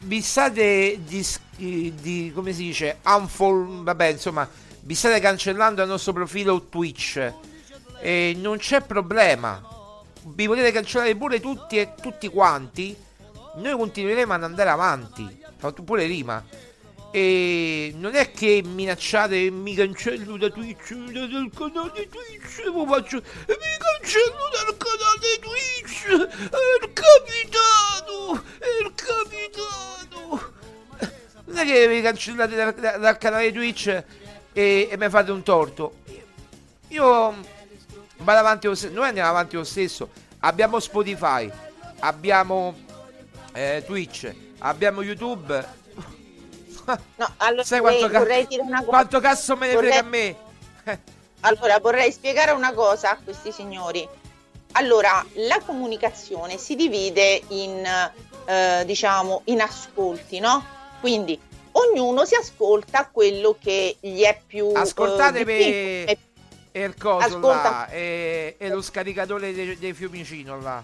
vi 0.00 0.20
state 0.20 1.00
di, 1.04 1.26
di- 1.56 2.32
come 2.34 2.52
si 2.52 2.64
dice, 2.64 2.98
unfol- 3.04 3.82
vabbè, 3.82 4.06
insomma, 4.06 4.48
vi 4.80 4.94
state 4.94 5.20
cancellando 5.20 5.82
il 5.82 5.88
nostro 5.88 6.12
profilo 6.12 6.62
Twitch 6.62 7.32
e 8.00 8.36
non 8.36 8.58
c'è 8.58 8.80
problema. 8.82 9.62
Vi 10.24 10.46
potete 10.46 10.72
cancellare 10.72 11.14
pure 11.16 11.40
tutti 11.40 11.78
e 11.78 11.94
tutti 12.00 12.28
quanti. 12.28 12.96
Noi 13.56 13.76
continueremo 13.76 14.32
ad 14.32 14.44
andare 14.44 14.70
avanti. 14.70 15.40
Fatto 15.56 15.82
pure 15.82 16.06
rima. 16.06 16.42
E 17.12 17.92
non 17.96 18.14
è 18.14 18.30
che 18.32 18.62
minacciate 18.64 19.50
mi 19.50 19.74
cancello 19.74 20.38
da 20.38 20.48
Twitch 20.48 20.94
da- 20.94 21.26
dal 21.26 21.50
canale 21.54 22.08
Twitch 22.08 22.70
poi 22.72 22.86
faccio 22.86 23.22
mi 23.48 23.76
cancello 23.78 24.48
dal 24.50 24.76
canale 24.78 25.38
Twitch 25.40 26.06
il 26.08 26.92
capitano 26.94 28.42
il 28.80 28.94
capitano 28.94 30.52
non 31.44 31.58
è 31.58 31.64
che 31.66 31.86
vi 31.86 32.00
cancellate 32.00 32.56
dal, 32.56 32.74
dal 32.98 33.18
canale 33.18 33.52
Twitch 33.52 34.04
e, 34.52 34.88
e 34.90 34.96
mi 34.96 35.08
fate 35.08 35.30
un 35.30 35.42
torto. 35.42 35.96
Io 36.88 37.34
vado 38.18 38.38
avanti 38.38 38.66
lo 38.66 38.74
stesso, 38.74 38.92
noi 38.92 39.08
andiamo 39.08 39.28
avanti 39.28 39.56
lo 39.56 39.64
stesso. 39.64 40.10
Abbiamo 40.40 40.80
Spotify, 40.80 41.50
abbiamo 42.00 42.74
eh, 43.52 43.82
Twitch, 43.84 44.32
abbiamo 44.58 45.02
YouTube. 45.02 45.80
No, 47.16 47.34
allora 47.38 47.64
Sai 47.64 47.80
quanto, 47.80 47.98
vorrei, 48.00 48.12
ca- 48.12 48.18
vorrei 48.18 48.46
dire 48.46 48.62
una 48.62 48.78
cosa. 48.78 48.88
quanto 48.88 49.20
cazzo 49.20 49.56
me 49.56 49.66
ne 49.68 49.74
Vorrei- 49.74 49.90
frega 49.92 50.06
a 50.06 50.08
me? 50.08 50.36
Allora, 51.40 51.78
vorrei 51.80 52.12
spiegare 52.12 52.52
una 52.52 52.72
cosa 52.72 53.10
a 53.10 53.18
questi 53.22 53.50
signori. 53.52 54.06
Allora, 54.72 55.24
la 55.34 55.60
comunicazione 55.64 56.56
si 56.56 56.76
divide 56.76 57.42
in, 57.48 57.84
eh, 58.46 58.82
diciamo, 58.86 59.42
in 59.46 59.60
ascolti, 59.60 60.38
no? 60.38 60.64
Quindi 61.00 61.38
ognuno 61.72 62.24
si 62.24 62.34
ascolta 62.36 63.08
quello 63.10 63.56
che 63.60 63.96
gli 64.00 64.22
è 64.22 64.40
più... 64.46 64.70
eh, 64.74 64.78
Ascoltate 64.78 65.44
difficile. 65.44 66.04
per 66.04 66.16
e 66.74 66.84
il 66.84 66.94
coso 66.96 67.26
Ascolta. 67.26 67.62
là 67.70 67.88
e, 67.88 68.54
e 68.58 68.68
lo 68.70 68.80
scaricatore 68.80 69.52
dei, 69.52 69.76
dei 69.78 69.92
Fiumicino 69.92 70.58
là. 70.58 70.82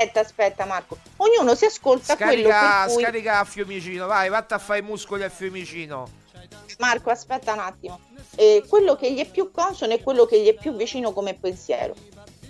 Aspetta, 0.00 0.20
aspetta 0.20 0.64
Marco. 0.64 0.96
Ognuno 1.18 1.54
si 1.54 1.66
ascolta 1.66 2.16
quello 2.16 2.48
Scarica, 2.48 2.90
cui... 2.90 3.02
scarica 3.02 3.40
a 3.40 3.44
Fiumicino, 3.44 4.06
vai, 4.06 4.30
vatta 4.30 4.54
a 4.54 4.58
fare 4.58 4.78
i 4.78 4.82
muscoli 4.82 5.24
a 5.24 5.28
Fiumicino. 5.28 6.08
Marco, 6.78 7.10
aspetta 7.10 7.52
un 7.52 7.58
attimo. 7.58 8.00
Eh, 8.36 8.64
quello 8.66 8.96
che 8.96 9.12
gli 9.12 9.18
è 9.18 9.28
più 9.28 9.50
consono 9.50 9.92
è 9.92 10.02
quello 10.02 10.24
che 10.24 10.40
gli 10.40 10.48
è 10.48 10.54
più 10.54 10.74
vicino 10.74 11.12
come 11.12 11.34
pensiero. 11.34 11.94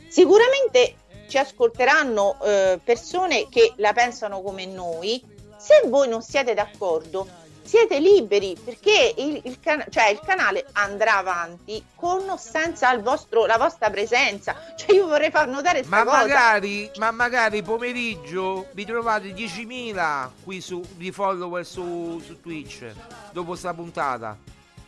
Sicuramente 0.09 0.95
ci 1.27 1.39
ascolteranno 1.39 2.41
eh, 2.41 2.79
persone 2.85 3.49
che 3.49 3.73
la 3.79 3.93
pensano 3.93 4.43
come 4.43 4.67
noi. 4.67 5.21
Se 5.59 5.83
voi 5.87 6.07
non 6.09 6.23
siete 6.23 6.55
d'accordo, 6.55 7.27
siete 7.71 8.01
liberi 8.01 8.57
perché 8.63 9.15
il, 9.17 9.41
il 9.45 9.61
can- 9.61 9.85
cioè, 9.91 10.09
il 10.09 10.19
canale 10.27 10.67
andrà 10.73 11.19
avanti 11.19 11.81
con 11.95 12.29
o 12.29 12.37
senza 12.37 12.93
il 12.93 13.01
vostro- 13.01 13.47
la 13.47 13.57
vostra 13.59 13.89
presenza. 13.91 14.57
Cioè, 14.81 14.95
io 14.97 15.07
vorrei 15.07 15.31
far 15.31 15.47
notare 15.47 15.85
Ma 15.87 16.03
questa 16.03 16.05
cosa. 16.23 16.27
magari, 16.35 16.91
ma 16.97 17.11
magari 17.13 17.63
pomeriggio 17.63 18.67
vi 18.73 18.85
trovate 18.85 19.29
10.000 19.33 20.29
qui 20.43 20.61
su, 20.61 20.83
di 20.97 21.13
follower 21.13 21.65
su, 21.65 22.21
su 22.25 22.41
Twitch 22.41 22.85
dopo 23.31 23.55
sta 23.55 23.73
puntata. 23.73 24.37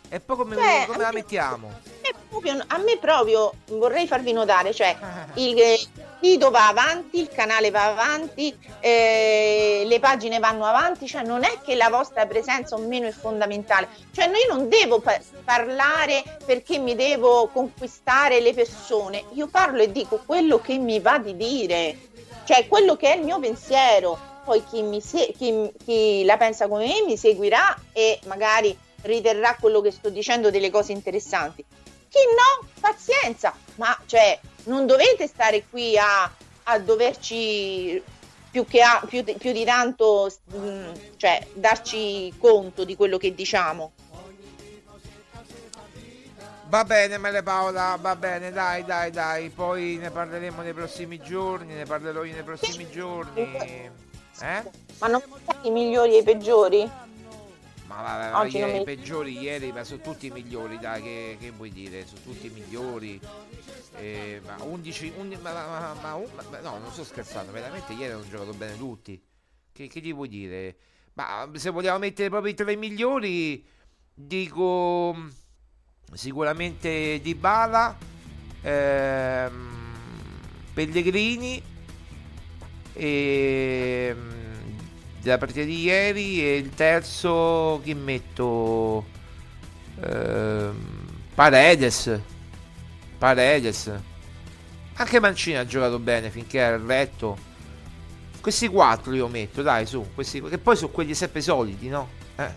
E 0.09 0.19
poi 0.21 0.37
come, 0.37 0.57
Cioè, 0.57 0.85
come 0.87 0.99
la 1.03 1.13
mettiamo? 1.13 1.71
A 2.67 2.79
me 2.79 2.99
proprio- 2.99 3.55
vorrei 3.67 4.07
farvi 4.09 4.33
notare, 4.33 4.75
cioè 4.75 4.97
il 5.35 5.55
sito 6.23 6.51
va 6.51 6.69
avanti, 6.69 7.19
il 7.19 7.29
canale 7.29 7.71
va 7.71 7.87
avanti, 7.87 8.57
eh, 8.79 9.83
le 9.85 9.99
pagine 9.99 10.39
vanno 10.39 10.65
avanti, 10.65 11.09
cioè 11.09 11.25
non 11.25 11.43
è 11.43 11.59
che 11.65 11.75
la 11.75 11.89
vostra 11.89 12.27
presenza 12.27 12.77
o 12.77 12.79
meno 12.79 13.09
è 13.09 13.11
fondamentale, 13.11 13.89
cioè 14.13 14.29
no, 14.29 14.37
io 14.37 14.55
non 14.55 14.69
devo 14.69 15.01
pa- 15.01 15.21
parlare 15.45 16.23
perché 16.47 16.79
mi 16.79 16.95
devo 16.95 17.49
conquistare 17.49 18.39
le 18.41 18.55
persone, 18.55 19.25
io 19.33 19.49
parlo 19.49 19.83
e 19.83 19.91
dico 19.91 20.23
quello 20.25 20.61
che 20.61 20.79
mi 20.79 21.01
va 21.01 21.19
di 21.19 21.37
dire, 21.37 21.99
cioè 22.45 22.69
quello 22.69 22.95
che 22.95 23.15
è 23.15 23.17
il 23.17 23.25
mio 23.25 23.41
pensiero, 23.41 24.17
poi 24.45 24.63
chi, 24.65 25.01
se- 25.01 25.35
chi- 25.37 25.73
chi 25.85 26.25
la 26.25 26.37
pensa 26.37 26.69
come 26.69 26.87
me 26.87 27.03
mi 27.05 27.17
seguirà 27.17 27.77
e 27.93 28.21
magari 28.27 28.77
riterrà 29.03 29.57
quello 29.59 29.81
che 29.81 29.91
sto 29.91 30.09
dicendo 30.09 30.51
delle 30.51 30.71
cose 30.71 30.93
interessanti. 30.93 31.65
Chi 32.09 32.19
no, 32.37 32.69
pazienza, 32.79 33.55
ma 33.77 33.97
cioè 34.07 34.39
non 34.65 34.87
dovete 34.87 35.27
stare 35.27 35.65
qui 35.69 35.97
a, 35.99 36.31
a 36.65 36.79
doverci 36.79 38.03
più, 38.51 38.65
che 38.67 38.83
a- 38.83 39.03
più, 39.07 39.23
di- 39.23 39.35
più 39.35 39.53
di 39.53 39.65
tanto 39.65 40.31
mm, 40.57 40.93
cioè, 41.17 41.47
darci 41.55 42.33
conto 42.39 42.85
di 42.85 42.97
quello 42.97 43.17
che 43.19 43.35
diciamo. 43.35 43.93
Va 46.69 46.85
bene 46.85 47.19
Mele 47.19 47.43
Paola, 47.43 47.99
va 48.01 48.17
bene, 48.17 48.51
dai, 48.51 48.83
dai, 48.85 49.11
dai. 49.11 49.51
Poi 49.51 49.99
ne 50.01 50.11
parleremo 50.11 50.63
nei 50.63 50.73
prossimi 50.73 51.19
giorni, 51.21 51.75
ne 51.75 51.85
parlerò 51.85 52.25
io 52.25 52.33
nei 52.33 52.43
prossimi 52.43 52.89
giorni. 52.91 53.43
Eh? 54.41 54.71
Ma 54.99 55.07
non 55.09 55.23
i 55.63 55.71
migliori 55.71 56.15
e 56.15 56.21
i 56.21 56.23
peggiori? 56.23 56.91
Ma 57.95 58.03
vabbè, 58.03 58.31
ma 58.33 58.41
Oggi 58.41 58.57
ieri, 58.57 58.81
i 58.81 58.85
peggiori 58.85 59.39
ieri, 59.39 59.71
ma 59.73 59.85
sono 59.85 60.01
tutti 60.01 60.27
i 60.27 60.31
migliori, 60.31 60.79
dai, 60.79 61.03
che, 61.03 61.37
che 61.39 61.51
vuoi 61.51 61.71
dire? 61.71 62.07
Sono 62.07 62.21
tutti 62.23 62.47
i 62.47 62.51
migliori. 62.51 63.21
Eh, 63.97 64.41
ma 64.45 64.57
11, 64.63 65.13
11 65.17 65.43
ma, 65.43 65.53
ma- 65.53 65.95
ma- 66.01 66.15
un- 66.15 66.31
ma- 66.51 66.61
no, 66.61 66.79
non 66.79 66.91
sto 66.91 67.05
scherzando, 67.05 67.53
veramente 67.53 67.93
ieri 67.93 68.13
hanno 68.15 68.27
giocato 68.29 68.55
bene 68.55 68.77
tutti. 68.79 69.23
Che, 69.73 69.87
che 69.89 70.01
gli 70.01 70.15
vuoi 70.15 70.29
dire? 70.29 70.77
Ma 71.15 71.49
se 71.55 71.69
vogliamo 71.71 71.99
mettere 71.99 72.31
proprio 72.31 72.53
i 72.53 72.55
tre 72.55 72.75
migliori, 72.77 73.63
dico 74.15 75.13
mm, 75.15 75.29
sicuramente 76.15 77.21
Dybala, 77.21 77.99
ehm, 78.63 79.71
Pellegrini 80.73 81.63
e 82.95 84.15
mm, 84.15 84.42
della 85.23 85.39
partita 85.39 85.63
di 85.63 85.83
ieri 85.83 86.45
e 86.45 86.57
il 86.57 86.71
terzo 86.71 87.81
chi 87.83 87.95
metto? 87.95 89.07
Ehm, 90.01 91.03
Paredes. 91.35 92.21
Paredes. 93.19 93.93
Anche 94.95 95.21
Mancini 95.21 95.57
ha 95.57 95.65
giocato 95.65 95.99
bene 95.99 96.31
finché 96.31 96.59
era 96.59 96.77
il 96.77 96.83
retto. 96.83 97.51
Questi 98.41 98.67
quattro 98.69 99.15
io 99.15 99.29
metto 99.29 99.63
dai 99.63 99.87
su 99.87 100.05
questi, 100.15 100.43
che 100.43 100.59
poi 100.59 100.77
sono 100.77 100.91
quelli 100.91 101.15
sempre 101.15 101.41
soliti 101.41 101.89
no? 101.89 102.09
Eh. 102.35 102.51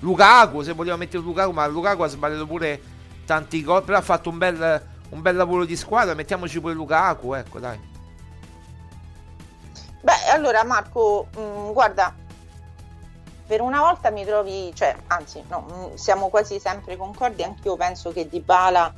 Lukaku 0.00 0.62
se 0.62 0.72
vogliamo 0.72 0.96
mettere 0.96 1.22
Lukaku 1.22 1.52
ma 1.52 1.66
Lukaku 1.66 2.02
ha 2.02 2.06
sbagliato 2.06 2.46
pure 2.46 2.80
tanti 3.26 3.62
gol 3.62 3.84
però 3.84 3.98
ha 3.98 4.02
fatto 4.02 4.30
un 4.30 4.38
bel, 4.38 4.82
un 5.10 5.20
bel 5.20 5.36
lavoro 5.36 5.66
di 5.66 5.76
squadra 5.76 6.14
mettiamoci 6.14 6.60
pure 6.60 6.72
Lukaku 6.72 7.34
ecco 7.34 7.58
dai 7.58 7.78
Beh, 10.06 10.30
allora 10.30 10.62
Marco, 10.62 11.26
mm, 11.36 11.72
guarda, 11.72 12.14
per 13.44 13.60
una 13.60 13.80
volta 13.80 14.10
mi 14.10 14.24
trovi, 14.24 14.70
cioè, 14.72 14.94
anzi, 15.08 15.42
no, 15.48 15.66
mm, 15.68 15.94
siamo 15.94 16.28
quasi 16.28 16.60
sempre 16.60 16.96
concordi, 16.96 17.42
anche 17.42 17.66
io 17.66 17.74
penso 17.74 18.12
che 18.12 18.28
Dybala, 18.28 18.94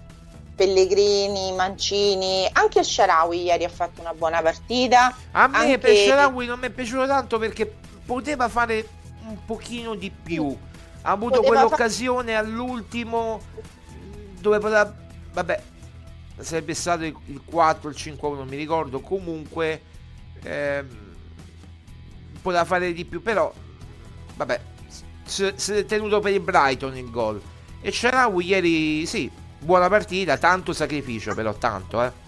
Pellegrini, 0.55 1.53
Mancini, 1.53 2.47
anche 2.53 2.85
Sharawi 2.85 3.45
ieri 3.45 3.65
ha 3.65 3.71
fatto 3.71 4.03
una 4.03 4.13
buona 4.13 4.43
partita. 4.43 5.17
A 5.31 5.47
me 5.47 5.57
anche- 5.57 5.79
per 5.79 5.97
Sharawi 5.97 6.45
non 6.45 6.59
mi 6.59 6.67
è 6.67 6.71
piaciuto 6.71 7.07
tanto 7.07 7.39
perché 7.39 7.75
poteva 8.05 8.51
fare 8.51 8.87
un 9.27 9.39
pochino 9.47 9.95
di 9.95 10.11
più. 10.11 10.55
Ha 11.01 11.11
avuto 11.11 11.41
Poteva 11.41 11.61
quell'occasione 11.61 12.35
all'ultimo 12.35 13.41
dove 14.41 14.59
poteva... 14.59 14.93
Vabbè, 15.33 15.63
sarebbe 16.41 16.75
stato 16.75 17.05
il 17.05 17.17
il 17.29 17.41
4, 17.47 17.89
il 17.89 17.97
5, 17.97 18.29
non 18.37 18.47
mi 18.47 18.57
ricordo. 18.57 19.01
Comunque 19.01 19.97
ehm, 20.49 20.89
poteva 22.41 22.65
fare 22.65 22.93
di 22.93 23.05
più, 23.05 23.23
però 23.23 23.53
vabbè, 24.37 24.61
si 25.25 25.53
si 25.57 25.73
è 25.73 25.85
tenuto 25.85 26.21
per 26.21 26.33
il 26.33 26.41
Brighton 26.41 26.97
il 26.97 27.11
gol. 27.11 27.41
E 27.81 27.93
Sharawi 27.93 28.45
ieri, 28.47 29.07
sì, 29.07 29.31
buona 29.59 29.89
partita, 29.89 30.37
tanto 30.39 30.73
sacrificio 30.73 31.35
però, 31.35 31.55
tanto 31.55 32.03
eh. 32.03 32.27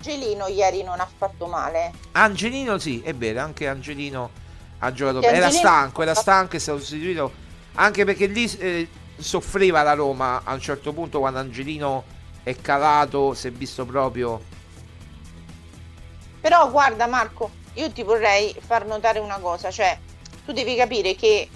Gelino 0.00 0.46
ieri 0.46 0.82
non 0.82 1.00
ha 1.00 1.08
fatto 1.16 1.46
male. 1.46 1.92
Angelino 2.12 2.78
sì, 2.78 3.00
è 3.00 3.14
vero, 3.14 3.40
anche 3.40 3.66
Angelino 3.66 4.30
ha 4.78 4.92
giocato 4.92 5.20
bene. 5.20 5.36
Era 5.36 5.46
Angelino- 5.46 5.68
stanco, 5.68 6.02
era 6.02 6.14
stanco, 6.14 6.56
è 6.56 6.58
stato 6.58 6.78
sostituito 6.78 7.46
anche 7.74 8.04
perché 8.04 8.26
lì 8.26 8.50
eh, 8.58 8.88
soffriva 9.16 9.82
la 9.82 9.94
Roma 9.94 10.42
a 10.44 10.52
un 10.52 10.60
certo 10.60 10.92
punto 10.92 11.20
quando 11.20 11.38
Angelino 11.38 12.04
è 12.42 12.56
calato, 12.60 13.34
si 13.34 13.48
è 13.48 13.50
visto 13.52 13.84
proprio... 13.84 14.47
Però 16.40 16.70
guarda 16.70 17.06
Marco, 17.06 17.50
io 17.74 17.90
ti 17.90 18.02
vorrei 18.02 18.54
far 18.58 18.86
notare 18.86 19.18
una 19.18 19.38
cosa, 19.38 19.70
cioè 19.70 19.98
tu 20.44 20.52
devi 20.52 20.74
capire 20.74 21.14
che 21.14 21.48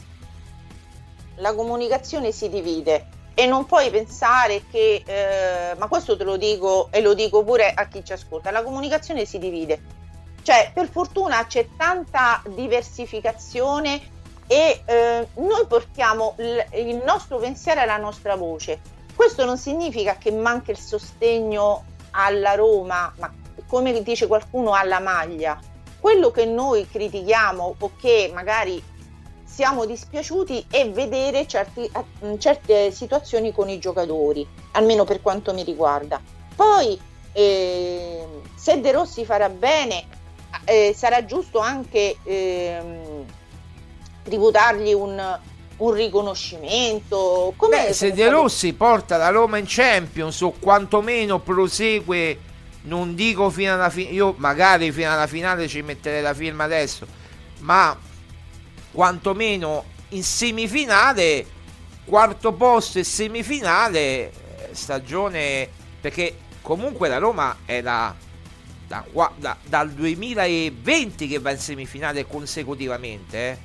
la 1.36 1.54
comunicazione 1.54 2.32
si 2.32 2.48
divide 2.48 3.08
e 3.34 3.46
non 3.46 3.64
puoi 3.64 3.90
pensare 3.90 4.64
che, 4.70 5.02
eh, 5.04 5.74
ma 5.76 5.86
questo 5.88 6.16
te 6.16 6.24
lo 6.24 6.36
dico 6.36 6.88
e 6.90 7.00
lo 7.00 7.14
dico 7.14 7.42
pure 7.42 7.72
a 7.72 7.86
chi 7.86 8.04
ci 8.04 8.12
ascolta, 8.12 8.50
la 8.50 8.62
comunicazione 8.62 9.24
si 9.24 9.38
divide. 9.38 10.00
Cioè, 10.42 10.72
per 10.74 10.88
fortuna 10.88 11.46
c'è 11.46 11.68
tanta 11.76 12.42
diversificazione 12.48 14.00
e 14.46 14.82
eh, 14.84 15.28
noi 15.34 15.66
portiamo 15.66 16.34
il, 16.38 16.66
il 16.72 17.02
nostro 17.04 17.38
pensiero 17.38 17.80
e 17.80 17.86
la 17.86 17.96
nostra 17.96 18.34
voce. 18.34 18.80
Questo 19.14 19.44
non 19.44 19.56
significa 19.56 20.16
che 20.16 20.32
manca 20.32 20.72
il 20.72 20.78
sostegno 20.78 21.84
alla 22.10 22.54
Roma, 22.54 23.12
ma 23.18 23.32
come 23.72 24.02
dice 24.02 24.26
qualcuno 24.26 24.74
alla 24.74 25.00
maglia. 25.00 25.58
Quello 25.98 26.30
che 26.30 26.44
noi 26.44 26.86
critichiamo 26.86 27.76
o 27.78 27.90
che 27.98 28.30
magari 28.34 28.82
siamo 29.44 29.86
dispiaciuti 29.86 30.66
è 30.68 30.90
vedere 30.90 31.46
certi- 31.46 31.90
eh, 31.90 32.38
certe 32.38 32.90
situazioni 32.90 33.50
con 33.50 33.70
i 33.70 33.78
giocatori, 33.78 34.46
almeno 34.72 35.04
per 35.04 35.22
quanto 35.22 35.54
mi 35.54 35.62
riguarda. 35.62 36.20
Poi, 36.54 37.00
eh, 37.32 38.26
se 38.54 38.78
De 38.78 38.92
Rossi 38.92 39.24
farà 39.24 39.48
bene, 39.48 40.04
eh, 40.64 40.92
sarà 40.94 41.24
giusto 41.24 41.58
anche 41.58 42.16
ehm, 42.24 43.24
tributargli 44.22 44.92
un, 44.92 45.38
un 45.78 45.92
riconoscimento. 45.92 47.54
Come 47.56 47.86
Beh, 47.86 47.92
se 47.94 48.12
De 48.12 48.28
Rossi 48.28 48.74
porta 48.74 49.16
la 49.16 49.30
Roma 49.30 49.56
in 49.56 49.64
Champions 49.66 50.42
o 50.42 50.52
quantomeno 50.60 51.38
prosegue, 51.38 52.50
non 52.82 53.14
dico 53.14 53.50
fino 53.50 53.74
alla 53.74 53.90
fine, 53.90 54.10
io 54.10 54.34
magari 54.38 54.90
fino 54.92 55.12
alla 55.12 55.26
finale 55.26 55.68
ci 55.68 55.82
metterei 55.82 56.22
la 56.22 56.34
firma 56.34 56.64
adesso, 56.64 57.06
ma 57.60 57.96
quantomeno 58.90 59.84
in 60.10 60.22
semifinale, 60.22 61.46
quarto 62.04 62.52
posto 62.52 62.98
e 62.98 63.04
semifinale, 63.04 64.00
eh, 64.00 64.32
stagione 64.72 65.68
perché 66.00 66.36
comunque 66.60 67.08
la 67.08 67.18
Roma 67.18 67.58
è 67.64 67.80
da, 67.80 68.14
da, 68.86 69.04
da, 69.36 69.56
dal 69.64 69.90
2020 69.90 71.28
che 71.28 71.38
va 71.38 71.52
in 71.52 71.58
semifinale 71.58 72.26
consecutivamente. 72.26 73.38
Eh. 73.38 73.58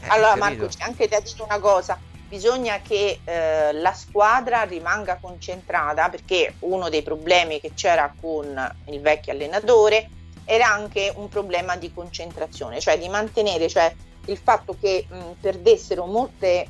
Eh, 0.00 0.08
allora 0.08 0.36
Marco 0.36 0.66
c'è 0.66 0.84
anche 0.84 1.08
da 1.08 1.18
dire 1.20 1.42
una 1.42 1.58
cosa, 1.58 1.98
bisogna 2.28 2.80
che 2.80 3.20
eh, 3.24 3.72
la 3.72 3.92
squadra 3.92 4.62
rimanga 4.62 5.18
concentrata 5.20 6.08
perché 6.08 6.54
uno 6.60 6.88
dei 6.88 7.02
problemi 7.02 7.60
che 7.60 7.72
c'era 7.74 8.12
con 8.20 8.74
il 8.86 9.00
vecchio 9.00 9.32
allenatore 9.32 10.10
era 10.44 10.70
anche 10.70 11.12
un 11.16 11.28
problema 11.28 11.76
di 11.76 11.92
concentrazione, 11.92 12.80
cioè 12.80 12.98
di 12.98 13.08
mantenere 13.08 13.68
cioè, 13.68 13.92
il 14.26 14.38
fatto 14.38 14.76
che 14.78 15.06
mh, 15.08 15.16
perdessero 15.40 16.04
molte 16.06 16.66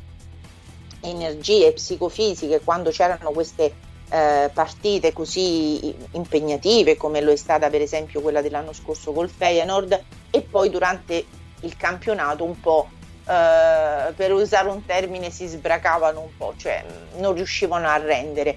energie 1.01 1.72
psicofisiche 1.72 2.60
quando 2.60 2.90
c'erano 2.90 3.30
queste 3.30 3.86
eh, 4.10 4.51
partite 4.52 5.12
così 5.12 5.94
impegnative 6.12 6.97
come 6.97 7.20
lo 7.20 7.30
è 7.30 7.36
stata 7.36 7.68
per 7.68 7.82
esempio 7.82 8.20
quella 8.20 8.40
dell'anno 8.40 8.72
scorso 8.72 9.12
col 9.12 9.28
Feyenoord 9.28 10.02
e 10.30 10.40
poi 10.40 10.70
durante 10.70 11.24
il 11.60 11.76
campionato 11.76 12.44
un 12.44 12.59
po' 12.59 12.89
eh, 13.28 14.12
per 14.14 14.32
usare 14.32 14.68
un 14.68 14.84
termine, 14.86 15.30
si 15.30 15.46
sbracavano 15.46 16.20
un 16.20 16.36
po', 16.36 16.55
cioè 16.56 16.82
non 17.16 17.34
riuscivano 17.34 17.86
a 17.86 17.96
rendere. 17.98 18.56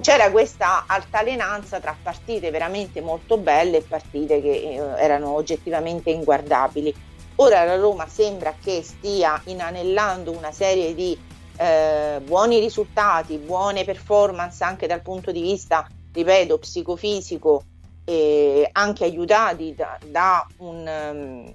C'era 0.00 0.30
questa 0.30 0.84
altalenanza 0.86 1.78
tra 1.78 1.94
partite 2.00 2.50
veramente 2.50 3.02
molto 3.02 3.36
belle 3.36 3.78
e 3.78 3.82
partite 3.82 4.40
che 4.40 4.52
eh, 4.52 4.76
erano 4.96 5.34
oggettivamente 5.34 6.10
inguardabili. 6.10 6.94
Ora 7.36 7.64
la 7.64 7.76
Roma 7.76 8.06
sembra 8.08 8.54
che 8.62 8.82
stia 8.82 9.40
inanellando 9.46 10.30
una 10.30 10.52
serie 10.52 10.94
di 10.94 11.18
eh, 11.56 12.20
buoni 12.24 12.60
risultati, 12.60 13.36
buone 13.36 13.84
performance 13.84 14.62
anche 14.62 14.86
dal 14.86 15.02
punto 15.02 15.32
di 15.32 15.42
vista, 15.42 15.86
ripeto, 16.12 16.58
psicofisico, 16.58 17.64
anche 18.72 19.04
aiutati 19.04 19.74
da, 19.74 19.98
da 20.04 20.46
un, 20.58 20.86
um, 20.86 21.54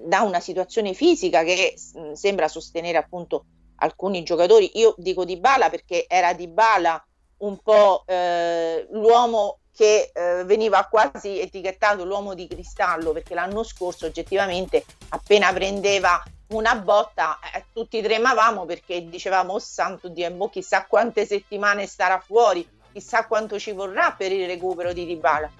da 0.00 0.20
una 0.20 0.40
situazione 0.40 0.92
fisica 0.94 1.42
che 1.42 1.74
mh, 1.76 2.00
mm, 2.00 2.12
sembra 2.12 2.48
sostenere 2.48 2.98
appunto 2.98 3.44
alcuni 3.76 4.22
giocatori. 4.22 4.78
Io 4.78 4.94
dico 4.98 5.24
di 5.24 5.36
Bala 5.36 5.70
perché 5.70 6.06
era 6.08 6.32
di 6.32 6.48
Bala 6.48 7.02
un 7.38 7.58
po' 7.58 8.04
eh, 8.06 8.86
l'uomo 8.90 9.58
che 9.76 10.10
eh, 10.12 10.44
veniva 10.44 10.86
quasi 10.90 11.38
etichettato 11.38 12.04
l'uomo 12.04 12.34
di 12.34 12.46
cristallo 12.46 13.12
perché 13.12 13.34
l'anno 13.34 13.62
scorso 13.62 14.06
oggettivamente 14.06 14.84
appena 15.10 15.52
prendeva 15.52 16.22
una 16.48 16.76
botta 16.76 17.38
eh, 17.54 17.66
tutti 17.74 18.00
tremavamo 18.00 18.64
perché 18.64 19.06
dicevamo 19.06 19.52
oh 19.52 19.58
santo 19.58 20.08
Dio 20.08 20.30
boh, 20.30 20.48
chissà 20.48 20.86
quante 20.86 21.26
settimane 21.26 21.86
starà 21.86 22.18
fuori 22.20 22.66
chissà 22.90 23.26
quanto 23.26 23.58
ci 23.58 23.72
vorrà 23.72 24.14
per 24.16 24.32
il 24.32 24.46
recupero 24.46 24.94
di 24.94 25.04
Dybala 25.04 25.50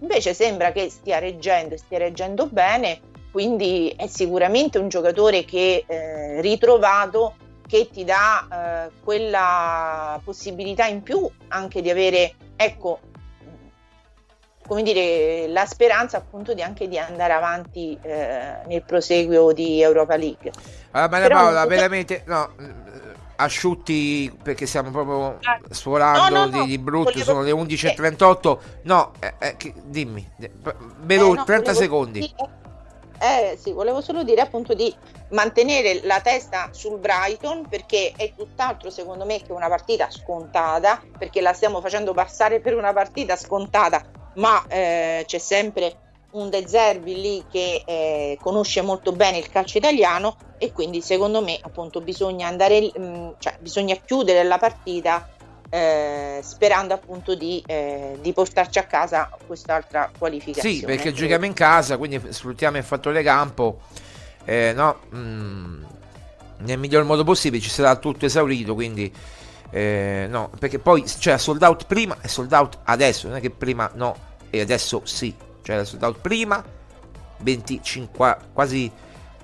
invece 0.00 0.34
sembra 0.34 0.70
che 0.70 0.88
stia 0.88 1.18
reggendo 1.18 1.76
stia 1.76 1.98
reggendo 1.98 2.46
bene 2.46 3.00
quindi 3.38 3.94
è 3.96 4.08
sicuramente 4.08 4.78
un 4.78 4.88
giocatore 4.88 5.44
che 5.44 5.84
eh, 5.86 6.40
ritrovato 6.40 7.36
che 7.68 7.88
ti 7.88 8.02
dà 8.02 8.88
eh, 8.88 8.90
quella 9.04 10.20
possibilità 10.24 10.86
in 10.86 11.04
più 11.04 11.24
anche 11.46 11.80
di 11.80 11.88
avere 11.88 12.34
ecco 12.56 12.98
come 14.66 14.82
dire 14.82 15.46
la 15.46 15.66
speranza 15.66 16.16
appunto 16.16 16.52
di 16.52 16.62
anche 16.62 16.88
di 16.88 16.98
andare 16.98 17.32
avanti 17.32 17.96
eh, 18.02 18.56
nel 18.66 18.82
proseguio 18.82 19.52
di 19.52 19.80
Europa 19.80 20.16
League. 20.16 20.50
Allora 20.90 21.08
Maria 21.08 21.28
Paola 21.28 21.64
veramente 21.66 22.24
no 22.26 22.50
asciutti 23.36 24.36
perché 24.42 24.66
stiamo 24.66 24.90
proprio 24.90 25.38
ah, 25.42 25.60
sforando 25.70 26.34
no, 26.34 26.46
no, 26.46 26.56
no, 26.56 26.64
di, 26.64 26.76
brutto 26.76 27.12
volevo... 27.12 27.24
sono 27.24 27.42
le 27.42 27.52
11.38 27.52 28.58
no 28.82 29.12
eh, 29.20 29.34
eh, 29.38 29.74
dimmi 29.84 30.28
veloce 31.02 31.42
eh, 31.42 31.44
30 31.44 31.74
secondi. 31.74 32.18
dire 32.18 32.57
eh 33.20 33.56
sì, 33.60 33.72
volevo 33.72 34.00
solo 34.00 34.22
dire 34.22 34.40
appunto 34.40 34.74
di 34.74 34.94
mantenere 35.30 36.00
la 36.04 36.20
testa 36.20 36.68
sul 36.72 36.98
Brighton 36.98 37.66
perché 37.68 38.12
è 38.16 38.32
tutt'altro 38.34 38.90
secondo 38.90 39.24
me 39.24 39.42
che 39.42 39.52
una 39.52 39.68
partita 39.68 40.08
scontata, 40.10 41.02
perché 41.18 41.40
la 41.40 41.52
stiamo 41.52 41.80
facendo 41.80 42.12
passare 42.12 42.60
per 42.60 42.76
una 42.76 42.92
partita 42.92 43.36
scontata, 43.36 44.04
ma 44.34 44.64
eh, 44.68 45.24
c'è 45.26 45.38
sempre 45.38 45.96
un 46.30 46.50
De 46.50 46.66
Zerbi 46.68 47.20
lì 47.20 47.44
che 47.50 47.82
eh, 47.86 48.38
conosce 48.40 48.82
molto 48.82 49.12
bene 49.12 49.38
il 49.38 49.48
calcio 49.48 49.78
italiano 49.78 50.36
e 50.58 50.72
quindi 50.72 51.00
secondo 51.00 51.42
me 51.42 51.58
appunto 51.60 52.00
bisogna 52.00 52.46
andare, 52.46 52.80
mh, 52.80 53.00
mm, 53.00 53.28
cioè 53.38 53.56
bisogna 53.60 53.96
chiudere 53.96 54.42
la 54.42 54.58
partita 54.58 55.26
eh, 55.70 56.40
sperando 56.42 56.94
appunto 56.94 57.34
di, 57.34 57.62
eh, 57.66 58.18
di, 58.20 58.32
portarci 58.32 58.78
a 58.78 58.84
casa 58.84 59.30
quest'altra 59.46 60.10
qualificazione. 60.16 60.74
Sì, 60.74 60.84
perché 60.84 61.12
giochiamo 61.12 61.44
in 61.44 61.52
casa, 61.52 61.96
quindi 61.98 62.20
sfruttiamo 62.28 62.78
il 62.78 62.84
fattore 62.84 63.22
campo, 63.22 63.80
eh, 64.44 64.72
no, 64.74 65.00
mm, 65.14 65.82
nel 66.58 66.78
miglior 66.78 67.04
modo 67.04 67.22
possibile, 67.24 67.62
ci 67.62 67.68
sarà 67.68 67.96
tutto 67.96 68.24
esaurito, 68.24 68.74
quindi 68.74 69.12
eh, 69.70 70.26
no, 70.30 70.50
perché 70.58 70.78
poi 70.78 71.02
c'era 71.02 71.36
sold 71.36 71.62
out 71.62 71.84
prima 71.84 72.16
e 72.22 72.28
sold 72.28 72.52
out 72.52 72.78
adesso, 72.84 73.28
non 73.28 73.36
è 73.36 73.40
che 73.40 73.50
prima 73.50 73.90
no 73.94 74.16
e 74.48 74.60
adesso 74.60 75.02
sì, 75.04 75.34
c'era 75.60 75.84
sold 75.84 76.02
out 76.02 76.18
prima, 76.20 76.64
25, 77.40 78.36
quasi, 78.54 78.90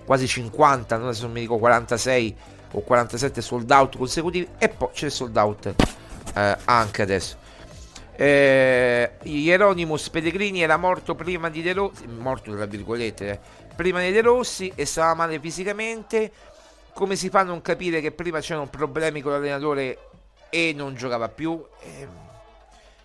quasi 0.07 0.27
50, 0.27 0.97
non 0.97 1.09
adesso 1.09 1.29
mi 1.29 1.41
dico 1.41 1.59
46 1.59 2.37
o 2.73 2.81
47 2.81 3.43
sold 3.43 3.71
out 3.71 3.99
consecutivi 3.99 4.49
e 4.57 4.71
poi 4.71 4.89
c'è 4.93 5.11
sold 5.11 5.37
out 5.37 5.75
eh, 6.35 6.57
anche 6.65 7.03
adesso. 7.03 7.37
Eh, 8.17 9.11
Hieronymus 9.23 10.09
Pellegrini 10.11 10.63
era 10.63 10.77
morto 10.77 11.15
prima 11.15 11.51
di 11.51 11.63
De 11.63 11.73
Rossi, 11.73 12.07
morto 12.07 12.55
tra 12.55 12.67
virgolette, 12.67 13.31
eh, 13.31 13.39
prima 13.75 14.01
di 14.01 14.13
De 14.13 14.21
Rossi 14.21 14.73
e 14.75 14.85
stava 14.85 15.15
male 15.15 15.41
fisicamente. 15.41 16.31
Come 16.93 17.17
si 17.17 17.29
fa 17.29 17.41
a 17.41 17.43
non 17.45 17.61
capire 17.61 18.01
che 18.01 18.13
prima 18.13 18.39
c'erano 18.39 18.69
problemi 18.69 19.21
con 19.21 19.33
l'allenatore 19.33 19.99
e 20.49 20.73
non 20.77 20.95
giocava 20.95 21.29
più? 21.29 21.61
Eh, 21.81 22.07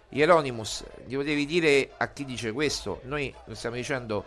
Hieronymus, 0.10 0.84
gli 1.06 1.16
potevi 1.16 1.46
dire 1.46 1.92
a 1.98 2.08
chi 2.10 2.26
dice 2.26 2.52
questo, 2.52 3.02
noi 3.04 3.34
lo 3.46 3.56
stiamo 3.56 3.76
dicendo 3.76 4.26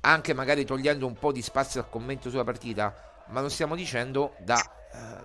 anche 0.00 0.34
magari 0.34 0.64
togliendo 0.64 1.06
un 1.06 1.14
po' 1.14 1.32
di 1.32 1.42
spazio 1.42 1.80
al 1.80 1.88
commento 1.88 2.28
sulla 2.28 2.44
partita, 2.44 3.13
ma 3.28 3.40
lo 3.40 3.48
stiamo 3.48 3.74
dicendo 3.74 4.34
da 4.38 4.60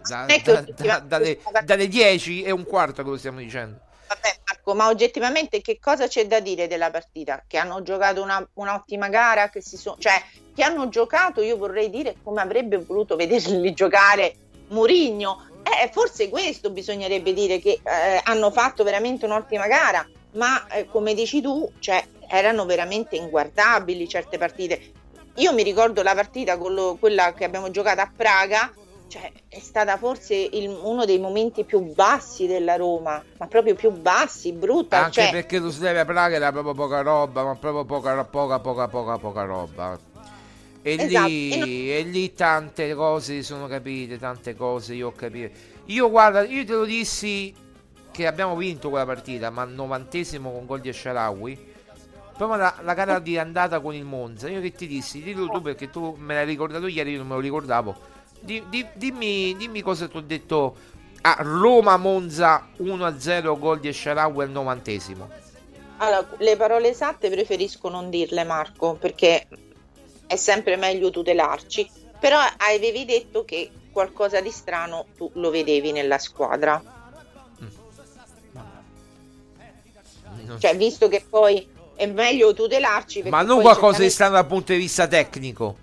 da, 0.07 0.25
da, 0.25 0.65
da, 0.75 0.99
dalle, 0.99 1.39
dalle 1.63 1.87
10 1.87 2.43
e 2.43 2.51
un 2.51 2.65
quarto 2.65 3.03
che 3.03 3.09
lo 3.09 3.17
stiamo 3.17 3.39
dicendo. 3.39 3.79
Vabbè, 4.07 4.39
Marco, 4.47 4.73
ma 4.73 4.87
oggettivamente 4.87 5.61
che 5.61 5.79
cosa 5.79 6.07
c'è 6.07 6.25
da 6.25 6.39
dire 6.39 6.67
della 6.67 6.89
partita? 6.89 7.43
Che 7.45 7.57
hanno 7.57 7.83
giocato 7.83 8.23
una, 8.23 8.47
un'ottima 8.53 9.07
gara, 9.09 9.49
che 9.49 9.61
si 9.61 9.77
sono, 9.77 9.97
cioè 9.99 10.21
che 10.55 10.63
hanno 10.63 10.89
giocato, 10.89 11.41
io 11.41 11.57
vorrei 11.57 11.89
dire 11.89 12.15
come 12.23 12.41
avrebbe 12.41 12.77
voluto 12.77 13.15
vederli 13.15 13.73
giocare 13.75 14.35
Murigno. 14.69 15.47
Eh, 15.61 15.89
forse 15.91 16.29
questo 16.29 16.71
bisognerebbe 16.71 17.33
dire 17.33 17.59
che 17.59 17.79
eh, 17.83 18.21
hanno 18.23 18.49
fatto 18.49 18.83
veramente 18.83 19.25
un'ottima 19.25 19.67
gara, 19.67 20.07
ma 20.33 20.65
eh, 20.67 20.85
come 20.85 21.13
dici 21.13 21.41
tu, 21.41 21.71
cioè, 21.77 22.03
erano 22.27 22.65
veramente 22.65 23.15
inguardabili 23.15 24.07
certe 24.07 24.39
partite. 24.39 24.93
Io 25.39 25.53
mi 25.53 25.63
ricordo 25.63 26.03
la 26.03 26.13
partita, 26.13 26.55
lo, 26.55 26.97
quella 26.99 27.33
che 27.33 27.45
abbiamo 27.45 27.71
giocato 27.71 28.01
a 28.01 28.11
Praga, 28.13 28.71
cioè, 29.07 29.31
è 29.47 29.59
stata 29.59 29.97
forse 29.97 30.35
il, 30.35 30.67
uno 30.67 31.05
dei 31.05 31.17
momenti 31.17 31.63
più 31.63 31.79
bassi 31.93 32.45
della 32.45 32.75
Roma, 32.75 33.23
ma 33.37 33.47
proprio 33.47 33.73
più 33.73 33.89
bassi, 33.91 34.51
brutta. 34.51 35.05
Anche 35.05 35.21
cioè... 35.21 35.31
perché 35.31 35.59
tu 35.59 35.69
Slevia 35.69 36.03
Praga 36.03 36.35
era 36.35 36.51
proprio 36.51 36.73
poca 36.73 37.01
roba, 37.01 37.43
ma 37.43 37.55
proprio 37.55 37.85
poca, 37.85 38.23
poca, 38.25 38.59
poca, 38.59 38.87
poca, 38.89 39.17
poca 39.17 39.43
roba. 39.43 39.99
E, 40.81 40.93
esatto. 40.99 41.27
lì, 41.27 41.53
e, 41.53 41.57
non... 41.57 41.67
e 41.69 42.01
lì 42.03 42.33
tante 42.33 42.93
cose 42.93 43.41
sono 43.41 43.67
capite, 43.67 44.17
tante 44.17 44.55
cose 44.55 44.93
io 44.93 45.07
ho 45.07 45.11
capito. 45.13 45.57
Io 45.85 46.09
guarda, 46.09 46.43
io 46.43 46.65
te 46.65 46.73
lo 46.73 46.83
dissi 46.83 47.55
che 48.11 48.27
abbiamo 48.27 48.57
vinto 48.57 48.89
quella 48.89 49.05
partita, 49.05 49.49
ma 49.49 49.61
al 49.61 49.71
novantesimo 49.71 50.51
con 50.51 50.65
gol 50.65 50.81
di 50.81 50.91
Sharawi. 50.91 51.68
Proprio 52.39 52.57
la, 52.57 52.73
la, 52.83 52.93
gara 52.93 53.19
di 53.19 53.37
andata 53.37 53.81
con 53.81 53.93
il 53.93 54.05
Monza. 54.05 54.47
Io 54.47 54.61
che 54.61 54.71
ti 54.71 54.87
dissi, 54.87 55.21
dillo 55.21 55.49
tu 55.49 55.61
perché 55.61 55.89
tu 55.89 56.15
me 56.17 56.35
l'hai 56.35 56.45
ricordato 56.45 56.87
ieri, 56.87 57.11
io 57.11 57.17
non 57.17 57.27
me 57.27 57.33
lo 57.33 57.41
ricordavo 57.41 58.17
di, 58.39 58.63
di, 58.69 58.85
dimmi, 58.93 59.55
dimmi 59.57 59.81
cosa 59.81 60.07
ti 60.07 60.17
ho 60.17 60.21
detto 60.21 60.75
a 61.21 61.37
Roma-Monza 61.39 62.69
1-0 62.77 63.59
gol 63.59 63.79
di 63.79 63.89
Esharawi 63.89 64.43
al 64.43 64.49
novantesimo. 64.49 65.29
Allora, 65.97 66.25
le 66.37 66.55
parole 66.55 66.89
esatte 66.89 67.29
preferisco 67.29 67.89
non 67.89 68.09
dirle 68.09 68.45
Marco 68.45 68.93
perché 68.93 69.47
è 70.25 70.35
sempre 70.37 70.77
meglio 70.77 71.09
tutelarci. 71.09 71.89
però 72.19 72.39
avevi 72.57 73.05
detto 73.05 73.43
che 73.43 73.69
qualcosa 73.91 74.39
di 74.39 74.51
strano 74.51 75.07
tu 75.17 75.29
lo 75.33 75.49
vedevi 75.49 75.91
nella 75.91 76.17
squadra. 76.17 76.81
Non 80.45 80.57
Cioè, 80.57 80.75
visto 80.77 81.09
che 81.09 81.23
poi 81.27 81.67
è 81.99 82.05
meglio 82.05 82.53
tutelarci. 82.53 83.23
Ma 83.23 83.41
non 83.41 83.59
qualcosa 83.61 83.99
di 84.01 84.09
strano 84.09 84.35
dal 84.35 84.47
punto 84.47 84.71
di 84.71 84.77
vista 84.77 85.05
tecnico. 85.05 85.75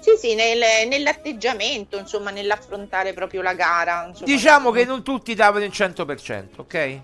Sì, 0.00 0.10
sì, 0.18 0.34
nel- 0.34 0.86
nell'atteggiamento, 0.86 1.96
insomma, 1.98 2.30
nell'affrontare 2.30 3.14
proprio 3.14 3.40
la 3.40 3.54
gara. 3.54 4.06
insomma. 4.06 4.26
Diciamo 4.26 4.70
che 4.70 4.84
non 4.84 5.02
tutti 5.02 5.34
davano 5.34 5.64
il 5.64 5.72
100%, 5.72 6.60
ok? 6.60 6.74
Eh, 6.74 7.00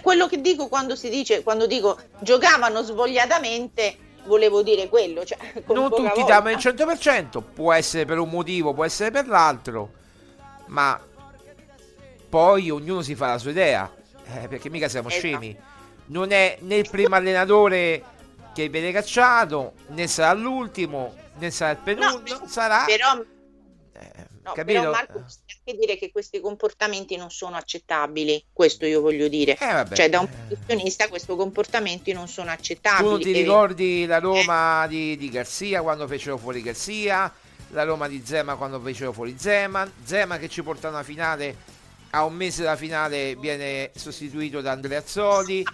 quello 0.00 0.28
che 0.28 0.40
dico 0.40 0.68
quando 0.68 0.94
si 0.94 1.10
dice, 1.10 1.42
quando 1.42 1.66
dico 1.66 1.98
giocavano 2.20 2.82
svogliatamente, 2.82 3.96
volevo 4.26 4.62
dire 4.62 4.88
quello. 4.88 5.24
Cioè, 5.24 5.36
Non 5.66 5.90
tutti 5.90 6.02
voglia. 6.02 6.24
davano 6.24 6.50
il 6.56 6.62
100%, 6.62 7.42
può 7.52 7.72
essere 7.72 8.04
per 8.04 8.18
un 8.20 8.28
motivo, 8.30 8.72
può 8.72 8.84
essere 8.84 9.10
per 9.10 9.26
l'altro, 9.26 9.90
ma 10.66 10.98
poi 12.28 12.70
ognuno 12.70 13.02
si 13.02 13.14
fa 13.16 13.26
la 13.26 13.38
sua 13.38 13.50
idea, 13.50 13.92
eh, 14.40 14.48
perché 14.48 14.70
mica 14.70 14.88
siamo 14.88 15.08
Esatto. 15.08 15.26
scemi. 15.26 15.56
Non 16.06 16.32
è 16.32 16.58
né 16.60 16.76
il 16.76 16.88
primo 16.90 17.14
allenatore 17.14 18.02
che 18.54 18.68
viene 18.68 18.92
cacciato, 18.92 19.72
né 19.88 20.06
sarà 20.06 20.32
l'ultimo, 20.32 21.14
né 21.38 21.50
sarà 21.50 21.72
il 21.72 21.78
penultimo, 21.78 22.46
sarà... 22.46 22.84
Però, 22.84 23.14
no, 23.14 24.52
capito? 24.52 24.80
però 24.80 24.90
Marco, 24.90 25.20
bisogna 25.20 25.54
anche 25.64 25.78
dire 25.78 25.96
che 25.96 26.10
questi 26.10 26.40
comportamenti 26.40 27.16
non 27.16 27.30
sono 27.30 27.56
accettabili, 27.56 28.44
questo 28.52 28.84
io 28.84 29.00
voglio 29.00 29.28
dire. 29.28 29.52
Eh. 29.52 29.86
Cioè, 29.94 30.08
da 30.08 30.20
un 30.20 30.28
professionista 30.28 31.08
questi 31.08 31.34
comportamenti 31.34 32.12
non 32.12 32.28
sono 32.28 32.50
accettabili. 32.50 33.08
Tu 33.08 33.18
ti 33.18 33.32
ricordi 33.32 34.06
la 34.06 34.18
Roma 34.18 34.86
di, 34.88 35.16
di 35.16 35.30
Garzia 35.30 35.82
quando 35.82 36.06
fecero 36.06 36.36
fuori 36.36 36.62
Garzia, 36.62 37.32
la 37.70 37.84
Roma 37.84 38.08
di 38.08 38.22
Zema 38.24 38.56
quando 38.56 38.80
fecero 38.80 39.12
fuori 39.12 39.36
Zeman, 39.38 39.90
Zema 40.04 40.38
che 40.38 40.48
ci 40.48 40.62
porta 40.62 40.88
a 40.88 40.90
una 40.90 41.02
finale, 41.02 41.56
a 42.10 42.24
un 42.24 42.34
mese 42.34 42.64
dalla 42.64 42.76
finale 42.76 43.36
viene 43.36 43.90
sostituito 43.94 44.60
da 44.60 44.72
Andreazzoli. 44.72 45.64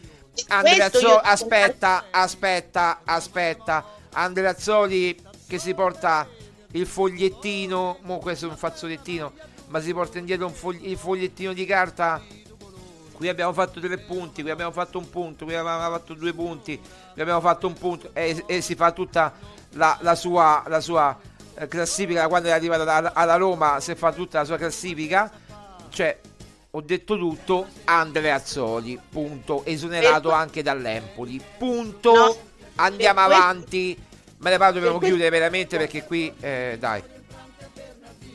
Andreazzoli, 0.48 1.04
io- 1.04 1.16
aspetta, 1.16 2.04
aspetta, 2.10 3.00
aspetta. 3.04 3.84
Andreazzoli 4.12 5.20
che 5.46 5.58
si 5.58 5.74
porta 5.74 6.26
il 6.72 6.86
fogliettino, 6.86 7.98
mo 8.02 8.18
questo 8.18 8.46
è 8.46 8.48
un 8.50 8.56
fazzolettino, 8.56 9.32
ma 9.68 9.80
si 9.80 9.92
porta 9.92 10.18
indietro 10.18 10.46
un 10.46 10.52
fogli- 10.52 10.88
il 10.88 10.96
fogliettino 10.96 11.52
di 11.52 11.64
carta. 11.64 12.22
Qui 13.12 13.28
abbiamo 13.28 13.52
fatto 13.52 13.80
tre 13.80 13.98
punti, 13.98 14.42
qui 14.42 14.50
abbiamo 14.50 14.70
fatto 14.70 14.98
un 14.98 15.10
punto, 15.10 15.44
qui 15.44 15.56
abbiamo 15.56 15.80
fatto 15.80 16.14
due 16.14 16.32
punti, 16.32 16.78
qui 17.12 17.20
abbiamo 17.20 17.40
fatto 17.40 17.66
un 17.66 17.72
punto. 17.72 18.10
E, 18.12 18.44
e 18.46 18.60
si 18.60 18.76
fa 18.76 18.92
tutta 18.92 19.32
la, 19.72 19.98
la 20.02 20.14
sua, 20.14 20.62
la 20.68 20.80
sua 20.80 21.18
eh, 21.54 21.66
classifica 21.66 22.28
quando 22.28 22.48
è 22.48 22.52
arrivato 22.52 22.82
alla, 22.82 23.12
alla 23.12 23.34
Roma, 23.34 23.80
si 23.80 23.94
fa 23.96 24.12
tutta 24.12 24.38
la 24.38 24.44
sua 24.44 24.56
classifica, 24.56 25.28
cioè 25.88 26.16
ho 26.72 26.80
detto 26.82 27.16
tutto, 27.16 27.66
Andreazzoli, 27.84 28.98
punto, 29.10 29.64
esonerato 29.64 30.28
Per- 30.28 30.38
anche 30.38 30.62
dall'Empoli, 30.62 31.40
punto, 31.56 32.12
No, 32.14 32.36
andiamo 32.76 33.20
per 33.20 33.26
questo- 33.26 33.42
avanti, 33.44 33.98
me 34.38 34.50
ne 34.50 34.56
parlo, 34.58 34.74
dobbiamo 34.74 34.98
questo- 34.98 35.14
chiudere 35.16 35.30
veramente 35.38 35.76
perché 35.78 36.04
qui, 36.04 36.32
eh, 36.40 36.76
dai, 36.78 37.02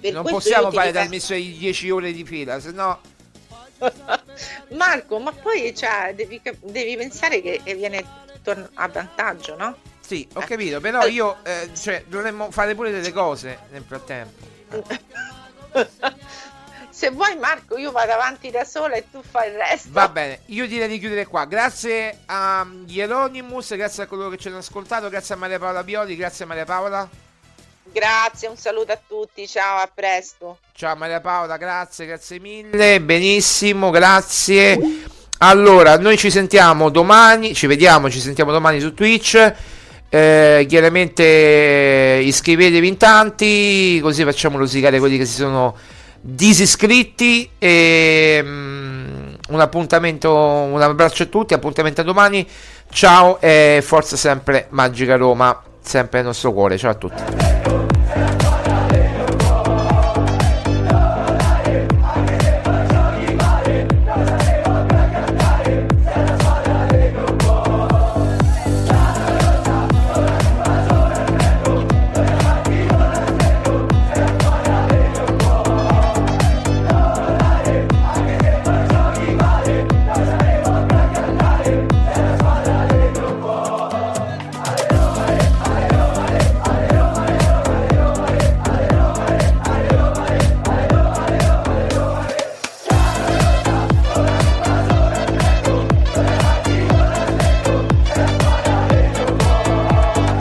per 0.02 0.12
non 0.14 0.22
questo 0.24 0.40
possiamo 0.40 0.72
fare 0.72 0.88
ripeto- 0.88 0.92
trasmissioni 1.00 1.42
di 1.44 1.58
10 1.58 1.90
ore 1.90 2.12
di 2.12 2.26
fila, 2.26 2.60
se 2.60 2.72
no... 2.72 3.00
Marco, 4.76 5.20
ma 5.20 5.32
poi 5.32 5.76
cioè, 5.76 6.14
devi, 6.16 6.42
devi 6.62 6.98
pensare 6.98 7.42
che 7.42 7.62
viene 7.76 8.04
torn- 8.42 8.68
a 8.76 8.88
vantaggio, 8.88 9.56
no? 9.56 9.78
Sì, 10.00 10.28
ho 10.34 10.42
Eh. 10.42 10.46
capito, 10.46 10.80
però 10.82 11.06
io, 11.06 11.38
eh, 11.44 11.70
cioè, 11.76 12.04
dovremmo 12.08 12.50
fare 12.52 12.76
pure 12.76 12.92
delle 12.92 13.12
cose 13.14 13.60
nel 13.72 13.84
frattempo. 13.88 14.46
Se 17.04 17.10
vuoi 17.10 17.36
Marco 17.36 17.78
io 17.78 17.92
vado 17.92 18.14
avanti 18.14 18.50
da 18.50 18.64
sola 18.64 18.94
e 18.94 19.04
tu 19.12 19.22
fai 19.30 19.50
il 19.50 19.58
resto. 19.58 19.90
Va 19.92 20.08
bene, 20.08 20.40
io 20.46 20.66
direi 20.68 20.88
di 20.88 21.00
chiudere 21.00 21.26
qua. 21.26 21.44
Grazie 21.44 22.20
a 22.28 22.66
Hieronymus, 22.88 23.76
grazie 23.76 24.04
a 24.04 24.06
coloro 24.06 24.30
che 24.30 24.38
ci 24.38 24.48
hanno 24.48 24.60
ascoltato, 24.60 25.10
grazie 25.10 25.34
a 25.34 25.38
Maria 25.38 25.60
Paola 25.60 25.84
Bioli, 25.84 26.16
grazie 26.16 26.46
a 26.46 26.48
Maria 26.48 26.64
Paola. 26.64 27.10
Grazie, 27.92 28.48
un 28.48 28.56
saluto 28.56 28.94
a 28.94 29.00
tutti, 29.06 29.46
ciao, 29.50 29.80
a 29.80 29.90
presto. 29.94 30.60
Ciao 30.72 30.96
Maria 30.96 31.20
Paola, 31.20 31.58
grazie, 31.58 32.06
grazie 32.06 32.40
mille, 32.40 33.02
benissimo, 33.02 33.90
grazie. 33.90 34.80
Allora, 35.40 35.98
noi 35.98 36.18
ci 36.18 36.32
sentiamo 36.32 36.88
domani, 36.88 37.54
ci 37.54 37.68
vediamo, 37.68 38.10
ci 38.10 38.22
sentiamo 38.22 38.54
domani 38.54 38.80
su 38.80 38.94
Twitch. 38.94 39.54
Eh, 40.08 40.66
chiaramente 40.70 42.22
iscrivetevi 42.24 42.88
in 42.88 42.96
tanti, 42.96 44.00
così 44.02 44.24
facciamo 44.24 44.58
rosicare 44.58 45.00
quelli 45.00 45.18
che 45.18 45.26
si 45.26 45.36
sono 45.36 45.76
disiscritti. 46.26 47.50
E, 47.60 48.42
mm, 48.42 49.34
un 49.50 49.60
appuntamento, 49.60 50.34
un 50.34 50.82
abbraccio 50.82 51.24
a 51.24 51.26
tutti, 51.28 51.54
appuntamento 51.54 52.02
a 52.02 52.04
domani. 52.04 52.48
Ciao 52.90 53.40
e 53.42 53.82
forza 53.84 54.16
sempre 54.16 54.68
Magica 54.70 55.18
Roma, 55.18 55.62
sempre 55.82 56.20
nel 56.20 56.28
nostro 56.28 56.54
cuore. 56.54 56.78
Ciao 56.78 56.92
a 56.92 56.96
tutti. 56.96 57.93